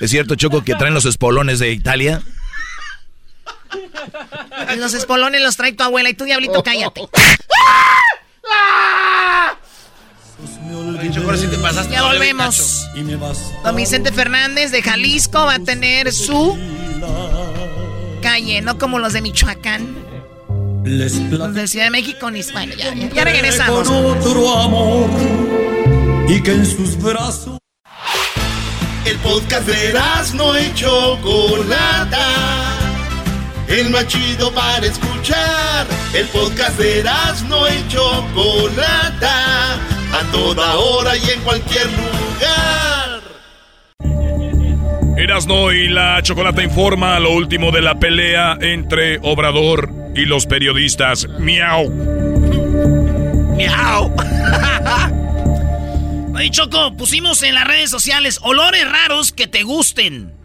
¿Es 0.01 0.11
cierto, 0.11 0.37
Choco, 0.37 0.65
que 0.65 0.75
traen 0.77 0.95
los 0.95 1.05
espolones 1.05 1.59
de 1.59 1.71
Italia? 1.71 2.23
Los 4.79 4.95
espolones 4.95 5.43
los 5.43 5.59
trae 5.59 5.75
tu 5.75 5.83
abuela 5.83 6.09
y 6.09 6.15
tú, 6.15 6.25
diablito, 6.25 6.63
cállate. 6.63 7.03
Oye, 10.99 11.11
Choco, 11.11 11.27
ahora 11.27 11.39
sí 11.39 11.47
te 11.47 11.59
pasaste. 11.59 11.93
Ya 11.93 12.03
volvemos. 12.03 12.87
Don 13.65 13.77
Vicente 13.77 14.13
Fernández 14.13 14.71
de 14.71 14.83
Jalisco 14.83 15.47
va 15.47 15.55
a 15.55 15.59
tener 15.59 16.13
su 16.13 16.59
calle, 18.23 18.61
no 18.63 18.79
como 18.79 18.99
los 18.99 19.13
de 19.13 19.23
Michoacán. 19.23 19.97
Los 20.85 21.55
de 21.55 21.69
Ciudad 21.69 21.87
de 21.87 21.91
México 21.91 22.31
ni... 22.31 22.43
Bueno, 22.53 22.75
ya, 22.75 22.95
ya, 22.95 23.09
ya 23.09 23.25
regresamos. 23.25 23.89
con 23.89 24.05
otro 24.05 24.59
amor 24.59 25.11
y 26.29 26.43
que 26.43 26.53
en 26.53 26.67
sus 26.67 27.01
brazos 27.01 27.59
El 29.05 29.17
podcast 29.19 29.67
de 29.67 29.95
no 30.35 30.59
y 30.59 30.75
Chocolata. 30.75 32.82
El 33.73 33.89
más 33.89 34.07
chido 34.07 34.53
para 34.53 34.85
escuchar. 34.85 35.87
El 36.13 36.27
podcast 36.27 36.79
de 36.79 37.03
no 37.49 37.67
y 37.67 37.89
Chocolata. 37.89 39.75
A 40.13 40.31
toda 40.31 40.75
hora 40.75 41.17
y 41.17 41.31
en 41.31 41.41
cualquier 41.41 41.87
lugar. 41.87 43.23
Erasno 45.17 45.73
y 45.73 45.89
la 45.89 46.21
Chocolata 46.23 46.63
informa 46.63 47.19
lo 47.19 47.31
último 47.31 47.71
de 47.71 47.81
la 47.81 47.99
pelea 47.99 48.59
entre 48.61 49.19
Obrador 49.23 49.91
y 50.15 50.27
los 50.27 50.45
periodistas. 50.45 51.27
Miau. 51.39 51.89
¡Miau! 53.57 54.15
Oye, 56.35 56.51
Choco, 56.51 56.95
pusimos 56.99 57.43
en 57.43 57.55
las 57.55 57.67
redes 57.67 57.89
sociales 57.89 58.39
olores 58.43 58.87
raros 58.87 59.33
que 59.33 59.47
te 59.47 59.63
gusten. 59.63 60.42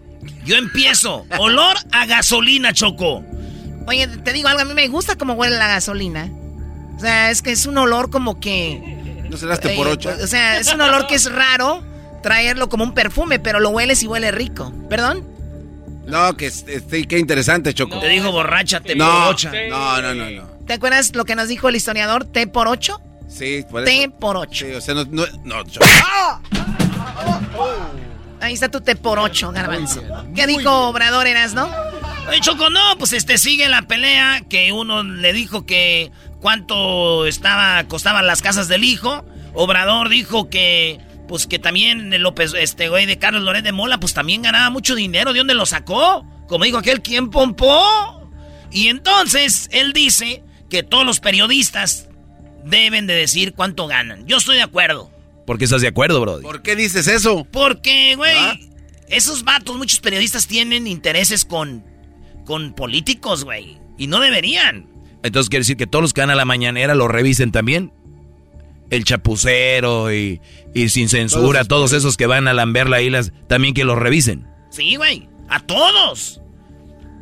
Yo 0.47 0.55
empiezo. 0.55 1.25
Olor 1.37 1.75
a 1.91 2.05
gasolina, 2.05 2.73
Choco. 2.73 3.23
Oye, 3.85 4.07
te 4.07 4.33
digo 4.33 4.47
algo, 4.47 4.61
a 4.61 4.65
mí 4.65 4.73
me 4.73 4.87
gusta 4.87 5.17
cómo 5.17 5.33
huele 5.33 5.57
la 5.57 5.67
gasolina. 5.67 6.29
O 6.95 6.99
sea, 6.99 7.29
es 7.29 7.41
que 7.41 7.51
es 7.51 7.65
un 7.65 7.77
olor 7.77 8.09
como 8.09 8.39
que... 8.39 9.25
¿No 9.29 9.37
serás 9.37 9.59
te 9.59 9.75
por 9.75 9.87
eh, 9.87 9.91
ocho? 9.91 10.09
O 10.23 10.27
sea, 10.27 10.57
es 10.57 10.73
un 10.73 10.81
olor 10.81 11.05
que 11.07 11.15
es 11.15 11.31
raro 11.31 11.83
traerlo 12.23 12.69
como 12.69 12.85
un 12.85 12.93
perfume, 12.93 13.39
pero 13.39 13.59
lo 13.59 13.69
hueles 13.69 14.01
y 14.03 14.07
huele 14.07 14.31
rico. 14.31 14.73
¿Perdón? 14.89 15.27
No, 16.05 16.35
que 16.37 16.47
este, 16.47 17.05
qué 17.05 17.19
interesante, 17.19 17.73
Choco. 17.73 17.99
Te 17.99 18.07
digo 18.07 18.31
borracha, 18.31 18.79
te 18.79 18.95
no, 18.95 19.05
borracha. 19.05 19.51
no, 19.69 20.01
no, 20.01 20.15
no, 20.15 20.29
no. 20.31 20.43
¿Te 20.65 20.73
acuerdas 20.73 21.13
lo 21.13 21.25
que 21.25 21.35
nos 21.35 21.49
dijo 21.49 21.67
el 21.67 21.75
historiador? 21.75 22.25
T 22.25 22.47
por 22.47 22.69
8. 22.69 23.01
Sí, 23.27 23.65
por 23.69 23.83
eso. 23.83 23.91
T 23.91 24.09
por 24.17 24.37
8. 24.37 24.65
Sí, 24.65 24.73
o 24.73 24.81
sea, 24.81 24.93
no, 24.95 25.05
no, 25.05 25.25
no, 25.43 25.63
Choco. 25.65 25.85
Ahí 28.41 28.53
está 28.53 28.69
tu 28.69 28.81
T 28.81 28.95
por 28.95 29.19
8, 29.19 29.51
garbanzo. 29.51 30.01
¿Qué 30.35 30.47
dijo 30.47 30.89
Obrador 30.89 31.27
Eras, 31.27 31.53
no? 31.53 31.69
Oye, 32.27 32.39
Choco, 32.41 32.69
no, 32.69 32.97
pues 32.97 33.13
este 33.13 33.37
sigue 33.37 33.69
la 33.69 33.83
pelea 33.83 34.43
que 34.49 34.71
uno 34.71 35.03
le 35.03 35.33
dijo 35.33 35.65
que 35.65 36.11
cuánto 36.41 37.25
estaba 37.25 37.83
costaban 37.85 38.27
las 38.27 38.41
casas 38.41 38.67
del 38.67 38.83
hijo. 38.83 39.25
Obrador 39.53 40.09
dijo 40.09 40.49
que 40.49 40.99
pues 41.27 41.47
que 41.47 41.59
también 41.59 42.09
López 42.21 42.53
este 42.53 42.89
güey 42.89 43.05
de 43.05 43.17
Carlos 43.17 43.43
Loret 43.43 43.63
de 43.63 43.71
Mola 43.71 43.99
pues 43.99 44.13
también 44.13 44.41
ganaba 44.41 44.69
mucho 44.69 44.95
dinero, 44.95 45.33
¿de 45.33 45.39
dónde 45.39 45.53
lo 45.53 45.65
sacó? 45.65 46.25
Como 46.47 46.63
dijo 46.63 46.77
aquel, 46.77 47.01
¿quién 47.01 47.29
pompó? 47.29 48.29
Y 48.71 48.87
entonces 48.87 49.69
él 49.71 49.93
dice 49.93 50.43
que 50.69 50.83
todos 50.83 51.05
los 51.05 51.19
periodistas 51.19 52.07
deben 52.63 53.07
de 53.07 53.15
decir 53.15 53.53
cuánto 53.53 53.87
ganan. 53.87 54.25
Yo 54.25 54.37
estoy 54.37 54.57
de 54.57 54.63
acuerdo. 54.63 55.11
¿Por 55.47 55.57
qué 55.57 55.63
estás 55.63 55.81
de 55.81 55.87
acuerdo, 55.87 56.19
bro? 56.19 56.41
¿Por 56.41 56.61
qué 56.61 56.75
dices 56.75 57.07
eso? 57.07 57.47
Porque, 57.49 58.15
güey, 58.17 58.35
¿Ah? 58.37 58.59
esos 59.07 59.45
vatos, 59.45 59.77
muchos 59.77 60.01
periodistas 60.01 60.45
tienen 60.45 60.87
intereses 60.87 61.45
con, 61.45 61.85
con 62.45 62.73
políticos, 62.73 63.45
güey. 63.45 63.77
Y 63.97 64.07
no 64.07 64.19
deberían. 64.19 64.89
Entonces 65.23 65.49
quiere 65.49 65.61
decir 65.61 65.77
que 65.77 65.87
todos 65.87 66.01
los 66.03 66.13
que 66.13 66.19
van 66.19 66.31
a 66.31 66.35
la 66.35 66.43
mañanera 66.43 66.95
lo 66.95 67.07
revisen 67.07 67.53
también. 67.53 67.93
El 68.89 69.05
chapucero 69.05 70.13
y, 70.13 70.41
y 70.73 70.89
sin 70.89 71.07
censura, 71.07 71.63
todos, 71.63 71.93
esos 71.93 72.17
que 72.17 72.25
van 72.25 72.49
a 72.49 72.53
lamber 72.53 72.89
la 72.89 73.01
islas, 73.01 73.31
también 73.47 73.73
que 73.73 73.85
los 73.85 73.97
revisen. 73.97 74.45
Sí, 74.69 74.97
güey. 74.97 75.29
A 75.47 75.61
todos. 75.61 76.41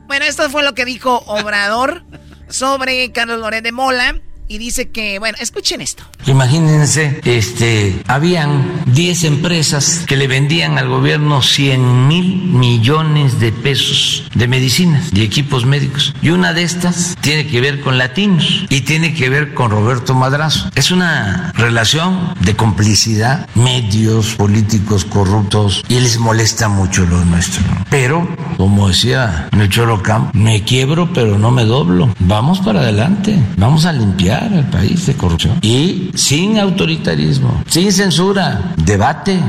Bueno, 0.07 0.26
esto 0.26 0.49
fue 0.49 0.64
lo 0.64 0.73
que 0.73 0.84
dijo 0.85 1.23
Obrador 1.27 2.03
sobre 2.49 3.11
Carlos 3.11 3.39
Loret 3.39 3.64
de 3.64 3.72
Mola. 3.72 4.19
Y 4.48 4.60
dice 4.60 4.90
que, 4.90 5.18
bueno, 5.18 5.38
escuchen 5.42 5.82
esto. 5.82 6.04
Imagínense, 6.28 7.20
este, 7.26 8.00
habían 8.08 8.84
10 8.86 9.24
empresas 9.24 10.04
que 10.06 10.16
le 10.16 10.28
vendían 10.28 10.78
al 10.78 10.88
gobierno 10.88 11.42
100 11.42 12.08
mil 12.08 12.44
millones 12.44 13.40
de 13.40 13.52
pesos 13.52 14.30
de 14.36 14.48
medicinas 14.48 15.10
y 15.14 15.24
equipos 15.24 15.66
médicos. 15.66 16.14
Y 16.22 16.30
una 16.30 16.54
de 16.54 16.62
estas 16.62 17.16
tiene 17.22 17.48
que 17.48 17.60
ver 17.60 17.82
con 17.82 17.98
latinos 17.98 18.66
y 18.70 18.82
tiene 18.82 19.16
que 19.16 19.30
ver 19.30 19.56
con 19.56 19.72
Roberto 19.72 20.14
Madrazo. 20.14 20.70
Es 20.76 20.92
una 20.92 21.52
relación 21.56 22.36
de 22.42 22.56
complicidad, 22.56 23.50
medios 23.56 24.36
políticos 24.36 25.06
corruptos 25.06 25.84
y 25.88 26.00
les 26.00 26.20
molesta 26.20 26.70
mucho 26.70 27.06
lo 27.08 27.26
nuestro. 27.26 27.64
Pero, 27.90 28.28
como 28.58 28.90
decía 28.90 29.50
en 29.52 29.62
el 29.62 29.70
Cholo 29.70 30.04
Camp, 30.04 30.36
me 30.36 30.64
quiebro 30.64 31.12
pero 31.14 31.40
no 31.40 31.50
me 31.50 31.66
doblo. 31.66 32.14
Vamos 32.20 32.60
para 32.60 32.82
adelante, 32.82 33.40
vamos 33.58 33.86
a 33.86 33.94
limpiar 33.94 34.35
al 34.38 34.70
país 34.70 35.06
de 35.06 35.16
corrupción. 35.16 35.60
Y 35.62 36.12
sin 36.16 36.60
autoritarismo, 36.60 37.64
sin 37.68 37.91
censura, 37.91 38.74
debate, 38.78 39.40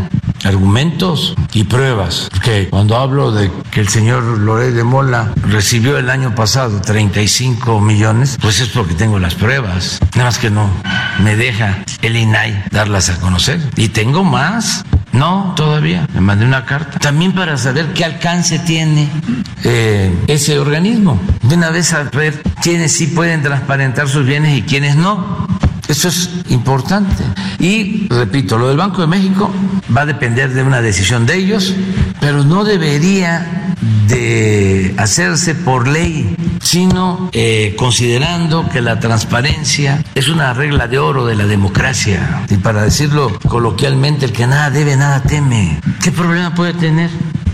argumentos 0.45 1.35
y 1.53 1.65
pruebas. 1.65 2.29
Porque 2.31 2.69
cuando 2.69 2.97
hablo 2.97 3.33
de 3.33 3.51
que 3.71 3.81
el 3.81 3.89
señor 3.89 4.23
Loret 4.23 4.75
de 4.75 4.85
Mola 4.85 5.33
recibió 5.43 5.99
el 5.99 6.11
año 6.11 6.35
pasado 6.35 6.81
35 6.81 7.81
millones, 7.81 8.39
pues 8.41 8.61
es 8.61 8.69
porque 8.69 8.95
tengo 8.95 9.19
las 9.19 9.35
pruebas. 9.35 10.01
Nada 10.15 10.25
más 10.25 10.39
que 10.39 10.51
no 10.51 10.71
me 11.23 11.37
deja 11.37 11.85
el 12.03 12.17
INAI 12.17 12.65
darlas 12.71 13.11
a 13.11 13.19
conocer. 13.19 13.61
Y 13.77 13.89
tengo 13.89 14.25
más. 14.25 14.85
No, 15.13 15.55
todavía. 15.57 16.07
Me 16.15 16.21
mandé 16.21 16.45
una 16.45 16.67
carta. 16.67 16.99
También 16.99 17.33
para 17.33 17.57
saber 17.57 17.93
qué 17.95 18.05
alcance 18.05 18.59
tiene 18.59 19.09
eh, 19.65 20.15
ese 20.27 20.59
organismo. 20.59 21.19
De 21.43 21.55
una 21.55 21.71
vez 21.71 21.93
a 21.95 22.03
ver 22.05 22.43
quiénes 22.63 22.93
sí 22.93 23.07
pueden 23.07 23.43
transparentar 23.43 24.09
sus 24.09 24.27
bienes 24.27 24.59
y 24.59 24.63
quiénes 24.63 24.97
no. 24.97 25.47
Eso 25.89 26.09
es 26.09 26.31
importante. 26.49 27.23
Y, 27.59 28.09
repito, 28.09 28.59
lo 28.59 28.69
del 28.69 28.77
Banco 28.77 29.01
de 29.01 29.07
México 29.07 29.51
va 29.97 30.03
a 30.03 30.07
depender 30.07 30.53
de 30.53 30.63
una 30.63 30.81
decisión 30.81 31.27
de 31.27 31.37
ellos, 31.37 31.75
pero 32.21 32.45
no 32.45 32.65
debería 32.65 33.75
de 34.09 34.95
hacerse 34.99 35.55
por 35.55 35.87
ley, 35.87 36.35
sino 36.61 37.31
eh, 37.33 37.75
considerando 37.79 38.69
que 38.69 38.81
la 38.81 38.99
transparencia 39.01 40.03
es 40.15 40.29
una 40.29 40.53
regla 40.55 40.89
de 40.89 40.99
oro 40.99 41.27
de 41.27 41.37
la 41.37 41.47
democracia. 41.47 42.45
Y 42.49 42.57
para 42.57 42.83
decirlo 42.83 43.39
coloquialmente, 43.49 44.27
el 44.27 44.33
que 44.33 44.47
nada 44.47 44.71
debe, 44.71 44.97
nada 44.97 45.23
teme. 45.23 45.81
¿Qué 46.03 46.11
problema 46.11 46.55
puede 46.55 46.75
tener 46.75 47.11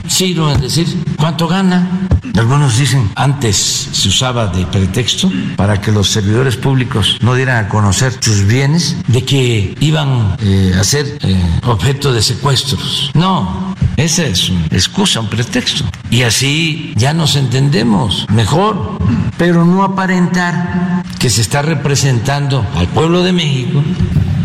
Ciro 0.08 0.52
en 0.52 0.60
decir 0.60 0.86
cuánto 1.16 1.48
gana? 1.48 2.08
Algunos 2.36 2.78
dicen, 2.78 3.10
antes 3.14 3.56
se 3.56 4.08
usaba 4.08 4.46
de 4.46 4.64
pretexto 4.66 5.30
para 5.56 5.80
que 5.80 5.92
los 5.92 6.08
servidores 6.08 6.56
públicos 6.56 7.18
no 7.20 7.34
dieran 7.34 7.64
a 7.64 7.68
conocer 7.68 8.12
sus 8.20 8.46
bienes, 8.46 8.96
de 9.06 9.24
que 9.24 9.74
iban 9.80 10.36
eh, 10.40 10.74
a 10.78 10.84
ser 10.84 11.18
eh, 11.20 11.60
objeto 11.64 12.12
de 12.12 12.22
secuestros. 12.22 13.10
No, 13.14 13.74
esa 13.96 14.24
es 14.24 14.48
una 14.48 14.66
excusa, 14.66 15.20
un 15.20 15.28
pretexto. 15.28 15.84
Y 16.10 16.22
así 16.22 16.92
ya 16.96 17.12
nos 17.12 17.36
entendemos 17.36 18.26
mejor, 18.30 18.98
pero 19.36 19.64
no 19.64 19.82
aparentar 19.84 21.02
que 21.18 21.30
se 21.30 21.40
está 21.40 21.62
representando 21.62 22.66
al 22.74 22.88
pueblo 22.88 23.22
de 23.22 23.32
México 23.32 23.82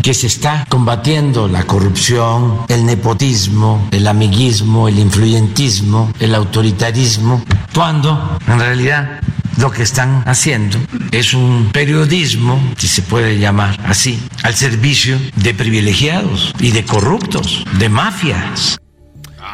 que 0.08 0.14
se 0.14 0.26
está 0.26 0.64
combatiendo 0.70 1.48
la 1.48 1.64
corrupción, 1.64 2.64
el 2.70 2.86
nepotismo, 2.86 3.90
el 3.92 4.06
amiguismo, 4.06 4.88
el 4.88 4.98
influyentismo, 4.98 6.10
el 6.18 6.34
autoritarismo, 6.34 7.44
cuando 7.74 8.38
en 8.46 8.58
realidad 8.58 9.20
lo 9.58 9.70
que 9.70 9.82
están 9.82 10.22
haciendo 10.26 10.78
es 11.12 11.34
un 11.34 11.68
periodismo, 11.74 12.58
si 12.78 12.88
se 12.88 13.02
puede 13.02 13.38
llamar 13.38 13.78
así, 13.84 14.18
al 14.44 14.54
servicio 14.54 15.18
de 15.36 15.52
privilegiados 15.52 16.54
y 16.58 16.70
de 16.70 16.86
corruptos, 16.86 17.66
de 17.78 17.90
mafias. 17.90 18.78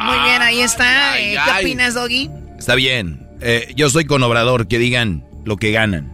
Muy 0.05 0.19
bien, 0.19 0.41
ahí 0.41 0.61
está. 0.61 1.19
Eh, 1.19 1.35
¿Qué 1.35 1.63
opinas, 1.63 1.95
Doggy? 1.95 2.29
Está 2.57 2.75
bien. 2.75 3.27
Eh, 3.41 3.73
yo 3.75 3.89
soy 3.89 4.05
con 4.05 4.23
Obrador, 4.23 4.69
que 4.69 4.79
digan 4.79 5.25
lo 5.43 5.57
que 5.57 5.73
ganan. 5.73 6.13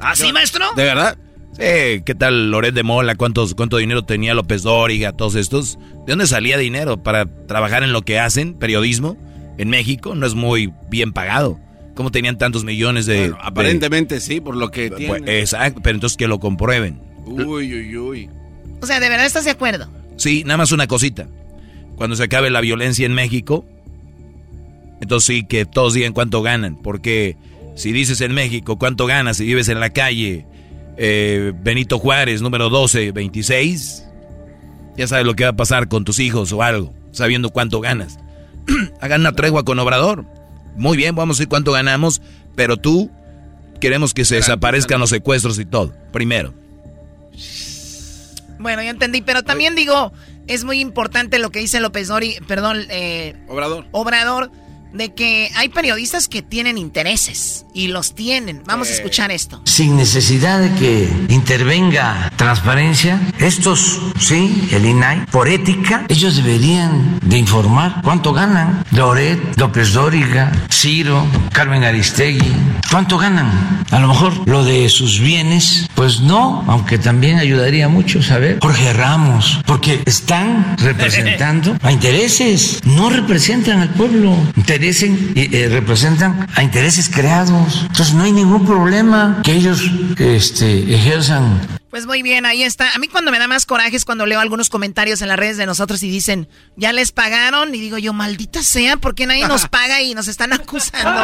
¿Ah, 0.00 0.14
sí, 0.14 0.30
maestro? 0.34 0.74
¿De 0.76 0.84
verdad? 0.84 1.16
Sí, 1.52 2.02
¿qué 2.04 2.14
tal 2.16 2.50
Loret 2.50 2.74
de 2.74 2.82
Mola? 2.82 3.16
¿Cuántos, 3.16 3.54
¿Cuánto 3.54 3.76
dinero 3.78 4.02
tenía 4.04 4.34
López 4.34 4.62
Dóriga? 4.62 5.12
Todos 5.12 5.34
estos. 5.34 5.78
¿De 6.06 6.12
dónde 6.12 6.26
salía 6.26 6.56
dinero 6.58 7.02
para 7.02 7.26
trabajar 7.46 7.82
en 7.82 7.92
lo 7.92 8.02
que 8.02 8.18
hacen? 8.18 8.54
Periodismo. 8.54 9.16
En 9.58 9.68
México 9.68 10.14
no 10.14 10.26
es 10.26 10.34
muy 10.34 10.72
bien 10.88 11.12
pagado. 11.12 11.58
¿Cómo 11.94 12.10
tenían 12.10 12.38
tantos 12.38 12.64
millones 12.64 13.04
de...? 13.04 13.34
aparentemente 13.42 14.20
sí, 14.20 14.40
por 14.40 14.56
lo 14.56 14.70
que 14.70 14.88
pues, 14.88 14.98
tienen. 14.98 15.28
exacto, 15.28 15.80
pero 15.82 15.96
entonces 15.96 16.16
que 16.16 16.28
lo 16.28 16.38
comprueben. 16.38 17.00
Uy, 17.26 17.74
uy, 17.74 17.96
uy. 17.96 18.30
O 18.80 18.86
sea, 18.86 19.00
¿de 19.00 19.08
verdad 19.08 19.26
estás 19.26 19.44
de 19.44 19.50
acuerdo? 19.50 19.90
Sí, 20.16 20.44
nada 20.44 20.56
más 20.56 20.72
una 20.72 20.86
cosita. 20.86 21.28
Cuando 21.96 22.16
se 22.16 22.22
acabe 22.22 22.48
la 22.48 22.62
violencia 22.62 23.04
en 23.04 23.12
México, 23.12 23.66
entonces 25.00 25.26
sí 25.26 25.44
que 25.46 25.66
todos 25.66 25.92
digan 25.92 26.12
cuánto 26.12 26.40
ganan. 26.40 26.76
Porque 26.76 27.36
si 27.74 27.92
dices 27.92 28.20
en 28.22 28.32
México 28.32 28.78
cuánto 28.78 29.06
ganas 29.06 29.40
y 29.40 29.44
vives 29.44 29.68
en 29.68 29.80
la 29.80 29.90
calle 29.90 30.46
eh, 30.96 31.52
Benito 31.62 31.98
Juárez, 31.98 32.42
número 32.42 32.68
12, 32.68 33.12
26, 33.12 34.04
ya 34.96 35.06
sabes 35.06 35.26
lo 35.26 35.34
que 35.34 35.44
va 35.44 35.50
a 35.50 35.56
pasar 35.56 35.88
con 35.88 36.04
tus 36.04 36.18
hijos 36.18 36.52
o 36.52 36.62
algo, 36.62 36.94
sabiendo 37.12 37.50
cuánto 37.50 37.80
ganas. 37.80 38.18
Hagan 39.00 39.22
una 39.22 39.32
tregua 39.32 39.64
con 39.64 39.78
Obrador. 39.78 40.24
Muy 40.76 40.96
bien, 40.96 41.14
vamos 41.14 41.38
a 41.38 41.40
ver 41.40 41.48
cuánto 41.48 41.72
ganamos, 41.72 42.22
pero 42.54 42.76
tú 42.76 43.10
queremos 43.80 44.14
que 44.14 44.24
se 44.24 44.36
desaparezcan 44.36 45.00
los 45.00 45.10
secuestros 45.10 45.58
y 45.58 45.64
todo, 45.64 45.94
primero. 46.12 46.54
Bueno, 48.58 48.82
ya 48.82 48.90
entendí, 48.90 49.22
pero 49.22 49.42
también 49.42 49.74
digo, 49.74 50.12
es 50.46 50.64
muy 50.64 50.80
importante 50.80 51.38
lo 51.38 51.50
que 51.50 51.60
dice 51.60 51.80
López 51.80 52.08
Dori, 52.08 52.36
perdón, 52.46 52.84
eh, 52.90 53.34
Obrador. 53.48 53.86
Obrador 53.92 54.50
de 54.92 55.14
que 55.14 55.50
hay 55.56 55.68
periodistas 55.68 56.28
que 56.28 56.42
tienen 56.42 56.78
intereses 56.78 57.66
y 57.74 57.88
los 57.88 58.14
tienen. 58.14 58.62
Vamos 58.66 58.88
a 58.88 58.92
escuchar 58.92 59.30
esto. 59.30 59.60
Sin 59.64 59.96
necesidad 59.96 60.60
de 60.60 60.72
que 60.78 61.08
intervenga 61.28 62.32
transparencia, 62.36 63.20
estos, 63.38 64.00
sí, 64.18 64.68
el 64.72 64.86
INAI, 64.86 65.26
por 65.26 65.48
ética, 65.48 66.04
ellos 66.08 66.36
deberían 66.36 67.18
de 67.22 67.38
informar 67.38 68.00
cuánto 68.02 68.32
ganan. 68.32 68.84
Loret, 68.90 69.56
López 69.56 69.92
Dóriga, 69.92 70.52
Ciro, 70.70 71.26
Carmen 71.52 71.84
Aristegui, 71.84 72.52
cuánto 72.90 73.18
ganan. 73.18 73.84
A 73.90 73.98
lo 73.98 74.08
mejor 74.08 74.48
lo 74.48 74.64
de 74.64 74.88
sus 74.88 75.20
bienes, 75.20 75.88
pues 75.94 76.20
no, 76.20 76.64
aunque 76.66 76.98
también 76.98 77.38
ayudaría 77.38 77.88
mucho 77.88 78.22
saber. 78.22 78.58
Jorge 78.60 78.92
Ramos, 78.92 79.60
porque 79.66 80.02
están 80.06 80.76
representando 80.78 81.76
a 81.82 81.92
intereses, 81.92 82.80
no 82.84 83.10
representan 83.10 83.80
al 83.80 83.90
pueblo 83.90 84.36
y 84.80 85.56
eh, 85.56 85.68
representan 85.68 86.48
a 86.54 86.62
intereses 86.62 87.08
creados. 87.08 87.82
Entonces 87.82 88.14
no 88.14 88.24
hay 88.24 88.32
ningún 88.32 88.66
problema 88.66 89.40
que 89.44 89.52
ellos 89.52 89.82
este, 90.18 90.94
ejerzan. 90.94 91.80
Pues 91.90 92.06
muy 92.06 92.22
bien, 92.22 92.46
ahí 92.46 92.62
está. 92.62 92.92
A 92.94 92.98
mí 92.98 93.08
cuando 93.08 93.32
me 93.32 93.38
da 93.40 93.48
más 93.48 93.66
coraje 93.66 93.96
es 93.96 94.04
cuando 94.04 94.24
leo 94.24 94.38
algunos 94.38 94.70
comentarios 94.70 95.22
en 95.22 95.28
las 95.28 95.36
redes 95.36 95.56
de 95.56 95.66
nosotros 95.66 96.00
y 96.04 96.08
dicen, 96.08 96.48
ya 96.76 96.92
les 96.92 97.10
pagaron. 97.10 97.74
Y 97.74 97.80
digo 97.80 97.98
yo, 97.98 98.12
maldita 98.12 98.62
sea, 98.62 98.96
porque 98.96 99.26
nadie 99.26 99.48
nos 99.48 99.66
paga 99.68 100.00
y 100.00 100.14
nos 100.14 100.28
están 100.28 100.52
acusando? 100.52 101.20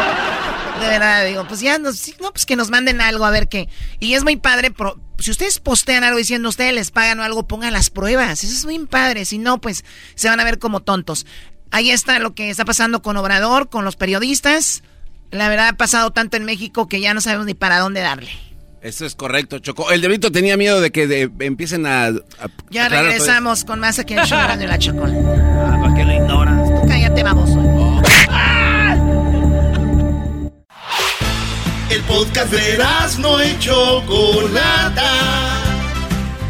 De 0.80 0.88
verdad, 0.88 1.24
digo, 1.24 1.46
pues 1.46 1.60
ya, 1.60 1.78
nos, 1.78 2.08
no, 2.20 2.32
pues 2.32 2.46
que 2.46 2.56
nos 2.56 2.70
manden 2.70 3.00
algo 3.00 3.24
a 3.24 3.30
ver 3.30 3.48
qué. 3.48 3.68
Y 4.00 4.14
es 4.14 4.24
muy 4.24 4.36
padre, 4.36 4.74
si 5.18 5.30
ustedes 5.30 5.60
postean 5.60 6.02
algo 6.02 6.18
diciendo 6.18 6.48
ustedes 6.48 6.74
les 6.74 6.90
pagan 6.90 7.20
o 7.20 7.22
algo, 7.22 7.46
pongan 7.46 7.72
las 7.72 7.88
pruebas. 7.90 8.42
Eso 8.42 8.52
es 8.52 8.64
muy 8.64 8.78
padre. 8.86 9.24
Si 9.24 9.38
no, 9.38 9.60
pues 9.60 9.84
se 10.16 10.28
van 10.28 10.40
a 10.40 10.44
ver 10.44 10.58
como 10.58 10.80
tontos. 10.80 11.26
Ahí 11.70 11.90
está 11.90 12.18
lo 12.18 12.34
que 12.34 12.50
está 12.50 12.64
pasando 12.64 13.02
con 13.02 13.16
Obrador, 13.16 13.68
con 13.68 13.84
los 13.84 13.96
periodistas. 13.96 14.82
La 15.30 15.48
verdad 15.48 15.68
ha 15.68 15.72
pasado 15.74 16.10
tanto 16.12 16.36
en 16.36 16.44
México 16.44 16.88
que 16.88 17.00
ya 17.00 17.14
no 17.14 17.20
sabemos 17.20 17.46
ni 17.46 17.54
para 17.54 17.78
dónde 17.78 18.00
darle. 18.00 18.30
Eso 18.86 19.04
es 19.04 19.16
correcto, 19.16 19.58
Choco. 19.58 19.90
El 19.90 20.00
Diablito 20.00 20.30
tenía 20.30 20.56
miedo 20.56 20.80
de 20.80 20.92
que 20.92 21.28
empiecen 21.40 21.86
a, 21.86 22.12
ya 22.70 22.88
regresamos 22.88 23.64
con 23.64 23.80
más 23.80 23.98
aquí 23.98 24.12
en 24.14 24.20
el 24.20 24.26
show 24.26 24.38
de 24.56 24.66
la 24.66 24.78
chocolate. 24.78 25.18
Ah, 25.18 25.78
¿Para 25.82 25.94
qué 25.94 26.04
lo 26.04 26.12
ignoras? 26.12 26.68
Tú 26.68 26.86
cállate, 26.86 27.22
vamos. 27.24 27.50
El 31.90 32.02
podcast 32.02 32.52
de 32.52 32.78
no 33.18 33.40
hecho 33.40 34.04
Chocolata 34.06 35.55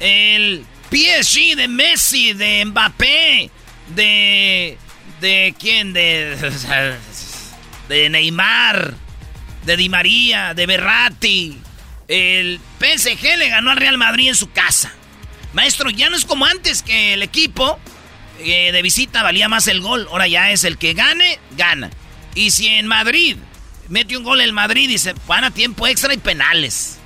el 0.00 0.64
PSG 0.90 1.56
de 1.56 1.68
Messi, 1.68 2.32
de 2.32 2.64
Mbappé, 2.64 3.50
de. 3.94 4.78
¿De 5.20 5.54
quién? 5.58 5.92
De. 5.92 6.36
De 7.88 8.10
Neymar, 8.10 8.92
de 9.64 9.76
Di 9.78 9.88
María, 9.88 10.52
de 10.52 10.66
Berratti. 10.66 11.56
El 12.06 12.60
PSG 12.78 13.38
le 13.38 13.48
ganó 13.48 13.70
al 13.70 13.78
Real 13.78 13.96
Madrid 13.96 14.28
en 14.28 14.34
su 14.34 14.50
casa. 14.50 14.92
Maestro, 15.54 15.88
ya 15.88 16.10
no 16.10 16.16
es 16.16 16.26
como 16.26 16.44
antes 16.44 16.82
que 16.82 17.14
el 17.14 17.22
equipo 17.22 17.78
eh, 18.40 18.72
de 18.72 18.82
visita 18.82 19.22
valía 19.22 19.48
más 19.48 19.68
el 19.68 19.80
gol. 19.80 20.06
Ahora 20.10 20.28
ya 20.28 20.50
es 20.50 20.64
el 20.64 20.76
que 20.76 20.92
gane, 20.92 21.38
gana. 21.56 21.88
Y 22.34 22.50
si 22.50 22.68
en 22.68 22.86
Madrid 22.86 23.36
mete 23.88 24.16
un 24.16 24.24
gol 24.24 24.40
el 24.40 24.52
Madrid 24.52 24.88
y 24.90 24.98
se 24.98 25.14
van 25.26 25.44
a 25.44 25.50
tiempo 25.50 25.86
extra 25.86 26.12
y 26.12 26.18
penales. 26.18 26.97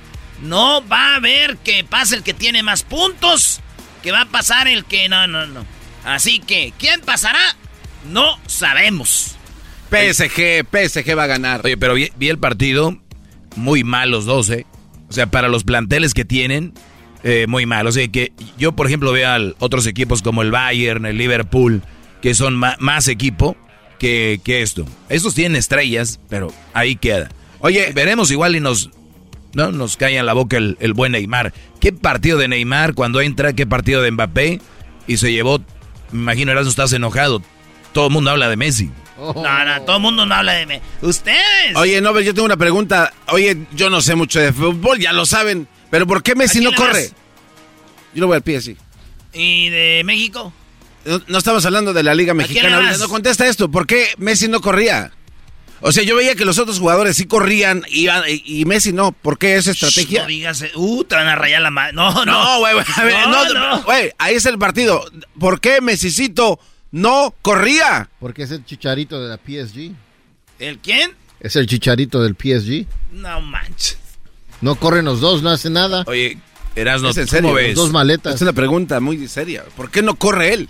No 0.43 0.85
va 0.87 1.13
a 1.13 1.15
haber 1.15 1.57
que 1.57 1.83
pase 1.83 2.15
el 2.15 2.23
que 2.23 2.33
tiene 2.33 2.63
más 2.63 2.83
puntos, 2.83 3.61
que 4.01 4.11
va 4.11 4.21
a 4.21 4.25
pasar 4.25 4.67
el 4.67 4.85
que 4.85 5.09
no, 5.09 5.25
no, 5.25 5.47
no. 5.47 5.65
Así 6.03 6.39
que, 6.39 6.73
¿quién 6.77 7.01
pasará? 7.01 7.55
No 8.11 8.37
sabemos. 8.45 9.35
PSG, 9.89 10.65
PSG 10.69 11.17
va 11.17 11.23
a 11.23 11.27
ganar. 11.27 11.61
Oye, 11.63 11.77
pero 11.77 11.93
vi, 11.93 12.11
el 12.19 12.37
partido 12.37 12.97
muy 13.55 13.83
mal 13.83 14.11
los 14.11 14.25
12. 14.25 14.65
O 15.09 15.13
sea, 15.13 15.27
para 15.27 15.47
los 15.47 15.63
planteles 15.63 16.13
que 16.13 16.25
tienen, 16.25 16.73
eh, 17.23 17.45
muy 17.47 17.65
mal. 17.65 17.87
O 17.87 17.91
sea, 17.91 18.07
que 18.07 18.33
yo, 18.57 18.73
por 18.73 18.87
ejemplo, 18.87 19.11
veo 19.11 19.29
a 19.29 19.39
otros 19.59 19.87
equipos 19.87 20.21
como 20.21 20.41
el 20.41 20.51
Bayern, 20.51 21.05
el 21.05 21.17
Liverpool, 21.17 21.83
que 22.21 22.33
son 22.33 22.55
más 22.55 23.07
equipo 23.07 23.55
que, 23.99 24.41
esto. 24.45 24.85
Estos 25.09 25.35
tienen 25.35 25.55
estrellas, 25.55 26.19
pero 26.29 26.53
ahí 26.73 26.95
queda. 26.95 27.29
Oye, 27.59 27.91
veremos 27.93 28.31
igual 28.31 28.55
y 28.55 28.59
nos, 28.59 28.89
¿no? 29.53 29.71
nos 29.71 29.97
cae 29.97 30.17
en 30.17 30.25
la 30.25 30.33
boca 30.33 30.57
el, 30.57 30.93
buen 30.93 31.13
Neymar. 31.13 31.53
¿Qué 31.79 31.93
partido 31.93 32.37
de 32.37 32.47
Neymar 32.47 32.93
cuando 32.93 33.21
entra? 33.21 33.53
¿Qué 33.53 33.65
partido 33.65 34.01
de 34.01 34.11
Mbappé? 34.11 34.61
Y 35.07 35.17
se 35.17 35.31
llevó, 35.31 35.59
me 36.11 36.21
imagino, 36.21 36.51
Erasmo, 36.51 36.69
estás 36.69 36.93
enojado. 36.93 37.41
Todo 37.93 38.07
el 38.07 38.13
mundo 38.13 38.31
habla 38.31 38.49
de 38.49 38.57
Messi. 38.57 38.91
No, 39.17 39.33
no, 39.33 39.81
todo 39.83 39.97
el 39.97 40.01
mundo 40.01 40.25
no 40.25 40.35
habla 40.35 40.53
de 40.53 40.65
Messi. 40.65 40.81
Ustedes. 41.01 41.75
Oye, 41.75 42.01
no, 42.01 42.19
yo 42.19 42.33
tengo 42.33 42.45
una 42.45 42.57
pregunta. 42.57 43.13
Oye, 43.29 43.65
yo 43.73 43.89
no 43.89 44.01
sé 44.01 44.15
mucho 44.15 44.39
de 44.39 44.51
fútbol, 44.51 44.99
ya 44.99 45.13
lo 45.13 45.25
saben. 45.25 45.67
Pero 45.89 46.07
¿por 46.07 46.23
qué 46.23 46.35
Messi 46.35 46.59
no 46.59 46.73
corre? 46.73 47.11
Yo 48.13 48.21
lo 48.21 48.27
voy 48.27 48.35
al 48.35 48.41
pie, 48.41 48.61
sí. 48.61 48.77
¿Y 49.33 49.69
de 49.69 50.01
México? 50.05 50.53
No, 51.27 51.37
estamos 51.37 51.65
hablando 51.65 51.93
de 51.93 52.03
la 52.03 52.15
Liga 52.15 52.33
Mexicana. 52.33 52.95
No 52.97 53.09
contesta 53.09 53.47
esto. 53.47 53.69
¿Por 53.69 53.85
qué 53.85 54.09
Messi 54.17 54.47
no 54.47 54.61
corría? 54.61 55.11
O 55.85 55.91
sea, 55.91 56.01
yo 56.03 56.15
veía 56.15 56.33
que 56.35 56.45
los 56.45 56.59
otros 56.59 56.79
jugadores 56.79 57.17
sí 57.17 57.25
corrían 57.25 57.83
y, 57.89 58.07
y 58.45 58.63
Messi 58.63 58.93
no. 58.93 59.11
¿Por 59.11 59.37
qué 59.37 59.57
esa 59.57 59.71
estrategia? 59.71 60.21
no 60.21 60.27
digas, 60.27 60.63
uh, 60.75 61.03
te 61.03 61.15
van 61.15 61.27
a 61.27 61.35
rayar 61.35 61.61
la 61.61 61.71
mano. 61.71 62.09
No, 62.09 62.25
no. 62.25 62.31
No, 62.31 62.59
güey, 62.59 62.73
no, 63.53 63.83
güey, 63.83 64.11
ahí 64.17 64.35
es 64.35 64.45
el 64.45 64.57
partido. 64.57 65.05
¿Por 65.37 65.59
qué 65.59 65.81
Messicito 65.81 66.57
no 66.91 67.35
corría? 67.41 68.09
Porque 68.21 68.43
es 68.43 68.51
el 68.51 68.63
chicharito 68.63 69.21
de 69.21 69.27
la 69.27 69.35
PSG. 69.35 69.91
¿El 70.59 70.79
quién? 70.79 71.11
Es 71.41 71.57
el 71.57 71.67
chicharito 71.67 72.23
del 72.23 72.35
PSG. 72.35 72.87
No 73.11 73.41
manches. 73.41 73.97
No 74.61 74.75
corren 74.75 75.03
los 75.03 75.19
dos, 75.19 75.43
no 75.43 75.49
hace 75.49 75.69
nada. 75.69 76.05
Oye, 76.07 76.37
eras 76.77 77.01
no 77.01 77.09
en 77.09 77.27
serio? 77.27 77.53
Ves? 77.53 77.75
Dos 77.75 77.91
maletas. 77.91 78.35
Es 78.35 78.41
una 78.41 78.53
pregunta 78.53 79.01
muy 79.01 79.27
seria. 79.27 79.65
¿Por 79.75 79.91
qué 79.91 80.01
no 80.01 80.15
corre 80.15 80.53
él? 80.53 80.69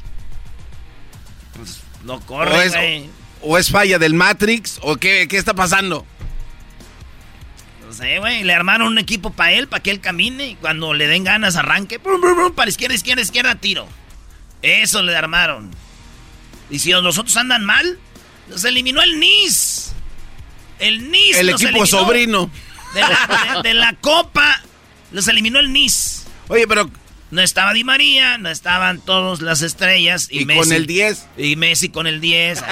Pues 1.55 1.81
no 2.03 2.19
corre, 2.21 2.65
es, 2.65 2.73
o, 3.43 3.57
es 3.57 3.69
falla 3.69 3.99
del 3.99 4.13
Matrix, 4.13 4.79
o 4.81 4.95
qué, 4.97 5.27
qué 5.29 5.37
está 5.37 5.53
pasando. 5.53 6.05
No 7.85 7.93
sé, 7.93 8.19
güey. 8.19 8.43
Le 8.43 8.53
armaron 8.53 8.87
un 8.87 8.97
equipo 8.97 9.31
para 9.31 9.51
él, 9.51 9.67
para 9.67 9.83
que 9.83 9.91
él 9.91 9.99
camine. 9.99 10.47
Y 10.47 10.55
cuando 10.55 10.93
le 10.93 11.07
den 11.07 11.23
ganas, 11.23 11.55
arranque. 11.55 11.99
para 12.55 12.69
izquierda, 12.69 12.95
izquierda, 12.95 13.21
izquierda, 13.21 13.55
tiro. 13.55 13.87
Eso 14.61 15.03
le 15.03 15.15
armaron. 15.15 15.71
Y 16.69 16.79
si 16.79 16.91
los 16.91 17.17
otros 17.17 17.35
andan 17.37 17.65
mal, 17.65 17.99
los 18.49 18.63
eliminó 18.63 19.01
el 19.03 19.19
NIS. 19.19 19.93
El 20.79 21.11
NIS. 21.11 21.37
El 21.37 21.49
equipo 21.49 21.85
sobrino. 21.85 22.49
De 23.63 23.73
la, 23.73 23.95
Copa 23.99 24.61
los 25.11 25.27
eliminó 25.27 25.59
el 25.59 25.73
Nice. 25.73 26.25
Oye, 26.47 26.67
pero 26.67 26.89
no 27.31 27.41
estaba 27.41 27.73
Di 27.73 27.83
María, 27.83 28.37
no 28.37 28.49
estaban 28.49 29.01
todas 29.01 29.41
las 29.41 29.61
estrellas. 29.61 30.27
Y, 30.29 30.45
con 30.45 30.71
el 30.71 30.85
10. 30.85 31.27
Y 31.37 31.55
Messi 31.55 31.89
con 31.89 32.05
el 32.05 32.21
10. 32.21 32.63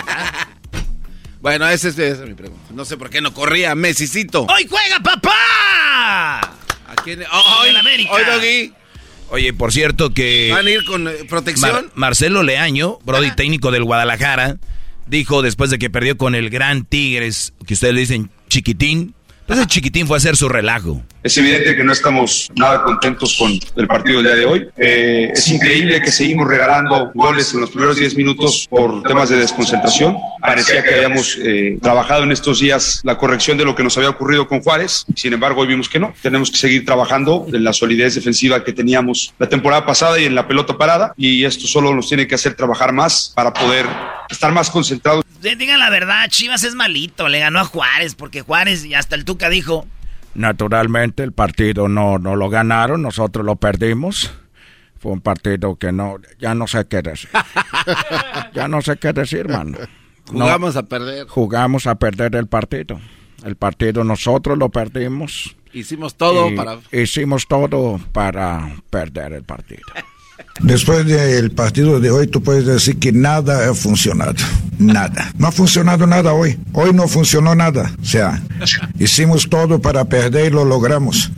Bueno, 1.42 1.68
esa 1.68 1.90
es, 1.90 2.20
mi 2.20 2.34
pregunta. 2.34 2.72
No 2.74 2.86
sé 2.86 2.98
por 2.98 3.10
qué 3.10 3.22
no 3.22 3.34
corría 3.34 3.76
Messicito. 3.76 4.44
¡Hoy 4.44 4.68
juega 4.70 5.00
papá! 5.00 6.40
¿A 6.40 6.96
quién? 7.04 7.22
hoy, 7.22 7.70
en 7.70 7.78
América. 7.78 8.12
Hoy, 8.14 8.24
Doggy. 8.24 8.74
Oye, 9.30 9.54
por 9.54 9.72
cierto 9.72 10.14
que... 10.14 10.50
¿Van 10.52 10.68
a 10.68 10.70
ir 10.70 10.84
con 10.84 11.08
eh, 11.08 11.24
protección? 11.28 11.90
Marcelo 11.96 12.44
Leaño, 12.44 13.00
Brody 13.06 13.32
técnico 13.32 13.72
del 13.72 13.86
Guadalajara, 13.86 14.58
dijo 15.08 15.42
después 15.42 15.70
de 15.70 15.80
que 15.80 15.90
perdió 15.90 16.18
con 16.18 16.36
el 16.36 16.50
Gran 16.50 16.84
Tigres, 16.84 17.54
que 17.66 17.76
ustedes 17.76 17.94
le 17.94 18.02
dicen 18.02 18.30
chiquitín, 18.50 19.16
ese 19.48 19.66
chiquitín 19.68 20.08
fue 20.08 20.16
a 20.16 20.20
hacer 20.20 20.38
su 20.38 20.48
relajo. 20.50 21.02
Es 21.24 21.38
evidente 21.38 21.76
que 21.76 21.84
no 21.84 21.92
estamos 21.92 22.50
nada 22.56 22.82
contentos 22.82 23.36
con 23.38 23.52
el 23.76 23.88
partido 23.88 24.24
del 24.24 24.26
día 24.26 24.36
de 24.36 24.46
hoy. 24.46 24.68
Eh, 24.76 25.32
es 25.32 25.48
increíble 25.50 26.02
que 26.02 26.12
seguimos 26.12 26.48
regalando 26.48 27.12
goles 27.14 27.54
en 27.54 27.62
los 27.62 27.70
primeros 27.70 27.98
10 27.98 28.18
minutos 28.18 28.68
por 28.68 29.04
temas 29.04 29.30
de 29.30 29.38
desconcentración. 29.38 30.18
Parecía 30.40 30.84
que 30.84 30.96
habíamos 30.96 31.38
eh, 31.38 31.78
trabajado 31.80 32.24
en 32.24 32.32
estos 32.32 32.60
días 32.60 33.02
la 33.04 33.20
corrección 33.20 33.56
de 33.60 33.66
lo 33.66 33.76
que 33.76 33.84
nos 33.84 33.96
había 33.98 34.10
ocurrido 34.10 34.48
con 34.48 34.62
Juárez. 34.62 35.06
Sin 35.16 35.34
embargo, 35.34 35.62
hoy 35.62 35.68
vimos 35.68 35.88
que 35.88 36.00
no. 36.00 36.12
Tenemos 36.24 36.50
que 36.50 36.58
seguir 36.58 36.86
trabajando 36.86 37.46
en 37.54 37.64
la 37.64 37.74
solidez 37.74 38.16
defensiva 38.16 38.64
que 38.64 38.74
teníamos 38.74 39.32
la 39.38 39.48
temporada 39.48 39.86
pasada 39.86 40.20
y 40.20 40.26
en 40.26 40.34
la 40.34 40.48
pelota 40.48 40.76
parada. 40.76 41.14
Y 41.18 41.46
esto 41.46 41.68
solo 41.68 41.94
nos 41.94 42.08
tiene 42.08 42.26
que 42.26 42.34
hacer 42.34 42.56
trabajar 42.56 42.94
más 42.94 43.32
para 43.36 43.54
poder 43.54 43.86
estar 44.28 44.52
más 44.52 44.72
concentrados. 44.72 45.24
Digan 45.40 45.80
la 45.80 45.92
verdad, 45.92 46.28
Chivas 46.30 46.64
es 46.64 46.74
malito. 46.74 47.30
Le 47.30 47.38
ganó 47.38 47.60
a 47.60 47.66
Juárez 47.66 48.16
porque 48.16 48.42
Juárez 48.42 48.86
y 48.86 48.96
hasta 48.96 49.16
el 49.16 49.24
Tuca 49.24 49.50
dijo 49.50 49.86
Naturalmente 50.34 51.24
el 51.24 51.34
partido 51.34 51.88
no, 51.88 52.18
no 52.18 52.36
lo 52.36 52.50
ganaron, 52.50 53.02
nosotros 53.02 53.46
lo 53.46 53.58
perdimos. 53.58 54.32
Fue 54.98 55.12
un 55.12 55.22
partido 55.22 55.76
que 55.78 55.92
no, 55.92 56.18
ya 56.40 56.54
no 56.54 56.68
sé 56.68 56.86
qué 56.86 57.02
decir. 57.02 57.30
ya 58.54 58.68
no 58.68 58.82
sé 58.82 58.98
qué 58.98 59.14
decir, 59.14 59.50
mano. 59.50 59.78
Jugamos 60.28 60.76
a 60.78 60.84
perder. 60.84 61.28
Jugamos 61.28 61.88
a 61.88 61.96
perder 61.96 62.36
el 62.36 62.48
partido. 62.48 63.00
El 63.44 63.56
partido 63.56 64.04
nosotros 64.04 64.58
lo 64.58 64.70
perdimos. 64.70 65.56
Hicimos 65.74 66.16
todo 66.16 66.54
para... 66.56 66.80
Hicimos 66.92 67.48
todo 67.48 68.00
para 68.12 68.76
perder 68.90 69.34
el 69.34 69.44
partido. 69.44 69.84
Después 70.60 71.06
del 71.06 71.52
partido 71.52 72.00
de 72.00 72.12
hoy, 72.12 72.28
tú 72.28 72.44
puedes 72.44 72.66
decir 72.66 73.00
que 73.00 73.12
nada 73.12 73.70
ha 73.70 73.74
funcionado. 73.74 74.36
Nada. 74.78 75.32
No 75.38 75.48
ha 75.48 75.52
funcionado 75.52 76.06
nada 76.08 76.34
hoy. 76.34 76.60
Hoy 76.74 76.94
no 76.94 77.08
funcionó 77.08 77.56
nada. 77.56 77.92
O 78.02 78.06
sea, 78.06 78.42
hicimos 79.00 79.50
todo 79.50 79.80
para 79.82 80.06
perder 80.06 80.48
y 80.48 80.56
lo 80.56 80.66
logramos. 80.66 81.32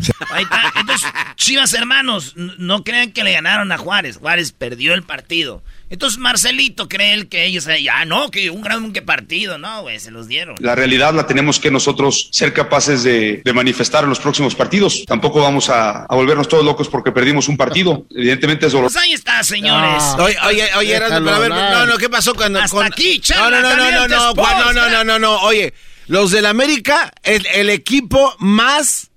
Entonces, 0.79 1.09
Chivas 1.35 1.73
hermanos, 1.73 2.35
no 2.35 2.83
crean 2.83 3.11
que 3.11 3.23
le 3.23 3.33
ganaron 3.33 3.71
a 3.71 3.77
Juárez. 3.77 4.17
Juárez 4.17 4.51
perdió 4.51 4.93
el 4.93 5.03
partido. 5.03 5.61
Entonces 5.93 6.17
Marcelito 6.17 6.89
cree 6.89 7.27
que 7.27 7.45
ellos, 7.45 7.67
ya 7.79 8.03
no, 8.03 8.31
que 8.31 8.49
un 8.49 8.63
gran 8.63 8.91
que 8.93 9.03
partido, 9.03 9.59
no, 9.59 9.83
güey, 9.83 9.99
se 9.99 10.09
los 10.09 10.27
dieron. 10.27 10.55
La 10.59 10.73
realidad 10.73 11.13
la 11.13 11.27
tenemos 11.27 11.59
que 11.59 11.69
nosotros 11.69 12.29
ser 12.31 12.51
capaces 12.51 13.03
de, 13.03 13.43
manifestar 13.53 14.03
en 14.03 14.09
los 14.09 14.19
próximos 14.19 14.55
partidos. 14.55 15.05
Tampoco 15.05 15.39
vamos 15.39 15.69
a, 15.69 16.07
volvernos 16.09 16.47
todos 16.47 16.65
locos 16.65 16.89
porque 16.89 17.11
perdimos 17.11 17.47
un 17.47 17.57
partido. 17.57 18.07
Evidentemente 18.15 18.65
es 18.65 18.71
doloroso. 18.71 18.95
Pues 18.95 19.05
ahí 19.05 19.13
está, 19.13 19.43
señores. 19.43 20.03
oye, 20.17 20.35
oye, 20.47 20.69
oye, 20.77 20.99
pero 20.99 21.29
a 21.29 21.37
ver, 21.37 21.49
no, 21.51 21.85
no, 21.85 21.97
¿qué 21.99 22.09
pasó 22.09 22.33
cuando... 22.33 22.59
Hasta 22.59 22.85
aquí, 22.87 23.21
no, 23.29 23.51
no, 23.51 23.61
no, 23.61 23.75
no, 23.75 23.91
no, 23.91 24.07
no, 24.07 24.33
no, 24.33 24.73
no, 24.73 24.89
no, 24.89 25.03
no, 25.03 25.19
no, 25.19 25.41
oye, 25.41 25.75
los 26.07 26.31
del 26.31 26.47
América, 26.47 27.13
el, 27.21 27.45
el 27.53 27.69
equipo 27.69 28.35
más 28.39 29.11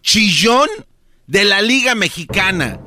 chillón 0.00 0.70
de 1.26 1.44
la 1.44 1.60
Liga 1.60 1.94
Mexicana. 1.94 2.80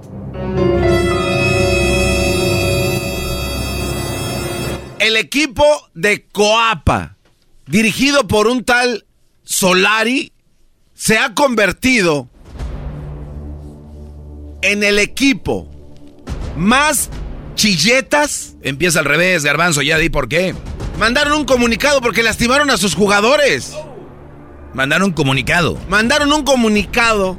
El 5.00 5.18
equipo 5.18 5.66
de 5.94 6.26
Coapa, 6.28 7.18
dirigido 7.68 8.28
por 8.28 8.48
un 8.48 8.64
tal 8.64 9.06
Solari, 9.44 10.32
se 10.94 11.18
ha 11.18 11.34
convertido 11.34 12.30
en 14.62 14.84
el 14.84 15.00
equipo 15.00 15.70
más 16.56 17.10
chilletas. 17.56 18.56
Empieza 18.62 19.00
al 19.00 19.06
revés, 19.06 19.44
Garbanzo, 19.44 19.82
ya 19.82 19.98
di 19.98 20.10
por 20.10 20.28
qué. 20.28 20.56
Mandaron 20.98 21.34
un 21.34 21.46
comunicado 21.46 22.02
porque 22.02 22.24
lastimaron 22.24 22.70
a 22.70 22.78
sus 22.78 22.96
jugadores. 22.96 23.74
Mandaron 24.74 25.10
un 25.10 25.14
comunicado. 25.14 25.78
Mandaron 25.90 26.32
un 26.32 26.44
comunicado 26.44 27.38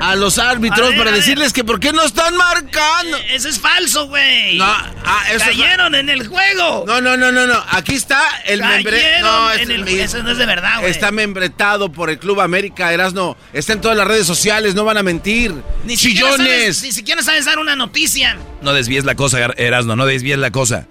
a, 0.00 0.16
los 0.16 0.38
árbitros 0.38 0.94
para 0.94 1.10
decirles 1.12 1.52
que 1.52 1.64
por 1.64 1.80
qué 1.80 1.92
no 1.92 2.02
están 2.02 2.36
marcando. 2.36 3.16
Eh, 3.16 3.34
eso 3.34 3.48
es 3.48 3.58
falso, 3.58 4.08
güey. 4.08 4.58
No, 4.58 4.64
ah, 4.64 5.24
Cayeron 5.38 5.94
en 5.94 6.08
el 6.08 6.26
juego. 6.26 6.84
No, 6.86 7.00
no, 7.00 7.16
no, 7.16 7.32
no, 7.32 7.46
no. 7.46 7.62
Aquí 7.70 7.94
está 7.94 8.22
el 8.46 8.62
membretado. 8.62 9.22
No, 9.22 9.52
eso 9.52 10.22
no 10.22 10.30
es 10.30 10.38
de 10.38 10.46
verdad, 10.46 10.80
güey. 10.80 10.90
Está 10.90 11.10
membretado 11.10 11.90
por 11.92 12.10
el 12.10 12.18
Club 12.18 12.40
América, 12.40 12.92
Erasno. 12.92 13.36
Está 13.52 13.72
en 13.72 13.80
todas 13.80 13.96
las 13.96 14.06
redes 14.06 14.26
sociales, 14.26 14.74
no 14.74 14.84
van 14.84 14.98
a 14.98 15.02
mentir. 15.02 15.54
Ni 15.84 15.96
Chillones. 15.96 16.82
ni 16.82 16.92
siquiera 16.92 17.22
sabes 17.22 17.44
dar 17.44 17.58
una 17.58 17.76
noticia. 17.76 18.36
No 18.62 18.72
desvíes 18.72 19.04
la 19.04 19.14
cosa, 19.14 19.40
Erasno, 19.56 19.96
no 19.96 20.06
desvíes 20.06 20.38
la 20.38 20.50
cosa. 20.50 20.86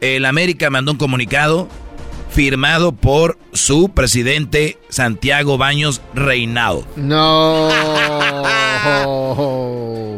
El 0.00 0.24
América 0.24 0.68
mandó 0.68 0.92
un 0.92 0.98
comunicado 0.98 1.68
firmado 2.32 2.92
por 2.92 3.38
su 3.52 3.90
presidente 3.90 4.78
Santiago 4.88 5.58
Baños 5.58 6.00
Reinado. 6.14 6.86
No. 6.96 7.68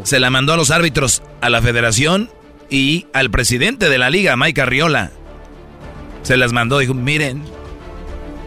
Se 0.04 0.20
la 0.20 0.30
mandó 0.30 0.52
a 0.52 0.56
los 0.56 0.70
árbitros, 0.70 1.22
a 1.40 1.50
la 1.50 1.60
federación 1.62 2.30
y 2.70 3.06
al 3.12 3.30
presidente 3.30 3.88
de 3.88 3.98
la 3.98 4.10
liga, 4.10 4.36
Mike 4.36 4.60
Arriola. 4.62 5.10
Se 6.22 6.36
las 6.36 6.52
mandó, 6.52 6.78
dijo, 6.78 6.94
miren. 6.94 7.44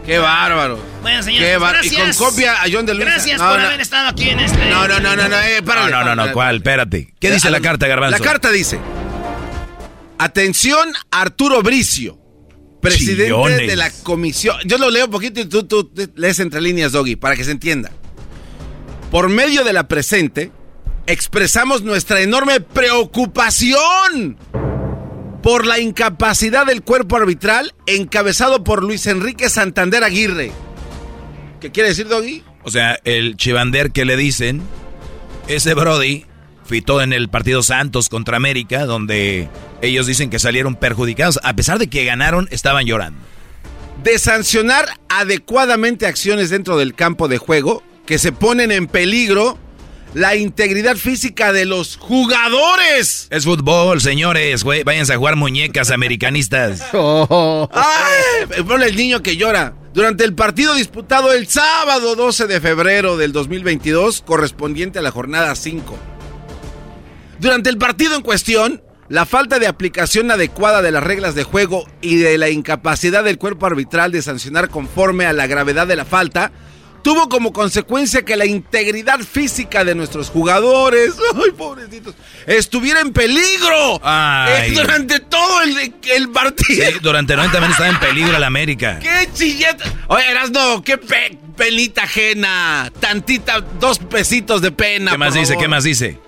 Qué 0.06 0.18
bárbaro. 0.18 0.78
Bueno, 1.02 1.22
señor, 1.22 1.60
gracias. 1.60 1.92
Y 1.92 1.96
con 1.96 2.12
copia 2.14 2.62
a 2.62 2.66
John 2.72 2.86
de 2.86 2.94
Luisa. 2.94 3.10
Gracias 3.10 3.40
por 3.40 3.60
haber 3.60 3.80
estado 3.80 4.08
aquí 4.08 4.30
en 4.30 4.40
este... 4.40 4.70
No, 4.70 4.88
no, 4.88 4.98
no, 5.00 5.14
no, 5.14 5.28
no, 5.28 5.36
eh, 5.36 5.60
No, 5.62 5.90
no, 5.90 6.04
no, 6.04 6.16
no, 6.16 6.32
¿cuál? 6.32 6.56
Espérate. 6.56 7.12
¿Qué 7.20 7.30
dice 7.30 7.50
la 7.50 7.60
carta, 7.60 7.86
Garbanzo? 7.86 8.18
La 8.18 8.24
carta 8.24 8.50
dice... 8.50 8.80
Atención, 10.20 10.92
Arturo 11.12 11.62
Bricio, 11.62 12.17
presidente 12.80 13.66
de 13.66 13.76
la 13.76 13.90
comisión. 13.90 14.56
Yo 14.64 14.78
lo 14.78 14.90
leo 14.90 15.06
un 15.06 15.10
poquito 15.10 15.40
y 15.40 15.46
tú, 15.46 15.64
tú 15.64 15.90
lees 16.16 16.38
entre 16.40 16.60
líneas, 16.60 16.92
Doggy, 16.92 17.16
para 17.16 17.36
que 17.36 17.44
se 17.44 17.50
entienda. 17.50 17.90
Por 19.10 19.28
medio 19.28 19.64
de 19.64 19.72
la 19.72 19.88
presente, 19.88 20.52
expresamos 21.06 21.82
nuestra 21.82 22.20
enorme 22.20 22.60
preocupación 22.60 24.36
por 25.42 25.66
la 25.66 25.78
incapacidad 25.78 26.66
del 26.66 26.82
cuerpo 26.82 27.16
arbitral 27.16 27.74
encabezado 27.86 28.64
por 28.64 28.82
Luis 28.82 29.06
Enrique 29.06 29.48
Santander 29.48 30.04
Aguirre. 30.04 30.52
¿Qué 31.60 31.70
quiere 31.72 31.88
decir, 31.88 32.08
Doggy? 32.08 32.44
O 32.64 32.70
sea, 32.70 32.98
el 33.04 33.36
chivander 33.36 33.92
que 33.92 34.04
le 34.04 34.16
dicen, 34.16 34.60
ese 35.46 35.74
Brody 35.74 36.26
fitó 36.68 37.00
en 37.00 37.12
el 37.12 37.28
partido 37.28 37.62
Santos 37.62 38.08
contra 38.08 38.36
América, 38.36 38.84
donde 38.84 39.48
ellos 39.82 40.06
dicen 40.06 40.30
que 40.30 40.38
salieron 40.38 40.76
perjudicados. 40.76 41.40
A 41.42 41.54
pesar 41.54 41.78
de 41.78 41.88
que 41.88 42.04
ganaron, 42.04 42.46
estaban 42.50 42.84
llorando. 42.86 43.18
De 44.04 44.18
sancionar 44.18 44.86
adecuadamente 45.08 46.06
acciones 46.06 46.50
dentro 46.50 46.76
del 46.76 46.94
campo 46.94 47.26
de 47.26 47.38
juego 47.38 47.82
que 48.06 48.18
se 48.18 48.32
ponen 48.32 48.70
en 48.70 48.86
peligro 48.86 49.58
la 50.14 50.36
integridad 50.36 50.96
física 50.96 51.52
de 51.52 51.64
los 51.64 51.96
jugadores. 51.96 53.28
Es 53.30 53.44
fútbol, 53.44 54.00
señores, 54.00 54.64
güey. 54.64 54.82
Váyanse 54.82 55.14
a 55.14 55.16
jugar 55.16 55.36
muñecas 55.36 55.90
americanistas. 55.90 56.82
¡Ay! 56.92 58.62
Ponle 58.66 58.86
el 58.86 58.96
niño 58.96 59.22
que 59.22 59.36
llora. 59.36 59.74
Durante 59.94 60.24
el 60.24 60.34
partido 60.34 60.74
disputado 60.74 61.32
el 61.32 61.48
sábado 61.48 62.14
12 62.14 62.46
de 62.46 62.60
febrero 62.60 63.16
del 63.16 63.32
2022, 63.32 64.22
correspondiente 64.22 64.98
a 64.98 65.02
la 65.02 65.10
jornada 65.10 65.54
5. 65.54 65.98
Durante 67.40 67.70
el 67.70 67.78
partido 67.78 68.16
en 68.16 68.22
cuestión, 68.22 68.82
la 69.08 69.24
falta 69.24 69.58
de 69.58 69.66
aplicación 69.66 70.30
adecuada 70.30 70.82
de 70.82 70.90
las 70.90 71.02
reglas 71.02 71.34
de 71.34 71.44
juego 71.44 71.86
y 72.00 72.16
de 72.16 72.36
la 72.36 72.50
incapacidad 72.50 73.24
del 73.24 73.38
cuerpo 73.38 73.66
arbitral 73.66 74.12
de 74.12 74.22
sancionar 74.22 74.68
conforme 74.68 75.26
a 75.26 75.32
la 75.32 75.46
gravedad 75.46 75.86
de 75.86 75.96
la 75.96 76.04
falta 76.04 76.52
tuvo 77.02 77.28
como 77.28 77.52
consecuencia 77.52 78.22
que 78.22 78.36
la 78.36 78.44
integridad 78.44 79.20
física 79.20 79.84
de 79.84 79.94
nuestros 79.94 80.28
jugadores, 80.30 81.14
ay 81.34 81.52
pobrecitos, 81.52 82.14
estuviera 82.46 83.00
en 83.00 83.12
peligro 83.12 84.00
eh, 84.04 84.72
durante 84.74 85.20
todo 85.20 85.62
el, 85.62 86.28
partido. 86.30 86.90
Sí, 86.90 86.98
durante 87.00 87.34
90 87.34 87.60
minutos 87.60 87.80
estaba 87.80 87.90
en 87.90 88.00
peligro 88.00 88.38
la 88.38 88.46
América. 88.46 88.98
¡Qué 89.02 89.28
chilleta! 89.32 89.84
Oye, 90.08 90.30
Erasno, 90.30 90.82
qué 90.82 90.98
pelita 91.56 92.02
ajena, 92.02 92.92
tantita, 93.00 93.60
dos 93.80 93.98
pesitos 93.98 94.60
de 94.60 94.70
pena. 94.72 95.12
¿Qué 95.12 95.18
más 95.18 95.34
dice? 95.34 95.56
¿Qué 95.56 95.68
más 95.68 95.84
dice? 95.84 96.18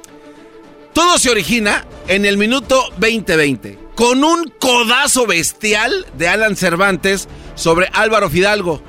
Todo 0.93 1.19
se 1.19 1.31
origina 1.31 1.87
en 2.09 2.25
el 2.25 2.37
minuto 2.37 2.83
2020 2.99 3.79
con 3.95 4.25
un 4.25 4.53
codazo 4.59 5.27
bestial 5.27 6.07
de 6.17 6.29
Alan 6.29 6.57
Cervantes 6.57 7.29
sobre 7.55 7.89
Álvaro 7.93 8.31
Fidalgo 8.31 8.83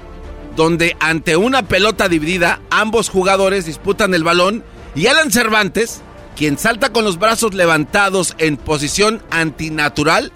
donde 0.56 0.96
ante 1.00 1.38
una 1.38 1.64
pelota 1.64 2.10
dividida 2.10 2.62
ambos 2.70 3.10
jugadores 3.10 3.66
disputan 3.66 4.14
el 4.14 4.24
balón 4.24 4.64
y 4.96 5.08
Alan 5.08 5.32
Cervantes, 5.32 6.02
quien 6.36 6.58
salta 6.58 6.92
con 6.92 7.06
los 7.06 7.18
brazos 7.18 7.54
levantados 7.54 8.36
en 8.38 8.58
posición 8.58 9.22
antinatural, 9.30 10.32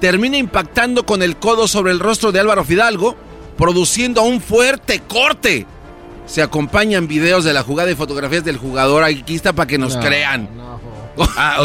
termina 0.00 0.38
impactando 0.38 1.04
con 1.04 1.22
el 1.22 1.36
codo 1.36 1.68
sobre 1.68 1.92
el 1.92 2.00
rostro 2.00 2.32
de 2.32 2.40
Álvaro 2.40 2.64
Fidalgo, 2.64 3.16
produciendo 3.56 4.22
un 4.22 4.40
fuerte 4.40 5.00
corte. 5.06 5.66
Se 6.26 6.42
acompañan 6.42 7.08
videos 7.08 7.44
de 7.44 7.52
la 7.52 7.62
jugada 7.62 7.90
y 7.90 7.94
fotografías 7.94 8.44
del 8.44 8.58
jugador. 8.58 9.02
Aquí 9.02 9.34
está 9.34 9.52
para 9.54 9.66
que 9.66 9.78
nos 9.78 9.96
crean. 9.96 10.48
Ah, 11.36 11.58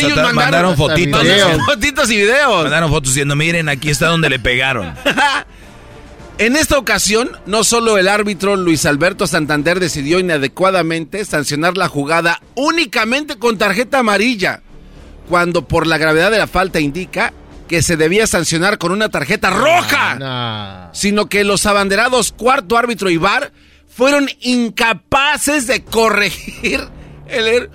ellos 0.00 0.34
mandaron, 0.34 0.76
fotitos. 0.76 1.26
Fotitos 1.66 2.10
y 2.10 2.16
videos. 2.16 2.62
Mandaron 2.62 2.90
fotos 2.90 3.10
diciendo, 3.10 3.36
miren, 3.36 3.68
aquí 3.68 3.90
está 3.90 4.06
donde 4.06 4.28
le 4.28 4.38
pegaron. 4.38 4.94
En 6.40 6.56
esta 6.56 6.78
ocasión, 6.78 7.30
no 7.44 7.64
solo 7.64 7.98
el 7.98 8.08
árbitro 8.08 8.56
Luis 8.56 8.86
Alberto 8.86 9.26
Santander 9.26 9.78
decidió 9.78 10.18
inadecuadamente 10.18 11.22
sancionar 11.26 11.76
la 11.76 11.86
jugada 11.86 12.40
únicamente 12.54 13.38
con 13.38 13.58
tarjeta 13.58 13.98
amarilla, 13.98 14.62
cuando 15.28 15.68
por 15.68 15.86
la 15.86 15.98
gravedad 15.98 16.30
de 16.30 16.38
la 16.38 16.46
falta 16.46 16.80
indica 16.80 17.34
que 17.68 17.82
se 17.82 17.98
debía 17.98 18.26
sancionar 18.26 18.78
con 18.78 18.90
una 18.90 19.10
tarjeta 19.10 19.50
roja, 19.50 20.88
sino 20.94 21.26
que 21.26 21.44
los 21.44 21.66
abanderados 21.66 22.32
cuarto 22.32 22.78
árbitro 22.78 23.10
y 23.10 23.18
VAR 23.18 23.52
fueron 23.86 24.26
incapaces 24.40 25.66
de 25.66 25.84
corregir 25.84 26.80
el, 27.28 27.46
er-, 27.46 27.70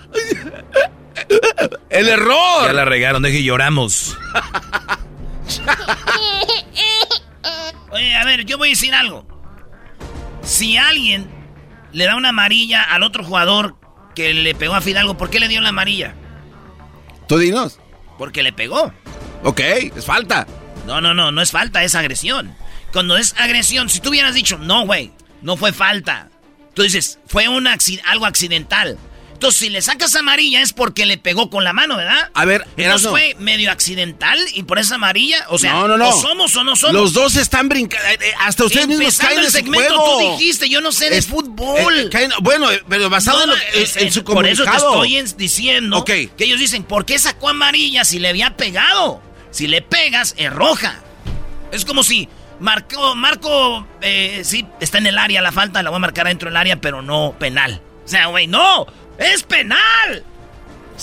el 1.89 2.07
error. 2.07 2.65
Ya 2.65 2.73
la 2.73 2.85
regaron, 2.85 3.21
deje 3.23 3.43
lloramos. 3.43 4.17
Oye, 7.91 8.15
a 8.15 8.25
ver, 8.25 8.45
yo 8.45 8.57
voy 8.57 8.69
a 8.69 8.71
decir 8.71 8.93
algo. 8.93 9.25
Si 10.43 10.77
alguien 10.77 11.29
le 11.91 12.05
da 12.05 12.15
una 12.15 12.29
amarilla 12.29 12.83
al 12.83 13.03
otro 13.03 13.23
jugador 13.23 13.77
que 14.15 14.33
le 14.33 14.55
pegó 14.55 14.75
a 14.75 14.81
Fidalgo, 14.81 15.17
¿por 15.17 15.29
qué 15.29 15.39
le 15.39 15.47
dio 15.47 15.61
la 15.61 15.69
amarilla? 15.69 16.13
Tú 17.27 17.37
dinos. 17.37 17.79
Porque 18.17 18.43
le 18.43 18.53
pegó. 18.53 18.93
Ok, 19.43 19.59
es 19.59 20.05
falta. 20.05 20.45
No, 20.85 21.01
no, 21.01 21.13
no, 21.13 21.31
no 21.31 21.41
es 21.41 21.51
falta, 21.51 21.83
es 21.83 21.95
agresión. 21.95 22.55
Cuando 22.91 23.17
es 23.17 23.35
agresión, 23.37 23.89
si 23.89 23.99
tú 23.99 24.09
hubieras 24.09 24.35
dicho, 24.35 24.57
no, 24.57 24.85
güey, 24.85 25.11
no 25.41 25.57
fue 25.57 25.73
falta. 25.73 26.29
Tú 26.73 26.83
dices, 26.83 27.19
fue 27.25 27.47
un 27.47 27.67
algo 27.67 28.25
accidental. 28.25 28.97
Entonces, 29.35 29.59
si 29.59 29.69
le 29.69 29.81
sacas 29.81 30.15
amarilla 30.15 30.61
es 30.61 30.71
porque 30.71 31.05
le 31.05 31.17
pegó 31.17 31.49
con 31.49 31.65
la 31.65 31.73
mano, 31.73 31.97
¿verdad? 31.97 32.29
A 32.33 32.45
ver, 32.45 32.65
Entonces 32.77 33.09
fue 33.09 33.35
medio 33.37 33.69
accidental 33.69 34.39
y 34.53 34.63
por 34.63 34.79
esa 34.79 34.95
amarilla, 34.95 35.45
o 35.49 35.57
sea, 35.57 35.73
no, 35.73 35.89
no, 35.89 35.97
no. 35.97 36.07
o 36.07 36.21
somos 36.21 36.55
o 36.55 36.63
no 36.63 36.77
somos. 36.77 36.95
Los 36.95 37.11
dos 37.11 37.35
están 37.35 37.67
brincando, 37.67 38.07
eh, 38.07 38.17
eh, 38.21 38.33
hasta 38.39 38.63
ustedes 38.63 38.87
mismos 38.87 39.17
caen 39.17 39.39
el 39.39 39.51
segmento, 39.51 39.93
tú 39.93 40.37
dijiste, 40.37 40.69
yo 40.69 40.79
no 40.79 40.93
sé 40.93 41.09
de 41.09 41.21
fútbol. 41.21 42.09
Eh, 42.13 42.29
bueno, 42.41 42.67
pero 42.87 43.09
basado 43.09 43.43
en, 43.73 44.11
su 44.13 44.23
comunicado. 44.23 44.33
Por 44.33 44.45
eso 44.45 44.63
te 44.63 45.17
estoy 45.17 45.35
diciendo 45.37 46.05
que 46.05 46.31
ellos 46.37 46.57
dicen, 46.57 46.85
¿por 46.85 47.05
qué 47.05 47.19
sacó 47.19 47.49
amarilla 47.49 48.05
si 48.05 48.19
le 48.19 48.29
había 48.29 48.55
pegado? 48.55 49.21
Si 49.51 49.67
le 49.67 49.81
pegas, 49.81 50.33
es 50.37 50.51
roja. 50.51 51.03
Es 51.73 51.83
como 51.83 52.03
si 52.03 52.29
Marco, 52.61 53.15
Marco, 53.15 53.85
sí, 54.43 54.65
está 54.79 54.99
en 54.99 55.07
el 55.07 55.17
área, 55.17 55.41
la 55.41 55.51
falta 55.51 55.83
la 55.83 55.89
voy 55.89 55.97
a 55.97 55.99
marcar 55.99 56.27
dentro 56.27 56.47
del 56.47 56.55
área, 56.55 56.79
pero 56.79 57.01
no 57.01 57.35
penal. 57.37 57.81
O 58.05 58.07
sea, 58.07 58.27
güey, 58.27 58.47
no. 58.47 58.85
¡Es 59.17 59.43
penal! 59.43 60.23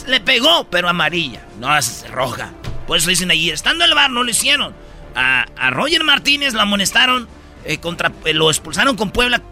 Le 0.06 0.20
pegó, 0.20 0.64
pero 0.70 0.88
amarilla, 0.88 1.42
no 1.58 1.76
es 1.76 2.10
roja. 2.10 2.50
Por 2.86 2.96
eso 2.96 3.10
dicen 3.10 3.30
ahí, 3.30 3.50
estando 3.50 3.84
el 3.84 3.94
bar 3.94 4.10
no 4.10 4.22
lo 4.22 4.30
hicieron. 4.30 4.74
A, 5.14 5.46
Roger 5.70 6.04
Martínez 6.04 6.54
lo 6.54 6.62
amonestaron, 6.62 7.28
eh, 7.64 7.78
contra, 7.78 8.12
eh, 8.24 8.32
lo 8.32 8.50
expulsaron 8.50 8.96
con 8.96 9.10
Puebla, 9.10 9.42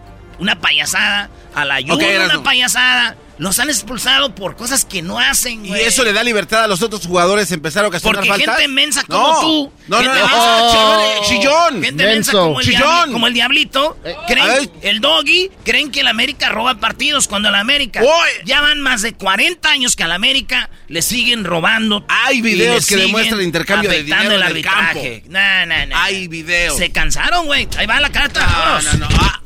una 0.41 0.61
payasada. 0.61 1.31
A 1.55 1.65
la 1.65 1.81
Juve 1.83 2.25
una 2.25 2.43
payasada. 2.43 3.17
Los 3.39 3.59
han 3.59 3.71
expulsado 3.71 4.35
por 4.35 4.55
cosas 4.55 4.85
que 4.85 5.01
no 5.01 5.19
hacen, 5.19 5.67
güey. 5.67 5.81
¿Y 5.81 5.85
eso 5.87 6.05
le 6.05 6.13
da 6.13 6.23
libertad 6.23 6.65
a 6.65 6.69
los 6.69 6.83
otros 6.83 7.07
jugadores 7.07 7.51
a 7.51 7.55
empezar 7.55 7.87
a 7.87 7.89
ocasionar 7.89 8.27
Porque 8.27 8.45
gente 8.45 8.69
mensa 8.69 9.03
como 9.05 9.41
tú. 9.41 9.73
No, 9.89 10.03
no, 10.03 10.15
no. 10.15 11.27
chillón. 11.27 11.83
Gente 11.83 12.05
mensa 12.05 12.33
como 12.33 12.61
el, 12.61 12.67
chillón. 12.67 13.13
como 13.13 13.27
el 13.29 13.33
diablito. 13.33 13.97
Eh, 14.05 14.15
creen, 14.29 14.71
el 14.83 15.01
doggy, 15.01 15.51
creen 15.65 15.91
que 15.91 16.01
el 16.01 16.09
América 16.09 16.51
roba 16.51 16.75
partidos 16.81 17.29
cuando 17.29 17.49
el 17.49 17.55
América 17.55 18.03
ya 18.45 18.61
van 18.61 18.79
más 18.83 19.01
de 19.01 19.15
40 19.15 19.71
años 19.71 19.97
que 19.97 20.05
al 20.05 20.13
América 20.13 20.69
le 20.89 21.01
siguen 21.01 21.45
robando. 21.45 22.05
Hay 22.09 22.43
videos 22.43 22.87
que 22.87 22.97
demuestran 22.97 23.41
el 23.41 23.47
intercambio 23.47 23.91
de 23.91 24.03
dinero 24.03 24.35
el 24.35 24.43
arbitraje. 24.43 25.25
No, 25.29 25.65
no, 25.65 25.87
no. 25.87 25.97
Hay 25.97 26.29
videos. 26.29 26.77
Se 26.77 26.93
cansaron, 26.93 27.47
güey. 27.47 27.67
Ahí 27.79 27.87
va 27.87 28.01
la 28.01 28.13
carta. 28.13 28.47
No, 28.47 28.83
no, 28.83 28.99
no. 28.99 29.09
Ah, 29.19 29.40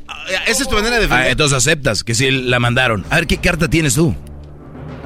esa 0.46 0.62
es 0.62 0.68
tu 0.68 0.74
manera 0.74 0.96
de 0.96 1.02
defender. 1.02 1.26
Ah, 1.26 1.30
entonces 1.30 1.56
aceptas 1.56 2.04
que 2.04 2.14
sí 2.14 2.30
la 2.30 2.58
mandaron. 2.58 3.04
A 3.10 3.16
ver, 3.16 3.26
¿qué 3.26 3.38
carta 3.38 3.68
tienes 3.68 3.94
tú? 3.94 4.14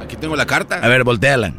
Aquí 0.01 0.15
tengo 0.15 0.35
la 0.35 0.45
carta. 0.45 0.79
A 0.81 0.87
ver, 0.87 1.03
volteala. 1.03 1.53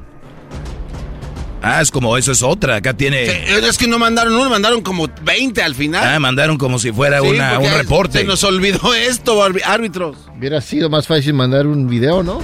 Ah, 1.62 1.82
es 1.82 1.90
como, 1.90 2.16
eso 2.16 2.32
es 2.32 2.42
otra. 2.42 2.76
Acá 2.76 2.94
tiene. 2.94 3.24
Es 3.24 3.76
que 3.76 3.86
no 3.86 3.98
mandaron 3.98 4.34
uno, 4.34 4.48
mandaron 4.48 4.80
como 4.80 5.08
20 5.22 5.62
al 5.62 5.74
final. 5.74 6.06
Ah, 6.06 6.18
mandaron 6.18 6.56
como 6.56 6.78
si 6.78 6.90
fuera 6.92 7.22
una, 7.22 7.58
un 7.58 7.70
reporte. 7.72 8.20
Se 8.20 8.24
nos 8.24 8.42
olvidó 8.44 8.94
esto, 8.94 9.42
árbitros. 9.42 10.16
Hubiera 10.36 10.60
sido 10.60 10.88
más 10.88 11.06
fácil 11.06 11.34
mandar 11.34 11.66
un 11.66 11.86
video, 11.86 12.22
¿no? 12.22 12.40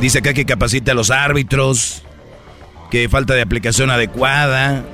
Dice 0.00 0.18
acá 0.18 0.34
que 0.34 0.44
capacita 0.44 0.92
a 0.92 0.94
los 0.94 1.10
árbitros, 1.10 2.02
que 2.90 3.08
falta 3.08 3.34
de 3.34 3.42
aplicación 3.42 3.90
adecuada. 3.90 4.84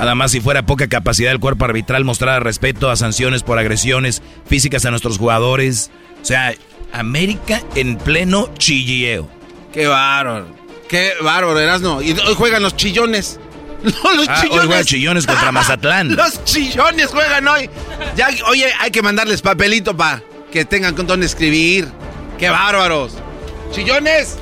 Además, 0.00 0.30
si 0.30 0.40
fuera 0.40 0.64
poca 0.64 0.88
capacidad 0.88 1.30
del 1.30 1.40
cuerpo 1.40 1.66
arbitral 1.66 2.04
mostrar 2.04 2.42
respeto 2.42 2.90
a 2.90 2.96
sanciones 2.96 3.42
por 3.42 3.58
agresiones 3.58 4.22
físicas 4.46 4.86
a 4.86 4.90
nuestros 4.90 5.18
jugadores. 5.18 5.90
O 6.22 6.24
sea, 6.24 6.54
América 6.92 7.62
en 7.74 7.98
pleno 7.98 8.48
chilleo. 8.56 9.28
Qué 9.74 9.86
bárbaro. 9.86 10.46
Qué 10.88 11.12
bárbaro, 11.20 11.58
Erasno. 11.58 12.00
Y 12.00 12.12
hoy 12.12 12.34
juegan 12.34 12.62
los 12.62 12.76
chillones. 12.76 13.38
No, 13.82 14.12
los 14.14 14.28
ah, 14.28 14.38
chillones. 14.42 14.60
Hoy 14.60 14.66
juegan 14.66 14.84
chillones 14.84 15.26
contra 15.26 15.52
Mazatlán. 15.52 16.14
los 16.16 16.44
chillones 16.44 17.06
juegan 17.06 17.48
hoy. 17.48 17.70
Ya, 18.14 18.28
oye, 18.48 18.70
hay 18.78 18.90
que 18.90 19.00
mandarles 19.00 19.40
papelito 19.40 19.96
para 19.96 20.22
que 20.52 20.66
tengan 20.66 20.94
con 20.94 21.06
dónde 21.06 21.24
escribir. 21.24 21.88
Qué 22.38 22.50
bárbaros. 22.50 23.14
Chillones. 23.72 24.36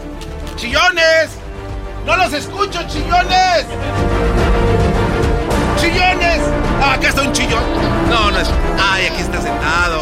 Chillones. 0.56 1.30
¡No 2.05 2.16
los 2.16 2.32
escucho, 2.32 2.80
chillones! 2.89 3.66
¡Chillones! 5.80 6.40
Ah, 6.82 6.94
acá 6.94 7.09
está 7.09 7.22
un 7.22 7.32
chillón. 7.32 7.62
No, 8.09 8.30
no 8.30 8.38
es. 8.38 8.48
Ay, 8.80 9.06
aquí 9.06 9.22
está 9.22 9.40
sentado. 9.40 10.00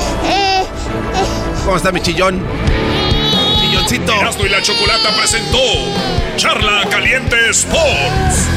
¿Cómo 1.65 1.77
está 1.77 1.93
mi 1.93 2.01
chillón? 2.01 2.41
Chilloncito. 3.61 4.13
Erasmo 4.13 4.47
y 4.47 4.49
la 4.49 4.63
Chocolata 4.63 5.11
presentó 5.17 5.59
Charla 6.37 6.83
Caliente 6.91 7.51
Sports. 7.51 8.49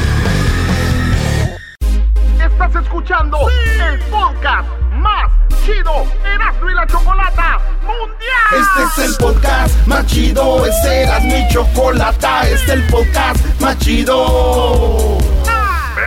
Estás 2.38 2.82
escuchando 2.82 3.38
el 3.50 3.98
podcast 4.10 4.68
más 4.92 5.30
chido 5.64 6.06
Erasmo 6.24 6.70
y 6.70 6.74
la 6.74 6.86
Chocolata 6.86 7.58
Mundial. 7.82 8.52
Este 8.52 9.02
es 9.02 9.08
el 9.10 9.16
podcast 9.16 9.86
más 9.86 10.06
chido, 10.06 10.66
este 10.66 11.02
era 11.02 11.20
mi 11.20 11.48
chocolata, 11.48 12.42
este 12.42 12.54
es 12.54 12.68
el 12.68 12.82
podcast 12.86 13.44
más 13.60 13.78
chido. 13.78 15.19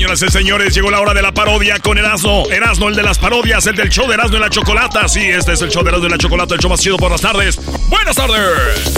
Señoras 0.00 0.22
y 0.22 0.28
señores, 0.28 0.74
llegó 0.74 0.90
la 0.90 0.98
hora 0.98 1.12
de 1.12 1.20
la 1.20 1.30
parodia 1.30 1.78
con 1.78 1.98
Erasmo. 1.98 2.46
Erasmo, 2.50 2.88
el 2.88 2.96
de 2.96 3.02
las 3.02 3.18
parodias, 3.18 3.66
el 3.66 3.76
del 3.76 3.90
show 3.90 4.08
de 4.08 4.14
Erasmo 4.14 4.38
y 4.38 4.40
la 4.40 4.48
Chocolata. 4.48 5.06
Sí, 5.10 5.20
este 5.20 5.52
es 5.52 5.60
el 5.60 5.68
show 5.68 5.82
de 5.82 5.90
Erasmo 5.90 6.06
y 6.06 6.10
la 6.10 6.16
Chocolata, 6.16 6.54
el 6.54 6.60
show 6.60 6.70
más 6.70 6.80
chido 6.80 6.96
por 6.96 7.10
las 7.10 7.20
tardes. 7.20 7.60
¡Buenas 7.90 8.16
tardes! 8.16 8.94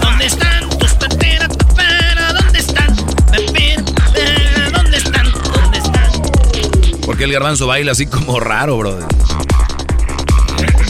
¿Dónde 0.00 0.26
están 0.26 0.68
tus 0.78 0.92
peperas, 0.92 1.48
pepera? 1.56 2.32
¿Dónde 2.32 2.60
están? 2.60 2.96
¿dónde 4.72 4.96
están? 4.96 5.32
¿Dónde 5.32 5.78
están? 5.78 6.12
Porque 7.04 7.24
el 7.24 7.32
garbanzo 7.32 7.66
baila 7.66 7.90
así 7.90 8.06
como 8.06 8.38
raro, 8.38 8.76
brother. 8.76 9.08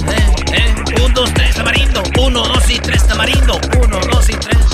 Eh, 0.08 0.26
eh, 0.52 1.02
un, 1.02 1.14
dos, 1.14 1.32
tres, 1.32 1.54
tamarindo. 1.54 2.02
Uno, 2.18 2.46
dos 2.46 2.68
y 2.68 2.78
tres, 2.80 3.06
tamarindo. 3.06 3.58
Uno, 3.82 3.98
dos 4.12 4.28
y 4.28 4.34
tres. 4.34 4.69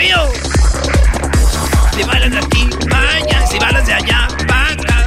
Río. 0.00 0.32
Si 1.94 2.02
bailas 2.04 2.30
de 2.30 2.38
aquí, 2.38 2.68
vaya. 2.88 3.46
Si 3.46 3.58
bailas 3.58 3.86
de 3.86 3.92
allá, 3.92 4.28
vaca. 4.46 5.06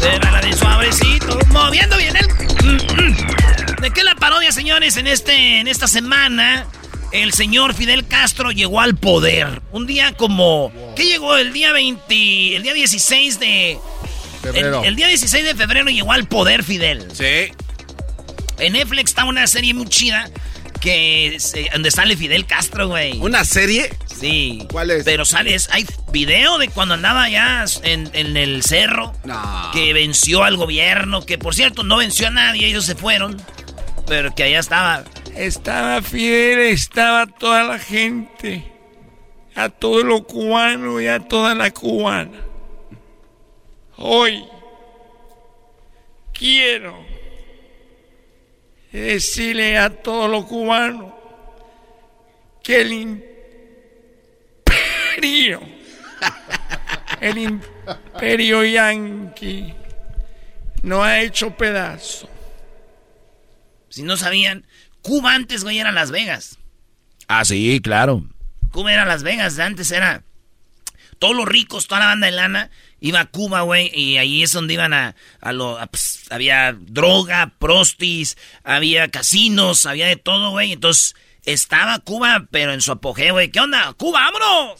De 0.00 0.18
la 0.18 0.40
de 0.40 0.52
suavecito. 0.52 1.38
Moviendo 1.48 1.96
bien 1.98 2.16
el. 2.16 2.26
Mm, 2.64 2.76
mm. 2.76 3.80
¿De 3.82 3.90
qué 3.90 4.02
la 4.02 4.14
parodia, 4.14 4.50
señores? 4.52 4.96
En, 4.96 5.06
este, 5.06 5.60
en 5.60 5.68
esta 5.68 5.86
semana, 5.88 6.66
el 7.12 7.34
señor 7.34 7.74
Fidel 7.74 8.06
Castro 8.06 8.50
llegó 8.50 8.80
al 8.80 8.96
poder. 8.96 9.60
Un 9.72 9.86
día 9.86 10.14
como. 10.14 10.72
¿Qué 10.96 11.04
llegó? 11.04 11.36
El 11.36 11.52
día 11.52 11.72
20. 11.72 12.56
El 12.56 12.62
día 12.62 12.72
16 12.72 13.40
de. 13.40 13.72
El, 13.72 13.78
Febrero. 14.40 14.84
el 14.84 14.96
día 14.96 15.08
16 15.08 15.44
de 15.44 15.54
febrero 15.54 15.90
llegó 15.90 16.12
al 16.12 16.26
poder 16.28 16.62
Fidel. 16.62 17.08
Sí. 17.12 17.52
En 18.58 18.72
Netflix 18.72 19.10
está 19.10 19.24
una 19.24 19.46
serie 19.46 19.74
muy 19.74 19.86
chida 19.86 20.30
que 20.86 21.40
se- 21.40 21.68
donde 21.72 21.90
sale 21.90 22.16
Fidel 22.16 22.46
Castro, 22.46 22.86
güey. 22.86 23.18
¿Una 23.18 23.44
serie? 23.44 23.90
Sí. 24.06 24.66
¿Cuál 24.70 24.92
es? 24.92 25.04
Pero 25.04 25.24
sales, 25.24 25.68
hay 25.72 25.84
video 26.12 26.58
de 26.58 26.68
cuando 26.68 26.94
andaba 26.94 27.24
allá 27.24 27.64
en, 27.82 28.08
en 28.12 28.36
el 28.36 28.62
cerro. 28.62 29.12
No. 29.24 29.70
Que 29.72 29.92
venció 29.92 30.44
al 30.44 30.56
gobierno, 30.56 31.26
que 31.26 31.38
por 31.38 31.56
cierto 31.56 31.82
no 31.82 31.96
venció 31.96 32.28
a 32.28 32.30
nadie, 32.30 32.68
ellos 32.68 32.84
se 32.84 32.94
fueron. 32.94 33.36
Pero 34.06 34.32
que 34.34 34.44
allá 34.44 34.60
estaba. 34.60 35.02
Estaba 35.34 36.00
Fidel, 36.02 36.60
estaba 36.60 37.26
toda 37.26 37.64
la 37.64 37.78
gente, 37.80 38.64
a 39.56 39.68
todo 39.68 40.04
lo 40.04 40.22
cubano 40.24 41.00
y 41.00 41.08
a 41.08 41.18
toda 41.18 41.56
la 41.56 41.72
cubana. 41.72 42.38
Hoy 43.96 44.44
quiero 46.32 47.05
decirle 48.92 49.78
a 49.78 49.90
todos 49.90 50.30
los 50.30 50.44
cubanos 50.46 51.12
que 52.62 52.80
el 52.80 52.92
imperio, 55.12 55.60
el 57.20 57.38
imperio 57.38 58.64
yanqui, 58.64 59.74
no 60.82 61.02
ha 61.04 61.20
hecho 61.20 61.56
pedazo. 61.56 62.28
Si 63.88 64.02
no 64.02 64.16
sabían, 64.16 64.66
Cuba 65.02 65.34
antes, 65.34 65.62
güey, 65.62 65.78
era 65.78 65.92
Las 65.92 66.10
Vegas. 66.10 66.58
Ah, 67.28 67.44
sí, 67.44 67.80
claro. 67.80 68.24
Cuba 68.72 68.92
era 68.92 69.04
Las 69.04 69.22
Vegas, 69.22 69.58
antes 69.60 69.92
era. 69.92 70.24
Todos 71.20 71.36
los 71.36 71.46
ricos, 71.46 71.86
toda 71.86 72.00
la 72.00 72.06
banda 72.06 72.26
de 72.26 72.32
lana, 72.32 72.70
iba 73.00 73.20
a 73.20 73.26
Cuba, 73.26 73.62
güey, 73.62 73.90
y 73.94 74.18
ahí 74.18 74.42
es 74.42 74.52
donde 74.52 74.74
iban 74.74 74.92
a, 74.92 75.14
a 75.40 75.52
lo. 75.52 75.78
a, 75.78 75.86
pues, 75.86 76.24
había 76.30 76.72
droga, 76.78 77.52
prostis, 77.58 78.36
había 78.64 79.08
casinos, 79.08 79.86
había 79.86 80.06
de 80.06 80.16
todo, 80.16 80.50
güey. 80.50 80.72
Entonces, 80.72 81.14
estaba 81.44 81.98
Cuba, 82.00 82.46
pero 82.50 82.72
en 82.72 82.80
su 82.80 82.92
apogeo, 82.92 83.34
güey. 83.34 83.50
¿Qué 83.50 83.60
onda? 83.60 83.92
¡Cuba, 83.94 84.20
vámonos! 84.20 84.76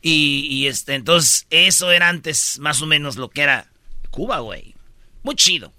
Y, 0.00 0.46
y 0.50 0.66
este, 0.66 0.94
entonces, 0.94 1.46
eso 1.50 1.92
era 1.92 2.08
antes, 2.08 2.58
más 2.58 2.82
o 2.82 2.86
menos, 2.86 3.16
lo 3.16 3.30
que 3.30 3.42
era 3.42 3.68
Cuba, 4.10 4.40
güey. 4.40 4.74
Muy 5.22 5.36
chido. 5.36 5.72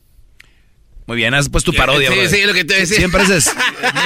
Muy 1.05 1.17
bien, 1.17 1.33
haz 1.33 1.49
pues 1.49 1.65
tu 1.65 1.73
parodia, 1.73 2.09
Sí, 2.11 2.27
sí, 2.29 2.43
lo 2.45 2.53
que 2.53 2.63
te 2.63 2.75
decía. 2.75 2.97
Siempre 2.97 3.23
es, 3.23 3.51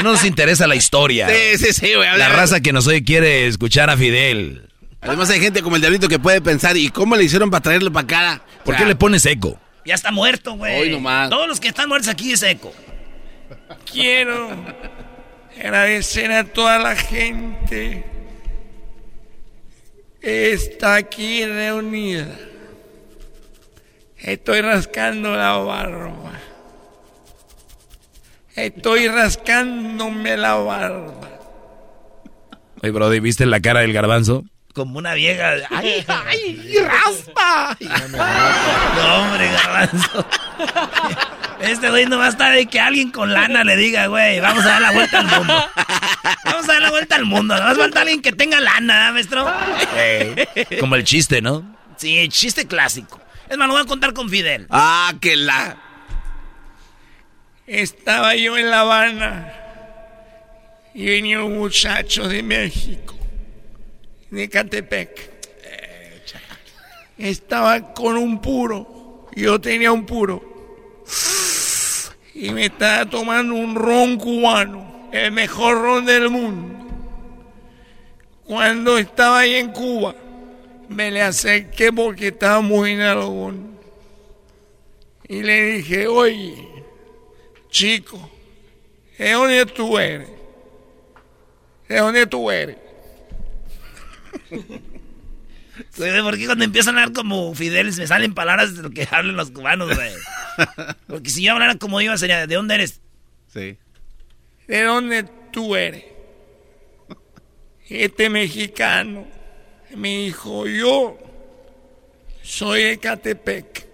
no 0.04 0.12
nos 0.14 0.26
interesa 0.26 0.66
la 0.66 0.76
historia. 0.76 1.30
Sí, 1.30 1.66
sí, 1.66 1.74
sí, 1.74 1.94
güey. 1.94 2.18
La 2.18 2.30
raza 2.30 2.60
que 2.60 2.74
nos 2.74 2.88
oye 2.88 3.04
quiere 3.04 3.46
escuchar 3.46 3.90
a 3.90 3.98
Fidel. 3.98 4.67
Además 5.02 5.30
hay 5.30 5.40
gente 5.40 5.62
como 5.62 5.76
el 5.76 5.82
diablito 5.82 6.08
que 6.08 6.20
puede 6.20 6.42
pensar, 6.42 6.76
¿y 6.76 6.90
cómo 6.90 7.16
le 7.16 7.24
hicieron 7.24 7.50
para 7.50 7.62
traerlo 7.62 7.92
para 7.92 8.04
acá? 8.04 8.42
¿Por 8.64 8.76
qué 8.76 8.86
le 8.86 8.96
pones 8.96 9.26
eco? 9.26 9.60
Ya 9.86 9.96
está 9.96 10.12
muerto, 10.12 10.54
güey. 10.54 10.82
Hoy 10.82 10.90
nomás. 10.90 11.30
Todos 11.30 11.48
los 11.48 11.60
que 11.60 11.70
están 11.70 11.88
muertos 11.88 12.10
aquí 12.10 12.34
es 12.34 12.44
eco. 12.44 12.74
Quiero 13.90 14.50
agradecer 15.58 16.32
a 16.32 16.44
toda 16.44 16.78
la 16.80 16.96
gente 16.96 18.06
que 20.22 20.52
está 20.52 20.96
aquí 20.96 21.46
reunida. 21.46 22.28
Estoy 24.18 24.62
rascando 24.62 25.36
la 25.36 25.54
barba. 25.58 26.32
Estoy 28.56 29.08
rascándome 29.08 30.36
la 30.36 30.56
barba. 30.56 31.30
Oye, 32.82 32.92
brother, 32.92 33.22
¿viste 33.22 33.46
la 33.46 33.62
cara 33.62 33.82
del 33.82 33.94
garbanzo? 33.94 34.44
Como 34.78 35.00
una 35.00 35.16
vieja. 35.16 35.54
¡Ay, 35.72 36.06
ay! 36.28 36.76
¡Raspa! 36.84 37.76
No, 37.82 39.16
hombre, 39.24 39.50
garbanzo. 39.52 40.26
Este 41.62 41.90
güey 41.90 42.06
no 42.06 42.20
va 42.20 42.28
a 42.28 42.30
estar 42.30 42.54
de 42.54 42.68
que 42.68 42.80
alguien 42.80 43.10
con 43.10 43.34
lana 43.34 43.64
le 43.64 43.76
diga, 43.76 44.06
güey, 44.06 44.40
vamos 44.40 44.64
a 44.64 44.68
dar 44.68 44.82
la 44.84 44.92
vuelta 44.92 45.20
al 45.22 45.26
mundo. 45.26 45.66
Vamos 46.46 46.70
a 46.70 46.74
dar 46.74 46.82
la 46.84 46.90
vuelta 46.92 47.16
al 47.16 47.26
mundo. 47.26 47.56
Nada 47.56 47.70
más 47.70 47.78
falta 47.80 48.02
alguien 48.02 48.22
que 48.22 48.32
tenga 48.34 48.60
lana, 48.60 49.10
¿eh, 49.10 49.12
maestro. 49.14 49.52
Como 50.80 50.96
el 50.96 51.04
chiste, 51.04 51.42
¿no? 51.42 51.76
Sí, 51.96 52.30
chiste 52.30 52.68
clásico. 52.68 53.20
Es 53.50 53.58
más, 53.58 53.68
lo 53.68 53.74
voy 53.74 53.82
a 53.82 53.86
contar 53.86 54.14
con 54.14 54.30
Fidel. 54.30 54.68
Ah, 54.70 55.12
que 55.20 55.36
la. 55.36 55.76
Estaba 57.66 58.36
yo 58.36 58.56
en 58.60 58.70
La 58.70 58.82
Habana 58.82 59.54
y 60.94 61.08
venía 61.08 61.44
un 61.44 61.58
muchacho 61.58 62.28
de 62.28 62.44
México, 62.44 63.17
de 64.30 64.50
Catepec. 64.50 65.38
Estaba 67.18 67.94
con 67.94 68.18
un 68.18 68.42
puro, 68.42 69.28
yo 69.36 69.60
tenía 69.60 69.92
un 69.92 70.06
puro. 70.06 70.44
Y 72.34 72.52
me 72.52 72.66
estaba 72.66 73.10
tomando 73.10 73.56
un 73.56 73.74
ron 73.74 74.18
cubano, 74.18 75.10
el 75.12 75.32
mejor 75.32 75.82
ron 75.82 76.06
del 76.06 76.30
mundo. 76.30 76.78
Cuando 78.44 78.98
estaba 78.98 79.40
ahí 79.40 79.56
en 79.56 79.72
Cuba, 79.72 80.16
me 80.88 81.12
le 81.12 81.22
acerqué 81.22 81.92
porque 81.92 82.28
estaba 82.28 82.62
muy 82.62 82.92
en 82.92 83.02
algodón. 83.02 83.78
Y 85.28 85.42
le 85.42 85.64
dije, 85.74 86.08
oye, 86.08 86.56
chico, 87.70 88.30
¿de 89.18 89.32
dónde 89.32 89.66
tú 89.66 89.98
eres? 89.98 90.30
¿De 91.90 91.98
dónde 91.98 92.28
tú 92.28 92.50
eres? 92.50 92.78
¿Por 95.96 96.38
qué 96.38 96.46
cuando 96.46 96.66
empiezo 96.66 96.90
a 96.90 96.94
hablar 96.94 97.14
como 97.14 97.54
Fidel 97.54 97.94
me 97.98 98.08
salen 98.08 98.34
palabras 98.34 98.76
de 98.76 98.84
lo 98.84 98.90
que 98.90 99.08
hablan 99.10 99.36
los 99.36 99.52
cubanos, 99.52 99.94
güey? 99.94 100.12
Porque 101.08 101.30
si 101.30 101.44
yo 101.44 101.54
hablara 101.54 101.76
como 101.76 102.02
yo 102.02 102.18
sería, 102.18 102.48
¿de 102.48 102.56
dónde 102.56 102.76
eres? 102.76 103.02
Sí. 103.54 103.78
¿De 104.68 104.82
dónde 104.84 105.26
tú 105.52 105.76
eres? 105.76 106.04
Este 107.90 108.30
mexicano 108.30 109.28
me 109.96 110.18
dijo, 110.26 110.68
yo 110.68 111.18
soy 112.44 112.84
de 112.84 112.98
Catepec. 112.98 113.88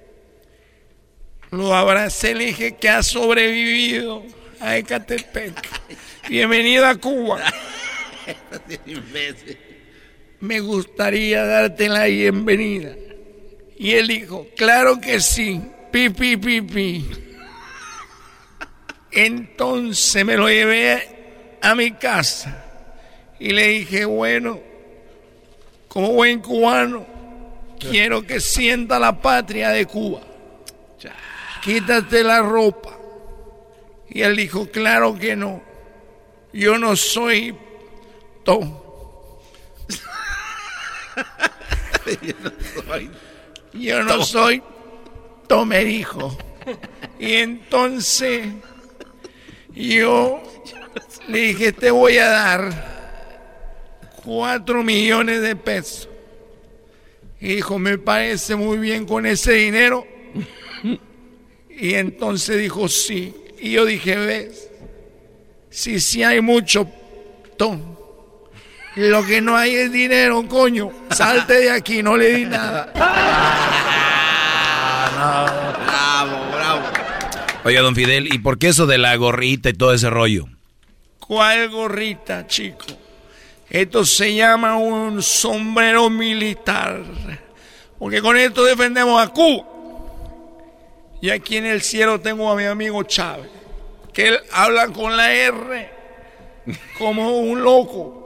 Lo 1.51 1.75
abracé, 1.75 2.33
le 2.33 2.45
dije 2.47 2.77
que 2.77 2.89
ha 2.89 3.03
sobrevivido 3.03 4.23
a 4.59 4.77
Ecatepec. 4.77 5.53
Bienvenido 6.29 6.87
a 6.87 6.95
Cuba. 6.95 7.43
Me 10.43 10.59
gustaría 10.59 11.45
darte 11.45 11.87
la 11.87 12.03
bienvenida. 12.03 12.93
Y 13.77 13.91
él 13.91 14.09
dijo, 14.09 14.45
claro 14.57 14.99
que 14.99 15.21
sí, 15.21 15.61
pi, 15.89 16.09
pi. 16.09 17.09
Entonces 19.09 20.25
me 20.25 20.35
lo 20.35 20.49
llevé 20.49 21.57
a 21.61 21.73
mi 21.75 21.93
casa 21.93 22.61
y 23.39 23.51
le 23.51 23.69
dije, 23.69 24.03
bueno, 24.03 24.59
como 25.87 26.11
buen 26.11 26.41
cubano, 26.41 27.05
quiero 27.79 28.27
que 28.27 28.41
sienta 28.41 28.99
la 28.99 29.21
patria 29.21 29.69
de 29.69 29.85
Cuba. 29.85 30.23
Quítate 31.63 32.21
la 32.21 32.41
ropa. 32.41 32.99
Y 34.09 34.23
él 34.23 34.35
dijo, 34.35 34.69
claro 34.69 35.17
que 35.17 35.37
no. 35.37 35.61
Yo 36.51 36.77
no 36.77 36.97
soy 36.97 37.55
Tom. 38.43 38.82
Yo 43.73 44.03
no 44.03 44.23
soy 44.23 44.61
Tomerijo. 45.47 46.37
Y 47.19 47.33
entonces 47.33 48.47
yo 49.73 50.41
le 51.27 51.39
dije, 51.39 51.73
te 51.73 51.91
voy 51.91 52.17
a 52.17 52.29
dar 52.29 52.93
cuatro 54.23 54.83
millones 54.83 55.41
de 55.41 55.55
pesos. 55.55 56.09
Y 57.41 57.55
dijo, 57.55 57.79
me 57.79 57.97
parece 57.97 58.55
muy 58.55 58.77
bien 58.77 59.05
con 59.05 59.25
ese 59.25 59.53
dinero. 59.53 60.07
Y 61.69 61.95
entonces 61.95 62.57
dijo, 62.57 62.87
sí. 62.87 63.33
Y 63.59 63.71
yo 63.71 63.85
dije, 63.85 64.15
ves, 64.15 64.69
si 65.69 65.99
sí 65.99 66.23
hay 66.23 66.39
mucho, 66.39 66.87
Tom. 67.57 67.92
Lo 68.95 69.25
que 69.25 69.41
no 69.41 69.57
hay 69.57 69.75
es 69.75 69.91
dinero, 69.91 70.47
coño. 70.47 70.91
Salte 71.09 71.53
de 71.53 71.71
aquí, 71.71 72.03
no 72.03 72.15
le 72.15 72.33
di 72.35 72.45
nada. 72.45 72.91
bravo, 75.85 76.51
bravo. 76.51 76.81
Oye, 77.63 77.79
don 77.79 77.95
Fidel, 77.95 78.33
¿y 78.33 78.37
por 78.37 78.59
qué 78.59 78.67
eso 78.67 78.85
de 78.85 78.99
la 78.99 79.15
gorrita 79.15 79.69
y 79.69 79.73
todo 79.73 79.93
ese 79.93 80.09
rollo? 80.09 80.45
¿Cuál 81.19 81.69
gorrita, 81.69 82.45
chico? 82.45 82.85
Esto 83.69 84.05
se 84.05 84.35
llama 84.35 84.77
un 84.77 85.23
sombrero 85.23 86.09
militar. 86.09 87.01
Porque 87.97 88.21
con 88.21 88.37
esto 88.37 88.63
defendemos 88.63 89.21
a 89.21 89.29
Cuba. 89.29 89.65
Y 91.21 91.29
aquí 91.31 91.57
en 91.57 91.65
el 91.65 91.81
cielo 91.81 92.19
tengo 92.19 92.51
a 92.51 92.55
mi 92.55 92.65
amigo 92.65 93.01
Chávez, 93.03 93.49
que 94.13 94.27
él 94.27 94.39
habla 94.51 94.89
con 94.89 95.15
la 95.15 95.33
R 95.33 95.89
como 96.99 97.39
un 97.39 97.63
loco. 97.63 98.25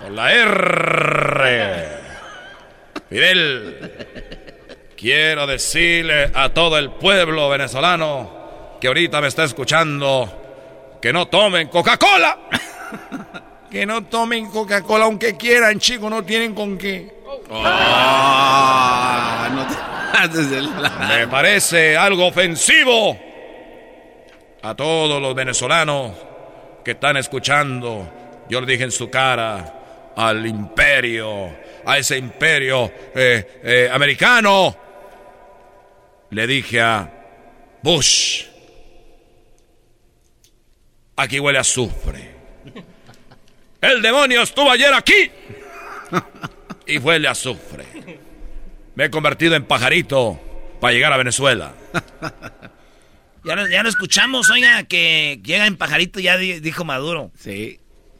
Con 0.00 0.14
la 0.14 0.32
R. 0.32 1.88
Fidel, 3.08 4.06
quiero 4.96 5.46
decirle 5.46 6.30
a 6.34 6.50
todo 6.50 6.78
el 6.78 6.90
pueblo 6.90 7.48
venezolano 7.48 8.76
que 8.80 8.88
ahorita 8.88 9.20
me 9.20 9.28
está 9.28 9.44
escuchando 9.44 10.98
que 11.00 11.12
no 11.12 11.26
tomen 11.28 11.68
Coca-Cola. 11.68 12.38
que 13.70 13.86
no 13.86 14.04
tomen 14.04 14.50
Coca-Cola 14.50 15.04
aunque 15.06 15.36
quieran, 15.36 15.78
chicos, 15.78 16.10
no 16.10 16.22
tienen 16.22 16.54
con 16.54 16.76
qué. 16.76 17.18
Ah, 17.50 19.48
me 21.08 21.28
parece 21.28 21.96
algo 21.96 22.26
ofensivo 22.26 23.18
a 24.62 24.74
todos 24.74 25.22
los 25.22 25.34
venezolanos 25.34 26.12
que 26.84 26.92
están 26.92 27.16
escuchando 27.16 28.27
yo 28.48 28.60
le 28.60 28.66
dije 28.66 28.84
en 28.84 28.92
su 28.92 29.10
cara 29.10 30.12
al 30.16 30.46
imperio, 30.46 31.56
a 31.84 31.98
ese 31.98 32.18
imperio 32.18 32.92
eh, 33.14 33.60
eh, 33.62 33.90
americano. 33.92 34.76
Le 36.30 36.46
dije 36.46 36.80
a 36.80 37.10
Bush, 37.82 38.44
aquí 41.16 41.38
huele 41.38 41.58
a 41.58 41.60
azufre. 41.62 42.36
El 43.80 44.02
demonio 44.02 44.42
estuvo 44.42 44.70
ayer 44.70 44.92
aquí 44.92 45.30
y 46.86 46.98
huele 46.98 47.28
a 47.28 47.32
azufre. 47.32 47.84
Me 48.94 49.04
he 49.04 49.10
convertido 49.10 49.54
en 49.54 49.64
pajarito 49.64 50.40
para 50.80 50.92
llegar 50.92 51.12
a 51.12 51.16
Venezuela. 51.16 51.74
Ya 53.44 53.54
lo, 53.54 53.68
ya 53.68 53.82
lo 53.82 53.88
escuchamos, 53.88 54.50
oiga, 54.50 54.82
que 54.84 55.40
llega 55.44 55.66
en 55.66 55.76
pajarito, 55.76 56.18
ya 56.18 56.36
dijo 56.36 56.84
Maduro. 56.84 57.30
Sí. 57.38 57.78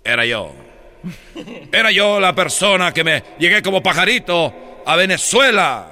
Era 0.09 0.25
yo. 0.25 0.55
Era 1.71 1.91
yo 1.91 2.19
la 2.19 2.35
persona 2.35 2.95
que 2.95 3.05
me 3.05 3.23
llegué 3.39 3.61
como 3.61 3.83
pajarito 3.83 4.83
a 4.87 4.97
Venezuela. 4.97 5.91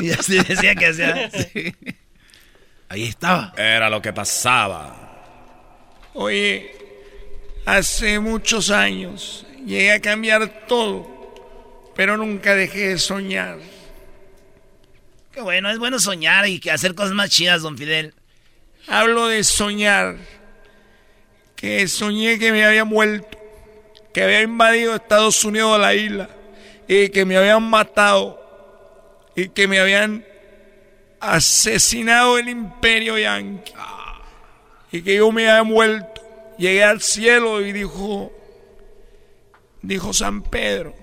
y 0.00 0.10
así 0.12 0.38
decía 0.38 0.76
que 0.76 0.86
hacía. 0.86 1.30
Ahí 2.88 3.08
estaba. 3.08 3.52
Era 3.56 3.90
lo 3.90 4.00
que 4.00 4.12
pasaba. 4.12 4.94
Oye, 6.14 6.76
hace 7.66 8.20
muchos 8.20 8.70
años 8.70 9.44
llegué 9.66 9.90
a 9.90 10.00
cambiar 10.00 10.66
todo, 10.68 11.90
pero 11.96 12.16
nunca 12.16 12.54
dejé 12.54 12.90
de 12.90 12.98
soñar. 12.98 13.58
Qué 15.32 15.40
bueno, 15.40 15.70
es 15.70 15.78
bueno 15.78 15.98
soñar 15.98 16.46
y 16.46 16.60
hacer 16.68 16.94
cosas 16.94 17.12
más 17.12 17.30
chidas, 17.30 17.62
don 17.62 17.78
Fidel. 17.78 18.12
Hablo 18.86 19.28
de 19.28 19.42
soñar. 19.44 20.16
Que 21.56 21.88
soñé 21.88 22.38
que 22.38 22.52
me 22.52 22.66
había 22.66 22.84
muerto, 22.84 23.38
que 24.12 24.22
había 24.22 24.42
invadido 24.42 24.94
Estados 24.94 25.42
Unidos 25.44 25.74
a 25.76 25.78
la 25.78 25.94
isla 25.94 26.28
y 26.86 27.08
que 27.08 27.24
me 27.24 27.38
habían 27.38 27.62
matado 27.62 28.38
y 29.34 29.48
que 29.48 29.68
me 29.68 29.78
habían 29.78 30.26
asesinado 31.20 32.36
el 32.36 32.48
imperio 32.48 33.16
yanqui 33.16 33.72
y 34.90 35.02
que 35.02 35.16
yo 35.16 35.32
me 35.32 35.48
había 35.48 35.62
muerto. 35.62 36.20
Llegué 36.58 36.84
al 36.84 37.00
cielo 37.00 37.62
y 37.62 37.72
dijo, 37.72 38.32
dijo 39.80 40.12
San 40.12 40.42
Pedro, 40.42 40.94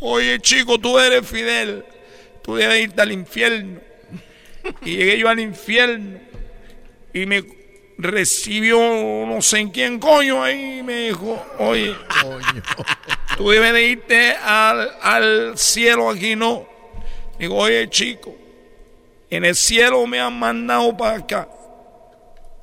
oye 0.00 0.40
chico, 0.40 0.80
tú 0.80 0.98
eres 0.98 1.24
Fidel 1.28 1.84
tú 2.44 2.56
debes 2.56 2.82
irte 2.82 3.00
al 3.00 3.10
infierno. 3.10 3.80
Y 4.84 4.96
llegué 4.96 5.18
yo 5.18 5.28
al 5.28 5.40
infierno 5.40 6.20
y 7.12 7.26
me 7.26 7.44
recibió 7.96 8.78
no 9.26 9.40
sé 9.40 9.60
en 9.60 9.70
quién 9.70 9.98
coño 9.98 10.42
ahí 10.42 10.78
y 10.78 10.82
me 10.82 11.06
dijo, 11.06 11.42
oye, 11.58 11.94
tú 13.36 13.50
debes 13.50 13.72
de 13.72 13.86
irte 13.86 14.32
al, 14.32 14.90
al 15.00 15.58
cielo, 15.58 16.10
aquí 16.10 16.36
no. 16.36 16.66
Digo, 17.38 17.56
oye 17.56 17.88
chico, 17.88 18.34
en 19.30 19.44
el 19.44 19.54
cielo 19.54 20.06
me 20.06 20.20
han 20.20 20.38
mandado 20.38 20.96
para 20.96 21.16
acá. 21.16 21.48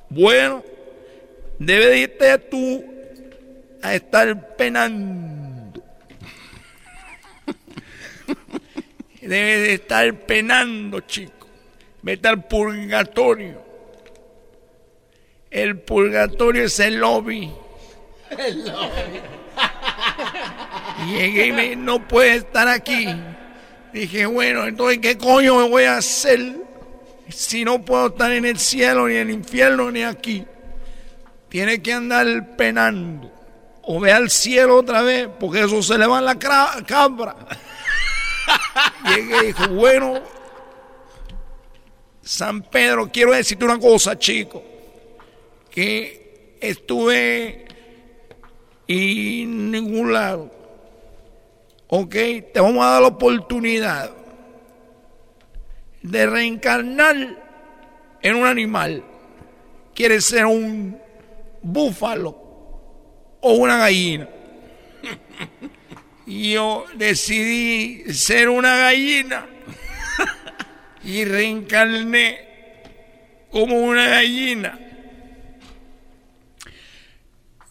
Bueno, 0.08 0.62
debes 1.58 1.88
de 1.88 1.98
irte 1.98 2.38
tú 2.38 2.84
a 3.82 3.94
estar 3.94 4.56
penando 4.56 5.31
Debe 9.22 9.58
de 9.60 9.74
estar 9.74 10.12
penando, 10.26 11.00
chico. 11.00 11.46
Vete 12.02 12.28
al 12.28 12.44
purgatorio. 12.44 13.62
El 15.48 15.78
purgatorio 15.78 16.64
es 16.64 16.80
el 16.80 16.96
lobby. 16.96 17.52
El 18.30 18.64
lobby. 18.66 19.20
Llegué 21.06 21.46
y 21.46 21.52
me 21.52 21.76
no 21.76 22.06
puede 22.08 22.36
estar 22.36 22.66
aquí. 22.66 23.06
Dije, 23.92 24.26
bueno, 24.26 24.66
entonces, 24.66 24.98
¿qué 24.98 25.16
coño 25.16 25.56
me 25.56 25.68
voy 25.68 25.84
a 25.84 25.98
hacer 25.98 26.56
si 27.28 27.64
no 27.64 27.84
puedo 27.84 28.08
estar 28.08 28.32
en 28.32 28.44
el 28.44 28.58
cielo, 28.58 29.06
ni 29.06 29.14
en 29.14 29.28
el 29.28 29.34
infierno, 29.34 29.90
ni 29.90 30.02
aquí? 30.02 30.44
Tiene 31.48 31.80
que 31.80 31.92
andar 31.92 32.56
penando. 32.56 33.30
O 33.82 34.00
ve 34.00 34.12
al 34.12 34.30
cielo 34.30 34.78
otra 34.78 35.02
vez, 35.02 35.28
porque 35.38 35.60
eso 35.60 35.82
se 35.82 35.98
le 35.98 36.06
va 36.06 36.18
en 36.18 36.24
la 36.24 36.38
cabra. 36.38 37.36
Llegué 39.08 39.36
y 39.42 39.46
dijo, 39.46 39.68
bueno, 39.68 40.20
San 42.22 42.62
Pedro, 42.62 43.10
quiero 43.12 43.32
decirte 43.32 43.64
una 43.64 43.78
cosa, 43.78 44.18
chico. 44.18 44.62
que 45.70 46.56
estuve 46.60 47.66
en 48.86 49.70
ningún 49.70 50.12
lado. 50.12 50.50
Ok, 51.88 52.12
te 52.12 52.60
vamos 52.60 52.84
a 52.84 52.90
dar 52.90 53.02
la 53.02 53.08
oportunidad 53.08 54.10
de 56.02 56.26
reencarnar 56.26 57.16
en 58.22 58.36
un 58.36 58.46
animal. 58.46 59.04
¿Quieres 59.94 60.24
ser 60.24 60.46
un 60.46 60.98
búfalo 61.62 62.30
o 63.40 63.52
una 63.54 63.76
gallina? 63.78 64.28
Yo 66.26 66.86
decidí 66.94 68.12
ser 68.12 68.48
una 68.48 68.76
gallina 68.76 69.46
y 71.04 71.24
reencarné 71.24 72.40
como 73.50 73.78
una 73.78 74.08
gallina. 74.08 74.78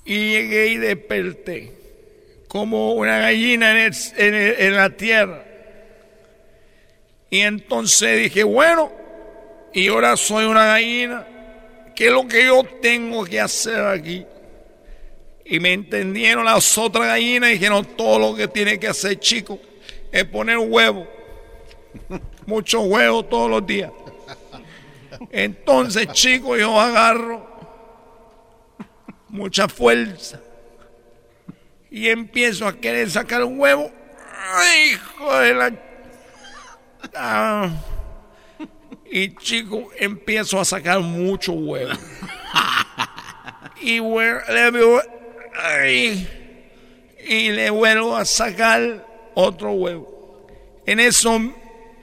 Y 0.03 0.31
llegué 0.31 0.67
y 0.67 0.77
desperté 0.77 1.71
como 2.47 2.93
una 2.93 3.19
gallina 3.19 3.85
en, 3.85 3.93
en 4.17 4.75
la 4.75 4.89
tierra. 4.89 5.45
Y 7.29 7.39
entonces 7.39 8.23
dije, 8.23 8.43
bueno, 8.43 8.91
y 9.73 9.87
ahora 9.87 10.17
soy 10.17 10.43
una 10.45 10.65
gallina, 10.65 11.25
¿qué 11.95 12.07
es 12.07 12.11
lo 12.11 12.27
que 12.27 12.45
yo 12.45 12.61
tengo 12.81 13.23
que 13.23 13.39
hacer 13.39 13.85
aquí? 13.85 14.25
Y 15.51 15.59
me 15.59 15.73
entendieron 15.73 16.45
las 16.45 16.77
otras 16.77 17.07
gallinas 17.07 17.49
y 17.49 17.53
dijeron, 17.55 17.83
todo 17.97 18.17
lo 18.17 18.33
que 18.33 18.47
tiene 18.47 18.79
que 18.79 18.87
hacer, 18.87 19.19
chico, 19.19 19.59
es 20.09 20.23
poner 20.23 20.57
huevo. 20.57 21.05
Muchos 22.45 22.81
huevos 22.85 23.29
todos 23.29 23.49
los 23.49 23.67
días. 23.67 23.91
Entonces, 25.29 26.07
chico, 26.13 26.55
yo 26.55 26.79
agarro 26.79 27.45
mucha 29.27 29.67
fuerza 29.67 30.39
y 31.89 32.07
empiezo 32.07 32.65
a 32.65 32.77
querer 32.77 33.11
sacar 33.11 33.43
un 33.43 33.59
huevo. 33.59 33.91
¡Ay, 34.53 34.91
hijo 34.91 35.37
de 35.37 35.53
la... 35.53 35.73
Ah. 37.13 37.69
Y 39.11 39.35
chico, 39.35 39.89
empiezo 39.99 40.61
a 40.61 40.63
sacar 40.63 41.01
mucho 41.01 41.51
huevo. 41.51 41.91
y, 43.81 43.99
y 47.27 47.51
le 47.51 47.69
vuelvo 47.69 48.15
a 48.15 48.25
sacar 48.25 49.05
otro 49.33 49.71
huevo. 49.71 50.47
En 50.85 50.99
eso 50.99 51.39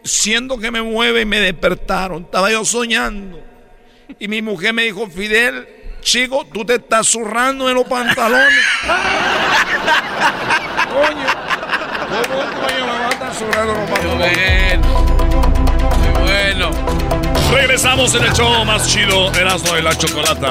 siendo 0.05 0.59
que 0.59 0.71
me 0.71 0.83
mueve 0.83 1.23
y 1.23 1.25
me 1.25 1.41
despertaron. 1.41 2.23
Estaba 2.25 2.51
yo 2.51 2.65
soñando. 2.65 3.41
Y 4.19 4.29
mi 4.29 4.43
mujer 4.43 4.73
me 4.73 4.85
dijo, 4.85 5.07
Fidel, 5.09 5.69
chico, 6.01 6.47
tú 6.53 6.65
te 6.65 6.77
estás 6.77 7.09
zurrando 7.09 7.69
en 7.69 7.75
los 7.75 7.87
pantalones. 7.87 8.55
coño, 10.89 11.27
¿cómo 12.09 12.39
coño 12.61 12.87
me 12.87 12.93
va 12.93 13.07
a 13.07 13.11
estar 13.11 13.35
zurrando 13.35 13.73
en 13.73 13.81
los 13.81 13.91
pantalones? 13.91 14.37
Muy 14.37 14.45
bueno. 14.45 14.99
Muy 15.99 16.23
bueno. 16.23 16.71
Regresamos 17.53 18.15
en 18.15 18.25
el 18.25 18.33
show 18.33 18.65
más 18.65 18.89
chido, 18.89 19.33
Erasmo 19.35 19.75
de 19.75 19.83
la 19.83 19.95
Chocolata. 19.95 20.51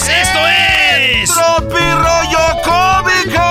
señores? 0.00 1.30
Esto 1.30 1.78
es 1.78 1.94
rollo 1.94 2.62
cómico! 2.64 3.42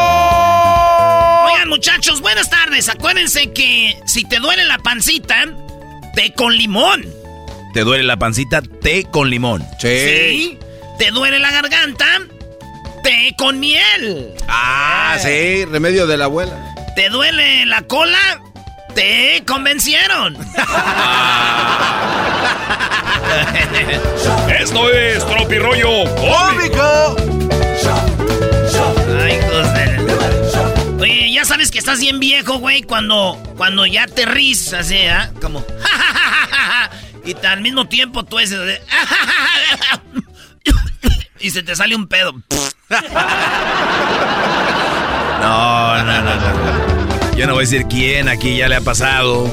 Oigan, 1.45 1.69
muchachos, 1.69 2.21
buenas 2.21 2.49
tardes. 2.49 2.89
Acuérdense 2.89 3.51
que 3.53 3.97
si 4.05 4.25
te 4.25 4.39
duele 4.39 4.65
la 4.65 4.77
pancita, 4.79 5.45
té 6.15 6.33
con 6.33 6.55
limón. 6.55 7.05
¿Te 7.73 7.81
duele 7.81 8.03
la 8.03 8.17
pancita? 8.17 8.61
Té 8.61 9.05
con 9.05 9.29
limón. 9.29 9.65
Sí. 9.79 10.59
¿Te 10.99 11.11
duele 11.11 11.39
la 11.39 11.51
garganta? 11.51 12.05
Té 13.03 13.33
con 13.37 13.59
miel. 13.59 14.33
Ah, 14.47 15.17
sí, 15.19 15.65
remedio 15.65 16.07
de 16.07 16.17
la 16.17 16.25
abuela. 16.25 16.75
¿Te 16.95 17.09
duele 17.09 17.65
la 17.65 17.81
cola? 17.81 18.41
Te 18.95 19.43
convencieron. 19.45 20.35
Esto 24.59 24.89
es 24.89 25.25
Tropirollo 25.25 26.03
Cómico. 26.15 27.15
Ay, 29.19 29.39
Oye, 30.99 31.31
ya 31.33 31.45
sabes 31.45 31.71
que 31.71 31.79
estás 31.79 31.99
bien 31.99 32.19
viejo, 32.19 32.59
güey, 32.59 32.83
cuando, 32.83 33.41
cuando 33.57 33.85
ya 33.85 34.05
te 34.07 34.25
ríes, 34.25 34.73
así, 34.73 35.05
¿ah? 35.07 35.31
Como... 35.41 35.65
y 37.25 37.35
al 37.45 37.61
mismo 37.61 37.87
tiempo 37.87 38.23
tú 38.23 38.39
ese... 38.39 38.81
y 41.39 41.49
se 41.51 41.63
te 41.63 41.75
sale 41.75 41.95
un 41.95 42.07
pedo. 42.07 42.33
no, 45.41 46.03
no, 46.03 46.21
no, 46.21 46.35
no. 46.35 46.82
Yo 47.35 47.47
no 47.47 47.53
voy 47.53 47.63
a 47.63 47.67
decir 47.67 47.87
quién 47.87 48.27
aquí 48.27 48.57
ya 48.57 48.67
le 48.67 48.75
ha 48.75 48.81
pasado. 48.81 49.51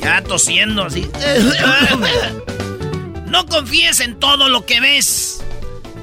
Ya 0.00 0.22
tosiendo 0.22 0.84
así. 0.84 1.10
no 3.26 3.46
confíes 3.46 3.98
en 4.00 4.18
todo 4.20 4.48
lo 4.48 4.64
que 4.64 4.80
ves. 4.80 5.42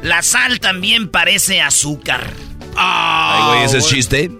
La 0.03 0.21
sal 0.21 0.59
también 0.59 1.09
parece 1.09 1.61
azúcar. 1.61 2.33
Ay, 2.75 3.43
güey, 3.47 3.63
¿ese 3.63 3.77
es 3.77 3.87
chiste? 3.87 4.31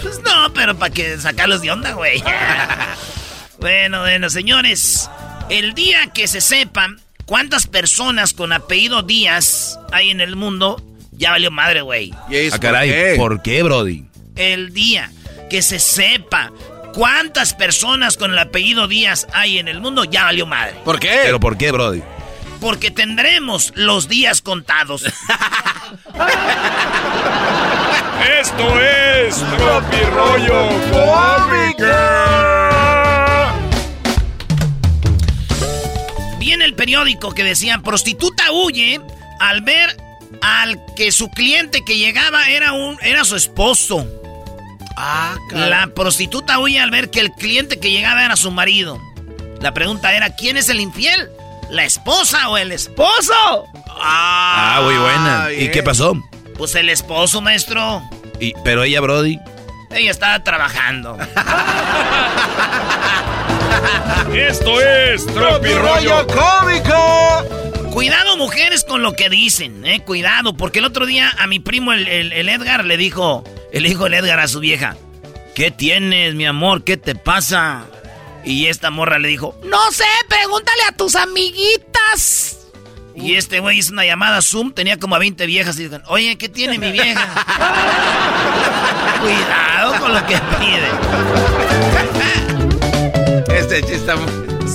Pues 0.00 0.20
no, 0.20 0.52
pero 0.54 0.76
para 0.76 0.94
que 0.94 1.18
sacarlos 1.18 1.60
de 1.60 1.72
onda, 1.72 1.92
güey. 1.92 2.22
bueno, 3.58 4.00
bueno, 4.00 4.30
señores. 4.30 5.10
El 5.48 5.74
día 5.74 6.08
que 6.14 6.28
se 6.28 6.40
sepan 6.40 7.00
cuántas 7.24 7.66
personas 7.66 8.32
con 8.32 8.52
apellido 8.52 9.02
Díaz 9.02 9.78
hay 9.92 10.10
en 10.10 10.20
el 10.20 10.36
mundo, 10.36 10.80
ya 11.10 11.30
valió 11.32 11.50
madre, 11.50 11.82
güey. 11.82 12.12
Ah, 12.52 12.58
caray, 12.60 13.16
¿por 13.16 13.42
qué, 13.42 13.62
Brody? 13.64 14.06
El 14.36 14.72
día 14.72 15.10
que 15.50 15.62
se 15.62 15.78
sepa 15.78 16.52
cuántas 16.94 17.54
personas 17.54 18.16
con 18.16 18.32
el 18.32 18.38
apellido 18.38 18.88
Díaz 18.88 19.26
hay 19.32 19.58
en 19.58 19.68
el 19.68 19.80
mundo, 19.80 20.04
ya 20.04 20.24
valió 20.24 20.46
madre. 20.46 20.76
¿Por 20.84 20.98
qué? 20.98 21.20
¿Pero 21.24 21.40
por 21.40 21.56
qué, 21.56 21.72
Brody? 21.72 22.02
porque 22.60 22.90
tendremos 22.90 23.72
los 23.76 24.08
días 24.08 24.42
contados. 24.42 25.04
Esto 28.40 28.80
es 28.80 29.36
Tropi 29.56 30.00
Rollo 30.12 30.68
Cómica. 30.90 31.92
Viene 36.38 36.64
el 36.64 36.74
periódico 36.74 37.32
que 37.32 37.44
decía, 37.44 37.78
prostituta 37.84 38.50
huye 38.52 39.00
al 39.40 39.60
ver 39.62 39.96
al 40.42 40.84
que 40.96 41.12
su 41.12 41.30
cliente 41.30 41.84
que 41.84 41.98
llegaba 41.98 42.48
era, 42.48 42.72
un, 42.72 42.98
era 43.02 43.24
su 43.24 43.36
esposo. 43.36 44.06
Ah, 44.96 45.36
La 45.52 45.88
prostituta 45.88 46.58
huye 46.58 46.80
al 46.80 46.90
ver 46.90 47.10
que 47.10 47.20
el 47.20 47.30
cliente 47.32 47.78
que 47.78 47.90
llegaba 47.90 48.24
era 48.24 48.36
su 48.36 48.50
marido. 48.50 48.98
La 49.60 49.72
pregunta 49.74 50.14
era, 50.14 50.34
¿quién 50.34 50.56
es 50.56 50.68
el 50.68 50.80
infiel? 50.80 51.30
la 51.70 51.84
esposa 51.84 52.48
o 52.48 52.56
el 52.56 52.72
esposo. 52.72 53.32
Ah, 53.88 54.80
muy 54.84 54.94
buena. 54.96 55.48
¿Y 55.52 55.70
qué 55.70 55.82
pasó? 55.82 56.14
Pues 56.56 56.74
el 56.74 56.88
esposo, 56.88 57.40
maestro. 57.40 58.02
¿Y, 58.40 58.52
pero 58.64 58.84
ella, 58.84 59.00
Brody. 59.00 59.38
Ella 59.90 60.10
estaba 60.10 60.42
trabajando. 60.42 61.16
Esto 64.34 64.80
es 64.80 65.26
Tropi 65.26 65.72
Rollo 65.74 66.26
Cómico. 66.26 67.90
Cuidado, 67.92 68.36
mujeres, 68.36 68.84
con 68.84 69.02
lo 69.02 69.14
que 69.14 69.30
dicen, 69.30 69.86
eh. 69.86 70.00
Cuidado, 70.04 70.54
porque 70.56 70.80
el 70.80 70.84
otro 70.84 71.06
día 71.06 71.32
a 71.38 71.46
mi 71.46 71.60
primo, 71.60 71.92
el, 71.92 72.06
el 72.08 72.48
Edgar, 72.48 72.84
le 72.84 72.96
dijo, 72.98 73.42
le 73.80 73.88
dijo 73.88 74.06
el 74.06 74.14
Edgar 74.14 74.40
a 74.40 74.48
su 74.48 74.60
vieja: 74.60 74.96
¿Qué 75.54 75.70
tienes, 75.70 76.34
mi 76.34 76.46
amor? 76.46 76.84
¿Qué 76.84 76.96
te 76.96 77.14
pasa? 77.14 77.86
Y 78.46 78.66
esta 78.66 78.90
morra 78.92 79.18
le 79.18 79.26
dijo, 79.26 79.58
no 79.64 79.90
sé, 79.90 80.04
pregúntale 80.28 80.82
a 80.88 80.92
tus 80.92 81.16
amiguitas. 81.16 82.58
Y 83.16 83.34
este 83.34 83.58
güey 83.58 83.78
hizo 83.78 83.92
una 83.92 84.04
llamada 84.04 84.40
Zoom, 84.40 84.72
tenía 84.72 84.98
como 84.98 85.16
a 85.16 85.18
20 85.18 85.46
viejas 85.46 85.76
y 85.80 85.84
dijeron, 85.84 86.04
oye, 86.06 86.38
¿qué 86.38 86.48
tiene 86.48 86.78
mi 86.78 86.92
vieja? 86.92 87.26
Cuidado 89.20 89.98
con 89.98 90.14
lo 90.14 90.26
que 90.26 90.38
pide. 90.60 90.90
este 93.58 93.82
chiste 93.82 94.12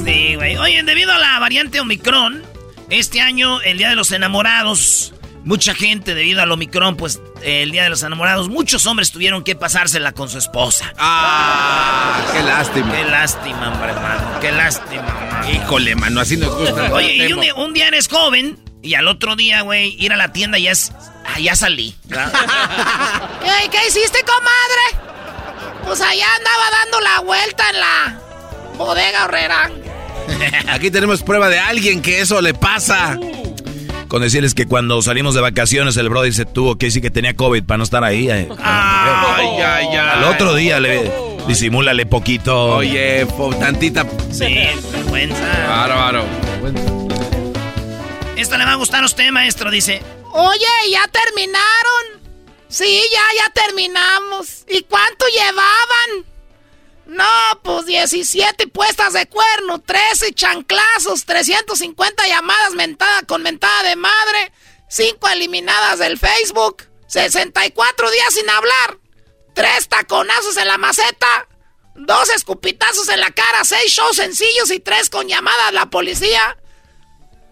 Sí, 0.03 0.35
güey. 0.35 0.57
Oye, 0.57 0.83
debido 0.83 1.13
a 1.13 1.17
la 1.17 1.39
variante 1.39 1.79
Omicron, 1.79 2.43
este 2.89 3.21
año, 3.21 3.61
el 3.61 3.77
Día 3.77 3.89
de 3.89 3.95
los 3.95 4.11
Enamorados, 4.11 5.13
mucha 5.43 5.73
gente, 5.73 6.13
debido 6.13 6.41
al 6.41 6.51
Omicron, 6.51 6.95
pues 6.95 7.19
el 7.43 7.71
Día 7.71 7.83
de 7.83 7.89
los 7.89 8.03
Enamorados, 8.03 8.49
muchos 8.49 8.85
hombres 8.85 9.11
tuvieron 9.11 9.43
que 9.43 9.55
pasársela 9.55 10.11
con 10.11 10.29
su 10.29 10.37
esposa. 10.37 10.93
¡Ah! 10.97 12.21
¡Qué 12.33 12.43
lástima! 12.43 12.91
¡Qué 12.91 13.03
lástima, 13.05 13.73
hombre, 13.73 13.91
hermano! 13.91 14.39
¡Qué 14.39 14.51
lástima, 14.51 15.03
mano! 15.03 15.51
Híjole, 15.51 15.95
mano, 15.95 16.21
así 16.21 16.37
nos 16.37 16.55
gusta. 16.55 16.93
Oye, 16.93 17.27
y 17.27 17.31
un 17.33 17.73
día, 17.73 17.87
eres 17.87 18.07
joven 18.07 18.59
y 18.81 18.95
al 18.95 19.07
otro 19.07 19.35
día, 19.35 19.61
güey, 19.61 19.95
ir 19.99 20.13
a 20.13 20.17
la 20.17 20.31
tienda 20.31 20.57
ya 20.57 20.71
es... 20.71 20.91
Ah, 21.25 21.39
ya 21.39 21.55
salí. 21.55 21.95
¿Qué 22.09 23.87
hiciste, 23.87 24.19
comadre? 24.23 25.11
Pues 25.85 26.01
allá 26.01 26.25
andaba 26.35 26.63
dando 26.83 26.99
la 26.99 27.19
vuelta 27.21 27.63
en 27.69 27.79
la 27.79 28.19
bodega 28.77 29.25
horrera. 29.25 29.71
Aquí 30.69 30.91
tenemos 30.91 31.21
prueba 31.23 31.49
de 31.49 31.59
alguien 31.59 32.01
que 32.01 32.21
eso 32.21 32.41
le 32.41 32.53
pasa. 32.53 33.17
Con 34.11 34.21
decirles 34.21 34.53
que 34.53 34.65
cuando 34.65 35.01
salimos 35.01 35.35
de 35.35 35.39
vacaciones 35.39 35.95
el 35.95 36.09
Brody 36.09 36.33
se 36.33 36.45
tuvo 36.45 36.77
que 36.77 36.87
decir 36.87 37.01
que 37.01 37.09
tenía 37.09 37.33
COVID 37.33 37.63
para 37.63 37.77
no 37.77 37.85
estar 37.85 38.03
ahí. 38.03 38.29
Eh. 38.29 38.49
Ay, 38.61 39.47
ay, 39.47 39.87
ay. 39.87 39.95
Al 39.95 40.25
otro 40.25 40.53
día 40.53 40.81
le 40.81 41.09
disimúlale 41.47 42.05
poquito. 42.05 42.75
Oye, 42.75 43.25
tantita. 43.57 44.05
Sí, 44.29 44.67
vergüenza. 44.91 45.65
Bárbaro. 45.65 46.25
Esta 48.35 48.57
le 48.57 48.65
va 48.65 48.73
a 48.73 48.75
gustar 48.75 49.01
a 49.01 49.05
usted, 49.05 49.31
maestro, 49.31 49.71
dice. 49.71 50.01
Oye, 50.33 50.91
¿ya 50.91 51.07
terminaron? 51.07 52.21
Sí, 52.67 53.01
ya, 53.13 53.45
ya 53.45 53.49
terminamos. 53.53 54.65
¿Y 54.67 54.81
cuánto 54.89 55.23
llevaban? 55.27 56.30
No, 57.11 57.25
pues 57.61 57.85
17 57.87 58.67
puestas 58.67 59.11
de 59.11 59.27
cuerno, 59.27 59.81
13 59.81 60.31
chanclazos, 60.33 61.25
350 61.25 62.25
llamadas 62.25 62.71
mentada 62.73 63.23
con 63.23 63.43
mentada 63.43 63.83
de 63.83 63.97
madre, 63.97 64.53
5 64.87 65.27
eliminadas 65.27 65.99
del 65.99 66.17
Facebook, 66.17 66.83
64 67.07 68.11
días 68.11 68.33
sin 68.33 68.49
hablar, 68.49 68.97
3 69.53 69.89
taconazos 69.89 70.55
en 70.55 70.69
la 70.69 70.77
maceta, 70.77 71.49
2 71.95 72.29
escupitazos 72.29 73.09
en 73.09 73.19
la 73.19 73.31
cara, 73.31 73.65
6 73.65 73.91
shows 73.91 74.15
sencillos 74.15 74.71
y 74.71 74.79
3 74.79 75.09
con 75.09 75.27
llamada 75.27 75.67
a 75.67 75.73
la 75.73 75.87
policía. 75.87 76.57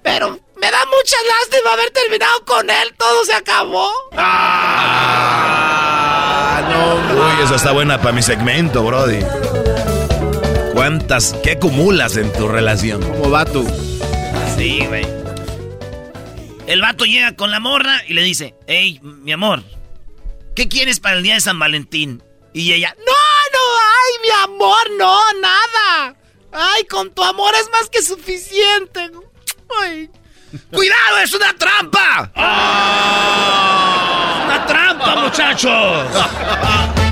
Pero 0.03 0.40
me 0.56 0.72
da 0.72 0.86
mucha 0.86 1.18
lástima 1.41 1.73
haber 1.73 1.91
terminado 1.91 2.45
con 2.45 2.69
él, 2.69 2.95
todo 2.98 3.26
se 3.26 3.34
acabó. 3.34 3.91
Ah, 4.14 5.49
no, 6.69 6.95
Uy, 7.26 7.44
eso 7.44 7.56
está 7.56 7.73
buena 7.73 7.99
para 8.02 8.14
mi 8.14 8.22
segmento, 8.22 8.84
Brody. 8.84 9.19
¿Cuántas, 10.80 11.36
qué 11.44 11.52
acumulas 11.52 12.16
en 12.16 12.32
tu 12.32 12.48
relación? 12.48 13.02
¿Cómo 13.02 13.30
va 13.30 13.44
tú? 13.44 13.68
Sí, 14.56 14.86
güey. 14.88 15.06
El 16.68 16.82
vato 16.82 17.04
llega 17.04 17.36
con 17.36 17.52
la 17.52 17.60
morra 17.60 18.02
y 18.08 18.14
le 18.14 18.24
dice, 18.24 18.56
hey, 18.66 19.02
mi 19.04 19.34
amor, 19.34 19.62
¿qué 20.56 20.70
quieres 20.70 21.02
para 21.02 21.18
el 21.18 21.24
día 21.24 21.34
de 21.34 21.42
San 21.42 21.60
Valentín? 21.60 22.24
Y 22.54 22.72
ella, 22.72 22.96
no, 22.98 23.04
no, 23.04 23.60
ay, 23.92 24.14
mi 24.24 24.30
amor, 24.54 24.90
no, 24.98 25.20
nada. 25.42 26.16
Ay, 26.54 26.86
con 26.86 27.14
tu 27.14 27.26
amor 27.26 27.54
es 27.56 27.70
más 27.74 27.90
que 27.90 28.02
suficiente. 28.02 29.12
Ay, 29.82 30.10
¡Cuidado, 30.72 31.18
es 31.22 31.34
una 31.34 31.58
trampa! 31.58 32.32
¡Ah! 32.36 34.44
¡Una 34.46 34.66
trampa, 34.66 35.16
muchachos! 35.24 36.08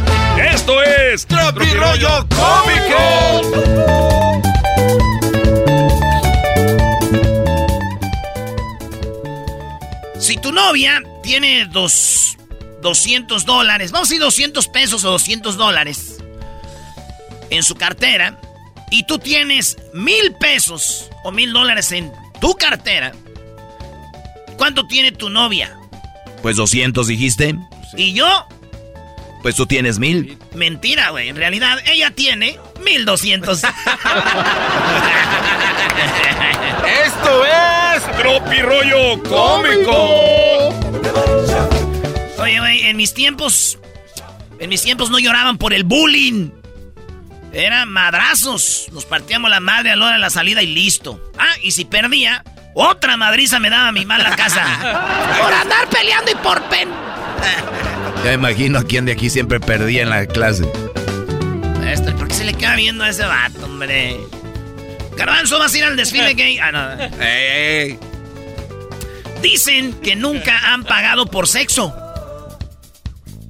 Esto 0.68 0.84
es 0.84 1.26
Tropi 1.26 1.66
Rollo 1.76 2.28
Cómico. 2.28 3.42
Si 10.20 10.36
tu 10.36 10.52
novia 10.52 11.02
tiene 11.24 11.68
dos, 11.68 12.36
200 12.82 13.46
dólares, 13.46 13.94
vamos 13.94 14.10
a 14.10 14.12
decir 14.12 14.22
200 14.22 14.68
pesos 14.68 15.06
o 15.06 15.12
200 15.12 15.56
dólares 15.56 16.18
en 17.50 17.64
su 17.64 17.76
cartera, 17.76 18.38
y 18.92 19.04
tú 19.04 19.20
tienes 19.20 19.78
mil 19.94 20.34
pesos 20.38 21.10
o 21.24 21.32
mil 21.32 21.54
dólares 21.54 21.94
en 21.94 22.12
tu 22.42 22.54
cartera, 22.56 23.14
¿Cuánto 24.58 24.86
tiene 24.86 25.14
tu 25.14 25.30
novia? 25.30 25.80
Pues 26.42 26.58
200 26.58 27.08
dijiste. 27.08 27.56
¿Y 27.96 28.12
yo? 28.12 28.48
Pues 29.42 29.56
tú 29.56 29.66
tienes 29.66 30.00
mil. 30.00 30.38
Mentira, 30.54 31.10
güey. 31.12 31.30
En 31.30 31.36
realidad 31.36 31.78
ella 31.86 32.12
tiene 32.12 32.60
1200. 32.84 33.64
Esto 37.06 37.46
es 37.46 38.18
Tropi 38.18 38.62
Rollo 38.62 39.22
Cómico. 39.24 40.70
Oye, 42.40 42.60
güey, 42.60 42.88
en 42.88 42.98
mis 42.98 43.14
tiempos. 43.14 43.80
En 44.60 44.70
mis 44.70 44.82
tiempos 44.82 45.10
no 45.12 45.20
lloraban 45.20 45.58
por 45.58 45.74
el 45.74 45.84
bullying. 45.84 46.50
Eran 47.54 47.90
madrazos. 47.90 48.88
Nos 48.92 49.06
partíamos 49.06 49.50
la 49.50 49.60
madre 49.60 49.92
a 49.92 49.96
la 49.96 50.06
hora 50.06 50.16
de 50.16 50.22
la 50.22 50.30
salida 50.30 50.62
y 50.62 50.68
listo. 50.68 51.32
Ah, 51.38 51.54
y 51.62 51.72
si 51.72 51.86
perdía, 51.86 52.44
otra 52.74 53.18
madriza 53.18 53.60
me 53.60 53.70
daba 53.70 53.92
mi 53.92 54.06
mala 54.06 54.36
casa. 54.36 54.64
por 55.42 55.54
andar 55.54 55.88
peleando 55.90 56.32
y 56.32 56.36
por 56.36 56.62
pen. 56.64 56.90
Ya 58.24 58.34
imagino 58.34 58.80
a 58.80 58.84
quién 58.84 59.06
de 59.06 59.14
aquí 59.14 59.30
siempre 59.30 59.60
perdía 59.60 60.04
en 60.04 60.10
la 60.10 60.26
clase. 60.26 60.70
Este, 61.88 62.12
¿por 62.12 62.28
qué 62.28 62.34
se 62.34 62.44
le 62.44 62.54
queda 62.54 62.76
viendo 62.76 63.04
a 63.04 63.10
ese 63.10 63.26
vato, 63.26 63.66
hombre? 63.66 64.18
Garbanzo, 65.16 65.58
¿vas 65.60 65.74
a 65.74 65.78
ir 65.78 65.84
al 65.84 65.96
desfile 65.96 66.34
gay? 66.34 66.60
Ah, 66.60 66.72
no. 66.72 66.88
Dicen 69.42 69.94
que 70.02 70.16
nunca 70.16 70.74
han 70.74 70.84
pagado 70.84 71.26
por 71.28 71.48
sexo. 71.48 71.96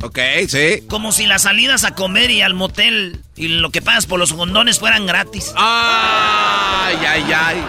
Ok, 0.03 0.19
sí. 0.48 0.84
Como 0.88 1.11
si 1.11 1.26
las 1.26 1.41
salidas 1.44 1.84
a 1.84 1.95
comer 1.95 2.30
y 2.30 2.41
al 2.41 2.53
motel 2.53 3.22
y 3.35 3.48
lo 3.48 3.72
que 3.72 3.81
pagas 3.81 4.06
por 4.06 4.19
los 4.19 4.31
condones 4.34 4.80
fueran 4.80 5.07
gratis. 5.07 5.52
¡Ay, 5.56 6.98
ay, 7.07 7.26
ay! 7.35 7.64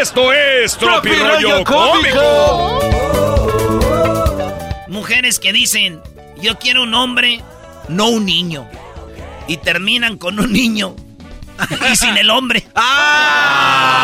Esto 0.00 0.32
es 0.32 0.76
Tropi 0.76 1.10
Rollo 1.14 1.64
Cómico. 1.64 3.43
Mujeres 5.04 5.38
que 5.38 5.52
dicen, 5.52 6.00
yo 6.40 6.58
quiero 6.58 6.82
un 6.82 6.94
hombre, 6.94 7.42
no 7.88 8.08
un 8.08 8.24
niño. 8.24 8.66
Y 9.46 9.58
terminan 9.58 10.16
con 10.16 10.40
un 10.40 10.50
niño. 10.50 10.96
y 11.92 11.96
sin 11.96 12.16
el 12.16 12.30
hombre. 12.30 12.66
¡Ah! 12.74 14.00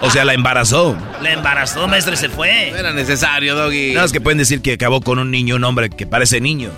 O 0.00 0.10
sea, 0.10 0.24
la 0.24 0.32
embarazó. 0.32 0.96
La 1.20 1.32
embarazó, 1.32 1.86
maestro, 1.86 2.16
se 2.16 2.30
fue. 2.30 2.70
No 2.70 2.78
era 2.78 2.94
necesario, 2.94 3.54
Doggy. 3.54 3.92
No, 3.92 4.04
es 4.04 4.10
que 4.10 4.22
pueden 4.22 4.38
decir 4.38 4.62
que 4.62 4.72
acabó 4.72 5.02
con 5.02 5.18
un 5.18 5.30
niño, 5.30 5.56
un 5.56 5.64
hombre 5.64 5.90
que 5.90 6.06
parece 6.06 6.40
niño. 6.40 6.70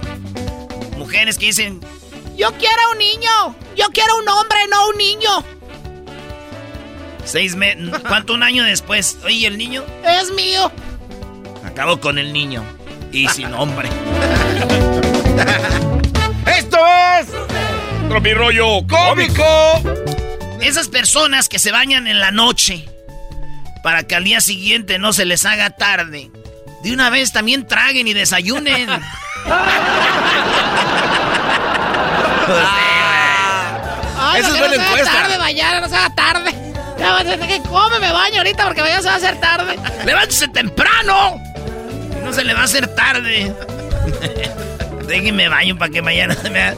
Mujeres 0.98 1.38
que 1.38 1.46
dicen, 1.46 1.78
yo 2.36 2.50
quiero 2.54 2.90
un 2.90 2.98
niño. 2.98 3.54
Yo 3.76 3.86
quiero 3.92 4.16
un 4.16 4.28
hombre, 4.28 4.58
no 4.68 4.88
un 4.88 4.98
niño. 4.98 5.44
Seis 7.24 7.54
meses. 7.54 7.88
¿Cuánto 8.08 8.34
un 8.34 8.42
año 8.42 8.64
después? 8.64 9.16
Oye, 9.24 9.46
¿el 9.46 9.58
niño? 9.58 9.84
Es 10.04 10.32
mío. 10.32 10.72
Acabo 11.64 12.00
con 12.00 12.18
el 12.18 12.32
niño. 12.32 12.64
Y 13.12 13.28
sin 13.28 13.52
hombre. 13.54 13.88
Esto 16.46 16.78
es. 17.18 17.26
Tropirollo 18.08 18.86
cómico. 18.88 19.44
Esas 20.60 20.88
personas 20.88 21.48
que 21.48 21.58
se 21.58 21.72
bañan 21.72 22.06
en 22.06 22.20
la 22.20 22.30
noche 22.30 22.88
para 23.82 24.04
que 24.04 24.14
al 24.14 24.24
día 24.24 24.40
siguiente 24.40 24.98
no 24.98 25.12
se 25.12 25.24
les 25.24 25.44
haga 25.44 25.70
tarde. 25.70 26.30
De 26.82 26.92
una 26.92 27.10
vez 27.10 27.32
también 27.32 27.66
traguen 27.66 28.08
y 28.08 28.14
desayunen. 28.14 28.88
Ay, 34.18 34.40
Eso 34.40 34.52
es 34.54 34.58
buena 34.58 34.76
no 34.76 34.82
encuesta. 34.82 35.12
tarde 35.12 35.38
bañar, 35.38 35.80
no 35.80 35.88
se 35.88 35.96
haga 35.96 36.14
tarde. 36.14 36.50
que 37.48 37.62
come, 37.68 37.98
me 38.00 38.12
baño 38.12 38.38
ahorita 38.38 38.64
porque 38.66 38.82
mañana 38.82 39.02
se 39.02 39.08
va 39.08 39.14
a 39.14 39.16
hacer 39.16 39.40
tarde. 39.40 39.78
¡Levántese 40.04 40.48
temprano! 40.48 41.40
No 42.22 42.32
se 42.32 42.44
le 42.44 42.54
va 42.54 42.60
a 42.60 42.64
hacer 42.64 42.86
tarde. 42.94 43.52
Déjenme 45.06 45.48
baño 45.48 45.76
para 45.76 45.90
que 45.90 46.02
mañana 46.02 46.36
me 46.50 46.74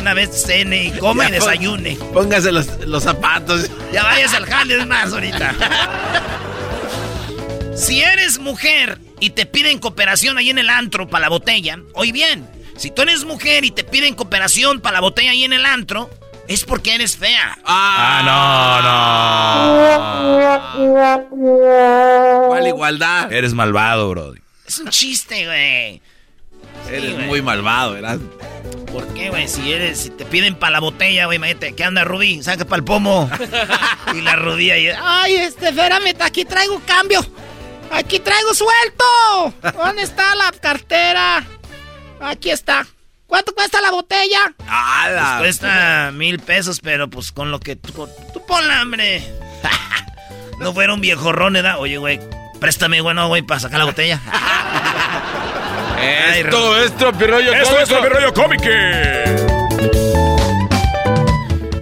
una 0.00 0.14
vez 0.14 0.30
cene 0.46 0.84
y 0.84 0.90
coma 0.92 1.28
y 1.28 1.32
desayune. 1.32 1.96
Póngase 2.12 2.52
los, 2.52 2.66
los 2.86 3.02
zapatos. 3.02 3.70
Ya 3.92 4.02
vayas 4.02 4.34
al 4.34 4.46
jale 4.46 4.84
más 4.86 5.12
ahorita. 5.12 5.54
si 7.76 8.00
eres 8.00 8.38
mujer 8.38 8.98
y 9.20 9.30
te 9.30 9.46
piden 9.46 9.78
cooperación 9.78 10.38
ahí 10.38 10.50
en 10.50 10.58
el 10.58 10.70
antro 10.70 11.08
para 11.08 11.22
la 11.22 11.28
botella, 11.28 11.78
hoy 11.94 12.12
bien, 12.12 12.48
si 12.76 12.90
tú 12.90 13.02
eres 13.02 13.24
mujer 13.24 13.64
y 13.64 13.70
te 13.70 13.84
piden 13.84 14.14
cooperación 14.14 14.80
para 14.80 14.94
la 14.94 15.00
botella 15.00 15.32
ahí 15.32 15.44
en 15.44 15.52
el 15.52 15.66
antro, 15.66 16.10
es 16.48 16.64
porque 16.64 16.94
eres 16.94 17.16
fea. 17.16 17.58
Ah, 17.64 18.22
no, 20.74 20.80
no. 20.80 22.48
¿Cuál 22.48 22.66
igualdad? 22.66 23.32
Eres 23.32 23.54
malvado, 23.54 24.10
bro. 24.10 24.34
Es 24.70 24.78
un 24.78 24.88
chiste, 24.90 25.46
güey. 25.46 26.00
Eres 26.88 27.26
muy 27.26 27.42
malvado, 27.42 27.94
¿verdad? 27.94 28.20
¿Por 28.92 29.04
qué, 29.14 29.28
güey? 29.28 29.48
Si 29.48 29.72
eres, 29.72 29.98
si 29.98 30.10
te 30.10 30.24
piden 30.24 30.54
para 30.54 30.74
la 30.74 30.78
botella, 30.78 31.26
güey, 31.26 31.38
imagínate, 31.38 31.74
¿qué 31.74 31.82
anda 31.82 32.04
Rubí? 32.04 32.40
Saca 32.44 32.64
para 32.64 32.76
el 32.76 32.84
pomo. 32.84 33.28
y 34.14 34.20
la 34.20 34.36
rodilla 34.36 34.78
y... 34.78 34.86
Ay, 34.86 35.34
este, 35.34 35.70
espérame, 35.70 36.14
aquí 36.20 36.44
traigo 36.44 36.80
cambio. 36.86 37.20
Aquí 37.90 38.20
traigo 38.20 38.54
suelto. 38.54 39.04
¿Dónde 39.76 40.02
está 40.02 40.36
la 40.36 40.52
cartera? 40.52 41.44
Aquí 42.20 42.52
está. 42.52 42.86
¿Cuánto 43.26 43.52
cuesta 43.56 43.80
la 43.80 43.90
botella? 43.90 44.54
Ah, 44.68 45.38
cuesta 45.40 46.12
mil 46.14 46.38
pesos, 46.38 46.78
pero 46.78 47.10
pues 47.10 47.32
con 47.32 47.50
lo 47.50 47.58
que 47.58 47.74
tú, 47.74 48.08
tú 48.32 48.46
ponla, 48.46 48.82
hombre. 48.82 49.20
no 50.60 50.72
fuera 50.72 50.94
un 50.94 51.00
viejo 51.00 51.32
¿verdad? 51.32 51.80
Oye, 51.80 51.96
güey, 51.96 52.20
préstame, 52.60 53.00
bueno, 53.00 53.26
güey, 53.28 53.42
para 53.42 53.58
sacar 53.58 53.78
la 53.78 53.86
botella. 53.86 54.20
Esto 56.36 56.78
es 56.78 56.96
tropirollo 56.96 57.52
Esto 57.52 57.78
es 57.80 57.88
tropirollo 57.88 58.32
cómico. 58.32 58.64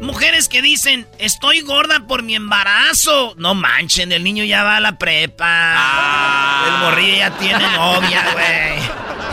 Mujeres 0.00 0.48
que 0.48 0.62
dicen, 0.62 1.06
estoy 1.18 1.60
gorda 1.60 2.00
por 2.06 2.22
mi 2.22 2.34
embarazo. 2.34 3.34
No 3.36 3.55
manchen, 3.55 4.12
el 4.12 4.24
niño 4.24 4.44
ya 4.44 4.64
va 4.64 4.76
a 4.76 4.80
la 4.80 4.98
prepa. 4.98 5.46
Ah. 5.46 6.64
El 6.66 6.78
morrillo 6.84 7.16
ya 7.18 7.30
tiene 7.32 7.70
novia, 7.76 8.24
güey. 8.32 8.80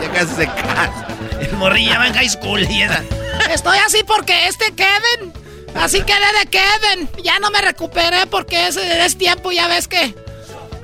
Ya 0.01 0.11
casi 0.13 0.35
se 0.35 0.47
casa. 0.47 1.07
El 1.39 1.53
morrillo 1.53 1.91
ya 1.91 1.99
va 1.99 2.07
en 2.07 2.13
high 2.13 2.29
school 2.29 2.61
y 2.61 2.83
Estoy 3.51 3.77
así 3.79 4.03
porque 4.05 4.47
este 4.47 4.73
Kevin. 4.75 5.33
Así 5.75 6.01
quedé 6.01 6.39
de 6.39 6.45
Kevin. 6.49 7.09
Ya 7.23 7.39
no 7.39 7.51
me 7.51 7.61
recuperé 7.61 8.27
porque 8.27 8.67
ese 8.67 9.05
es 9.05 9.17
tiempo, 9.17 9.51
ya 9.51 9.67
ves 9.67 9.87
que 9.87 10.24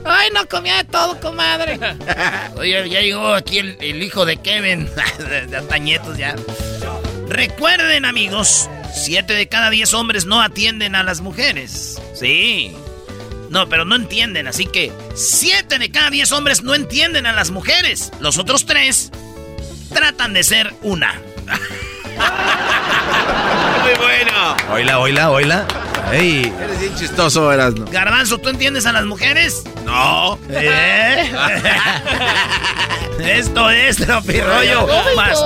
Ay, 0.04 0.30
no 0.34 0.48
comía 0.48 0.78
de 0.78 0.84
todo, 0.86 1.20
comadre. 1.20 1.80
Oye, 2.56 2.90
ya 2.90 3.02
llegó 3.02 3.34
aquí 3.34 3.60
el, 3.60 4.04
hijo 4.04 4.26
de 4.26 4.38
Kevin. 4.38 4.90
de, 5.50 5.58
Atañetos 5.58 6.18
ya. 6.18 6.36
Recuerden, 7.28 8.06
amigos, 8.06 8.70
siete 8.94 9.34
de 9.34 9.48
cada 9.48 9.70
diez 9.70 9.94
hombres 9.94 10.26
no 10.26 10.42
atienden 10.42 10.96
a 10.96 11.04
las 11.04 11.22
mujeres. 11.22 12.02
Sí. 12.14 12.76
No, 13.50 13.68
pero 13.68 13.84
no 13.84 13.96
entienden, 13.96 14.48
así 14.48 14.66
que 14.66 14.94
siete 15.14 15.78
de 15.78 15.92
cada 15.92 16.10
diez 16.10 16.32
hombres 16.32 16.64
no 16.64 16.74
entienden 16.74 17.26
a 17.26 17.34
las 17.34 17.52
mujeres. 17.52 18.12
Los 18.20 18.38
otros 18.38 18.66
tres 18.66 19.12
tratan 19.94 20.34
de 20.34 20.44
ser 20.44 20.74
una. 20.82 21.20
Muy 23.82 23.94
bueno. 23.96 24.56
Oila, 24.72 25.00
oila, 25.00 25.30
oila. 25.32 25.66
Ey. 26.12 26.54
Eres 26.62 26.80
bien 26.80 26.96
chistoso, 26.96 27.48
verás, 27.48 27.74
¿no? 27.74 27.86
Garbanzo, 27.86 28.38
¿tú 28.38 28.50
entiendes 28.50 28.86
a 28.86 28.92
las 28.92 29.06
mujeres? 29.06 29.64
No. 29.86 30.38
¿Eh? 30.50 31.32
Esto 33.20 33.70
es 33.70 33.98
Tropirollo 33.98 34.88
más 35.16 35.40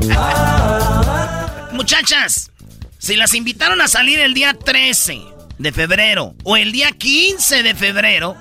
Muchachas, 1.72 2.50
si 2.98 3.16
las 3.16 3.34
invitaron 3.34 3.80
a 3.80 3.88
salir 3.88 4.20
el 4.20 4.34
día 4.34 4.54
13 4.54 5.22
de 5.58 5.72
febrero 5.72 6.34
o 6.44 6.56
el 6.56 6.72
día 6.72 6.92
15 6.92 7.62
de 7.62 7.74
febrero, 7.74 8.36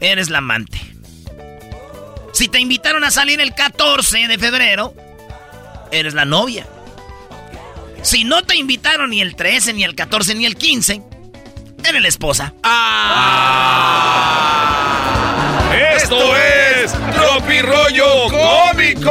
eres 0.00 0.30
la 0.30 0.38
amante. 0.38 0.80
Si 2.32 2.48
te 2.48 2.58
invitaron 2.58 3.04
a 3.04 3.10
salir 3.10 3.40
el 3.40 3.54
14 3.54 4.26
de 4.26 4.38
febrero, 4.38 4.94
eres 5.92 6.14
la 6.14 6.24
novia. 6.24 6.66
Si 8.04 8.22
no 8.22 8.42
te 8.42 8.54
invitaron 8.56 9.10
ni 9.10 9.20
el 9.22 9.34
13, 9.34 9.72
ni 9.72 9.82
el 9.82 9.94
14, 9.94 10.34
ni 10.34 10.44
el 10.44 10.56
15, 10.56 11.00
eres 11.88 12.02
la 12.02 12.08
esposa. 12.08 12.52
¡Ah! 12.62 13.94
¡Esto 15.96 16.36
es 16.36 16.92
Tropi 16.92 17.60
Rollo 17.62 18.06
Cómico! 18.28 19.10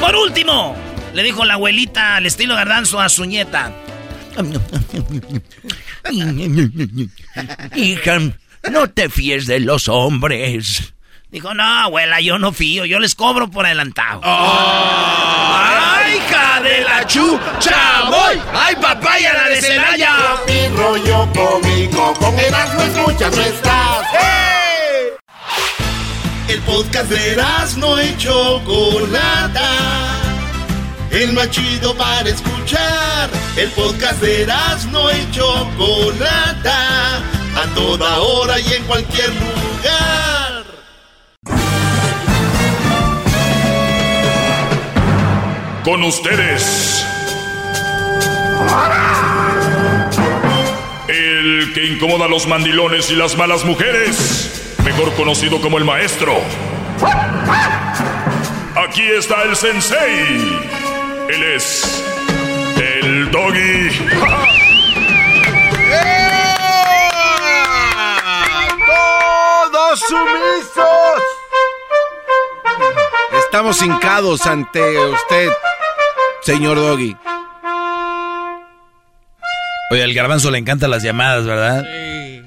Por 0.00 0.14
último, 0.14 0.76
le 1.12 1.24
dijo 1.24 1.44
la 1.44 1.54
abuelita 1.54 2.14
al 2.14 2.26
estilo 2.26 2.54
gardanzo 2.54 3.00
a 3.00 3.08
su 3.08 3.24
nieta. 3.24 3.72
Hija, 7.74 8.18
no 8.70 8.88
te 8.90 9.08
fíes 9.08 9.46
de 9.46 9.58
los 9.58 9.88
hombres. 9.88 10.94
Dijo, 11.28 11.52
no, 11.54 11.64
abuela, 11.64 12.20
yo 12.20 12.38
no 12.38 12.52
fío, 12.52 12.84
yo 12.84 13.00
les 13.00 13.16
cobro 13.16 13.50
por 13.50 13.66
adelantado. 13.66 14.20
Oh, 14.22 15.56
¡Ay, 15.58 16.18
hija 16.18 16.60
de 16.60 16.80
la 16.82 17.04
chucha! 17.06 18.02
¡Voy! 18.08 18.40
¡Ay, 18.54 18.76
papaya 18.76 19.32
la 19.34 19.48
de 19.48 19.60
Celaya! 19.60 20.14
Mi 20.46 20.68
rollo 20.68 21.28
cómico, 21.34 22.14
con 22.14 22.38
Erasmo 22.38 22.82
escuchas 22.82 23.36
no 23.36 23.42
estás. 23.42 24.06
El 26.48 26.60
podcast 26.62 27.10
de 27.10 27.32
Erasmo 27.32 28.00
y 28.00 28.16
Chocolata. 28.18 29.68
El 31.10 31.32
más 31.32 31.50
chido 31.50 31.92
para 31.96 32.28
escuchar. 32.28 33.28
El 33.56 33.68
podcast 33.70 34.20
de 34.20 34.42
Erasmo 34.42 35.10
y 35.10 35.28
Chocolata. 35.32 37.16
A 37.16 37.74
toda 37.74 38.18
hora 38.20 38.60
y 38.60 38.74
en 38.74 38.84
cualquier 38.84 39.30
lugar. 39.30 40.35
Con 45.86 46.02
ustedes. 46.02 47.06
El 51.06 51.72
que 51.72 51.84
incomoda 51.84 52.24
a 52.24 52.28
los 52.28 52.48
mandilones 52.48 53.08
y 53.12 53.14
las 53.14 53.36
malas 53.36 53.64
mujeres, 53.64 54.74
mejor 54.84 55.14
conocido 55.14 55.60
como 55.60 55.78
el 55.78 55.84
maestro. 55.84 56.34
Aquí 58.74 59.02
está 59.16 59.44
el 59.44 59.54
sensei. 59.54 60.58
Él 61.28 61.42
es 61.54 62.04
el 62.76 63.30
doggy. 63.30 64.08
¡Todos 68.88 70.00
sumisos! 70.00 71.22
Estamos 73.38 73.80
hincados 73.82 74.46
ante 74.46 74.80
usted, 74.98 75.52
señor 76.46 76.76
Doggy. 76.76 77.16
Oye, 79.90 80.02
al 80.02 80.14
garbanzo 80.14 80.50
le 80.52 80.58
encantan 80.58 80.90
las 80.90 81.02
llamadas, 81.02 81.44
¿verdad? 81.44 81.84
Sí. 81.84 82.42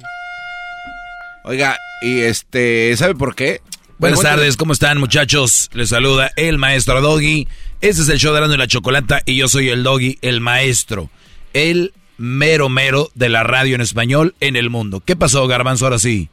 Oiga, 1.43 1.77
y 2.01 2.19
este, 2.21 2.95
¿sabe 2.95 3.13
por 3.15 3.35
qué? 3.35 3.61
Buenas 3.97 4.21
tardes, 4.21 4.55
¿cómo 4.55 4.71
están 4.71 4.99
muchachos? 4.99 5.69
Les 5.73 5.89
saluda 5.89 6.31
el 6.37 6.57
maestro 6.57 7.01
Doggy. 7.01 7.49
Este 7.81 8.01
es 8.01 8.07
el 8.07 8.19
show 8.19 8.33
de 8.33 8.53
y 8.53 8.57
la 8.57 8.67
Chocolata 8.67 9.21
y 9.25 9.35
yo 9.35 9.49
soy 9.49 9.67
el 9.67 9.83
Doggy, 9.83 10.17
el 10.21 10.39
maestro. 10.39 11.09
El 11.53 11.93
mero 12.17 12.69
mero 12.69 13.11
de 13.15 13.27
la 13.27 13.43
radio 13.43 13.75
en 13.75 13.81
español 13.81 14.33
en 14.39 14.55
el 14.55 14.69
mundo. 14.69 15.01
¿Qué 15.01 15.17
pasó, 15.17 15.45
garbanzo, 15.47 15.85
ahora 15.85 15.99
sí? 15.99 16.29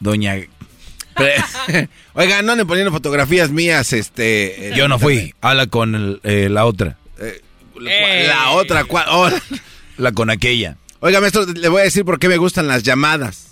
Doña 0.00 0.36
Oiga, 2.14 2.42
no 2.42 2.56
le 2.56 2.64
poniendo 2.64 2.92
fotografías 2.92 3.50
mías, 3.50 3.92
este... 3.92 4.72
Yo 4.76 4.88
no 4.88 4.98
fui, 4.98 5.34
habla 5.40 5.66
con 5.66 6.20
eh, 6.22 6.48
la 6.48 6.64
otra. 6.64 6.96
Eh, 7.20 7.42
la 8.26 8.50
otra, 8.50 8.84
¿cuál? 8.84 9.06
Oh. 9.10 9.30
La 9.96 10.12
con 10.12 10.30
aquella. 10.30 10.76
Oiga, 11.00 11.20
maestro, 11.20 11.44
le 11.46 11.68
voy 11.68 11.80
a 11.80 11.84
decir 11.84 12.04
por 12.04 12.18
qué 12.18 12.28
me 12.28 12.36
gustan 12.36 12.68
las 12.68 12.82
llamadas. 12.82 13.46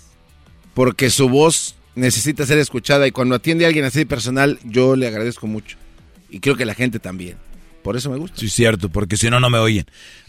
Porque 0.73 1.09
su 1.09 1.29
voz 1.29 1.75
necesita 1.95 2.45
ser 2.45 2.57
escuchada 2.57 3.07
y 3.07 3.11
cuando 3.11 3.35
atiende 3.35 3.65
a 3.65 3.67
alguien 3.67 3.85
así 3.85 4.05
personal, 4.05 4.59
yo 4.63 4.95
le 4.95 5.07
agradezco 5.07 5.47
mucho. 5.47 5.77
Y 6.29 6.39
creo 6.39 6.55
que 6.55 6.65
la 6.65 6.75
gente 6.75 6.99
también. 6.99 7.37
Por 7.83 7.95
eso 7.97 8.09
me 8.09 8.17
gusta. 8.17 8.37
Sí, 8.37 8.49
cierto, 8.49 8.89
porque 8.89 9.17
si 9.17 9.29
no, 9.29 9.39
no 9.39 9.49
me 9.49 9.57
oyen. 9.59 9.85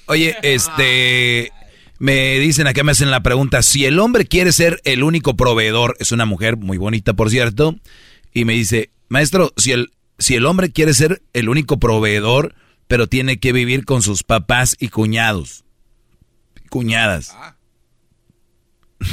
Oye, 0.06 0.36
este... 0.42 1.52
Me 1.98 2.38
dicen 2.38 2.68
acá, 2.68 2.84
me 2.84 2.92
hacen 2.92 3.10
la 3.10 3.22
pregunta, 3.22 3.62
si 3.62 3.84
el 3.84 3.98
hombre 3.98 4.24
quiere 4.24 4.52
ser 4.52 4.80
el 4.84 5.02
único 5.02 5.36
proveedor, 5.36 5.96
es 5.98 6.12
una 6.12 6.26
mujer 6.26 6.56
muy 6.56 6.78
bonita, 6.78 7.14
por 7.14 7.28
cierto, 7.28 7.74
y 8.32 8.44
me 8.44 8.52
dice, 8.52 8.90
maestro, 9.08 9.52
si 9.56 9.72
el, 9.72 9.90
si 10.16 10.36
el 10.36 10.46
hombre 10.46 10.70
quiere 10.70 10.94
ser 10.94 11.22
el 11.32 11.48
único 11.48 11.80
proveedor, 11.80 12.54
pero 12.86 13.08
tiene 13.08 13.40
que 13.40 13.52
vivir 13.52 13.84
con 13.84 14.02
sus 14.02 14.22
papás 14.22 14.76
y 14.78 14.88
cuñados, 14.88 15.64
cuñadas. 16.70 17.34
Ah. 17.34 17.56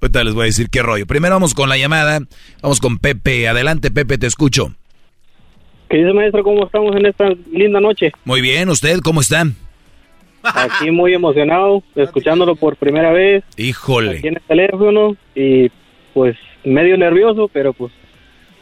Ahorita 0.00 0.24
les 0.24 0.34
voy 0.34 0.42
a 0.42 0.46
decir 0.46 0.68
qué 0.70 0.82
rollo. 0.82 1.06
Primero 1.06 1.34
vamos 1.34 1.54
con 1.54 1.68
la 1.68 1.78
llamada, 1.78 2.20
vamos 2.60 2.80
con 2.80 2.98
Pepe. 2.98 3.48
Adelante, 3.48 3.90
Pepe, 3.90 4.18
te 4.18 4.26
escucho. 4.26 4.74
¿Qué 5.88 5.98
dice, 5.98 6.12
maestro? 6.12 6.42
¿Cómo 6.42 6.66
estamos 6.66 6.94
en 6.96 7.06
esta 7.06 7.30
linda 7.50 7.80
noche? 7.80 8.12
Muy 8.24 8.42
bien, 8.42 8.68
¿usted 8.68 9.00
cómo 9.00 9.22
está? 9.22 9.46
Aquí 10.44 10.90
muy 10.90 11.14
emocionado, 11.14 11.82
escuchándolo 11.94 12.56
por 12.56 12.76
primera 12.76 13.12
vez. 13.12 13.44
Híjole. 13.56 14.18
Aquí 14.18 14.28
en 14.28 14.34
el 14.36 14.42
teléfono 14.42 15.16
y 15.34 15.70
pues 16.12 16.36
medio 16.64 16.96
nervioso, 16.96 17.48
pero 17.52 17.72
pues 17.72 17.92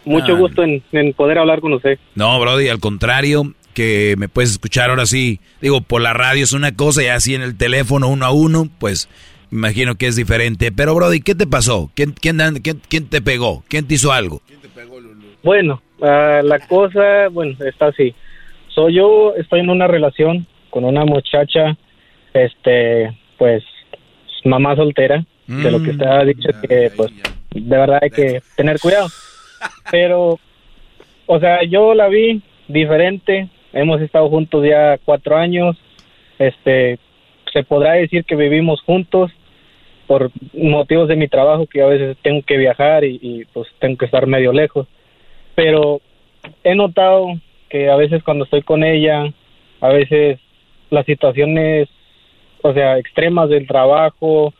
mucho 0.04 0.32
ah. 0.32 0.38
gusto 0.38 0.62
en, 0.62 1.12
poder 1.14 1.38
hablar 1.38 1.60
con 1.60 1.72
usted. 1.72 1.98
No, 2.14 2.38
Brody, 2.40 2.68
al 2.68 2.80
contrario, 2.80 3.54
que 3.74 4.14
me 4.18 4.28
puedes 4.28 4.52
escuchar 4.52 4.90
ahora 4.90 5.06
sí. 5.06 5.40
Digo, 5.60 5.80
por 5.80 6.00
la 6.00 6.12
radio 6.12 6.44
es 6.44 6.52
una 6.52 6.74
cosa 6.74 7.02
y 7.02 7.06
así 7.08 7.34
en 7.34 7.42
el 7.42 7.56
teléfono 7.56 8.08
uno 8.08 8.26
a 8.26 8.32
uno, 8.32 8.68
pues 8.78 9.08
Imagino 9.52 9.96
que 9.96 10.06
es 10.06 10.16
diferente. 10.16 10.72
Pero, 10.72 10.94
Brody, 10.94 11.20
¿qué 11.20 11.34
te 11.34 11.46
pasó? 11.46 11.90
¿Quién, 11.94 12.12
quién, 12.12 12.38
quién, 12.88 13.08
te 13.08 13.20
pegó? 13.20 13.62
¿Quién 13.68 13.86
te 13.86 13.94
hizo 13.94 14.10
algo? 14.10 14.40
Bueno, 15.42 15.82
uh, 15.98 16.42
la 16.42 16.58
cosa, 16.66 17.28
bueno, 17.30 17.54
está 17.64 17.88
así. 17.88 18.14
Soy 18.68 18.94
yo, 18.94 19.34
estoy 19.36 19.60
en 19.60 19.68
una 19.68 19.86
relación 19.86 20.46
con 20.72 20.84
una 20.84 21.04
muchacha, 21.04 21.76
este, 22.32 23.14
pues, 23.36 23.62
mamá 24.44 24.74
soltera, 24.74 25.22
de 25.46 25.70
lo 25.70 25.82
que 25.82 25.90
usted 25.90 26.06
ha 26.06 26.24
dicho, 26.24 26.48
que, 26.66 26.90
pues, 26.96 27.12
de 27.50 27.76
verdad 27.76 27.98
hay 28.00 28.08
que 28.08 28.40
tener 28.56 28.80
cuidado. 28.80 29.08
Pero, 29.90 30.38
o 31.26 31.38
sea, 31.38 31.62
yo 31.64 31.92
la 31.92 32.08
vi 32.08 32.40
diferente, 32.68 33.50
hemos 33.74 34.00
estado 34.00 34.30
juntos 34.30 34.64
ya 34.66 34.96
cuatro 35.04 35.36
años, 35.36 35.76
este, 36.38 36.98
se 37.52 37.62
podrá 37.64 37.92
decir 37.92 38.24
que 38.24 38.34
vivimos 38.34 38.80
juntos, 38.80 39.30
por 40.06 40.30
motivos 40.54 41.08
de 41.08 41.16
mi 41.16 41.28
trabajo 41.28 41.66
que 41.66 41.82
a 41.82 41.86
veces 41.86 42.16
tengo 42.22 42.42
que 42.42 42.56
viajar 42.56 43.04
y, 43.04 43.46
pues 43.52 43.68
tengo 43.78 43.98
que 43.98 44.06
estar 44.06 44.26
medio 44.26 44.52
lejos. 44.52 44.86
Pero 45.54 46.00
he 46.64 46.74
notado 46.74 47.28
que 47.68 47.90
a 47.90 47.96
veces 47.96 48.22
cuando 48.22 48.44
estoy 48.44 48.62
con 48.62 48.84
ella, 48.84 49.32
a 49.80 49.88
veces 49.88 50.40
las 50.92 51.06
situaciones, 51.06 51.88
o 52.62 52.72
sea, 52.72 52.98
extremas 52.98 53.48
del 53.48 53.66
trabajo 53.66 54.54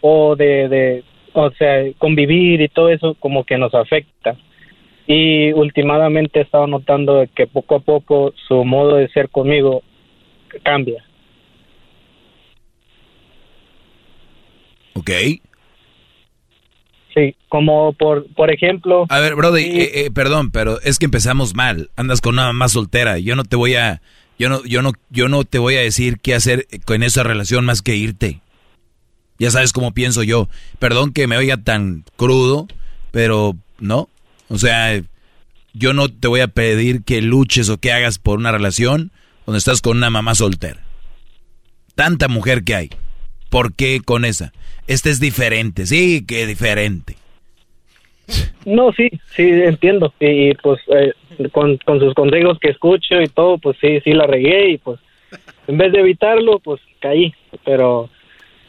o 0.00 0.36
de, 0.36 0.68
de, 0.68 1.04
o 1.32 1.50
sea, 1.52 1.84
convivir 1.98 2.60
y 2.60 2.68
todo 2.68 2.90
eso 2.90 3.14
como 3.14 3.44
que 3.44 3.56
nos 3.56 3.74
afecta. 3.74 4.36
Y 5.06 5.52
últimamente 5.52 6.40
he 6.40 6.42
estado 6.42 6.66
notando 6.66 7.24
que 7.34 7.46
poco 7.46 7.76
a 7.76 7.80
poco 7.80 8.34
su 8.48 8.64
modo 8.64 8.96
de 8.96 9.08
ser 9.08 9.28
conmigo 9.28 9.82
cambia. 10.64 11.04
Ok. 14.94 15.10
Sí, 17.14 17.34
como 17.48 17.92
por, 17.92 18.26
por 18.34 18.52
ejemplo... 18.52 19.06
A 19.08 19.20
ver, 19.20 19.36
Brody, 19.36 19.62
eh, 19.62 19.90
eh, 20.06 20.10
perdón, 20.10 20.50
pero 20.50 20.80
es 20.82 20.98
que 20.98 21.06
empezamos 21.06 21.54
mal. 21.54 21.88
Andas 21.96 22.20
con 22.20 22.34
una 22.34 22.46
mamá 22.46 22.68
soltera. 22.68 23.18
Yo 23.18 23.36
no 23.36 23.44
te 23.44 23.56
voy 23.56 23.74
a... 23.74 24.02
Yo 24.38 24.48
no, 24.48 24.64
yo 24.64 24.82
no, 24.82 24.92
yo 25.10 25.28
no 25.28 25.44
te 25.44 25.58
voy 25.58 25.76
a 25.76 25.80
decir 25.80 26.18
qué 26.20 26.34
hacer 26.34 26.66
con 26.84 27.02
esa 27.02 27.22
relación 27.22 27.64
más 27.64 27.82
que 27.82 27.96
irte. 27.96 28.40
Ya 29.38 29.50
sabes 29.50 29.72
cómo 29.72 29.92
pienso 29.92 30.22
yo. 30.22 30.48
Perdón 30.78 31.12
que 31.12 31.26
me 31.26 31.36
oiga 31.36 31.56
tan 31.56 32.04
crudo, 32.16 32.66
pero 33.10 33.56
no. 33.78 34.08
O 34.48 34.58
sea, 34.58 35.00
yo 35.72 35.92
no 35.92 36.08
te 36.08 36.28
voy 36.28 36.40
a 36.40 36.48
pedir 36.48 37.02
que 37.02 37.20
luches 37.22 37.68
o 37.68 37.78
que 37.78 37.92
hagas 37.92 38.18
por 38.18 38.38
una 38.38 38.52
relación 38.52 39.10
donde 39.44 39.58
estás 39.58 39.80
con 39.80 39.96
una 39.96 40.10
mamá 40.10 40.34
soltera. 40.34 40.82
Tanta 41.94 42.28
mujer 42.28 42.64
que 42.64 42.74
hay. 42.74 42.90
¿Por 43.48 43.74
qué 43.74 44.00
con 44.04 44.24
esa? 44.24 44.52
Este 44.86 45.10
es 45.10 45.20
diferente, 45.20 45.86
sí, 45.86 46.24
que 46.26 46.46
diferente. 46.46 47.16
No, 48.64 48.92
sí, 48.92 49.08
sí, 49.34 49.48
entiendo. 49.48 50.12
Y, 50.18 50.54
pues 50.54 50.80
eh, 50.88 51.12
con, 51.52 51.78
sus 52.00 52.14
consejos 52.14 52.58
que 52.58 52.70
escucho 52.70 53.20
y 53.20 53.28
todo, 53.28 53.58
pues 53.58 53.76
sí, 53.80 54.00
sí 54.00 54.12
la 54.12 54.26
regué 54.26 54.70
y 54.70 54.78
pues 54.78 54.98
en 55.68 55.78
vez 55.78 55.92
de 55.92 56.00
evitarlo, 56.00 56.58
pues 56.58 56.80
caí. 57.00 57.32
Pero 57.64 58.08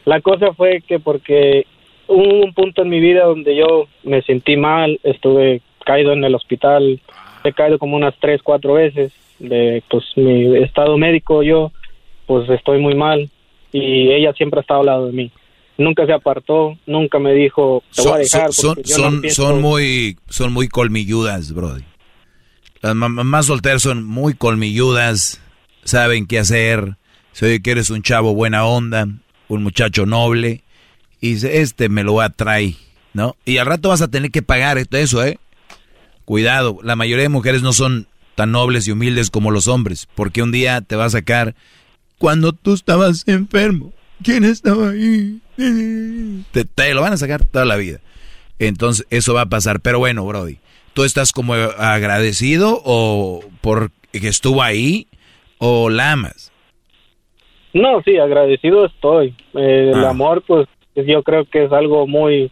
la 0.04 0.20
cosa 0.20 0.52
fue 0.52 0.82
que 0.86 1.00
porque 1.00 1.66
hubo 2.06 2.44
un 2.44 2.54
punto 2.54 2.82
en 2.82 2.88
mi 2.88 3.00
vida 3.00 3.24
donde 3.24 3.56
yo 3.56 3.88
me 4.04 4.22
sentí 4.22 4.56
mal, 4.56 5.00
estuve 5.02 5.62
caído 5.84 6.12
en 6.12 6.24
el 6.24 6.34
hospital, 6.34 7.00
he 7.44 7.52
caído 7.52 7.78
como 7.78 7.96
unas 7.96 8.14
tres, 8.20 8.42
cuatro 8.42 8.74
veces 8.74 9.12
de 9.38 9.82
pues 9.88 10.04
mi 10.16 10.56
estado 10.58 10.96
médico, 10.96 11.42
yo 11.42 11.72
pues 12.26 12.48
estoy 12.50 12.78
muy 12.78 12.94
mal 12.94 13.28
y 13.72 14.10
ella 14.10 14.32
siempre 14.32 14.58
ha 14.58 14.62
estado 14.62 14.80
al 14.80 14.86
lado 14.86 15.06
de 15.06 15.12
mí 15.12 15.30
nunca 15.78 16.04
se 16.04 16.12
apartó, 16.12 16.76
nunca 16.86 17.18
me 17.18 17.32
dijo, 17.32 17.82
te 17.94 18.02
voy 18.02 18.12
a 18.12 18.16
dejar. 18.18 18.52
Son, 18.52 18.76
son, 18.84 19.22
son, 19.30 19.62
muy, 19.62 20.18
son 20.28 20.52
muy 20.52 20.68
colmilludas, 20.68 21.52
Brody. 21.52 21.84
Las 22.82 22.94
mamás 22.94 23.46
solteras 23.46 23.82
son 23.82 24.04
muy 24.04 24.34
colmilludas, 24.34 25.40
saben 25.84 26.26
qué 26.26 26.40
hacer. 26.40 26.96
Se 27.32 27.46
oye 27.46 27.62
que 27.62 27.70
eres 27.70 27.90
un 27.90 28.02
chavo 28.02 28.34
buena 28.34 28.66
onda, 28.66 29.08
un 29.48 29.62
muchacho 29.62 30.06
noble, 30.06 30.62
y 31.20 31.34
dice, 31.34 31.60
este 31.60 31.88
me 31.88 32.04
lo 32.04 32.20
atrae, 32.20 32.76
¿no? 33.14 33.36
Y 33.44 33.58
al 33.58 33.66
rato 33.66 33.88
vas 33.88 34.02
a 34.02 34.08
tener 34.08 34.30
que 34.30 34.42
pagar 34.42 34.78
eso, 34.78 35.24
¿eh? 35.24 35.38
Cuidado, 36.24 36.78
la 36.82 36.94
mayoría 36.94 37.22
de 37.22 37.28
mujeres 37.30 37.62
no 37.62 37.72
son 37.72 38.06
tan 38.34 38.52
nobles 38.52 38.86
y 38.86 38.92
humildes 38.92 39.30
como 39.30 39.50
los 39.50 39.66
hombres, 39.66 40.08
porque 40.14 40.42
un 40.42 40.52
día 40.52 40.80
te 40.80 40.94
va 40.94 41.06
a 41.06 41.10
sacar 41.10 41.54
cuando 42.18 42.52
tú 42.52 42.74
estabas 42.74 43.26
enfermo. 43.26 43.92
¿Quién 44.22 44.44
estaba 44.44 44.90
ahí? 44.90 45.40
Te, 46.52 46.94
lo 46.94 47.02
van 47.02 47.12
a 47.12 47.16
sacar 47.16 47.44
toda 47.44 47.64
la 47.64 47.76
vida. 47.76 47.98
Entonces, 48.58 49.06
eso 49.10 49.34
va 49.34 49.42
a 49.42 49.46
pasar. 49.46 49.80
Pero 49.80 49.98
bueno, 49.98 50.24
Brody, 50.24 50.58
¿tú 50.94 51.04
estás 51.04 51.32
como 51.32 51.54
agradecido 51.54 52.80
o 52.84 53.40
por 53.60 53.90
que 54.12 54.28
estuvo 54.28 54.62
ahí 54.62 55.08
o 55.58 55.90
la 55.90 56.12
amas? 56.12 56.52
No, 57.72 58.02
sí, 58.02 58.16
agradecido 58.18 58.86
estoy. 58.86 59.34
Eh, 59.54 59.90
el 59.94 60.04
ah. 60.04 60.10
amor, 60.10 60.42
pues, 60.46 60.68
yo 60.94 61.22
creo 61.22 61.44
que 61.44 61.64
es 61.64 61.72
algo 61.72 62.06
muy, 62.06 62.50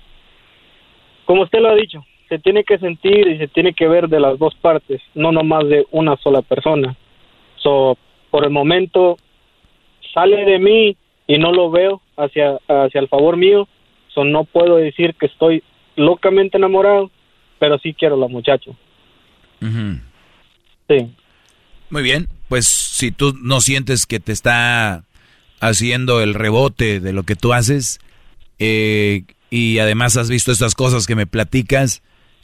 como 1.24 1.43
usted 1.43 1.61
lo 1.61 1.70
ha 1.70 1.74
dicho, 1.74 2.05
se 2.28 2.39
tiene 2.39 2.65
que 2.65 2.78
sentir 2.78 3.27
y 3.28 3.39
se 3.39 3.49
tiene 3.49 3.73
que 3.73 3.89
ver 3.89 4.09
de 4.09 4.20
las 4.20 4.39
dos 4.39 4.55
partes, 4.57 5.01
no 5.15 5.33
nomás 5.33 5.66
de 5.69 5.87
una 5.91 6.16
sola 6.16 6.43
persona. 6.43 6.97
So, 7.57 7.97
por 8.31 8.45
el 8.45 8.51
momento, 8.51 9.16
sale 10.12 10.45
de 10.45 10.59
mí 10.59 10.97
y 11.27 11.39
no 11.39 11.53
lo 11.53 11.70
veo 11.70 12.03
hacia, 12.16 12.59
hacia 12.68 13.01
el 13.01 13.09
favor 13.09 13.36
mío, 13.36 13.68
so 14.14 14.24
no 14.24 14.44
puedo 14.44 14.76
decir 14.76 15.14
que 15.14 15.26
estoy 15.26 15.62
locamente 15.97 16.56
enamorado, 16.56 17.10
pero 17.59 17.78
sí 17.78 17.94
quiero 17.94 18.16
a 18.16 18.18
la 18.18 18.28
muchacha. 18.28 18.70
Sí. 19.60 21.14
Muy 21.90 22.02
bien, 22.02 22.28
pues 22.48 22.66
si 22.66 23.10
tú 23.10 23.34
no 23.40 23.60
sientes 23.60 24.06
que 24.06 24.20
te 24.20 24.32
está 24.32 25.05
haciendo 25.60 26.20
el 26.20 26.34
rebote 26.34 27.01
de 27.01 27.12
lo 27.12 27.22
que 27.22 27.36
tú 27.36 27.52
haces, 27.52 28.01
eh, 28.59 29.24
y 29.51 29.78
además 29.78 30.16
has 30.16 30.28
visto 30.28 30.52
estas 30.52 30.74
cosas 30.74 31.06
que 31.06 31.14
me 31.14 31.26
platicas, 31.26 32.02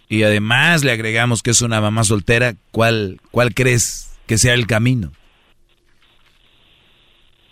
y 0.09 0.25
además 0.25 0.85
le 0.85 0.93
agregamos 0.93 1.43
que 1.43 1.51
es 1.51 1.63
una 1.63 1.81
mamá 1.81 2.05
soltera, 2.05 2.55
¿cuál, 2.71 3.21
cuál 3.31 3.55
crees 3.55 4.19
que 4.27 4.39
sea 4.39 4.55
el 4.55 4.67
camino? 4.67 5.13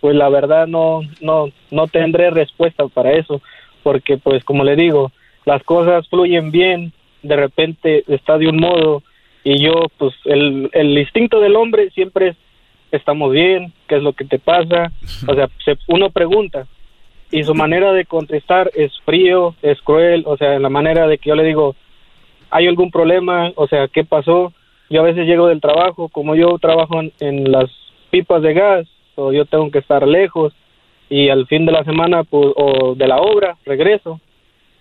Pues 0.01 0.16
la 0.16 0.28
verdad 0.28 0.66
no, 0.66 1.01
no, 1.20 1.48
no 1.70 1.86
tendré 1.86 2.31
respuesta 2.31 2.86
para 2.89 3.12
eso, 3.12 3.40
porque 3.82 4.18
pues 4.18 4.44
como 4.44 4.64
le 4.64 4.77
digo, 4.77 5.12
las 5.44 5.62
cosas 5.62 6.09
fluyen 6.09 6.51
bien, 6.51 6.93
de 7.22 7.36
repente 7.36 8.05
está 8.09 8.39
de 8.39 8.48
un 8.48 8.56
modo 8.56 9.02
y 9.44 9.62
yo 9.62 9.72
pues 9.98 10.14
el, 10.24 10.70
el 10.72 10.98
instinto 10.98 11.40
del 11.40 11.56
hombre 11.56 11.90
siempre 11.90 12.28
es 12.28 12.36
estamos 12.93 13.32
bien, 13.32 13.72
qué 13.86 13.97
es 13.97 14.02
lo 14.02 14.12
que 14.12 14.24
te 14.24 14.39
pasa, 14.39 14.93
o 15.28 15.35
sea, 15.35 15.48
uno 15.89 16.10
pregunta 16.10 16.66
y 17.31 17.44
su 17.44 17.55
manera 17.55 17.93
de 17.93 18.05
contestar 18.05 18.70
es 18.74 18.93
frío, 19.05 19.55
es 19.62 19.81
cruel, 19.82 20.24
o 20.27 20.36
sea, 20.36 20.55
en 20.55 20.62
la 20.62 20.68
manera 20.68 21.06
de 21.06 21.18
que 21.18 21.28
yo 21.28 21.36
le 21.36 21.44
digo, 21.44 21.77
¿hay 22.51 22.66
algún 22.66 22.90
problema? 22.90 23.52
O 23.55 23.68
sea, 23.68 23.86
¿qué 23.86 24.05
pasó? 24.05 24.52
Yo 24.89 25.01
a 25.01 25.05
veces 25.05 25.27
llego 25.27 25.47
del 25.47 25.60
trabajo, 25.60 26.09
como 26.09 26.35
yo 26.35 26.59
trabajo 26.59 27.01
en 27.20 27.52
las 27.52 27.70
pipas 28.10 28.43
de 28.43 28.55
gas, 28.55 28.89
yo 29.16 29.45
tengo 29.45 29.70
que 29.70 29.78
estar 29.78 30.07
lejos 30.07 30.53
y 31.09 31.28
al 31.28 31.47
fin 31.47 31.66
de 31.66 31.73
la 31.73 31.85
semana 31.85 32.24
pues, 32.24 32.49
o 32.57 32.95
de 32.95 33.07
la 33.07 33.19
obra 33.19 33.57
regreso 33.65 34.20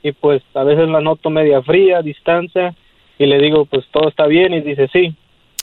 y 0.04 0.12
pues 0.12 0.42
a 0.54 0.64
veces 0.64 0.88
la 0.88 1.02
noto 1.02 1.30
media 1.30 1.62
fría, 1.62 2.02
distancia 2.02 2.76
y 3.18 3.26
le 3.26 3.40
digo 3.40 3.66
pues 3.66 3.86
todo 3.92 4.10
está 4.10 4.28
bien 4.28 4.54
y 4.54 4.62
dice 4.62 4.88
sí. 4.94 5.16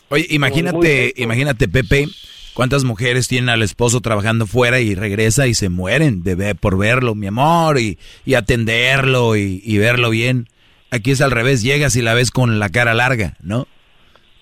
Oye, 0.08 0.26
imagínate, 0.30 1.12
imagínate 1.16 1.66
Pepe, 1.66 2.06
cuántas 2.54 2.84
mujeres 2.84 3.28
tienen 3.28 3.48
al 3.48 3.62
esposo 3.62 4.00
trabajando 4.00 4.46
fuera 4.46 4.80
y 4.80 4.94
regresa 4.94 5.46
y 5.46 5.54
se 5.54 5.68
mueren 5.68 6.22
de 6.22 6.54
por 6.54 6.78
verlo, 6.78 7.14
mi 7.14 7.26
amor, 7.26 7.78
y, 7.78 7.98
y 8.24 8.34
atenderlo 8.34 9.36
y, 9.36 9.60
y, 9.64 9.78
verlo 9.78 10.10
bien. 10.10 10.46
Aquí 10.90 11.10
es 11.10 11.20
al 11.20 11.32
revés, 11.32 11.62
llegas 11.62 11.96
y 11.96 12.02
la 12.02 12.14
ves 12.14 12.30
con 12.30 12.60
la 12.60 12.68
cara 12.68 12.94
larga, 12.94 13.36
¿no? 13.42 13.66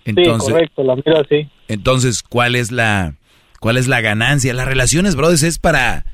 Entonces, 0.05 0.47
sí, 0.47 0.53
correcto, 0.53 0.85
la 0.85 0.97
miro 0.97 1.19
así. 1.19 1.49
Entonces, 1.69 2.23
¿cuál 2.23 2.57
es 2.57 2.71
la 2.71 3.15
¿Cuál 3.65 3.79
es 3.79 3.89
la 3.89 4.03
ganancia? 4.03 4.53
Las 4.53 4.69
relaciones, 4.69 5.15
brothers, 5.15 5.43
es 5.43 5.59
para, 5.59 6.05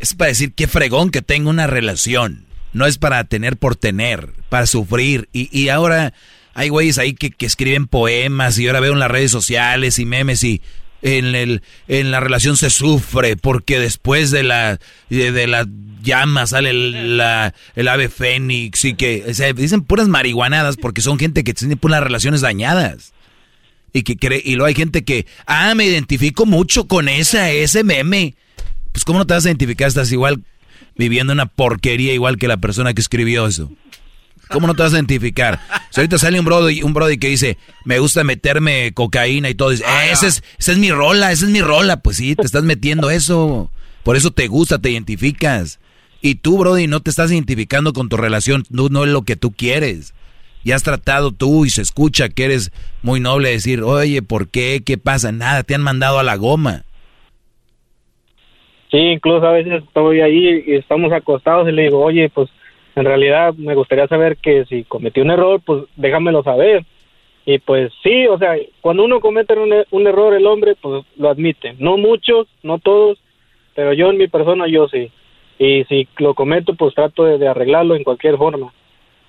es 0.00 0.12
para 0.12 0.28
decir 0.28 0.52
qué 0.52 0.68
fregón 0.68 1.08
que 1.10 1.22
tengo 1.22 1.48
una 1.48 1.66
relación. 1.66 2.44
No 2.74 2.84
es 2.84 2.98
para 2.98 3.24
tener 3.24 3.56
por 3.56 3.74
tener, 3.74 4.34
para 4.50 4.66
sufrir. 4.66 5.30
Y, 5.32 5.48
y 5.58 5.70
ahora 5.70 6.12
hay 6.52 6.68
güeyes 6.68 6.98
ahí 6.98 7.14
que, 7.14 7.30
que, 7.30 7.46
escriben 7.46 7.86
poemas 7.86 8.58
y 8.58 8.66
ahora 8.66 8.80
veo 8.80 8.92
en 8.92 8.98
las 8.98 9.10
redes 9.10 9.30
sociales 9.30 9.98
y 9.98 10.04
memes 10.04 10.44
y 10.44 10.60
en, 11.00 11.34
el, 11.34 11.62
en 11.88 12.10
la 12.10 12.20
relación 12.20 12.58
se 12.58 12.68
sufre 12.68 13.34
porque 13.34 13.78
después 13.78 14.30
de 14.30 14.42
la, 14.42 14.78
de, 15.08 15.46
la 15.46 15.66
llama 16.02 16.46
sale 16.46 16.68
el, 16.68 17.16
la, 17.16 17.54
el 17.76 17.88
ave 17.88 18.10
fénix 18.10 18.84
y 18.84 18.92
que 18.92 19.24
dicen 19.56 19.84
puras 19.84 20.08
marihuanadas 20.08 20.76
porque 20.76 21.00
son 21.00 21.18
gente 21.18 21.44
que 21.44 21.54
tiene 21.54 21.78
puras 21.78 22.02
relaciones 22.02 22.42
dañadas 22.42 23.14
y 23.92 24.02
que 24.02 24.16
cree, 24.16 24.42
y 24.44 24.54
luego 24.54 24.66
hay 24.66 24.74
gente 24.74 25.04
que, 25.04 25.26
ah, 25.46 25.74
me 25.74 25.84
identifico 25.84 26.46
mucho 26.46 26.86
con 26.86 27.08
esa, 27.08 27.50
ese 27.50 27.84
meme. 27.84 28.34
Pues 28.92 29.04
cómo 29.04 29.18
no 29.18 29.26
te 29.26 29.34
vas 29.34 29.44
a 29.44 29.48
identificar, 29.48 29.88
estás 29.88 30.10
igual, 30.12 30.42
viviendo 30.96 31.32
una 31.32 31.46
porquería 31.46 32.12
igual 32.12 32.38
que 32.38 32.48
la 32.48 32.56
persona 32.56 32.94
que 32.94 33.00
escribió 33.00 33.46
eso. 33.46 33.70
¿Cómo 34.50 34.66
no 34.66 34.74
te 34.74 34.82
vas 34.82 34.92
a 34.92 34.96
identificar? 34.96 35.60
Si 35.90 36.00
ahorita 36.00 36.18
sale 36.18 36.40
un 36.40 36.44
brody, 36.44 36.82
un 36.82 36.92
brody 36.92 37.18
que 37.18 37.28
dice, 37.28 37.56
me 37.84 38.00
gusta 38.00 38.24
meterme 38.24 38.92
cocaína 38.92 39.48
y 39.48 39.54
todo, 39.54 39.70
dice, 39.70 39.84
ah, 39.86 40.06
esa 40.06 40.26
es, 40.26 40.42
esa 40.58 40.72
es 40.72 40.78
mi 40.78 40.90
rola, 40.90 41.30
esa 41.30 41.44
es 41.44 41.50
mi 41.52 41.62
rola. 41.62 41.98
Pues 41.98 42.16
sí, 42.16 42.34
te 42.34 42.46
estás 42.46 42.64
metiendo 42.64 43.10
eso. 43.10 43.70
Por 44.02 44.16
eso 44.16 44.32
te 44.32 44.48
gusta, 44.48 44.80
te 44.80 44.90
identificas. 44.90 45.78
Y 46.20 46.36
tú, 46.36 46.58
brody, 46.58 46.88
no 46.88 47.00
te 47.00 47.10
estás 47.10 47.30
identificando 47.30 47.92
con 47.92 48.08
tu 48.08 48.16
relación, 48.16 48.64
no, 48.70 48.88
no 48.88 49.04
es 49.04 49.10
lo 49.10 49.22
que 49.22 49.36
tú 49.36 49.52
quieres. 49.52 50.14
Y 50.64 50.72
has 50.72 50.82
tratado 50.82 51.32
tú 51.32 51.64
y 51.64 51.70
se 51.70 51.82
escucha 51.82 52.28
que 52.28 52.44
eres 52.44 52.70
muy 53.02 53.20
noble 53.20 53.50
decir, 53.50 53.82
oye, 53.82 54.22
¿por 54.22 54.50
qué? 54.50 54.80
¿Qué 54.84 54.98
pasa? 54.98 55.32
Nada, 55.32 55.62
te 55.62 55.74
han 55.74 55.82
mandado 55.82 56.18
a 56.18 56.22
la 56.22 56.36
goma. 56.36 56.82
Sí, 58.90 58.98
incluso 58.98 59.46
a 59.46 59.52
veces 59.52 59.82
estoy 59.84 60.20
ahí 60.20 60.64
y 60.66 60.74
estamos 60.74 61.12
acostados 61.12 61.68
y 61.68 61.72
le 61.72 61.82
digo, 61.82 62.00
oye, 62.02 62.28
pues 62.28 62.50
en 62.96 63.04
realidad 63.04 63.54
me 63.54 63.74
gustaría 63.74 64.06
saber 64.08 64.36
que 64.36 64.64
si 64.66 64.84
cometí 64.84 65.20
un 65.20 65.30
error, 65.30 65.60
pues 65.64 65.84
déjamelo 65.96 66.42
saber. 66.42 66.84
Y 67.46 67.58
pues 67.58 67.92
sí, 68.02 68.26
o 68.26 68.38
sea, 68.38 68.56
cuando 68.80 69.04
uno 69.04 69.20
comete 69.20 69.54
un, 69.54 69.72
un 69.90 70.06
error 70.06 70.34
el 70.34 70.46
hombre, 70.46 70.74
pues 70.80 71.04
lo 71.16 71.30
admite. 71.30 71.74
No 71.78 71.96
muchos, 71.96 72.48
no 72.62 72.78
todos, 72.78 73.18
pero 73.74 73.92
yo 73.92 74.10
en 74.10 74.18
mi 74.18 74.28
persona 74.28 74.66
yo 74.68 74.88
sí. 74.88 75.10
Y 75.58 75.84
si 75.84 76.08
lo 76.18 76.34
cometo, 76.34 76.74
pues 76.74 76.94
trato 76.94 77.24
de, 77.24 77.46
arreglarlo 77.46 77.94
en 77.94 78.02
cualquier 78.02 78.36
forma. 78.36 78.72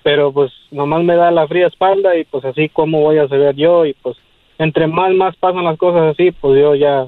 Pero 0.02 0.32
pues 0.32 0.52
nomás 0.70 1.04
me 1.04 1.14
da 1.14 1.30
la 1.30 1.46
fría 1.46 1.68
espalda 1.68 2.16
y 2.16 2.24
pues 2.24 2.44
así 2.44 2.68
como 2.68 3.00
voy 3.00 3.18
a 3.18 3.28
saber 3.28 3.54
yo 3.54 3.86
y 3.86 3.94
pues 3.94 4.16
entre 4.58 4.86
más 4.86 5.12
más 5.14 5.36
pasan 5.36 5.64
las 5.64 5.78
cosas 5.78 6.12
así, 6.12 6.30
pues 6.32 6.60
yo 6.60 6.74
ya 6.74 7.06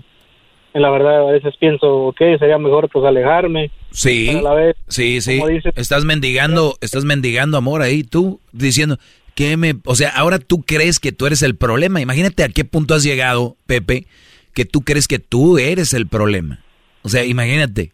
en 0.75 0.83
la 0.83 0.91
verdad 0.91 1.29
a 1.29 1.33
veces 1.33 1.55
pienso, 1.59 2.07
ok, 2.07 2.19
sería 2.39 2.59
mejor 2.59 2.89
pues 2.93 3.05
alejarme. 3.05 3.71
Sí, 3.93 4.41
sí, 4.89 5.21
sí. 5.21 5.41
estás 5.77 6.05
mendigando, 6.05 6.77
estás 6.81 7.05
mendigando 7.05 7.57
amor 7.57 7.81
ahí 7.81 8.03
tú, 8.03 8.41
diciendo 8.53 8.99
que 9.37 9.57
me, 9.57 9.77
o 9.85 9.95
sea, 9.95 10.11
ahora 10.11 10.41
tú 10.41 10.63
crees 10.63 10.99
que 10.99 11.13
tú 11.13 11.27
eres 11.27 11.43
el 11.43 11.57
problema. 11.57 12.01
Imagínate 12.01 12.43
a 12.43 12.49
qué 12.49 12.65
punto 12.65 12.95
has 12.95 13.05
llegado, 13.05 13.57
Pepe, 13.67 14.07
que 14.53 14.65
tú 14.65 14.83
crees 14.83 15.07
que 15.07 15.21
tú 15.21 15.59
eres 15.59 15.95
el 15.95 16.09
problema. 16.09 16.61
O 17.03 17.09
sea, 17.09 17.25
imagínate, 17.25 17.93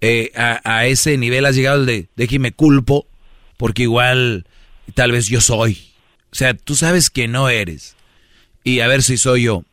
eh, 0.00 0.32
a, 0.34 0.86
ese 0.86 1.16
nivel 1.16 1.46
has 1.46 1.54
llegado 1.54 1.84
de, 1.84 2.08
de 2.16 2.26
que 2.26 2.40
me 2.40 2.52
culpo, 2.52 3.06
porque 3.56 3.82
igual 3.82 4.46
tal 4.94 5.12
vez 5.12 5.28
yo 5.28 5.40
soy. 5.40 5.78
O 6.32 6.34
sea, 6.34 6.54
tú 6.54 6.74
sabes 6.74 7.10
que 7.10 7.28
no 7.28 7.48
eres. 7.48 7.96
Y 8.64 8.80
a 8.80 8.88
ver 8.88 9.02
si 9.02 9.16
soy 9.16 9.44
yo. 9.44 9.64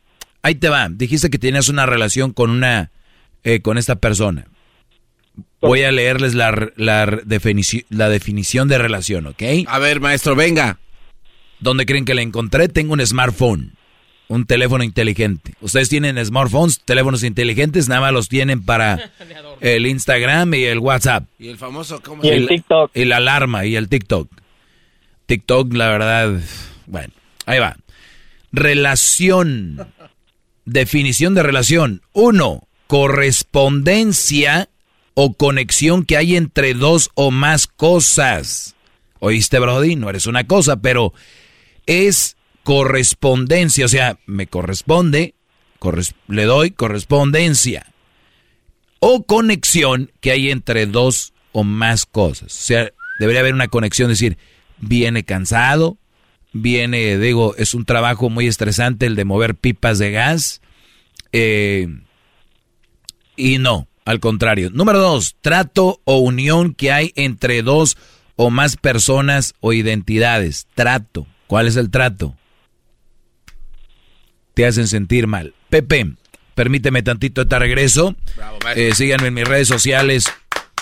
Ahí 0.42 0.54
te 0.54 0.68
va. 0.68 0.88
Dijiste 0.88 1.30
que 1.30 1.38
tenías 1.38 1.68
una 1.68 1.86
relación 1.86 2.32
con 2.32 2.50
una, 2.50 2.90
eh, 3.44 3.60
con 3.60 3.78
esta 3.78 3.96
persona. 3.96 4.46
Voy 5.60 5.82
a 5.82 5.92
leerles 5.92 6.34
la, 6.34 6.70
la, 6.76 7.06
la 7.06 8.08
definición 8.08 8.68
de 8.68 8.78
relación, 8.78 9.28
¿ok? 9.28 9.42
A 9.66 9.78
ver, 9.78 10.00
maestro, 10.00 10.34
venga. 10.34 10.78
¿Dónde 11.60 11.86
creen 11.86 12.04
que 12.04 12.14
la 12.14 12.22
encontré? 12.22 12.68
Tengo 12.68 12.92
un 12.92 13.06
smartphone, 13.06 13.76
un 14.28 14.46
teléfono 14.46 14.84
inteligente. 14.84 15.54
Ustedes 15.60 15.88
tienen 15.88 16.24
smartphones, 16.24 16.80
teléfonos 16.84 17.22
inteligentes, 17.22 17.88
nada 17.88 18.00
más 18.00 18.12
los 18.12 18.28
tienen 18.28 18.62
para 18.64 19.10
el 19.60 19.86
Instagram 19.86 20.54
y 20.54 20.64
el 20.64 20.78
WhatsApp. 20.78 21.24
Y 21.38 21.48
el 21.48 21.58
famoso, 21.58 22.00
¿cómo 22.02 22.24
y 22.24 22.28
el 22.28 22.48
TikTok. 22.48 22.90
Y 22.94 23.04
la 23.04 23.18
alarma 23.18 23.66
y 23.66 23.76
el 23.76 23.88
TikTok. 23.88 24.30
TikTok, 25.26 25.72
la 25.74 25.88
verdad, 25.88 26.40
bueno, 26.86 27.12
ahí 27.46 27.58
va. 27.58 27.76
Relación 28.52 29.86
Definición 30.64 31.34
de 31.34 31.42
relación. 31.42 32.02
Uno, 32.12 32.68
correspondencia 32.86 34.68
o 35.14 35.34
conexión 35.34 36.04
que 36.04 36.16
hay 36.16 36.36
entre 36.36 36.74
dos 36.74 37.10
o 37.14 37.30
más 37.30 37.66
cosas. 37.66 38.76
¿Oíste, 39.18 39.58
Brody? 39.58 39.96
No 39.96 40.08
eres 40.08 40.26
una 40.26 40.46
cosa, 40.46 40.76
pero 40.76 41.12
es 41.86 42.36
correspondencia, 42.62 43.84
o 43.84 43.88
sea, 43.88 44.18
me 44.26 44.46
corresponde, 44.46 45.34
le 46.28 46.44
doy 46.44 46.70
correspondencia. 46.70 47.86
O 49.00 49.24
conexión 49.24 50.12
que 50.20 50.30
hay 50.30 50.50
entre 50.50 50.86
dos 50.86 51.32
o 51.50 51.64
más 51.64 52.06
cosas. 52.06 52.54
O 52.54 52.62
sea, 52.62 52.92
debería 53.18 53.40
haber 53.40 53.54
una 53.54 53.68
conexión, 53.68 54.08
decir, 54.08 54.38
viene 54.78 55.24
cansado, 55.24 55.98
viene, 56.52 57.18
digo, 57.18 57.56
es 57.56 57.74
un 57.74 57.84
trabajo 57.84 58.30
muy 58.30 58.46
estresante 58.46 59.06
el 59.06 59.16
de 59.16 59.24
mover 59.24 59.56
pipas 59.56 59.98
de 59.98 60.12
gas. 60.12 60.60
Eh, 61.32 61.88
y 63.36 63.58
no, 63.58 63.88
al 64.04 64.20
contrario. 64.20 64.70
Número 64.72 65.00
dos, 65.00 65.36
trato 65.40 66.00
o 66.04 66.18
unión 66.18 66.74
que 66.74 66.92
hay 66.92 67.12
entre 67.16 67.62
dos 67.62 67.96
o 68.36 68.50
más 68.50 68.76
personas 68.76 69.54
o 69.60 69.72
identidades. 69.72 70.68
Trato. 70.74 71.26
¿Cuál 71.48 71.66
es 71.66 71.76
el 71.76 71.90
trato? 71.90 72.36
Te 74.54 74.66
hacen 74.66 74.88
sentir 74.88 75.26
mal. 75.26 75.54
Pepe, 75.70 76.12
permíteme 76.54 77.02
tantito 77.02 77.42
este 77.42 77.58
regreso. 77.58 78.14
Eh, 78.76 78.94
síganme 78.94 79.28
en 79.28 79.34
mis 79.34 79.48
redes 79.48 79.68
sociales. 79.68 80.26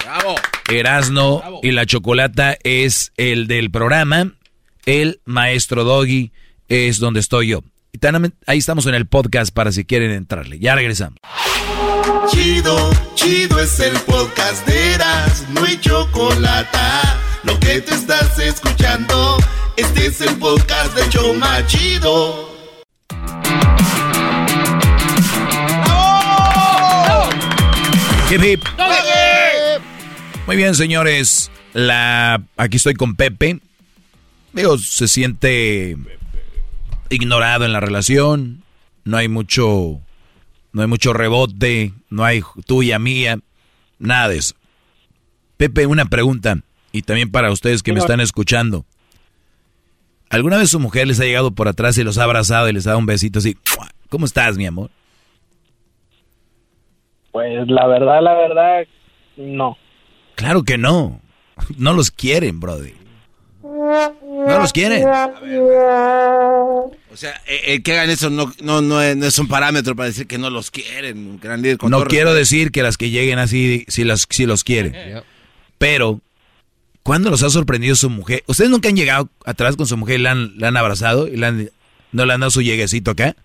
Bravo. 0.02 0.34
Erasno 0.70 1.60
y 1.62 1.72
la 1.72 1.86
chocolata 1.86 2.56
es 2.62 3.12
el 3.16 3.46
del 3.46 3.70
programa 3.70 4.32
el 4.86 5.20
maestro 5.24 5.84
Doggy 5.84 6.32
es 6.68 6.98
donde 6.98 7.20
estoy 7.20 7.48
yo. 7.48 7.62
Y 7.92 7.98
ahí 8.46 8.58
estamos 8.58 8.86
en 8.86 8.94
el 8.94 9.06
podcast 9.06 9.52
para 9.52 9.72
si 9.72 9.84
quieren 9.84 10.10
entrarle. 10.12 10.58
Ya 10.58 10.74
regresamos. 10.74 11.18
Chido, 12.30 12.90
chido 13.14 13.60
es 13.60 13.80
el 13.80 13.96
podcast 14.00 14.66
de 14.66 14.94
Eras, 14.94 15.46
no 15.50 15.64
hay 15.64 15.78
chocolate. 15.80 16.78
Lo 17.42 17.58
que 17.58 17.80
te 17.80 17.94
estás 17.94 18.38
escuchando, 18.38 19.36
este 19.76 20.06
es 20.06 20.20
el 20.20 20.36
podcast 20.36 20.94
de 20.94 21.08
Choma 21.08 21.66
Chido. 21.66 22.49
Hip, 28.30 28.44
hip. 28.44 28.60
Muy 30.46 30.54
bien, 30.54 30.76
señores. 30.76 31.50
La, 31.72 32.40
aquí 32.56 32.76
estoy 32.76 32.94
con 32.94 33.16
Pepe. 33.16 33.58
Digo, 34.52 34.78
se 34.78 35.08
siente 35.08 35.96
ignorado 37.08 37.64
en 37.64 37.72
la 37.72 37.80
relación, 37.80 38.62
no 39.04 39.16
hay 39.16 39.26
mucho, 39.28 40.00
no 40.72 40.82
hay 40.82 40.86
mucho 40.86 41.12
rebote, 41.12 41.92
no 42.08 42.24
hay 42.24 42.40
tuya, 42.66 43.00
mía, 43.00 43.40
nada 43.98 44.28
de 44.28 44.38
eso. 44.38 44.54
Pepe, 45.56 45.86
una 45.86 46.04
pregunta, 46.04 46.60
y 46.92 47.02
también 47.02 47.32
para 47.32 47.50
ustedes 47.50 47.82
que 47.82 47.92
me 47.92 47.98
están 47.98 48.20
escuchando. 48.20 48.86
¿Alguna 50.28 50.58
vez 50.58 50.70
su 50.70 50.78
mujer 50.78 51.08
les 51.08 51.18
ha 51.18 51.24
llegado 51.24 51.50
por 51.50 51.66
atrás 51.66 51.98
y 51.98 52.04
los 52.04 52.16
ha 52.18 52.22
abrazado 52.22 52.68
y 52.68 52.72
les 52.72 52.86
ha 52.86 52.90
dado 52.90 53.00
un 53.00 53.06
besito 53.06 53.40
así? 53.40 53.56
¿Cómo 54.08 54.24
estás, 54.24 54.56
mi 54.56 54.66
amor? 54.66 54.90
Pues 57.32 57.68
la 57.68 57.86
verdad, 57.86 58.22
la 58.22 58.34
verdad, 58.34 58.86
no. 59.36 59.76
Claro 60.34 60.64
que 60.64 60.78
no. 60.78 61.20
No 61.76 61.92
los 61.92 62.10
quieren, 62.10 62.60
brother. 62.60 62.94
No 63.62 64.58
los 64.58 64.72
quieren. 64.72 65.06
O 65.06 67.16
sea, 67.16 67.40
el 67.66 67.82
que 67.82 67.92
hagan 67.92 68.10
eso 68.10 68.30
no, 68.30 68.52
no, 68.62 68.80
no, 68.80 69.02
es, 69.02 69.38
un 69.38 69.48
parámetro 69.48 69.94
para 69.94 70.08
decir 70.08 70.26
que 70.26 70.38
no 70.38 70.50
los 70.50 70.70
quieren. 70.70 71.38
Gran 71.40 71.62
líder, 71.62 71.78
no 71.84 72.04
quiero 72.04 72.32
decir 72.32 72.72
que 72.72 72.82
las 72.82 72.96
que 72.96 73.10
lleguen 73.10 73.38
así, 73.38 73.84
si, 73.88 74.04
las, 74.04 74.26
si 74.30 74.46
los 74.46 74.64
quieren. 74.64 75.22
Pero, 75.78 76.20
¿cuándo 77.02 77.30
los 77.30 77.42
ha 77.42 77.50
sorprendido 77.50 77.94
su 77.94 78.10
mujer? 78.10 78.42
¿Ustedes 78.46 78.70
nunca 78.70 78.88
han 78.88 78.96
llegado 78.96 79.28
atrás 79.44 79.76
con 79.76 79.86
su 79.86 79.96
mujer 79.96 80.20
y 80.20 80.22
la 80.22 80.32
han, 80.32 80.76
abrazado 80.76 81.28
y 81.28 81.36
no 81.36 82.26
le 82.26 82.32
han 82.32 82.40
dado 82.40 82.50
su 82.50 82.62
lleguecito 82.62 83.10
acá? 83.10 83.36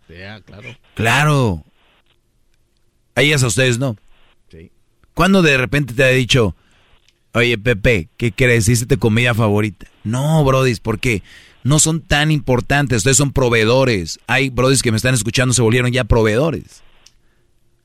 claro. 0.46 0.76
Claro. 0.96 1.64
A 3.16 3.22
ellas 3.22 3.44
a 3.44 3.48
ustedes 3.48 3.80
no. 3.80 3.98
Sí. 4.52 4.72
¿Cuándo 5.14 5.42
de 5.42 5.58
repente 5.58 5.94
te 5.94 6.04
ha 6.04 6.10
dicho, 6.10 6.56
Oye, 7.36 7.58
Pepe, 7.58 8.08
¿qué 8.16 8.32
crees? 8.32 8.70
¿Hiciste 8.70 8.96
comida 8.96 9.34
favorita? 9.34 9.88
No, 10.06 10.42
brodis, 10.46 10.80
porque 10.80 11.22
no 11.64 11.80
son 11.80 12.00
tan 12.00 12.32
importantes. 12.32 13.00
Ustedes 13.00 13.18
son 13.18 13.34
proveedores. 13.34 14.20
Hay 14.26 14.50
brodis 14.50 14.82
que 14.82 14.92
me 14.92 14.96
están 14.96 15.14
escuchando, 15.14 15.54
se 15.54 15.62
volvieron 15.62 15.92
ya 15.92 16.06
proveedores. 16.06 16.82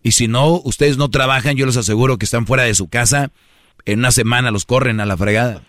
Y 0.05 0.13
si 0.13 0.29
no, 0.29 0.61
ustedes 0.65 0.99
no 0.99 1.11
trabajan, 1.11 1.57
yo 1.57 1.67
les 1.67 1.77
aseguro 1.77 2.17
que 2.17 2.27
están 2.27 2.47
fuera 2.47 2.63
de 2.63 2.77
su 2.77 2.87
casa. 2.87 3.33
En 3.87 3.99
una 3.99 4.13
semana 4.13 4.53
los 4.53 4.67
corren 4.67 5.01
a 5.01 5.07
la 5.07 5.17
fregada. 5.17 5.63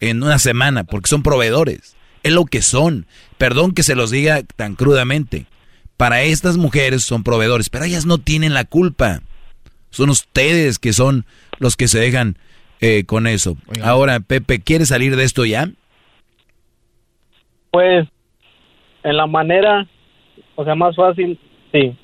En 0.00 0.22
una 0.22 0.38
semana, 0.38 0.84
porque 0.84 1.10
son 1.10 1.22
proveedores. 1.22 1.96
Es 2.22 2.32
lo 2.32 2.46
que 2.46 2.62
son. 2.62 3.06
Perdón 3.36 3.72
que 3.72 3.82
se 3.82 3.96
los 3.96 4.10
diga 4.10 4.42
tan 4.56 4.76
crudamente. 4.76 5.44
Para 6.00 6.22
estas 6.22 6.56
mujeres 6.56 7.04
son 7.04 7.22
proveedores, 7.22 7.68
pero 7.68 7.84
ellas 7.84 8.06
no 8.06 8.16
tienen 8.16 8.54
la 8.54 8.64
culpa. 8.64 9.20
Son 9.90 10.08
ustedes 10.08 10.78
que 10.78 10.94
son 10.94 11.26
los 11.58 11.76
que 11.76 11.88
se 11.88 12.00
dejan 12.00 12.36
eh, 12.80 13.04
con 13.04 13.26
eso. 13.26 13.58
Ahora, 13.84 14.20
Pepe, 14.20 14.60
¿quieres 14.60 14.88
salir 14.88 15.14
de 15.14 15.24
esto 15.24 15.44
ya? 15.44 15.68
Pues, 17.70 18.08
en 19.02 19.14
la 19.14 19.26
manera, 19.26 19.86
o 20.54 20.64
sea, 20.64 20.74
más 20.74 20.96
fácil, 20.96 21.38
sí, 21.70 21.94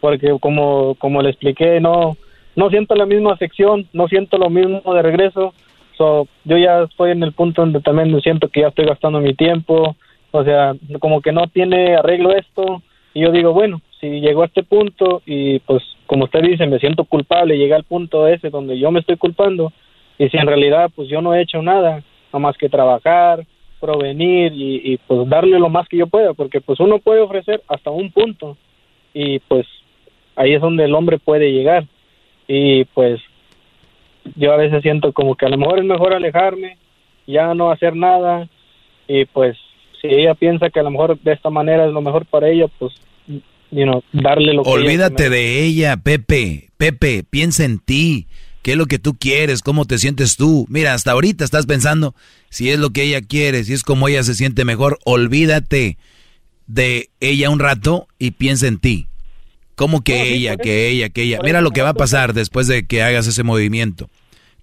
porque 0.00 0.36
como, 0.40 0.96
como 0.96 1.22
le 1.22 1.30
expliqué, 1.30 1.78
no, 1.78 2.16
no 2.56 2.70
siento 2.70 2.96
la 2.96 3.06
misma 3.06 3.34
afección, 3.34 3.88
no 3.92 4.08
siento 4.08 4.36
lo 4.36 4.50
mismo 4.50 4.82
de 4.94 5.02
regreso. 5.02 5.54
So, 5.96 6.26
yo 6.42 6.58
ya 6.58 6.82
estoy 6.82 7.12
en 7.12 7.22
el 7.22 7.32
punto 7.32 7.62
donde 7.62 7.80
también 7.82 8.20
siento 8.20 8.48
que 8.48 8.62
ya 8.62 8.66
estoy 8.66 8.86
gastando 8.86 9.20
mi 9.20 9.32
tiempo, 9.34 9.94
o 10.32 10.42
sea, 10.42 10.74
como 10.98 11.20
que 11.20 11.30
no 11.30 11.46
tiene 11.46 11.94
arreglo 11.94 12.34
esto. 12.34 12.82
Y 13.14 13.22
yo 13.22 13.30
digo, 13.30 13.52
bueno, 13.52 13.80
si 14.00 14.20
llegó 14.20 14.42
a 14.42 14.46
este 14.46 14.62
punto 14.64 15.22
y 15.24 15.60
pues 15.60 15.82
como 16.06 16.24
usted 16.24 16.42
dice, 16.42 16.66
me 16.66 16.78
siento 16.78 17.04
culpable, 17.04 17.56
llega 17.56 17.76
al 17.76 17.84
punto 17.84 18.26
ese 18.26 18.50
donde 18.50 18.78
yo 18.78 18.90
me 18.90 19.00
estoy 19.00 19.16
culpando 19.16 19.72
y 20.18 20.28
si 20.28 20.36
en 20.36 20.46
realidad 20.46 20.90
pues 20.94 21.08
yo 21.08 21.22
no 21.22 21.34
he 21.34 21.40
hecho 21.40 21.62
nada, 21.62 22.02
nada 22.32 22.38
más 22.38 22.56
que 22.56 22.68
trabajar, 22.68 23.46
provenir 23.80 24.52
y, 24.52 24.80
y 24.92 24.96
pues 24.98 25.28
darle 25.28 25.58
lo 25.58 25.68
más 25.68 25.88
que 25.88 25.96
yo 25.96 26.06
pueda, 26.06 26.34
porque 26.34 26.60
pues 26.60 26.80
uno 26.80 26.98
puede 26.98 27.20
ofrecer 27.20 27.62
hasta 27.68 27.90
un 27.90 28.10
punto 28.10 28.56
y 29.14 29.38
pues 29.40 29.66
ahí 30.36 30.54
es 30.54 30.60
donde 30.60 30.84
el 30.84 30.94
hombre 30.94 31.18
puede 31.18 31.52
llegar. 31.52 31.84
Y 32.46 32.84
pues 32.86 33.20
yo 34.36 34.52
a 34.52 34.56
veces 34.56 34.82
siento 34.82 35.12
como 35.12 35.36
que 35.36 35.46
a 35.46 35.48
lo 35.48 35.56
mejor 35.56 35.78
es 35.78 35.84
mejor 35.84 36.14
alejarme, 36.14 36.76
ya 37.26 37.54
no 37.54 37.70
hacer 37.70 37.94
nada 37.94 38.48
y 39.06 39.24
pues 39.26 39.56
si 40.04 40.14
ella 40.14 40.34
piensa 40.34 40.68
que 40.68 40.80
a 40.80 40.82
lo 40.82 40.90
mejor 40.90 41.18
de 41.18 41.32
esta 41.32 41.48
manera 41.48 41.86
es 41.86 41.92
lo 41.92 42.02
mejor 42.02 42.26
para 42.26 42.50
ella, 42.50 42.66
pues 42.78 42.92
you 43.26 43.84
know, 43.84 44.02
darle 44.12 44.52
lo 44.52 44.62
que 44.62 44.68
Olvídate 44.68 45.30
de 45.30 45.64
ella, 45.64 45.96
Pepe. 45.96 46.68
Pepe, 46.76 47.24
piensa 47.28 47.64
en 47.64 47.78
ti. 47.78 48.26
¿Qué 48.60 48.72
es 48.72 48.76
lo 48.76 48.86
que 48.86 48.98
tú 48.98 49.14
quieres? 49.14 49.62
¿Cómo 49.62 49.86
te 49.86 49.98
sientes 49.98 50.36
tú? 50.36 50.66
Mira, 50.68 50.92
hasta 50.92 51.12
ahorita 51.12 51.44
estás 51.44 51.64
pensando 51.64 52.14
si 52.50 52.70
es 52.70 52.78
lo 52.78 52.90
que 52.90 53.02
ella 53.02 53.22
quiere, 53.22 53.64
si 53.64 53.72
es 53.72 53.82
como 53.82 54.08
ella 54.08 54.22
se 54.22 54.34
siente 54.34 54.64
mejor. 54.66 54.98
Olvídate 55.04 55.96
de 56.66 57.10
ella 57.20 57.48
un 57.48 57.58
rato 57.58 58.06
y 58.18 58.32
piensa 58.32 58.66
en 58.66 58.78
ti. 58.78 59.08
¿Cómo 59.74 60.02
que 60.02 60.34
ella, 60.34 60.56
que 60.56 60.88
ella, 60.88 61.08
que 61.08 61.22
ella? 61.22 61.40
Mira 61.42 61.62
lo 61.62 61.70
que 61.70 61.82
va 61.82 61.90
a 61.90 61.94
pasar 61.94 62.32
después 62.34 62.66
de 62.66 62.86
que 62.86 63.02
hagas 63.02 63.26
ese 63.26 63.42
movimiento. 63.42 64.08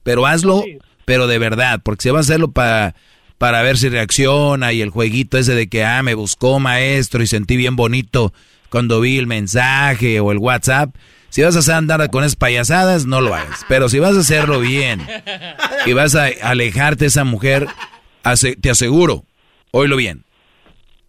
Pero 0.03 0.25
hazlo, 0.25 0.63
pero 1.05 1.27
de 1.27 1.37
verdad, 1.37 1.81
porque 1.83 2.03
se 2.03 2.11
va 2.11 2.19
a 2.19 2.21
hacerlo 2.21 2.51
para, 2.51 2.95
para 3.41 3.63
ver 3.63 3.75
si 3.79 3.89
reacciona 3.89 4.71
y 4.71 4.81
el 4.81 4.91
jueguito 4.91 5.39
ese 5.39 5.55
de 5.55 5.67
que, 5.67 5.83
ah, 5.83 6.03
me 6.03 6.13
buscó 6.13 6.59
maestro 6.59 7.23
y 7.23 7.27
sentí 7.27 7.57
bien 7.57 7.75
bonito 7.75 8.35
cuando 8.69 9.01
vi 9.01 9.17
el 9.17 9.25
mensaje 9.25 10.19
o 10.19 10.31
el 10.31 10.37
WhatsApp. 10.37 10.95
Si 11.29 11.41
vas 11.41 11.67
a 11.67 11.75
andar 11.75 12.07
con 12.11 12.23
esas 12.23 12.35
payasadas, 12.35 13.07
no 13.07 13.19
lo 13.19 13.33
hagas. 13.33 13.65
Pero 13.67 13.89
si 13.89 13.97
vas 13.97 14.15
a 14.15 14.19
hacerlo 14.19 14.59
bien 14.59 15.01
y 15.87 15.93
vas 15.93 16.13
a 16.13 16.27
alejarte 16.43 17.05
de 17.05 17.07
esa 17.07 17.23
mujer, 17.23 17.67
te 18.61 18.69
aseguro, 18.69 19.25
oílo 19.71 19.95
bien, 19.95 20.23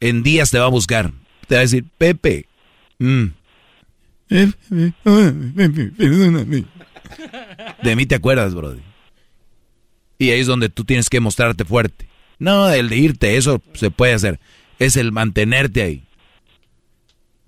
en 0.00 0.22
días 0.22 0.50
te 0.50 0.58
va 0.58 0.64
a 0.64 0.70
buscar. 0.70 1.12
Te 1.48 1.56
va 1.56 1.58
a 1.58 1.64
decir, 1.64 1.84
Pepe, 1.98 2.46
mm, 2.98 3.26
de 7.82 7.94
mí 7.94 8.06
te 8.06 8.14
acuerdas, 8.14 8.54
Brody. 8.54 8.80
Y 10.16 10.30
ahí 10.30 10.40
es 10.40 10.46
donde 10.46 10.70
tú 10.70 10.86
tienes 10.86 11.10
que 11.10 11.20
mostrarte 11.20 11.66
fuerte. 11.66 12.10
No, 12.42 12.68
el 12.70 12.88
de 12.88 12.96
irte, 12.96 13.36
eso 13.36 13.62
se 13.74 13.90
puede 13.90 14.14
hacer. 14.14 14.40
Es 14.78 14.96
el 14.96 15.12
mantenerte 15.12 15.82
ahí. 15.82 16.04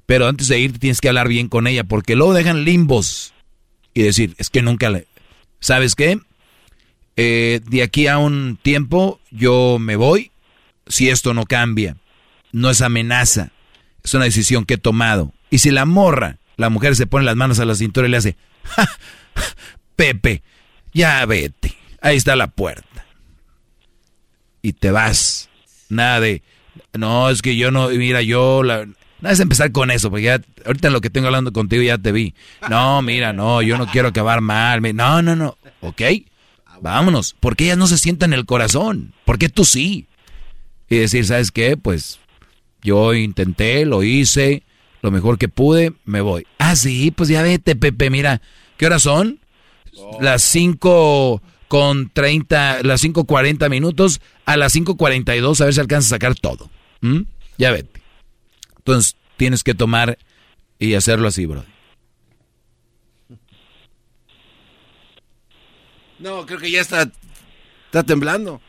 Pero 0.06 0.28
antes 0.28 0.48
de 0.48 0.60
irte 0.60 0.78
tienes 0.78 1.00
que 1.00 1.08
hablar 1.08 1.28
bien 1.28 1.48
con 1.48 1.66
ella, 1.66 1.84
porque 1.84 2.14
luego 2.14 2.34
dejan 2.34 2.64
limbos 2.64 3.34
y 3.92 4.02
decir, 4.02 4.34
es 4.38 4.50
que 4.50 4.62
nunca 4.62 4.90
le... 4.90 5.06
¿Sabes 5.60 5.94
qué? 5.94 6.18
Eh, 7.16 7.60
de 7.68 7.82
aquí 7.82 8.06
a 8.06 8.18
un 8.18 8.58
tiempo 8.60 9.20
yo 9.30 9.78
me 9.80 9.96
voy 9.96 10.30
si 10.86 11.08
esto 11.08 11.34
no 11.34 11.44
cambia. 11.44 11.96
No 12.52 12.70
es 12.70 12.80
amenaza, 12.80 13.50
es 14.02 14.14
una 14.14 14.26
decisión 14.26 14.64
que 14.64 14.74
he 14.74 14.78
tomado. 14.78 15.32
Y 15.50 15.58
si 15.58 15.70
la 15.70 15.86
morra 15.86 16.38
la 16.56 16.70
mujer 16.70 16.94
se 16.94 17.06
pone 17.06 17.24
las 17.24 17.36
manos 17.36 17.58
a 17.58 17.64
la 17.64 17.74
cintura 17.74 18.06
y 18.06 18.10
le 18.10 18.18
hace, 18.18 18.36
Pepe, 19.96 20.42
ya 20.92 21.24
vete, 21.26 21.74
ahí 22.00 22.16
está 22.16 22.36
la 22.36 22.46
puerta. 22.48 22.93
Y 24.64 24.72
te 24.72 24.90
vas. 24.90 25.50
Nada 25.90 26.20
de, 26.20 26.42
no, 26.94 27.28
es 27.28 27.42
que 27.42 27.54
yo 27.54 27.70
no, 27.70 27.90
mira, 27.90 28.22
yo, 28.22 28.62
la, 28.62 28.86
nada 29.20 29.34
es 29.34 29.40
empezar 29.40 29.72
con 29.72 29.90
eso, 29.90 30.08
porque 30.08 30.24
ya, 30.24 30.40
ahorita 30.64 30.88
lo 30.88 31.02
que 31.02 31.10
tengo 31.10 31.26
hablando 31.26 31.52
contigo 31.52 31.82
ya 31.82 31.98
te 31.98 32.12
vi. 32.12 32.34
No, 32.70 33.02
mira, 33.02 33.34
no, 33.34 33.60
yo 33.60 33.76
no 33.76 33.86
quiero 33.86 34.08
acabar 34.08 34.40
mal. 34.40 34.80
No, 34.96 35.20
no, 35.20 35.36
no, 35.36 35.58
ok, 35.82 36.00
vámonos. 36.80 37.36
porque 37.40 37.64
ellas 37.64 37.76
no 37.76 37.86
se 37.86 37.98
sientan 37.98 38.32
en 38.32 38.38
el 38.38 38.46
corazón? 38.46 39.12
¿Por 39.26 39.38
qué 39.38 39.50
tú 39.50 39.66
sí? 39.66 40.06
Y 40.88 40.96
decir, 40.96 41.26
¿sabes 41.26 41.50
qué? 41.50 41.76
Pues 41.76 42.18
yo 42.80 43.12
intenté, 43.12 43.84
lo 43.84 44.02
hice, 44.02 44.62
lo 45.02 45.10
mejor 45.10 45.36
que 45.36 45.50
pude, 45.50 45.92
me 46.06 46.22
voy. 46.22 46.46
Ah, 46.56 46.74
sí, 46.74 47.10
pues 47.10 47.28
ya 47.28 47.42
vete, 47.42 47.76
Pepe, 47.76 48.08
mira, 48.08 48.40
¿qué 48.78 48.86
horas 48.86 49.02
son? 49.02 49.40
Las 50.22 50.42
5 50.42 51.42
con 51.74 52.08
30, 52.08 52.84
las 52.84 53.02
5.40 53.02 53.68
minutos, 53.68 54.20
a 54.46 54.56
las 54.56 54.76
5.42 54.76 55.60
a 55.60 55.64
ver 55.64 55.74
si 55.74 55.80
alcanza 55.80 56.06
a 56.06 56.16
sacar 56.16 56.36
todo. 56.36 56.70
¿Mm? 57.00 57.22
Ya 57.58 57.72
vete. 57.72 58.00
Entonces, 58.76 59.16
tienes 59.36 59.64
que 59.64 59.74
tomar 59.74 60.16
y 60.78 60.94
hacerlo 60.94 61.26
así, 61.26 61.46
bro. 61.46 61.64
No, 66.20 66.46
creo 66.46 66.60
que 66.60 66.70
ya 66.70 66.80
está, 66.80 67.10
está 67.86 68.04
temblando. 68.04 68.60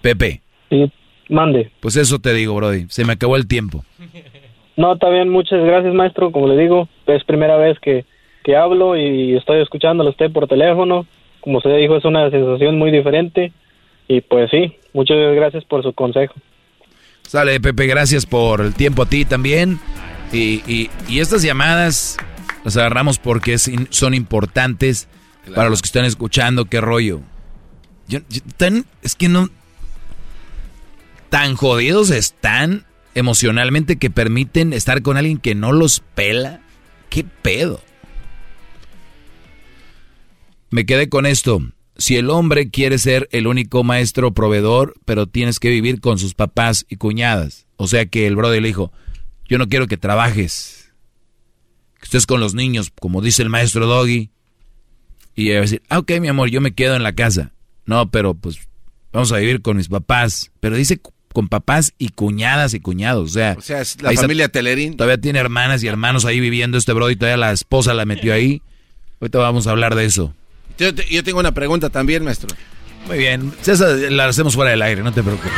Pepe. 0.00 0.42
Sí. 0.70 0.92
Mande. 1.28 1.72
Pues 1.80 1.96
eso 1.96 2.20
te 2.20 2.32
digo, 2.34 2.54
Brody. 2.54 2.86
Se 2.88 3.04
me 3.04 3.14
acabó 3.14 3.34
el 3.34 3.48
tiempo. 3.48 3.84
No, 4.76 4.92
está 4.92 5.08
bien. 5.08 5.28
Muchas 5.28 5.60
gracias, 5.64 5.92
maestro. 5.92 6.30
Como 6.30 6.46
le 6.46 6.56
digo, 6.56 6.88
es 7.06 7.24
primera 7.24 7.56
vez 7.56 7.80
que, 7.80 8.04
que 8.44 8.54
hablo 8.56 8.96
y 8.96 9.36
estoy 9.36 9.62
escuchándolo 9.62 10.10
a 10.10 10.12
usted 10.12 10.30
por 10.30 10.46
teléfono. 10.46 11.06
Como 11.40 11.58
usted 11.58 11.76
dijo, 11.78 11.96
es 11.96 12.04
una 12.04 12.30
sensación 12.30 12.78
muy 12.78 12.92
diferente. 12.92 13.52
Y 14.06 14.20
pues 14.20 14.50
sí, 14.50 14.76
muchas 14.92 15.16
gracias 15.34 15.64
por 15.64 15.82
su 15.82 15.92
consejo. 15.94 16.34
Sale, 17.22 17.58
Pepe, 17.58 17.86
gracias 17.86 18.26
por 18.26 18.60
el 18.60 18.74
tiempo 18.74 19.02
a 19.02 19.06
ti 19.06 19.24
también. 19.24 19.80
Y, 20.32 20.90
y, 21.08 21.18
estas 21.18 21.42
llamadas 21.42 22.18
las 22.64 22.76
agarramos 22.76 23.18
porque 23.18 23.56
son 23.58 24.14
importantes 24.14 25.08
para 25.54 25.70
los 25.70 25.80
que 25.80 25.86
están 25.86 26.04
escuchando. 26.04 26.66
¿Qué 26.66 26.80
rollo? 26.80 27.20
Yo, 28.08 28.18
es 29.02 29.14
que 29.14 29.28
no, 29.28 29.48
tan 31.30 31.54
jodidos 31.54 32.10
están 32.10 32.84
emocionalmente 33.14 33.96
que 33.96 34.10
permiten 34.10 34.72
estar 34.72 35.00
con 35.02 35.16
alguien 35.16 35.38
que 35.38 35.54
no 35.54 35.72
los 35.72 36.00
pela. 36.14 36.60
¿Qué 37.08 37.24
pedo? 37.24 37.80
Me 40.74 40.86
quedé 40.86 41.08
con 41.08 41.24
esto. 41.24 41.62
Si 41.96 42.16
el 42.16 42.30
hombre 42.30 42.68
quiere 42.68 42.98
ser 42.98 43.28
el 43.30 43.46
único 43.46 43.84
maestro 43.84 44.34
proveedor, 44.34 44.94
pero 45.04 45.28
tienes 45.28 45.60
que 45.60 45.70
vivir 45.70 46.00
con 46.00 46.18
sus 46.18 46.34
papás 46.34 46.84
y 46.88 46.96
cuñadas. 46.96 47.68
O 47.76 47.86
sea 47.86 48.06
que 48.06 48.26
el 48.26 48.34
brother 48.34 48.60
le 48.60 48.66
dijo, 48.66 48.90
yo 49.48 49.56
no 49.56 49.68
quiero 49.68 49.86
que 49.86 49.96
trabajes. 49.96 50.92
Que 52.00 52.06
estés 52.06 52.26
con 52.26 52.40
los 52.40 52.54
niños, 52.54 52.90
como 53.00 53.22
dice 53.22 53.42
el 53.42 53.50
maestro 53.50 53.86
Doggy. 53.86 54.30
Y 55.36 55.50
ella 55.50 55.54
va 55.54 55.58
a 55.58 55.60
decir, 55.60 55.82
ah, 55.90 56.00
ok, 56.00 56.10
mi 56.20 56.26
amor, 56.26 56.50
yo 56.50 56.60
me 56.60 56.74
quedo 56.74 56.96
en 56.96 57.04
la 57.04 57.14
casa. 57.14 57.52
No, 57.86 58.10
pero 58.10 58.34
pues 58.34 58.58
vamos 59.12 59.30
a 59.30 59.36
vivir 59.36 59.62
con 59.62 59.76
mis 59.76 59.86
papás. 59.86 60.50
Pero 60.58 60.74
dice 60.74 61.00
con 61.32 61.48
papás 61.48 61.94
y 61.98 62.08
cuñadas 62.08 62.74
y 62.74 62.80
cuñados. 62.80 63.30
O 63.30 63.32
sea, 63.32 63.54
o 63.56 63.60
sea 63.60 63.80
es 63.80 64.02
la 64.02 64.10
familia 64.10 64.48
Telerín. 64.48 64.96
Todavía 64.96 65.20
tiene 65.20 65.38
hermanas 65.38 65.84
y 65.84 65.86
hermanos 65.86 66.24
ahí 66.24 66.40
viviendo 66.40 66.78
este 66.78 66.92
bro 66.92 67.10
y 67.10 67.14
todavía 67.14 67.36
la 67.36 67.52
esposa 67.52 67.94
la 67.94 68.06
metió 68.06 68.34
ahí. 68.34 68.60
Ahorita 69.20 69.38
vamos 69.38 69.68
a 69.68 69.70
hablar 69.70 69.94
de 69.94 70.06
eso. 70.06 70.34
Yo, 70.78 70.94
tengo 71.22 71.38
una 71.38 71.52
pregunta 71.52 71.90
también, 71.90 72.24
maestro. 72.24 72.48
Muy 73.06 73.18
bien. 73.18 73.52
Esa 73.64 73.88
la 73.88 74.26
hacemos 74.26 74.54
fuera 74.54 74.70
del 74.70 74.82
aire, 74.82 75.02
no 75.02 75.12
te 75.12 75.22
preocupes. 75.22 75.52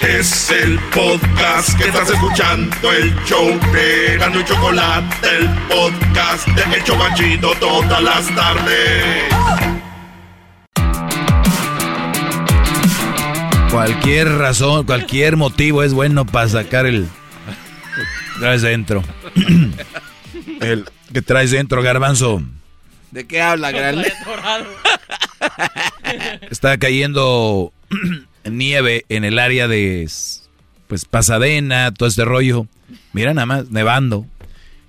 Es 0.00 0.50
el 0.50 0.78
podcast 0.94 1.76
que 1.76 1.88
estás 1.88 2.08
escuchando, 2.08 2.92
el 2.92 3.14
show 3.24 3.46
de 3.72 4.16
Gano 4.16 4.40
y 4.40 4.44
Chocolate, 4.44 5.28
el 5.38 5.48
podcast 5.68 6.46
de 6.48 6.76
El 6.76 6.84
Chocachito 6.84 7.52
todas 7.60 8.02
las 8.02 8.34
tardes. 8.34 9.24
Cualquier 13.70 14.38
razón, 14.38 14.86
cualquier 14.86 15.36
motivo 15.36 15.82
es 15.82 15.92
bueno 15.92 16.24
para 16.24 16.48
sacar 16.48 16.86
el. 16.86 17.08
Traes 18.38 18.62
dentro. 18.62 19.02
el 20.60 20.84
que 21.12 21.22
traes 21.22 21.50
dentro, 21.50 21.82
garbanzo. 21.82 22.42
¿De 23.10 23.26
qué 23.26 23.40
habla, 23.40 23.70
grande? 23.70 24.12
Está 26.50 26.78
cayendo 26.78 27.72
nieve 28.44 29.04
en 29.08 29.24
el 29.24 29.38
área 29.38 29.68
de 29.68 30.08
pues 30.86 31.04
Pasadena, 31.04 31.92
todo 31.92 32.08
este 32.08 32.24
rollo. 32.24 32.66
Mira 33.12 33.34
nada 33.34 33.46
más, 33.46 33.70
nevando. 33.70 34.26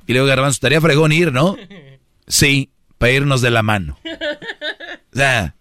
Y 0.07 0.13
luego 0.13 0.27
Garbanzo, 0.27 0.55
estaría 0.55 0.81
fregón 0.81 1.11
ir, 1.11 1.31
¿no? 1.31 1.55
Sí, 2.27 2.69
para 2.97 3.11
irnos 3.11 3.41
de 3.41 3.51
la 3.51 3.63
mano. 3.63 3.99
O 5.13 5.17
sea, 5.17 5.55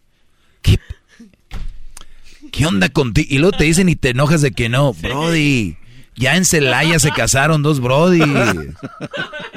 ¿Qué 2.50 2.66
onda 2.66 2.88
contigo? 2.88 3.28
Y 3.30 3.38
luego 3.38 3.56
te 3.56 3.64
dicen 3.64 3.88
y 3.88 3.96
te 3.96 4.10
enojas 4.10 4.42
de 4.42 4.50
que 4.50 4.68
no. 4.68 4.92
Brody, 4.94 5.76
Ya 6.18 6.36
en 6.36 6.44
Celaya 6.44 6.98
se 6.98 7.10
casaron 7.12 7.62
dos 7.62 7.80
brody. 7.80 8.22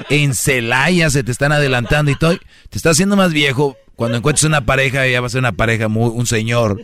En 0.10 0.36
Celaya 0.36 1.10
se 1.10 1.24
te 1.24 1.32
están 1.32 1.52
adelantando 1.52 2.12
y 2.12 2.16
todo. 2.16 2.38
Te 2.70 2.78
estás 2.78 2.92
haciendo 2.92 3.16
más 3.16 3.34
viejo. 3.34 3.78
Cuando 3.96 4.18
encuentres 4.18 4.44
una 4.44 4.66
pareja, 4.66 5.08
ya 5.08 5.22
va 5.22 5.28
a 5.28 5.30
ser 5.30 5.40
una 5.40 5.52
pareja, 5.52 5.88
muy, 5.88 6.10
un 6.10 6.26
señor. 6.26 6.84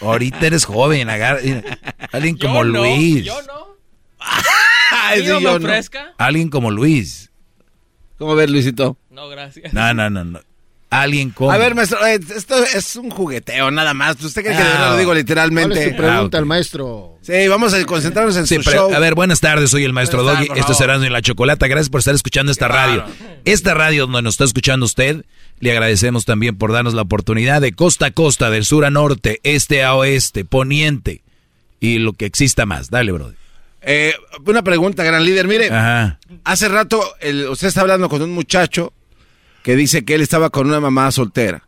Ahorita 0.00 0.46
eres 0.46 0.64
joven, 0.64 1.08
alguien 1.10 2.38
como 2.38 2.62
Luis. 2.64 3.24
Yo 3.24 3.40
no. 3.42 3.68
Alguien 6.18 6.50
como 6.50 6.70
Luis. 6.70 7.30
¿Cómo 8.18 8.34
ves, 8.34 8.50
Luisito? 8.50 8.98
No, 9.10 9.28
gracias. 9.28 9.72
No, 9.72 9.94
no, 9.94 10.10
no, 10.10 10.24
no. 10.24 10.40
Alguien 10.90 11.30
como. 11.30 11.50
A 11.50 11.58
ver, 11.58 11.74
maestro, 11.74 12.04
eh, 12.06 12.18
esto 12.34 12.64
es 12.64 12.96
un 12.96 13.10
jugueteo 13.10 13.70
nada 13.70 13.92
más. 13.92 14.22
¿Usted 14.22 14.42
cree 14.42 14.56
que 14.56 14.62
de 14.62 14.68
verdad 14.70 14.92
lo 14.92 14.96
digo 14.96 15.12
literalmente? 15.12 15.74
¿Cuál 15.74 15.84
es 15.84 15.90
su 15.90 15.96
pregunta 15.96 16.38
al 16.38 16.46
maestro? 16.46 17.18
Sí, 17.20 17.46
vamos 17.46 17.74
a 17.74 17.84
concentrarnos 17.84 18.36
en 18.38 18.46
su 18.46 18.62
show. 18.62 18.94
A 18.94 18.98
ver, 18.98 19.14
buenas 19.14 19.40
tardes, 19.40 19.68
soy 19.70 19.84
el 19.84 19.92
maestro 19.92 20.22
Doggy. 20.22 20.48
Esto 20.56 20.72
es 20.72 20.80
Erasmo 20.80 21.04
y 21.04 21.10
la 21.10 21.20
Chocolata. 21.20 21.66
Gracias 21.66 21.90
por 21.90 21.98
estar 21.98 22.14
escuchando 22.14 22.50
esta 22.50 22.68
radio. 22.68 23.04
Esta 23.44 23.74
radio 23.74 24.06
donde 24.06 24.22
nos 24.22 24.34
está 24.34 24.44
escuchando 24.44 24.86
usted, 24.86 25.26
le 25.60 25.72
agradecemos 25.72 26.24
también 26.24 26.56
por 26.56 26.72
darnos 26.72 26.94
la 26.94 27.02
oportunidad 27.02 27.60
de 27.60 27.72
costa 27.72 28.06
a 28.06 28.10
costa, 28.10 28.48
del 28.48 28.64
sur 28.64 28.86
a 28.86 28.90
norte, 28.90 29.40
este 29.42 29.84
a 29.84 29.94
oeste, 29.94 30.46
poniente 30.46 31.20
y 31.80 31.98
lo 31.98 32.14
que 32.14 32.24
exista 32.24 32.64
más. 32.64 32.88
Dale, 32.88 33.12
brother. 33.12 33.36
Eh, 33.82 34.14
una 34.46 34.62
pregunta, 34.62 35.04
gran 35.04 35.22
líder. 35.22 35.46
Mire, 35.48 35.70
hace 36.44 36.68
rato 36.68 37.02
usted 37.50 37.68
está 37.68 37.82
hablando 37.82 38.08
con 38.08 38.22
un 38.22 38.32
muchacho 38.32 38.94
que 39.68 39.76
dice 39.76 40.02
que 40.02 40.14
él 40.14 40.22
estaba 40.22 40.48
con 40.48 40.66
una 40.66 40.80
mamá 40.80 41.10
soltera. 41.10 41.62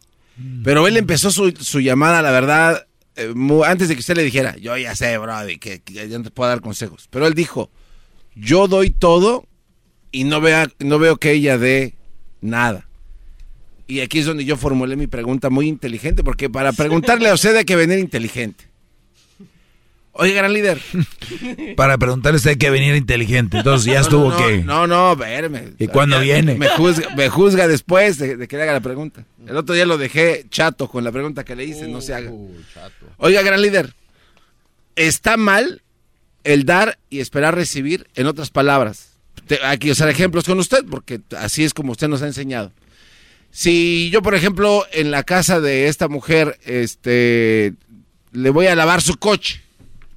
Pero 0.65 0.89
él 0.89 0.97
empezó 0.97 1.31
su, 1.31 1.81
llamada, 1.81 2.23
la 2.23 2.31
verdad, 2.31 2.87
eh, 3.15 3.35
antes 3.67 3.89
de 3.89 3.95
que 3.95 4.01
usted 4.01 4.17
le 4.17 4.23
dijera, 4.23 4.57
yo 4.57 4.75
ya 4.79 4.97
sé, 4.97 5.19
bro, 5.19 5.35
que, 5.61 5.83
ya 5.85 6.07
no 6.07 6.25
te 6.25 6.31
puedo 6.31 6.49
dar 6.49 6.63
consejos. 6.63 7.09
Pero 7.11 7.27
él 7.27 7.35
dijo, 7.35 7.71
yo 8.35 8.69
doy 8.69 8.89
todo 8.89 9.45
y 10.13 10.25
no, 10.25 10.41
vea, 10.41 10.71
no 10.79 10.99
veo 10.99 11.19
que 11.19 11.33
ella 11.33 11.59
dé 11.59 11.93
nada. 12.41 12.89
Y 13.87 14.01
aquí 14.01 14.21
es 14.21 14.25
donde 14.25 14.47
yo 14.47 14.57
formulé 14.57 14.97
mi 14.97 15.07
pregunta 15.07 15.51
muy 15.51 15.69
inteligente, 15.69 16.25
porque 16.25 16.49
para 16.49 16.73
preguntarle 16.73 17.29
a 17.29 17.35
usted 17.35 17.55
hay 17.55 17.67
que 17.67 17.77
venir 17.77 17.99
inteligente. 17.99 18.70
Oye, 20.13 20.33
gran 20.33 20.53
líder. 20.53 20.81
Para 21.77 21.97
preguntarle 21.97 22.37
usted 22.37 22.51
hay 22.51 22.57
que 22.57 22.71
venir 22.71 22.95
inteligente. 22.97 23.59
Entonces 23.59 23.93
ya 23.93 24.01
estuvo 24.01 24.37
que. 24.37 24.59
No, 24.65 24.87
no, 24.87 25.15
verme. 25.17 25.75
¿Y 25.79 25.87
cuándo 25.87 26.19
viene? 26.21 26.57
Me 26.57 26.69
juzga, 26.69 27.15
me 27.15 27.29
juzga 27.29 27.69
después 27.69 28.19
de, 28.19 28.49
que 28.49 28.57
le 28.57 28.65
haga 28.65 28.73
la 28.73 28.81
pregunta. 28.81 29.25
El 29.47 29.57
otro 29.57 29.75
día 29.75 29.87
lo 29.87 29.99
dejé 29.99 30.47
chato 30.51 30.89
con 30.89 31.05
la 31.05 31.13
pregunta 31.13 31.45
que 31.45 31.55
le 31.55 31.65
hice, 31.65 31.87
no 31.87 32.01
se 32.01 32.15
haga. 32.15 32.31
Uh, 32.31 32.51
Oiga, 33.19 33.43
gran 33.43 33.63
líder. 33.63 33.95
Está 34.97 35.37
mal 35.37 35.83
el 36.43 36.65
dar 36.65 36.99
y 37.09 37.21
esperar 37.21 37.55
recibir, 37.55 38.09
en 38.15 38.27
otras 38.27 38.51
palabras. 38.51 39.17
aquí 39.65 39.91
usar 39.91 40.09
ejemplos 40.09 40.45
con 40.45 40.59
usted, 40.59 40.85
porque 40.91 41.21
así 41.39 41.65
es 41.65 41.73
como 41.73 41.93
usted 41.93 42.09
nos 42.09 42.23
ha 42.23 42.27
enseñado. 42.27 42.73
Si 43.53 44.11
yo, 44.11 44.23
por 44.23 44.35
ejemplo, 44.35 44.85
en 44.93 45.11
la 45.11 45.23
casa 45.23 45.61
de 45.61 45.89
esta 45.89 46.09
mujer, 46.09 46.59
este, 46.65 47.75
le 48.33 48.51
voy 48.51 48.67
a 48.67 48.75
lavar 48.75 49.03
su 49.03 49.17
coche 49.17 49.63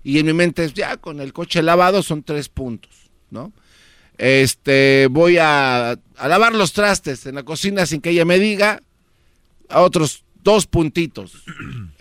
y 0.03 0.19
en 0.19 0.25
mi 0.25 0.33
mente 0.33 0.65
es, 0.65 0.73
ya, 0.73 0.97
con 0.97 1.21
el 1.21 1.33
coche 1.33 1.61
lavado 1.61 2.03
son 2.03 2.23
tres 2.23 2.49
puntos, 2.49 2.91
¿no? 3.29 3.53
Este, 4.17 5.07
voy 5.09 5.37
a, 5.37 5.97
lavar 6.17 6.53
los 6.53 6.73
trastes 6.73 7.25
en 7.25 7.35
la 7.35 7.43
cocina 7.43 7.85
sin 7.85 8.01
que 8.01 8.11
ella 8.11 8.25
me 8.25 8.39
diga, 8.39 8.81
a 9.69 9.81
otros 9.81 10.23
dos 10.43 10.67
puntitos. 10.67 11.43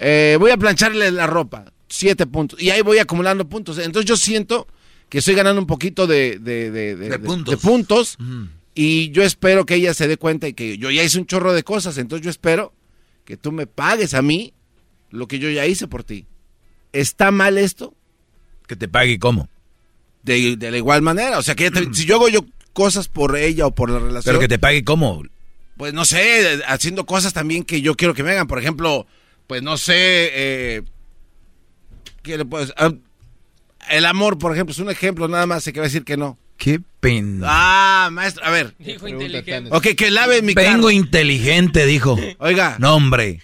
Eh, 0.04 0.36
voy 0.40 0.50
a 0.50 0.56
plancharle 0.56 1.12
la 1.12 1.28
ropa, 1.28 1.72
siete 1.88 2.26
puntos. 2.26 2.60
Y 2.60 2.70
ahí 2.70 2.82
voy 2.82 2.98
acumulando 2.98 3.48
puntos. 3.48 3.78
Entonces 3.78 4.08
yo 4.08 4.16
siento 4.16 4.66
que 5.08 5.18
estoy 5.18 5.36
ganando 5.36 5.60
un 5.60 5.66
poquito 5.68 6.08
de, 6.08 6.40
de, 6.40 7.18
puntos. 7.62 8.18
Y 8.74 9.10
yo 9.10 9.22
espero 9.22 9.64
que 9.64 9.76
ella 9.76 9.94
se 9.94 10.08
dé 10.08 10.16
cuenta 10.16 10.48
y 10.48 10.54
que 10.54 10.76
yo 10.76 10.90
ya 10.90 11.04
hice 11.04 11.20
un 11.20 11.26
chorro 11.26 11.52
de 11.52 11.62
cosas. 11.62 11.98
Entonces 11.98 12.24
yo 12.24 12.30
espero 12.30 12.72
que 13.24 13.36
tú 13.36 13.52
me 13.52 13.68
pagues 13.68 14.12
a 14.14 14.22
mí 14.22 14.52
lo 15.10 15.28
que 15.28 15.38
yo 15.38 15.48
ya 15.48 15.66
hice 15.66 15.86
por 15.86 16.02
ti. 16.02 16.26
¿Está 16.92 17.30
mal 17.30 17.58
esto? 17.58 17.94
¿Que 18.66 18.76
te 18.76 18.88
pague 18.88 19.18
cómo? 19.18 19.48
De, 20.22 20.56
la 20.60 20.76
igual 20.76 21.02
manera. 21.02 21.38
O 21.38 21.42
sea, 21.42 21.54
que 21.54 21.70
si 21.92 22.04
yo 22.04 22.16
hago 22.16 22.28
yo 22.28 22.44
cosas 22.72 23.08
por 23.08 23.36
ella 23.36 23.66
o 23.66 23.74
por 23.74 23.90
la 23.90 23.98
relación. 23.98 24.22
¿Pero 24.24 24.40
que 24.40 24.48
te 24.48 24.58
pague 24.58 24.84
cómo? 24.84 25.22
Pues 25.76 25.92
no 25.92 26.04
sé, 26.04 26.62
haciendo 26.66 27.06
cosas 27.06 27.32
también 27.32 27.64
que 27.64 27.80
yo 27.80 27.96
quiero 27.96 28.14
que 28.14 28.22
me 28.22 28.30
hagan. 28.30 28.46
Por 28.46 28.58
ejemplo, 28.58 29.06
pues 29.46 29.62
no 29.62 29.76
sé. 29.76 29.94
Eh, 29.96 30.82
¿Qué 32.22 32.38
le 32.38 32.44
puedo 32.44 32.72
ah, 32.76 32.92
El 33.90 34.06
amor, 34.06 34.38
por 34.38 34.52
ejemplo, 34.52 34.72
es 34.72 34.78
un 34.78 34.90
ejemplo 34.90 35.26
nada 35.28 35.46
más. 35.46 35.64
Se 35.64 35.72
que 35.72 35.80
va 35.80 35.86
a 35.86 35.88
decir 35.88 36.04
que 36.04 36.16
no. 36.16 36.38
Qué 36.56 36.80
pena. 37.00 37.46
Ah, 37.50 38.08
maestro, 38.12 38.44
a 38.44 38.50
ver. 38.50 38.74
Dijo 38.78 39.08
inteligente. 39.08 39.70
Ok, 39.72 39.88
que 39.96 40.10
lave 40.10 40.42
mi 40.42 40.54
Vengo 40.54 40.90
inteligente, 40.90 41.86
dijo. 41.86 42.16
Oiga. 42.38 42.76
No, 42.78 42.94
hombre. 42.94 43.40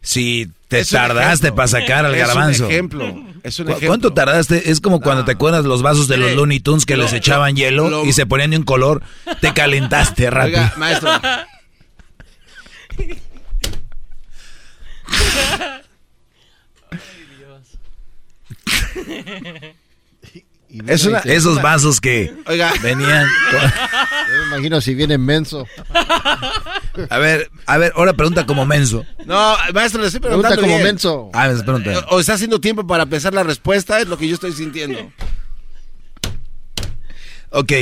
Si 0.00 0.48
te 0.68 0.84
tardaste 0.84 1.52
para 1.52 1.66
sacar 1.66 2.04
al 2.04 2.14
garbanzo. 2.14 2.50
Es 2.50 2.60
un 2.60 2.70
ejemplo. 2.70 3.04
Es 3.42 3.58
un 3.58 3.68
ejemplo. 3.68 3.88
¿Cuánto 3.88 4.12
tardaste? 4.12 4.70
Es 4.70 4.80
como 4.80 5.00
cuando 5.00 5.24
te 5.24 5.32
acuerdas 5.32 5.64
los 5.64 5.82
vasos 5.82 6.08
de 6.08 6.18
los 6.18 6.34
Looney 6.34 6.60
Tunes 6.60 6.86
que 6.86 6.96
les 6.96 7.12
echaban 7.12 7.56
hielo 7.56 8.04
y 8.04 8.12
se 8.12 8.26
ponían 8.26 8.50
de 8.50 8.58
un 8.58 8.64
color. 8.64 9.02
Te 9.40 9.52
calentaste 9.54 10.30
rápido. 10.30 10.60
Oiga, 10.60 10.74
maestro. 10.76 11.10
Ay, 16.90 16.98
Dios. 17.38 17.78
Esos 20.68 21.62
vasos 21.62 22.00
que 22.00 22.34
venían. 22.82 23.26
me 24.30 24.46
imagino 24.48 24.80
si 24.80 24.94
viene 24.94 25.18
menso. 25.18 25.66
A 27.10 27.18
ver, 27.18 27.50
a 27.66 27.78
ver, 27.78 27.92
ahora 27.96 28.12
pregunta 28.12 28.44
como 28.46 28.66
menso. 28.66 29.04
No, 29.24 29.56
maestro, 29.72 30.00
le 30.00 30.08
estoy 30.08 30.20
preguntando. 30.20 30.56
Pregunta 30.56 30.74
como 30.74 30.84
menso. 30.84 31.30
Ah, 31.32 31.50
O 32.10 32.20
está 32.20 32.34
haciendo 32.34 32.60
tiempo 32.60 32.86
para 32.86 33.06
pensar 33.06 33.32
la 33.32 33.42
respuesta, 33.42 34.00
es 34.00 34.08
lo 34.08 34.18
que 34.18 34.28
yo 34.28 34.34
estoy 34.34 34.52
sintiendo. 34.52 35.10
Ok. 37.50 37.72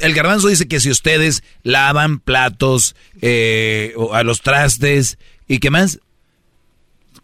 El 0.00 0.14
garbanzo 0.14 0.48
dice 0.48 0.66
que 0.66 0.80
si 0.80 0.90
ustedes 0.90 1.42
lavan 1.62 2.18
platos, 2.18 2.96
eh, 3.20 3.92
o 3.96 4.14
a 4.14 4.22
los 4.24 4.40
trastes, 4.40 5.18
¿y 5.46 5.58
qué 5.58 5.70
más? 5.70 6.00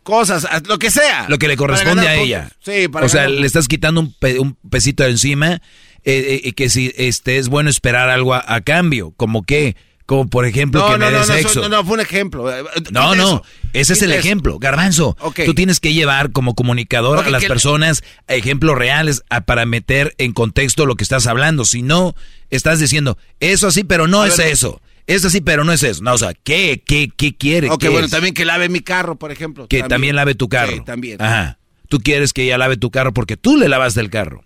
Cosas, 0.02 0.46
lo 0.66 0.78
que 0.78 0.90
sea. 0.90 1.26
Lo 1.28 1.38
que 1.38 1.48
le 1.48 1.56
corresponde 1.56 2.08
a 2.08 2.16
ella. 2.16 2.50
Sí, 2.60 2.88
para 2.88 3.06
O 3.06 3.08
sea, 3.08 3.28
le 3.28 3.46
estás 3.46 3.68
quitando 3.68 4.00
un, 4.00 4.14
un 4.38 4.56
pesito 4.68 5.04
de 5.04 5.10
encima 5.10 5.60
eh, 6.04 6.40
eh, 6.42 6.48
y 6.48 6.52
que 6.52 6.70
si 6.70 6.92
este 6.96 7.36
es 7.36 7.48
bueno 7.48 7.68
esperar 7.68 8.08
algo 8.08 8.34
a, 8.34 8.60
cambio, 8.62 9.12
como 9.18 9.42
que 9.42 9.76
como 10.06 10.28
por 10.28 10.46
ejemplo 10.46 10.84
que 10.90 10.96
me 10.96 11.10
no, 11.10 11.24
sexo. 11.24 11.60
No, 11.60 11.68
no, 11.68 11.84
fue 11.84 11.94
un 11.94 12.00
ejemplo. 12.00 12.50
Eh, 12.50 12.64
no, 12.90 13.14
no, 13.14 13.42
ese 13.74 13.92
es 13.92 14.02
el 14.02 14.12
ejemplo. 14.12 14.58
Garbanzo, 14.58 15.16
tú 15.44 15.54
tienes 15.54 15.78
que 15.78 15.92
llevar 15.92 16.32
como 16.32 16.54
comunicador 16.54 17.18
a 17.18 17.30
las 17.30 17.44
personas 17.44 18.02
ejemplos 18.28 18.78
reales 18.78 19.22
para 19.44 19.66
meter 19.66 20.14
en 20.18 20.32
contexto 20.32 20.86
lo 20.86 20.96
que 20.96 21.04
estás 21.04 21.26
hablando. 21.26 21.66
Si 21.66 21.82
no, 21.82 22.14
estás 22.48 22.80
diciendo, 22.80 23.18
eso 23.38 23.68
así, 23.68 23.84
pero 23.84 24.06
no 24.06 24.24
es 24.24 24.38
eso. 24.38 24.80
Es 25.10 25.24
así, 25.24 25.40
pero 25.40 25.64
no 25.64 25.72
es 25.72 25.82
eso. 25.82 26.04
No, 26.04 26.14
o 26.14 26.18
sea, 26.18 26.34
¿qué, 26.34 26.84
qué, 26.86 27.10
qué 27.16 27.36
quiere? 27.36 27.68
Ok, 27.68 27.86
bueno, 27.90 28.08
también 28.08 28.32
que 28.32 28.44
lave 28.44 28.68
mi 28.68 28.78
carro, 28.78 29.18
por 29.18 29.32
ejemplo. 29.32 29.66
Que 29.66 29.82
también, 29.82 30.14
lave 30.14 30.36
tu 30.36 30.48
carro. 30.48 30.72
Sí, 30.72 30.82
también. 30.86 31.20
Ajá. 31.20 31.58
Tú 31.88 31.98
quieres 31.98 32.32
que 32.32 32.44
ella 32.44 32.58
lave 32.58 32.76
tu 32.76 32.92
carro 32.92 33.12
porque 33.12 33.36
tú 33.36 33.56
le 33.56 33.68
lavaste 33.68 34.00
el 34.00 34.08
carro. 34.08 34.44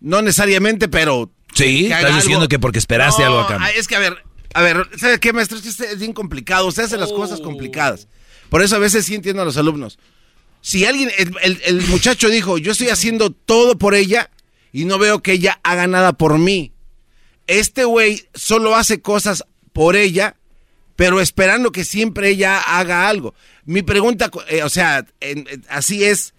No 0.00 0.20
necesariamente, 0.20 0.88
pero... 0.88 1.30
Sí, 1.54 1.86
estás 1.86 2.16
diciendo 2.16 2.48
que 2.48 2.58
porque 2.58 2.80
esperaste 2.80 3.22
algo 3.22 3.38
acá. 3.38 3.70
Es 3.76 3.86
que, 3.86 3.94
a 3.94 4.00
ver, 4.00 4.16
a 4.52 4.62
ver, 4.62 4.90
¿sabes 4.96 5.20
qué, 5.20 5.32
maestro? 5.32 5.58
Es 5.58 5.76
que 5.76 5.84
es 5.84 5.98
bien 6.00 6.12
complicado. 6.12 6.66
Usted 6.66 6.82
hace 6.82 6.96
las 6.96 7.12
cosas 7.12 7.38
oh. 7.38 7.44
complicadas. 7.44 8.08
Por 8.50 8.62
eso 8.62 8.74
a 8.74 8.80
veces 8.80 9.04
sí 9.04 9.14
entiendo 9.14 9.42
a 9.42 9.44
los 9.44 9.56
alumnos. 9.56 10.00
Si 10.60 10.84
alguien, 10.84 11.12
el, 11.18 11.60
el 11.64 11.82
muchacho 11.82 12.28
dijo, 12.30 12.58
yo 12.58 12.72
estoy 12.72 12.88
haciendo 12.88 13.30
todo 13.30 13.78
por 13.78 13.94
ella 13.94 14.28
y 14.72 14.86
no 14.86 14.98
veo 14.98 15.22
que 15.22 15.30
ella 15.30 15.60
haga 15.62 15.86
nada 15.86 16.14
por 16.14 16.36
mí. 16.40 16.72
Este 17.46 17.84
güey 17.84 18.26
solo 18.34 18.74
hace 18.74 19.00
cosas 19.00 19.44
por 19.74 19.96
ella, 19.96 20.36
pero 20.96 21.20
esperando 21.20 21.72
que 21.72 21.84
siempre 21.84 22.30
ella 22.30 22.60
haga 22.60 23.08
algo. 23.08 23.34
Mi 23.66 23.82
pregunta, 23.82 24.30
eh, 24.48 24.62
o 24.62 24.70
sea, 24.70 25.04
así 25.68 26.04
es, 26.04 26.32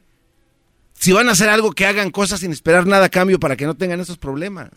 si 0.97 1.11
van 1.11 1.29
a 1.29 1.33
hacer 1.33 1.49
algo 1.49 1.73
que 1.73 1.85
hagan 1.85 2.09
cosas 2.09 2.39
sin 2.39 2.51
esperar 2.51 2.87
nada 2.87 3.05
a 3.05 3.09
cambio 3.09 3.39
para 3.39 3.57
que 3.57 3.65
no 3.65 3.75
tengan 3.75 3.99
esos 3.99 4.17
problemas. 4.17 4.69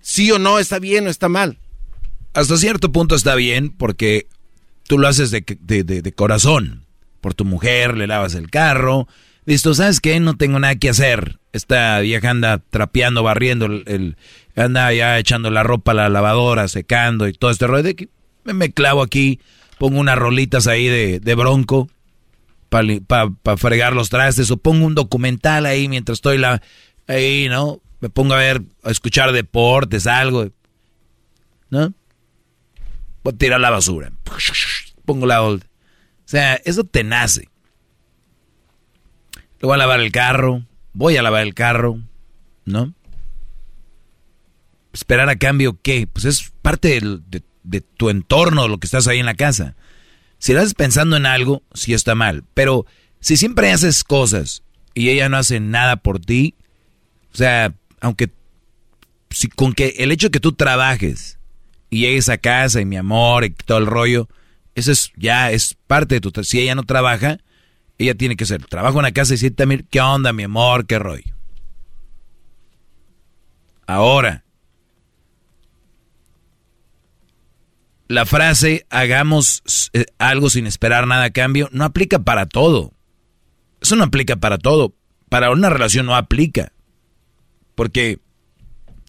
Sí 0.00 0.30
o 0.30 0.38
no, 0.38 0.58
está 0.58 0.78
bien 0.78 1.06
o 1.06 1.10
está 1.10 1.28
mal. 1.28 1.58
Hasta 2.32 2.56
cierto 2.56 2.92
punto 2.92 3.14
está 3.14 3.34
bien 3.34 3.70
porque 3.70 4.28
tú 4.86 4.98
lo 4.98 5.08
haces 5.08 5.30
de, 5.30 5.42
de, 5.42 6.12
corazón. 6.12 6.86
Por 7.20 7.34
tu 7.34 7.44
mujer, 7.44 7.96
le 7.96 8.06
lavas 8.06 8.34
el 8.34 8.50
carro. 8.50 9.08
Listo, 9.44 9.74
¿sabes 9.74 10.00
qué? 10.00 10.18
No 10.20 10.36
tengo 10.36 10.58
nada 10.58 10.76
que 10.76 10.88
hacer. 10.88 11.38
Esta 11.52 12.00
vieja 12.00 12.30
anda 12.30 12.62
trapeando, 12.70 13.22
barriendo 13.22 13.66
el, 13.66 14.16
anda 14.56 14.92
ya 14.92 15.18
echando 15.18 15.50
la 15.50 15.62
ropa 15.62 15.92
a 15.92 15.94
la 15.94 16.08
lavadora, 16.08 16.68
secando 16.68 17.28
y 17.28 17.32
todo 17.32 17.50
este 17.50 17.66
rollo. 17.66 17.82
De 17.82 17.96
que 17.96 18.08
me, 18.44 18.72
clavo 18.72 19.02
aquí, 19.02 19.40
pongo 19.78 19.98
unas 19.98 20.18
rolitas 20.18 20.66
ahí 20.66 20.86
de, 20.86 21.20
de 21.20 21.34
bronco 21.34 21.88
para 22.68 23.56
fregar 23.58 23.92
los 23.92 24.08
trastes 24.08 24.50
o 24.50 24.56
pongo 24.56 24.86
un 24.86 24.94
documental 24.94 25.66
ahí 25.66 25.88
mientras 25.88 26.16
estoy 26.16 26.38
la, 26.38 26.62
Ahí, 27.06 27.48
¿no? 27.48 27.80
Me 28.00 28.10
pongo 28.10 28.34
a 28.34 28.38
ver, 28.38 28.62
a 28.82 28.90
escuchar 28.90 29.32
deportes, 29.32 30.06
algo. 30.06 30.48
¿No? 31.70 31.92
Voy 33.22 33.34
a 33.34 33.36
tirar 33.36 33.60
la 33.60 33.70
basura. 33.70 34.12
Pongo 35.04 35.26
la 35.26 35.42
old. 35.42 35.64
O 35.64 36.28
sea, 36.28 36.54
eso 36.64 36.84
te 36.84 37.04
nace. 37.04 37.48
Le 39.60 39.66
voy 39.66 39.74
a 39.74 39.78
lavar 39.78 40.00
el 40.00 40.10
carro. 40.10 40.64
Voy 40.92 41.16
a 41.16 41.22
lavar 41.22 41.42
el 41.42 41.54
carro. 41.54 41.98
¿No? 42.64 42.94
Esperar 44.92 45.28
a 45.28 45.36
cambio, 45.36 45.78
¿qué? 45.82 46.06
Pues 46.06 46.24
es 46.24 46.52
parte 46.62 47.00
de, 47.00 47.80
tu 47.80 48.10
entorno, 48.10 48.68
lo 48.68 48.78
que 48.78 48.86
estás 48.86 49.06
ahí 49.08 49.18
en 49.18 49.26
la 49.26 49.34
casa. 49.34 49.74
Si 50.38 50.52
estás 50.52 50.74
pensando 50.74 51.16
en 51.16 51.26
algo, 51.26 51.62
sí 51.72 51.94
está 51.94 52.14
mal. 52.14 52.44
Pero 52.54 52.86
si 53.20 53.36
siempre 53.36 53.70
haces 53.70 54.04
cosas 54.04 54.62
y 54.94 55.08
ella 55.08 55.28
no 55.28 55.36
hace 55.36 55.60
nada 55.60 55.96
por 55.96 56.18
ti, 56.18 56.54
o 57.32 57.36
sea, 57.36 57.74
aunque 58.00 58.30
si, 59.30 59.48
con 59.48 59.72
que 59.72 59.94
el 59.98 60.12
hecho 60.12 60.26
de 60.26 60.32
que 60.32 60.40
tú 60.40 60.52
trabajes 60.52 61.38
y 61.88 62.00
llegues 62.00 62.28
a 62.28 62.38
casa 62.38 62.80
y 62.80 62.84
mi 62.84 62.96
amor 62.96 63.44
y 63.44 63.50
todo 63.50 63.78
el 63.78 63.86
rollo, 63.86 64.28
eso 64.74 64.92
es 64.92 65.12
ya 65.16 65.50
es 65.50 65.76
parte 65.86 66.16
de 66.16 66.20
tu 66.20 66.44
si 66.44 66.60
ella 66.60 66.74
no 66.74 66.82
trabaja, 66.82 67.38
ella 67.98 68.14
tiene 68.14 68.36
que 68.36 68.46
ser 68.46 68.64
trabajo 68.66 68.98
en 68.98 69.04
la 69.04 69.12
casa 69.12 69.32
y 69.32 69.36
decir 69.36 69.54
también 69.54 69.86
qué 69.90 70.00
onda, 70.00 70.32
mi 70.32 70.42
amor, 70.42 70.86
qué 70.86 70.98
rollo. 70.98 71.34
Ahora, 73.86 74.44
la 78.12 78.26
frase 78.26 78.86
hagamos 78.90 79.62
eh, 79.94 80.04
algo 80.18 80.50
sin 80.50 80.66
esperar 80.66 81.06
nada 81.06 81.24
a 81.24 81.30
cambio 81.30 81.70
no 81.72 81.84
aplica 81.84 82.18
para 82.18 82.44
todo. 82.44 82.92
Eso 83.80 83.96
no 83.96 84.04
aplica 84.04 84.36
para 84.36 84.58
todo. 84.58 84.94
Para 85.30 85.50
una 85.50 85.70
relación 85.70 86.04
no 86.04 86.14
aplica. 86.14 86.72
Porque 87.74 88.18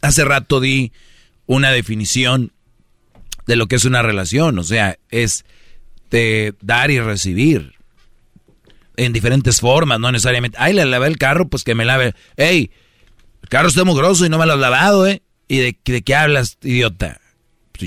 hace 0.02 0.24
rato 0.24 0.62
di 0.62 0.94
una 1.48 1.72
definición 1.72 2.54
de 3.46 3.58
lo 3.58 3.68
que 3.68 3.76
es 3.76 3.84
una 3.84 4.02
relación. 4.04 4.58
O 4.58 4.64
sea, 4.64 4.98
es 5.10 5.44
de 6.10 6.56
dar 6.62 6.90
y 6.90 7.02
recibir. 7.02 7.74
En 8.96 9.12
diferentes 9.12 9.60
formas, 9.60 10.00
no 10.00 10.14
necesariamente. 10.14 10.58
Ay, 10.62 10.74
le 10.74 10.86
lavé 10.86 11.08
el 11.08 11.18
carro, 11.18 11.50
pues 11.50 11.66
que 11.66 11.76
me 11.76 11.84
lave. 11.84 12.14
Ey, 12.38 12.72
el 13.42 13.50
carro 13.50 13.68
está 13.68 13.84
muy 13.84 13.98
grosso 13.98 14.26
y 14.26 14.30
no 14.30 14.38
me 14.38 14.46
lo 14.46 14.54
has 14.54 14.60
lavado, 14.60 15.06
¿eh? 15.08 15.24
¿Y 15.50 15.58
de, 15.58 15.78
de 15.84 16.02
qué 16.04 16.16
hablas, 16.16 16.58
idiota? 16.62 17.20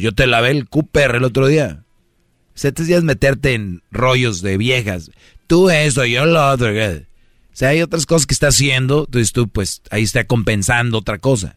Yo 0.00 0.12
te 0.12 0.26
lavé 0.26 0.50
el 0.50 0.68
Cooper 0.68 1.16
el 1.16 1.24
otro 1.24 1.46
día. 1.46 1.84
O 2.54 2.58
sea, 2.58 2.72
te 2.72 3.00
meterte 3.02 3.54
en 3.54 3.82
rollos 3.90 4.40
de 4.40 4.56
viejas. 4.56 5.10
Tú 5.46 5.68
eso, 5.68 6.04
yo 6.06 6.24
lo 6.24 6.50
otro. 6.50 6.68
O 6.70 7.58
sea, 7.58 7.68
hay 7.68 7.82
otras 7.82 8.06
cosas 8.06 8.26
que 8.26 8.34
está 8.34 8.48
haciendo, 8.48 9.04
entonces 9.06 9.32
tú 9.32 9.48
pues 9.48 9.82
ahí 9.90 10.02
está 10.02 10.24
compensando 10.24 10.98
otra 10.98 11.18
cosa. 11.18 11.56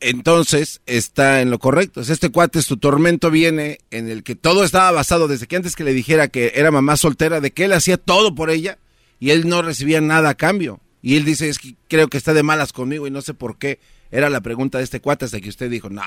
Entonces 0.00 0.82
está 0.84 1.40
en 1.40 1.50
lo 1.50 1.58
correcto. 1.58 2.00
Este 2.00 2.30
cuate, 2.30 2.60
su 2.60 2.76
tormento 2.76 3.30
viene 3.30 3.78
en 3.90 4.08
el 4.08 4.22
que 4.22 4.34
todo 4.34 4.64
estaba 4.64 4.90
basado 4.90 5.28
desde 5.28 5.46
que 5.46 5.56
antes 5.56 5.76
que 5.76 5.84
le 5.84 5.94
dijera 5.94 6.28
que 6.28 6.52
era 6.56 6.70
mamá 6.70 6.96
soltera, 6.96 7.40
de 7.40 7.52
que 7.52 7.64
él 7.64 7.72
hacía 7.72 7.96
todo 7.98 8.34
por 8.34 8.50
ella 8.50 8.78
y 9.20 9.30
él 9.30 9.48
no 9.48 9.62
recibía 9.62 10.00
nada 10.00 10.30
a 10.30 10.34
cambio. 10.34 10.80
Y 11.02 11.16
él 11.16 11.24
dice, 11.24 11.48
es 11.48 11.58
que 11.58 11.76
creo 11.88 12.08
que 12.08 12.18
está 12.18 12.34
de 12.34 12.42
malas 12.42 12.72
conmigo 12.72 13.06
y 13.06 13.10
no 13.10 13.22
sé 13.22 13.32
por 13.32 13.58
qué. 13.58 13.80
Era 14.10 14.28
la 14.28 14.40
pregunta 14.40 14.78
de 14.78 14.84
este 14.84 15.00
cuate 15.00 15.24
hasta 15.24 15.40
que 15.40 15.48
usted 15.48 15.70
dijo, 15.70 15.88
no, 15.88 16.02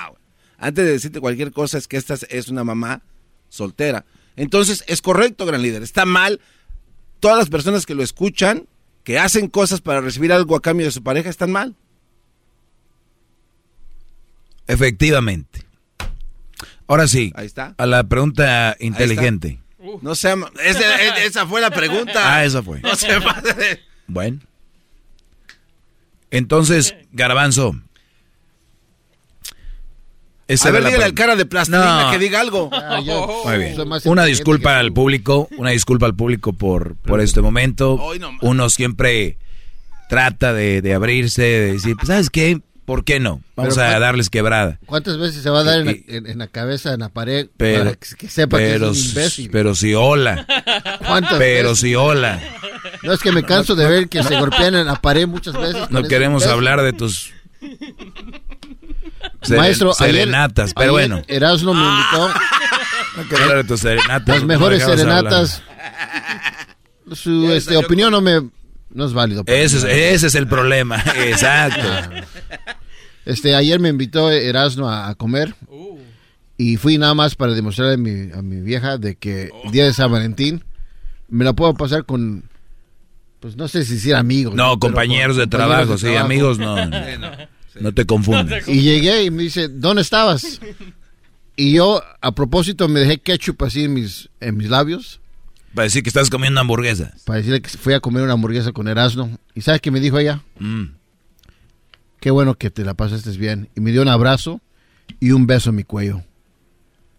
antes 0.58 0.84
de 0.84 0.92
decirte 0.92 1.20
cualquier 1.20 1.52
cosa 1.52 1.78
es 1.78 1.88
que 1.88 1.96
esta 1.96 2.14
es 2.28 2.48
una 2.48 2.64
mamá 2.64 3.02
soltera. 3.48 4.04
Entonces 4.36 4.84
es 4.86 5.02
correcto, 5.02 5.46
gran 5.46 5.62
líder. 5.62 5.82
Está 5.82 6.04
mal. 6.04 6.40
Todas 7.20 7.38
las 7.38 7.48
personas 7.48 7.86
que 7.86 7.94
lo 7.94 8.02
escuchan, 8.02 8.66
que 9.04 9.18
hacen 9.18 9.48
cosas 9.48 9.80
para 9.80 10.00
recibir 10.00 10.32
algo 10.32 10.56
a 10.56 10.62
cambio 10.62 10.86
de 10.86 10.92
su 10.92 11.02
pareja, 11.02 11.30
están 11.30 11.50
mal. 11.50 11.74
Efectivamente. 14.66 15.64
Ahora 16.86 17.06
sí. 17.06 17.32
Ahí 17.34 17.46
está. 17.46 17.74
A 17.78 17.86
la 17.86 18.04
pregunta 18.04 18.76
inteligente. 18.78 19.60
no 20.02 20.14
sé, 20.14 20.34
esa, 21.24 21.46
fue 21.46 21.60
la 21.60 21.70
pregunta. 21.70 22.36
Ah, 22.36 22.44
esa 22.44 22.62
fue. 22.62 22.82
Bueno. 24.06 24.40
Entonces, 26.30 26.94
Garbanzo, 27.12 27.80
a 30.48 30.70
ver, 30.70 30.84
dígale 30.84 31.04
al 31.04 31.14
cara 31.14 31.36
de 31.36 31.46
plastilina 31.46 32.08
que 32.12 32.18
diga 32.18 32.40
algo. 32.40 32.70
Ah, 32.72 33.00
Muy 33.44 33.58
bien. 33.58 33.76
Una 34.04 34.24
disculpa 34.24 34.78
al 34.78 34.92
público, 34.92 35.48
una 35.58 35.70
disculpa 35.70 36.06
al 36.06 36.14
público 36.14 36.52
por, 36.52 36.96
por 36.96 37.20
este 37.20 37.40
momento. 37.42 38.00
Uno 38.42 38.70
siempre 38.70 39.38
trata 40.08 40.52
de, 40.52 40.94
abrirse, 40.94 41.42
de 41.42 41.72
decir, 41.72 41.96
pues, 41.96 42.08
¿sabes 42.08 42.30
qué? 42.30 42.60
¿Por 42.84 43.04
qué 43.04 43.18
no? 43.18 43.42
Vamos 43.56 43.76
a 43.78 43.98
darles 43.98 44.30
quebrada. 44.30 44.78
¿Cuántas 44.86 45.18
veces 45.18 45.42
se 45.42 45.50
va 45.50 45.60
a 45.60 45.64
dar 45.64 45.80
en, 45.80 46.38
la, 46.38 46.46
cabeza, 46.46 46.94
en 46.94 47.00
la 47.00 47.08
pared, 47.08 47.48
pero, 47.56 47.84
para 47.84 47.96
que, 47.96 48.28
sepa 48.28 48.58
que 48.58 48.76
es 48.76 48.80
un 48.80 48.94
imbécil? 48.94 49.50
Pero 49.50 49.74
si 49.74 49.94
hola. 49.94 50.46
¿Cuántas 51.04 51.36
Pero 51.36 51.74
si 51.74 51.96
hola. 51.96 52.40
No 53.02 53.12
es 53.12 53.20
que 53.20 53.32
me 53.32 53.42
canso 53.42 53.74
de 53.74 53.88
ver 53.88 54.08
que 54.08 54.22
se 54.22 54.38
golpean 54.38 54.76
en 54.76 54.86
la 54.86 55.02
pared 55.02 55.26
muchas 55.26 55.54
veces. 55.54 55.90
No 55.90 56.04
queremos 56.04 56.46
hablar 56.46 56.80
de 56.82 56.92
tus 56.92 57.32
Maestro, 59.50 59.92
serenatas, 59.92 60.72
pero 60.74 60.92
bueno. 60.92 61.22
Erasmo 61.28 61.74
me 61.74 61.82
invitó. 61.82 62.28
No 63.48 63.54
de 63.56 63.64
tus 63.64 63.80
serenatas. 63.80 64.28
Las 64.28 64.44
mejores 64.44 64.82
serenatas. 64.82 65.62
Su 67.12 67.52
este, 67.52 67.76
opinión 67.76 68.10
no 68.10 68.20
me 68.20 68.40
no 68.96 69.04
es 69.04 69.12
válido. 69.12 69.44
Ese 69.46 69.76
es, 69.76 69.84
ese 69.84 70.26
es 70.28 70.34
el 70.34 70.48
problema, 70.48 70.96
exacto. 71.26 71.86
Este, 73.26 73.54
ayer 73.54 73.78
me 73.78 73.90
invitó 73.90 74.30
Erasmo 74.30 74.90
a, 74.90 75.14
comer 75.16 75.54
y 76.56 76.78
fui 76.78 76.96
nada 76.96 77.12
más 77.12 77.34
para 77.34 77.52
demostrarle 77.52 77.94
a 77.94 77.98
mi, 77.98 78.32
a 78.32 78.40
mi 78.40 78.60
vieja 78.62 78.96
de 78.96 79.16
que 79.16 79.50
el 79.64 79.70
día 79.70 79.84
de 79.84 79.92
San 79.92 80.10
Valentín 80.10 80.64
me 81.28 81.44
la 81.44 81.52
puedo 81.52 81.74
pasar 81.74 82.06
con, 82.06 82.44
pues 83.40 83.56
no 83.56 83.68
sé 83.68 83.84
si 83.84 83.94
decir 83.94 84.14
amigos. 84.14 84.54
No, 84.54 84.78
compañeros, 84.78 85.36
de, 85.36 85.46
trabajo, 85.46 85.98
sí, 85.98 86.16
amigos 86.16 86.58
no. 86.58 86.76
No 86.86 87.55
te 87.94 88.06
confundes. 88.06 88.66
Y 88.68 88.82
llegué 88.82 89.24
y 89.24 89.30
me 89.30 89.44
dice, 89.44 89.68
¿dónde 89.68 90.02
estabas? 90.02 90.60
Y 91.58 91.72
yo, 91.72 92.02
a 92.20 92.34
propósito, 92.34 92.86
me 92.86 93.00
dejé 93.00 93.18
ketchup 93.18 93.62
así 93.64 93.84
en 93.84 93.94
mis, 93.94 94.28
en 94.40 94.58
mis 94.58 94.68
labios. 94.68 95.20
Para 95.74 95.84
decir 95.84 96.02
que 96.02 96.10
estás 96.10 96.28
comiendo 96.28 96.60
hamburguesas. 96.60 97.22
Para 97.24 97.38
decirle 97.38 97.62
que 97.62 97.70
fui 97.70 97.94
a 97.94 98.00
comer 98.00 98.22
una 98.22 98.34
hamburguesa 98.34 98.72
con 98.72 98.88
Erasmo. 98.88 99.38
¿Y 99.54 99.62
sabes 99.62 99.80
qué 99.80 99.90
me 99.90 99.98
dijo 99.98 100.18
ella? 100.18 100.42
Mm. 100.58 100.84
Qué 102.20 102.30
bueno 102.30 102.56
que 102.56 102.70
te 102.70 102.84
la 102.84 102.92
pasaste 102.92 103.30
bien. 103.38 103.70
Y 103.74 103.80
me 103.80 103.90
dio 103.90 104.02
un 104.02 104.08
abrazo 104.08 104.60
y 105.18 105.30
un 105.30 105.46
beso 105.46 105.70
en 105.70 105.76
mi 105.76 105.84
cuello. 105.84 106.22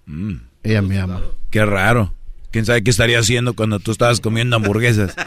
Mm. 0.06 0.36
Ella 0.61 0.82
me 0.84 1.00
ama. 1.00 1.22
Qué 1.50 1.66
raro. 1.66 2.14
¿Quién 2.52 2.66
sabe 2.66 2.84
qué 2.84 2.92
estaría 2.92 3.19
haciendo 3.19 3.56
cuando 3.56 3.80
tú 3.80 3.92
estabas 3.92 4.19
comiendo 4.19 4.56
hamburguesas? 4.56 5.16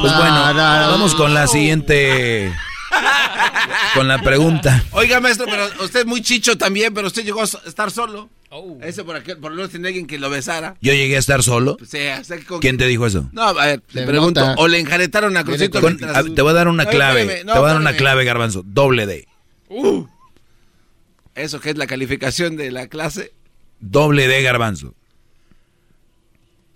Pues 0.00 0.14
bueno, 0.16 0.54
vamos 0.54 1.14
con 1.16 1.34
la 1.34 1.48
siguiente 1.48 2.52
con 3.94 4.08
la 4.08 4.22
pregunta. 4.22 4.84
Oiga, 4.92 5.20
maestro, 5.20 5.46
pero 5.46 5.66
usted 5.84 6.00
es 6.00 6.06
muy 6.06 6.22
chicho 6.22 6.56
también, 6.56 6.94
pero 6.94 7.06
usted 7.06 7.24
llegó 7.24 7.40
a 7.40 7.44
estar 7.44 7.90
solo. 7.90 8.28
Oh. 8.50 8.78
Ese 8.82 9.04
por 9.04 9.14
aquel, 9.16 9.36
por 9.36 9.50
lo 9.50 9.56
menos 9.56 9.70
tiene 9.70 9.88
alguien 9.88 10.06
que 10.06 10.18
lo 10.18 10.30
besara. 10.30 10.76
¿Yo 10.80 10.94
llegué 10.94 11.16
a 11.16 11.18
estar 11.18 11.42
solo? 11.42 11.76
Pues 11.76 11.90
sí, 11.90 11.98
¿Quién 12.60 12.78
te 12.78 12.86
dijo 12.86 13.06
eso? 13.06 13.28
No, 13.32 13.42
a 13.42 13.52
ver, 13.52 13.82
le 13.92 14.06
pregunto. 14.06 14.54
O 14.56 14.68
le 14.68 14.78
enjaretaron 14.78 15.36
a 15.36 15.44
Crucito. 15.44 15.80
te 15.80 16.42
voy 16.42 16.50
a 16.50 16.54
dar 16.54 16.68
una 16.68 16.86
clave. 16.86 17.26
te 17.26 17.44
voy 17.44 17.56
a 17.56 17.72
dar 17.72 17.76
una 17.76 17.94
clave, 17.94 18.24
Garbanzo. 18.24 18.62
Doble 18.64 19.06
D. 19.06 19.28
Uh. 19.68 20.06
¿Eso 21.34 21.60
qué 21.60 21.70
es 21.70 21.76
la 21.76 21.86
calificación 21.86 22.56
de 22.56 22.70
la 22.70 22.88
clase? 22.88 23.32
Doble 23.80 24.26
D, 24.26 24.42
Garbanzo. 24.42 24.94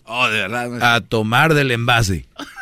Oh, 0.05 0.29
de 0.29 0.41
verdad. 0.41 0.95
A 0.95 1.01
tomar 1.01 1.55
del 1.55 1.71
envase. 1.71 2.27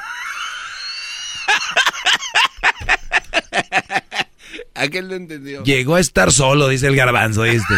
Aquel 4.80 5.08
lo 5.08 5.14
entendió. 5.14 5.62
Llegó 5.64 5.96
a 5.96 6.00
estar 6.00 6.32
solo, 6.32 6.68
dice 6.68 6.86
el 6.86 6.96
garbanzo, 6.96 7.42
¿viste? 7.42 7.74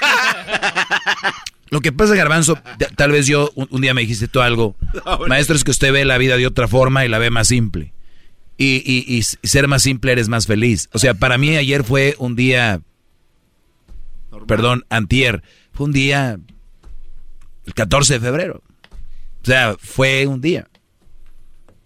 Lo 1.70 1.80
que 1.80 1.92
pasa, 1.92 2.14
garbanzo, 2.14 2.58
tal 2.94 3.10
vez 3.10 3.26
yo 3.26 3.50
un, 3.54 3.80
día 3.80 3.92
me 3.92 4.02
dijiste 4.02 4.28
tú 4.28 4.40
algo. 4.40 4.76
Maestro, 5.26 5.56
es 5.56 5.64
que 5.64 5.72
usted 5.72 5.92
ve 5.92 6.04
la 6.04 6.16
vida 6.16 6.36
de 6.36 6.46
otra 6.46 6.68
forma 6.68 7.04
y 7.04 7.08
la 7.08 7.18
ve 7.18 7.30
más 7.30 7.48
simple. 7.48 7.92
Y, 8.56 8.76
y, 8.86 9.22
ser 9.22 9.68
más 9.68 9.82
simple 9.82 10.12
eres 10.12 10.28
más 10.28 10.46
feliz. 10.46 10.88
O 10.92 10.98
sea, 10.98 11.14
para 11.14 11.38
mí 11.38 11.56
ayer 11.56 11.84
fue 11.84 12.14
un 12.18 12.36
día... 12.36 12.80
Perdón, 14.46 14.86
antier. 14.88 15.42
Fue 15.72 15.86
un 15.86 15.92
día... 15.92 16.38
El 17.66 17.74
14 17.74 18.14
de 18.14 18.20
febrero. 18.20 18.62
O 19.42 19.44
sea, 19.44 19.76
fue 19.78 20.26
un 20.26 20.40
día. 20.40 20.68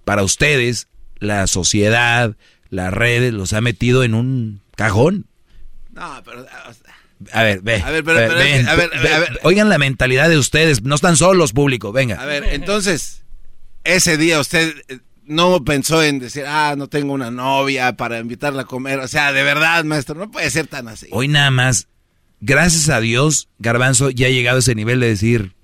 Para 0.05 0.23
ustedes, 0.23 0.89
la 1.19 1.47
sociedad, 1.47 2.37
las 2.71 2.93
redes 2.93 3.33
los 3.33 3.53
ha 3.53 3.61
metido 3.61 4.05
en 4.05 4.15
un 4.15 4.63
cajón. 4.77 5.27
No, 5.93 6.23
pero... 6.25 6.47
A 7.33 7.43
ver, 7.43 7.61
ve. 7.61 7.83
A 7.83 7.91
ver, 7.91 8.03
pero, 8.03 8.19
a, 8.19 8.35
ver, 8.35 8.67
a, 8.67 8.75
ver, 8.75 9.41
Oigan 9.43 9.69
la 9.69 9.77
mentalidad 9.77 10.31
de 10.31 10.39
ustedes. 10.39 10.83
No 10.83 10.95
están 10.95 11.19
solos, 11.19 11.53
público. 11.53 11.93
Venga. 11.93 12.21
A 12.21 12.25
ver, 12.25 12.45
entonces, 12.45 13.25
ese 13.85 14.17
día 14.17 14.41
usted 14.41 14.75
no 15.27 15.63
pensó 15.65 16.03
en 16.03 16.19
decir, 16.19 16.45
ah, 16.47 16.75
no 16.79 16.89
tengo 16.89 17.13
una 17.13 17.31
novia 17.31 17.97
para 17.97 18.19
invitarla 18.19 18.63
a 18.63 18.65
comer. 18.65 19.01
O 19.01 19.09
sea, 19.09 19.33
de 19.33 19.43
verdad, 19.43 19.85
maestro, 19.85 20.15
no 20.15 20.31
puede 20.31 20.51
ser 20.51 20.67
tan 20.67 20.89
así. 20.89 21.09
Hoy 21.11 21.29
nada 21.29 21.51
más, 21.51 21.89
gracias 22.41 22.89
a 22.89 23.01
Dios, 23.01 23.49
Garbanzo 23.59 24.11
ya 24.11 24.27
ha 24.27 24.31
llegado 24.31 24.57
a 24.57 24.61
ese 24.61 24.75
nivel 24.75 24.99
de 25.01 25.09
decir, 25.09 25.55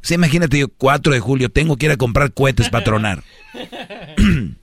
sí, 0.00 0.14
imagínate 0.14 0.58
yo, 0.58 0.68
4 0.68 1.12
de 1.12 1.20
julio, 1.20 1.50
tengo 1.50 1.76
que 1.76 1.86
ir 1.86 1.92
a 1.92 1.96
comprar 1.96 2.32
cohetes 2.32 2.70
para 2.70 2.84
tronar. 2.84 3.22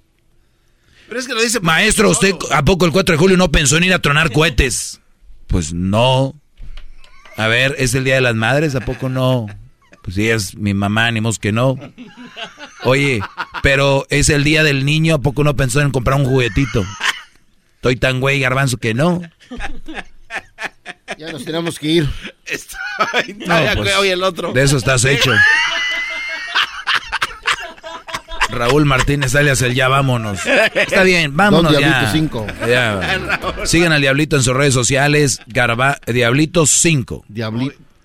Pero 1.10 1.20
es 1.20 1.28
que 1.28 1.34
lo 1.34 1.42
dice... 1.42 1.60
Maestro, 1.60 2.10
¿usted 2.10 2.36
a 2.52 2.64
poco 2.64 2.86
el 2.86 2.92
4 2.92 3.14
de 3.14 3.20
julio 3.20 3.36
no 3.36 3.52
pensó 3.52 3.78
en 3.78 3.84
ir 3.84 3.94
a 3.94 4.00
tronar 4.00 4.32
cohetes? 4.32 5.02
Pues 5.48 5.74
no. 5.74 6.36
A 7.36 7.48
ver, 7.48 7.76
¿es 7.80 7.96
el 7.96 8.04
Día 8.04 8.16
de 8.16 8.22
las 8.22 8.36
Madres? 8.36 8.76
¿A 8.76 8.82
poco 8.82 9.10
no? 9.10 9.48
Pues 10.04 10.16
sí, 10.16 10.30
es 10.30 10.56
mi 10.56 10.74
mamá, 10.74 11.08
ánimos 11.08 11.40
que 11.40 11.52
no. 11.52 11.78
Oye, 12.84 13.22
pero 13.64 14.06
es 14.10 14.30
el 14.30 14.44
Día 14.44 14.64
del 14.64 14.86
Niño, 14.86 15.16
¿a 15.16 15.20
poco 15.20 15.44
no 15.44 15.56
pensó 15.56 15.82
en 15.82 15.92
comprar 15.92 16.20
un 16.20 16.26
juguetito? 16.26 16.86
Estoy 17.76 17.96
tan 17.96 18.20
güey, 18.20 18.40
garbanzo, 18.40 18.78
que 18.78 18.94
no. 18.94 19.22
Ya 21.18 21.32
nos 21.32 21.44
tenemos 21.44 21.80
que 21.80 21.88
ir. 21.88 22.10
Estoy... 22.46 22.80
No, 23.48 23.56
pues, 23.78 23.96
el 24.04 24.24
otro. 24.24 24.54
De 24.54 24.62
eso 24.62 24.78
estás 24.78 25.04
hecho. 25.06 25.32
Raúl 28.52 28.86
Martínez 28.86 29.36
alias 29.36 29.62
el 29.62 29.76
ya 29.76 29.88
vámonos. 29.88 30.40
Está 30.74 31.04
bien, 31.04 31.36
vámonos 31.36 31.72
Don 31.72 31.82
Diablito 31.82 32.12
5. 32.12 32.48
Sigan 33.66 33.94
al 33.94 34.02
Diablito 34.02 34.36
en 34.36 34.44
sus 34.44 34.56
redes 34.56 34.74
sociales, 34.74 35.40
Garba, 35.48 36.00
Diablito 36.08 36.66
5. 36.66 37.26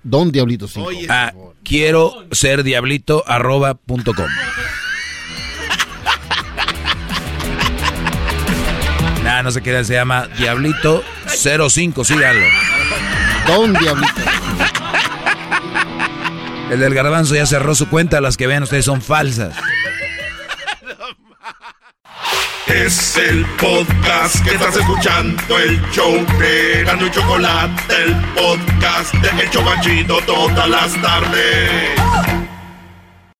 Don 0.03 0.33
Diablito 0.33 0.69
5. 0.69 0.91
Ah, 1.09 1.33
quiero 1.63 2.27
ser 2.31 2.63
diablito 2.63 3.25
arroba 3.27 3.73
punto 3.75 4.13
com. 4.13 4.27
nah, 9.25 9.43
no 9.43 9.51
sé 9.51 9.63
qué 9.63 9.83
se 9.85 9.95
llama 9.95 10.29
Diablito 10.39 11.03
05, 11.27 12.05
síganlo. 12.05 12.47
Don 13.47 13.73
Diablito. 13.73 14.13
El 16.71 16.81
del 16.81 16.95
garbanzo 16.95 17.35
ya 17.35 17.47
cerró 17.47 17.75
su 17.75 17.89
cuenta, 17.89 18.21
las 18.21 18.37
que 18.37 18.47
vean 18.47 18.63
ustedes 18.63 18.85
son 18.85 19.01
falsas. 19.01 19.57
Es 22.67 23.17
el 23.17 23.45
podcast 23.61 24.43
que 24.43 24.55
estás 24.55 24.75
escuchando, 24.77 25.59
el 25.59 25.81
show 25.91 26.15
de 26.39 26.83
Gano 26.85 27.07
y 27.07 27.11
Chocolate, 27.11 27.83
el 28.05 28.15
podcast 28.35 29.15
de 29.15 29.43
El 29.43 29.51
Chocachito 29.51 30.19
todas 30.27 30.69
las 30.69 30.93
tardes. 31.03 32.44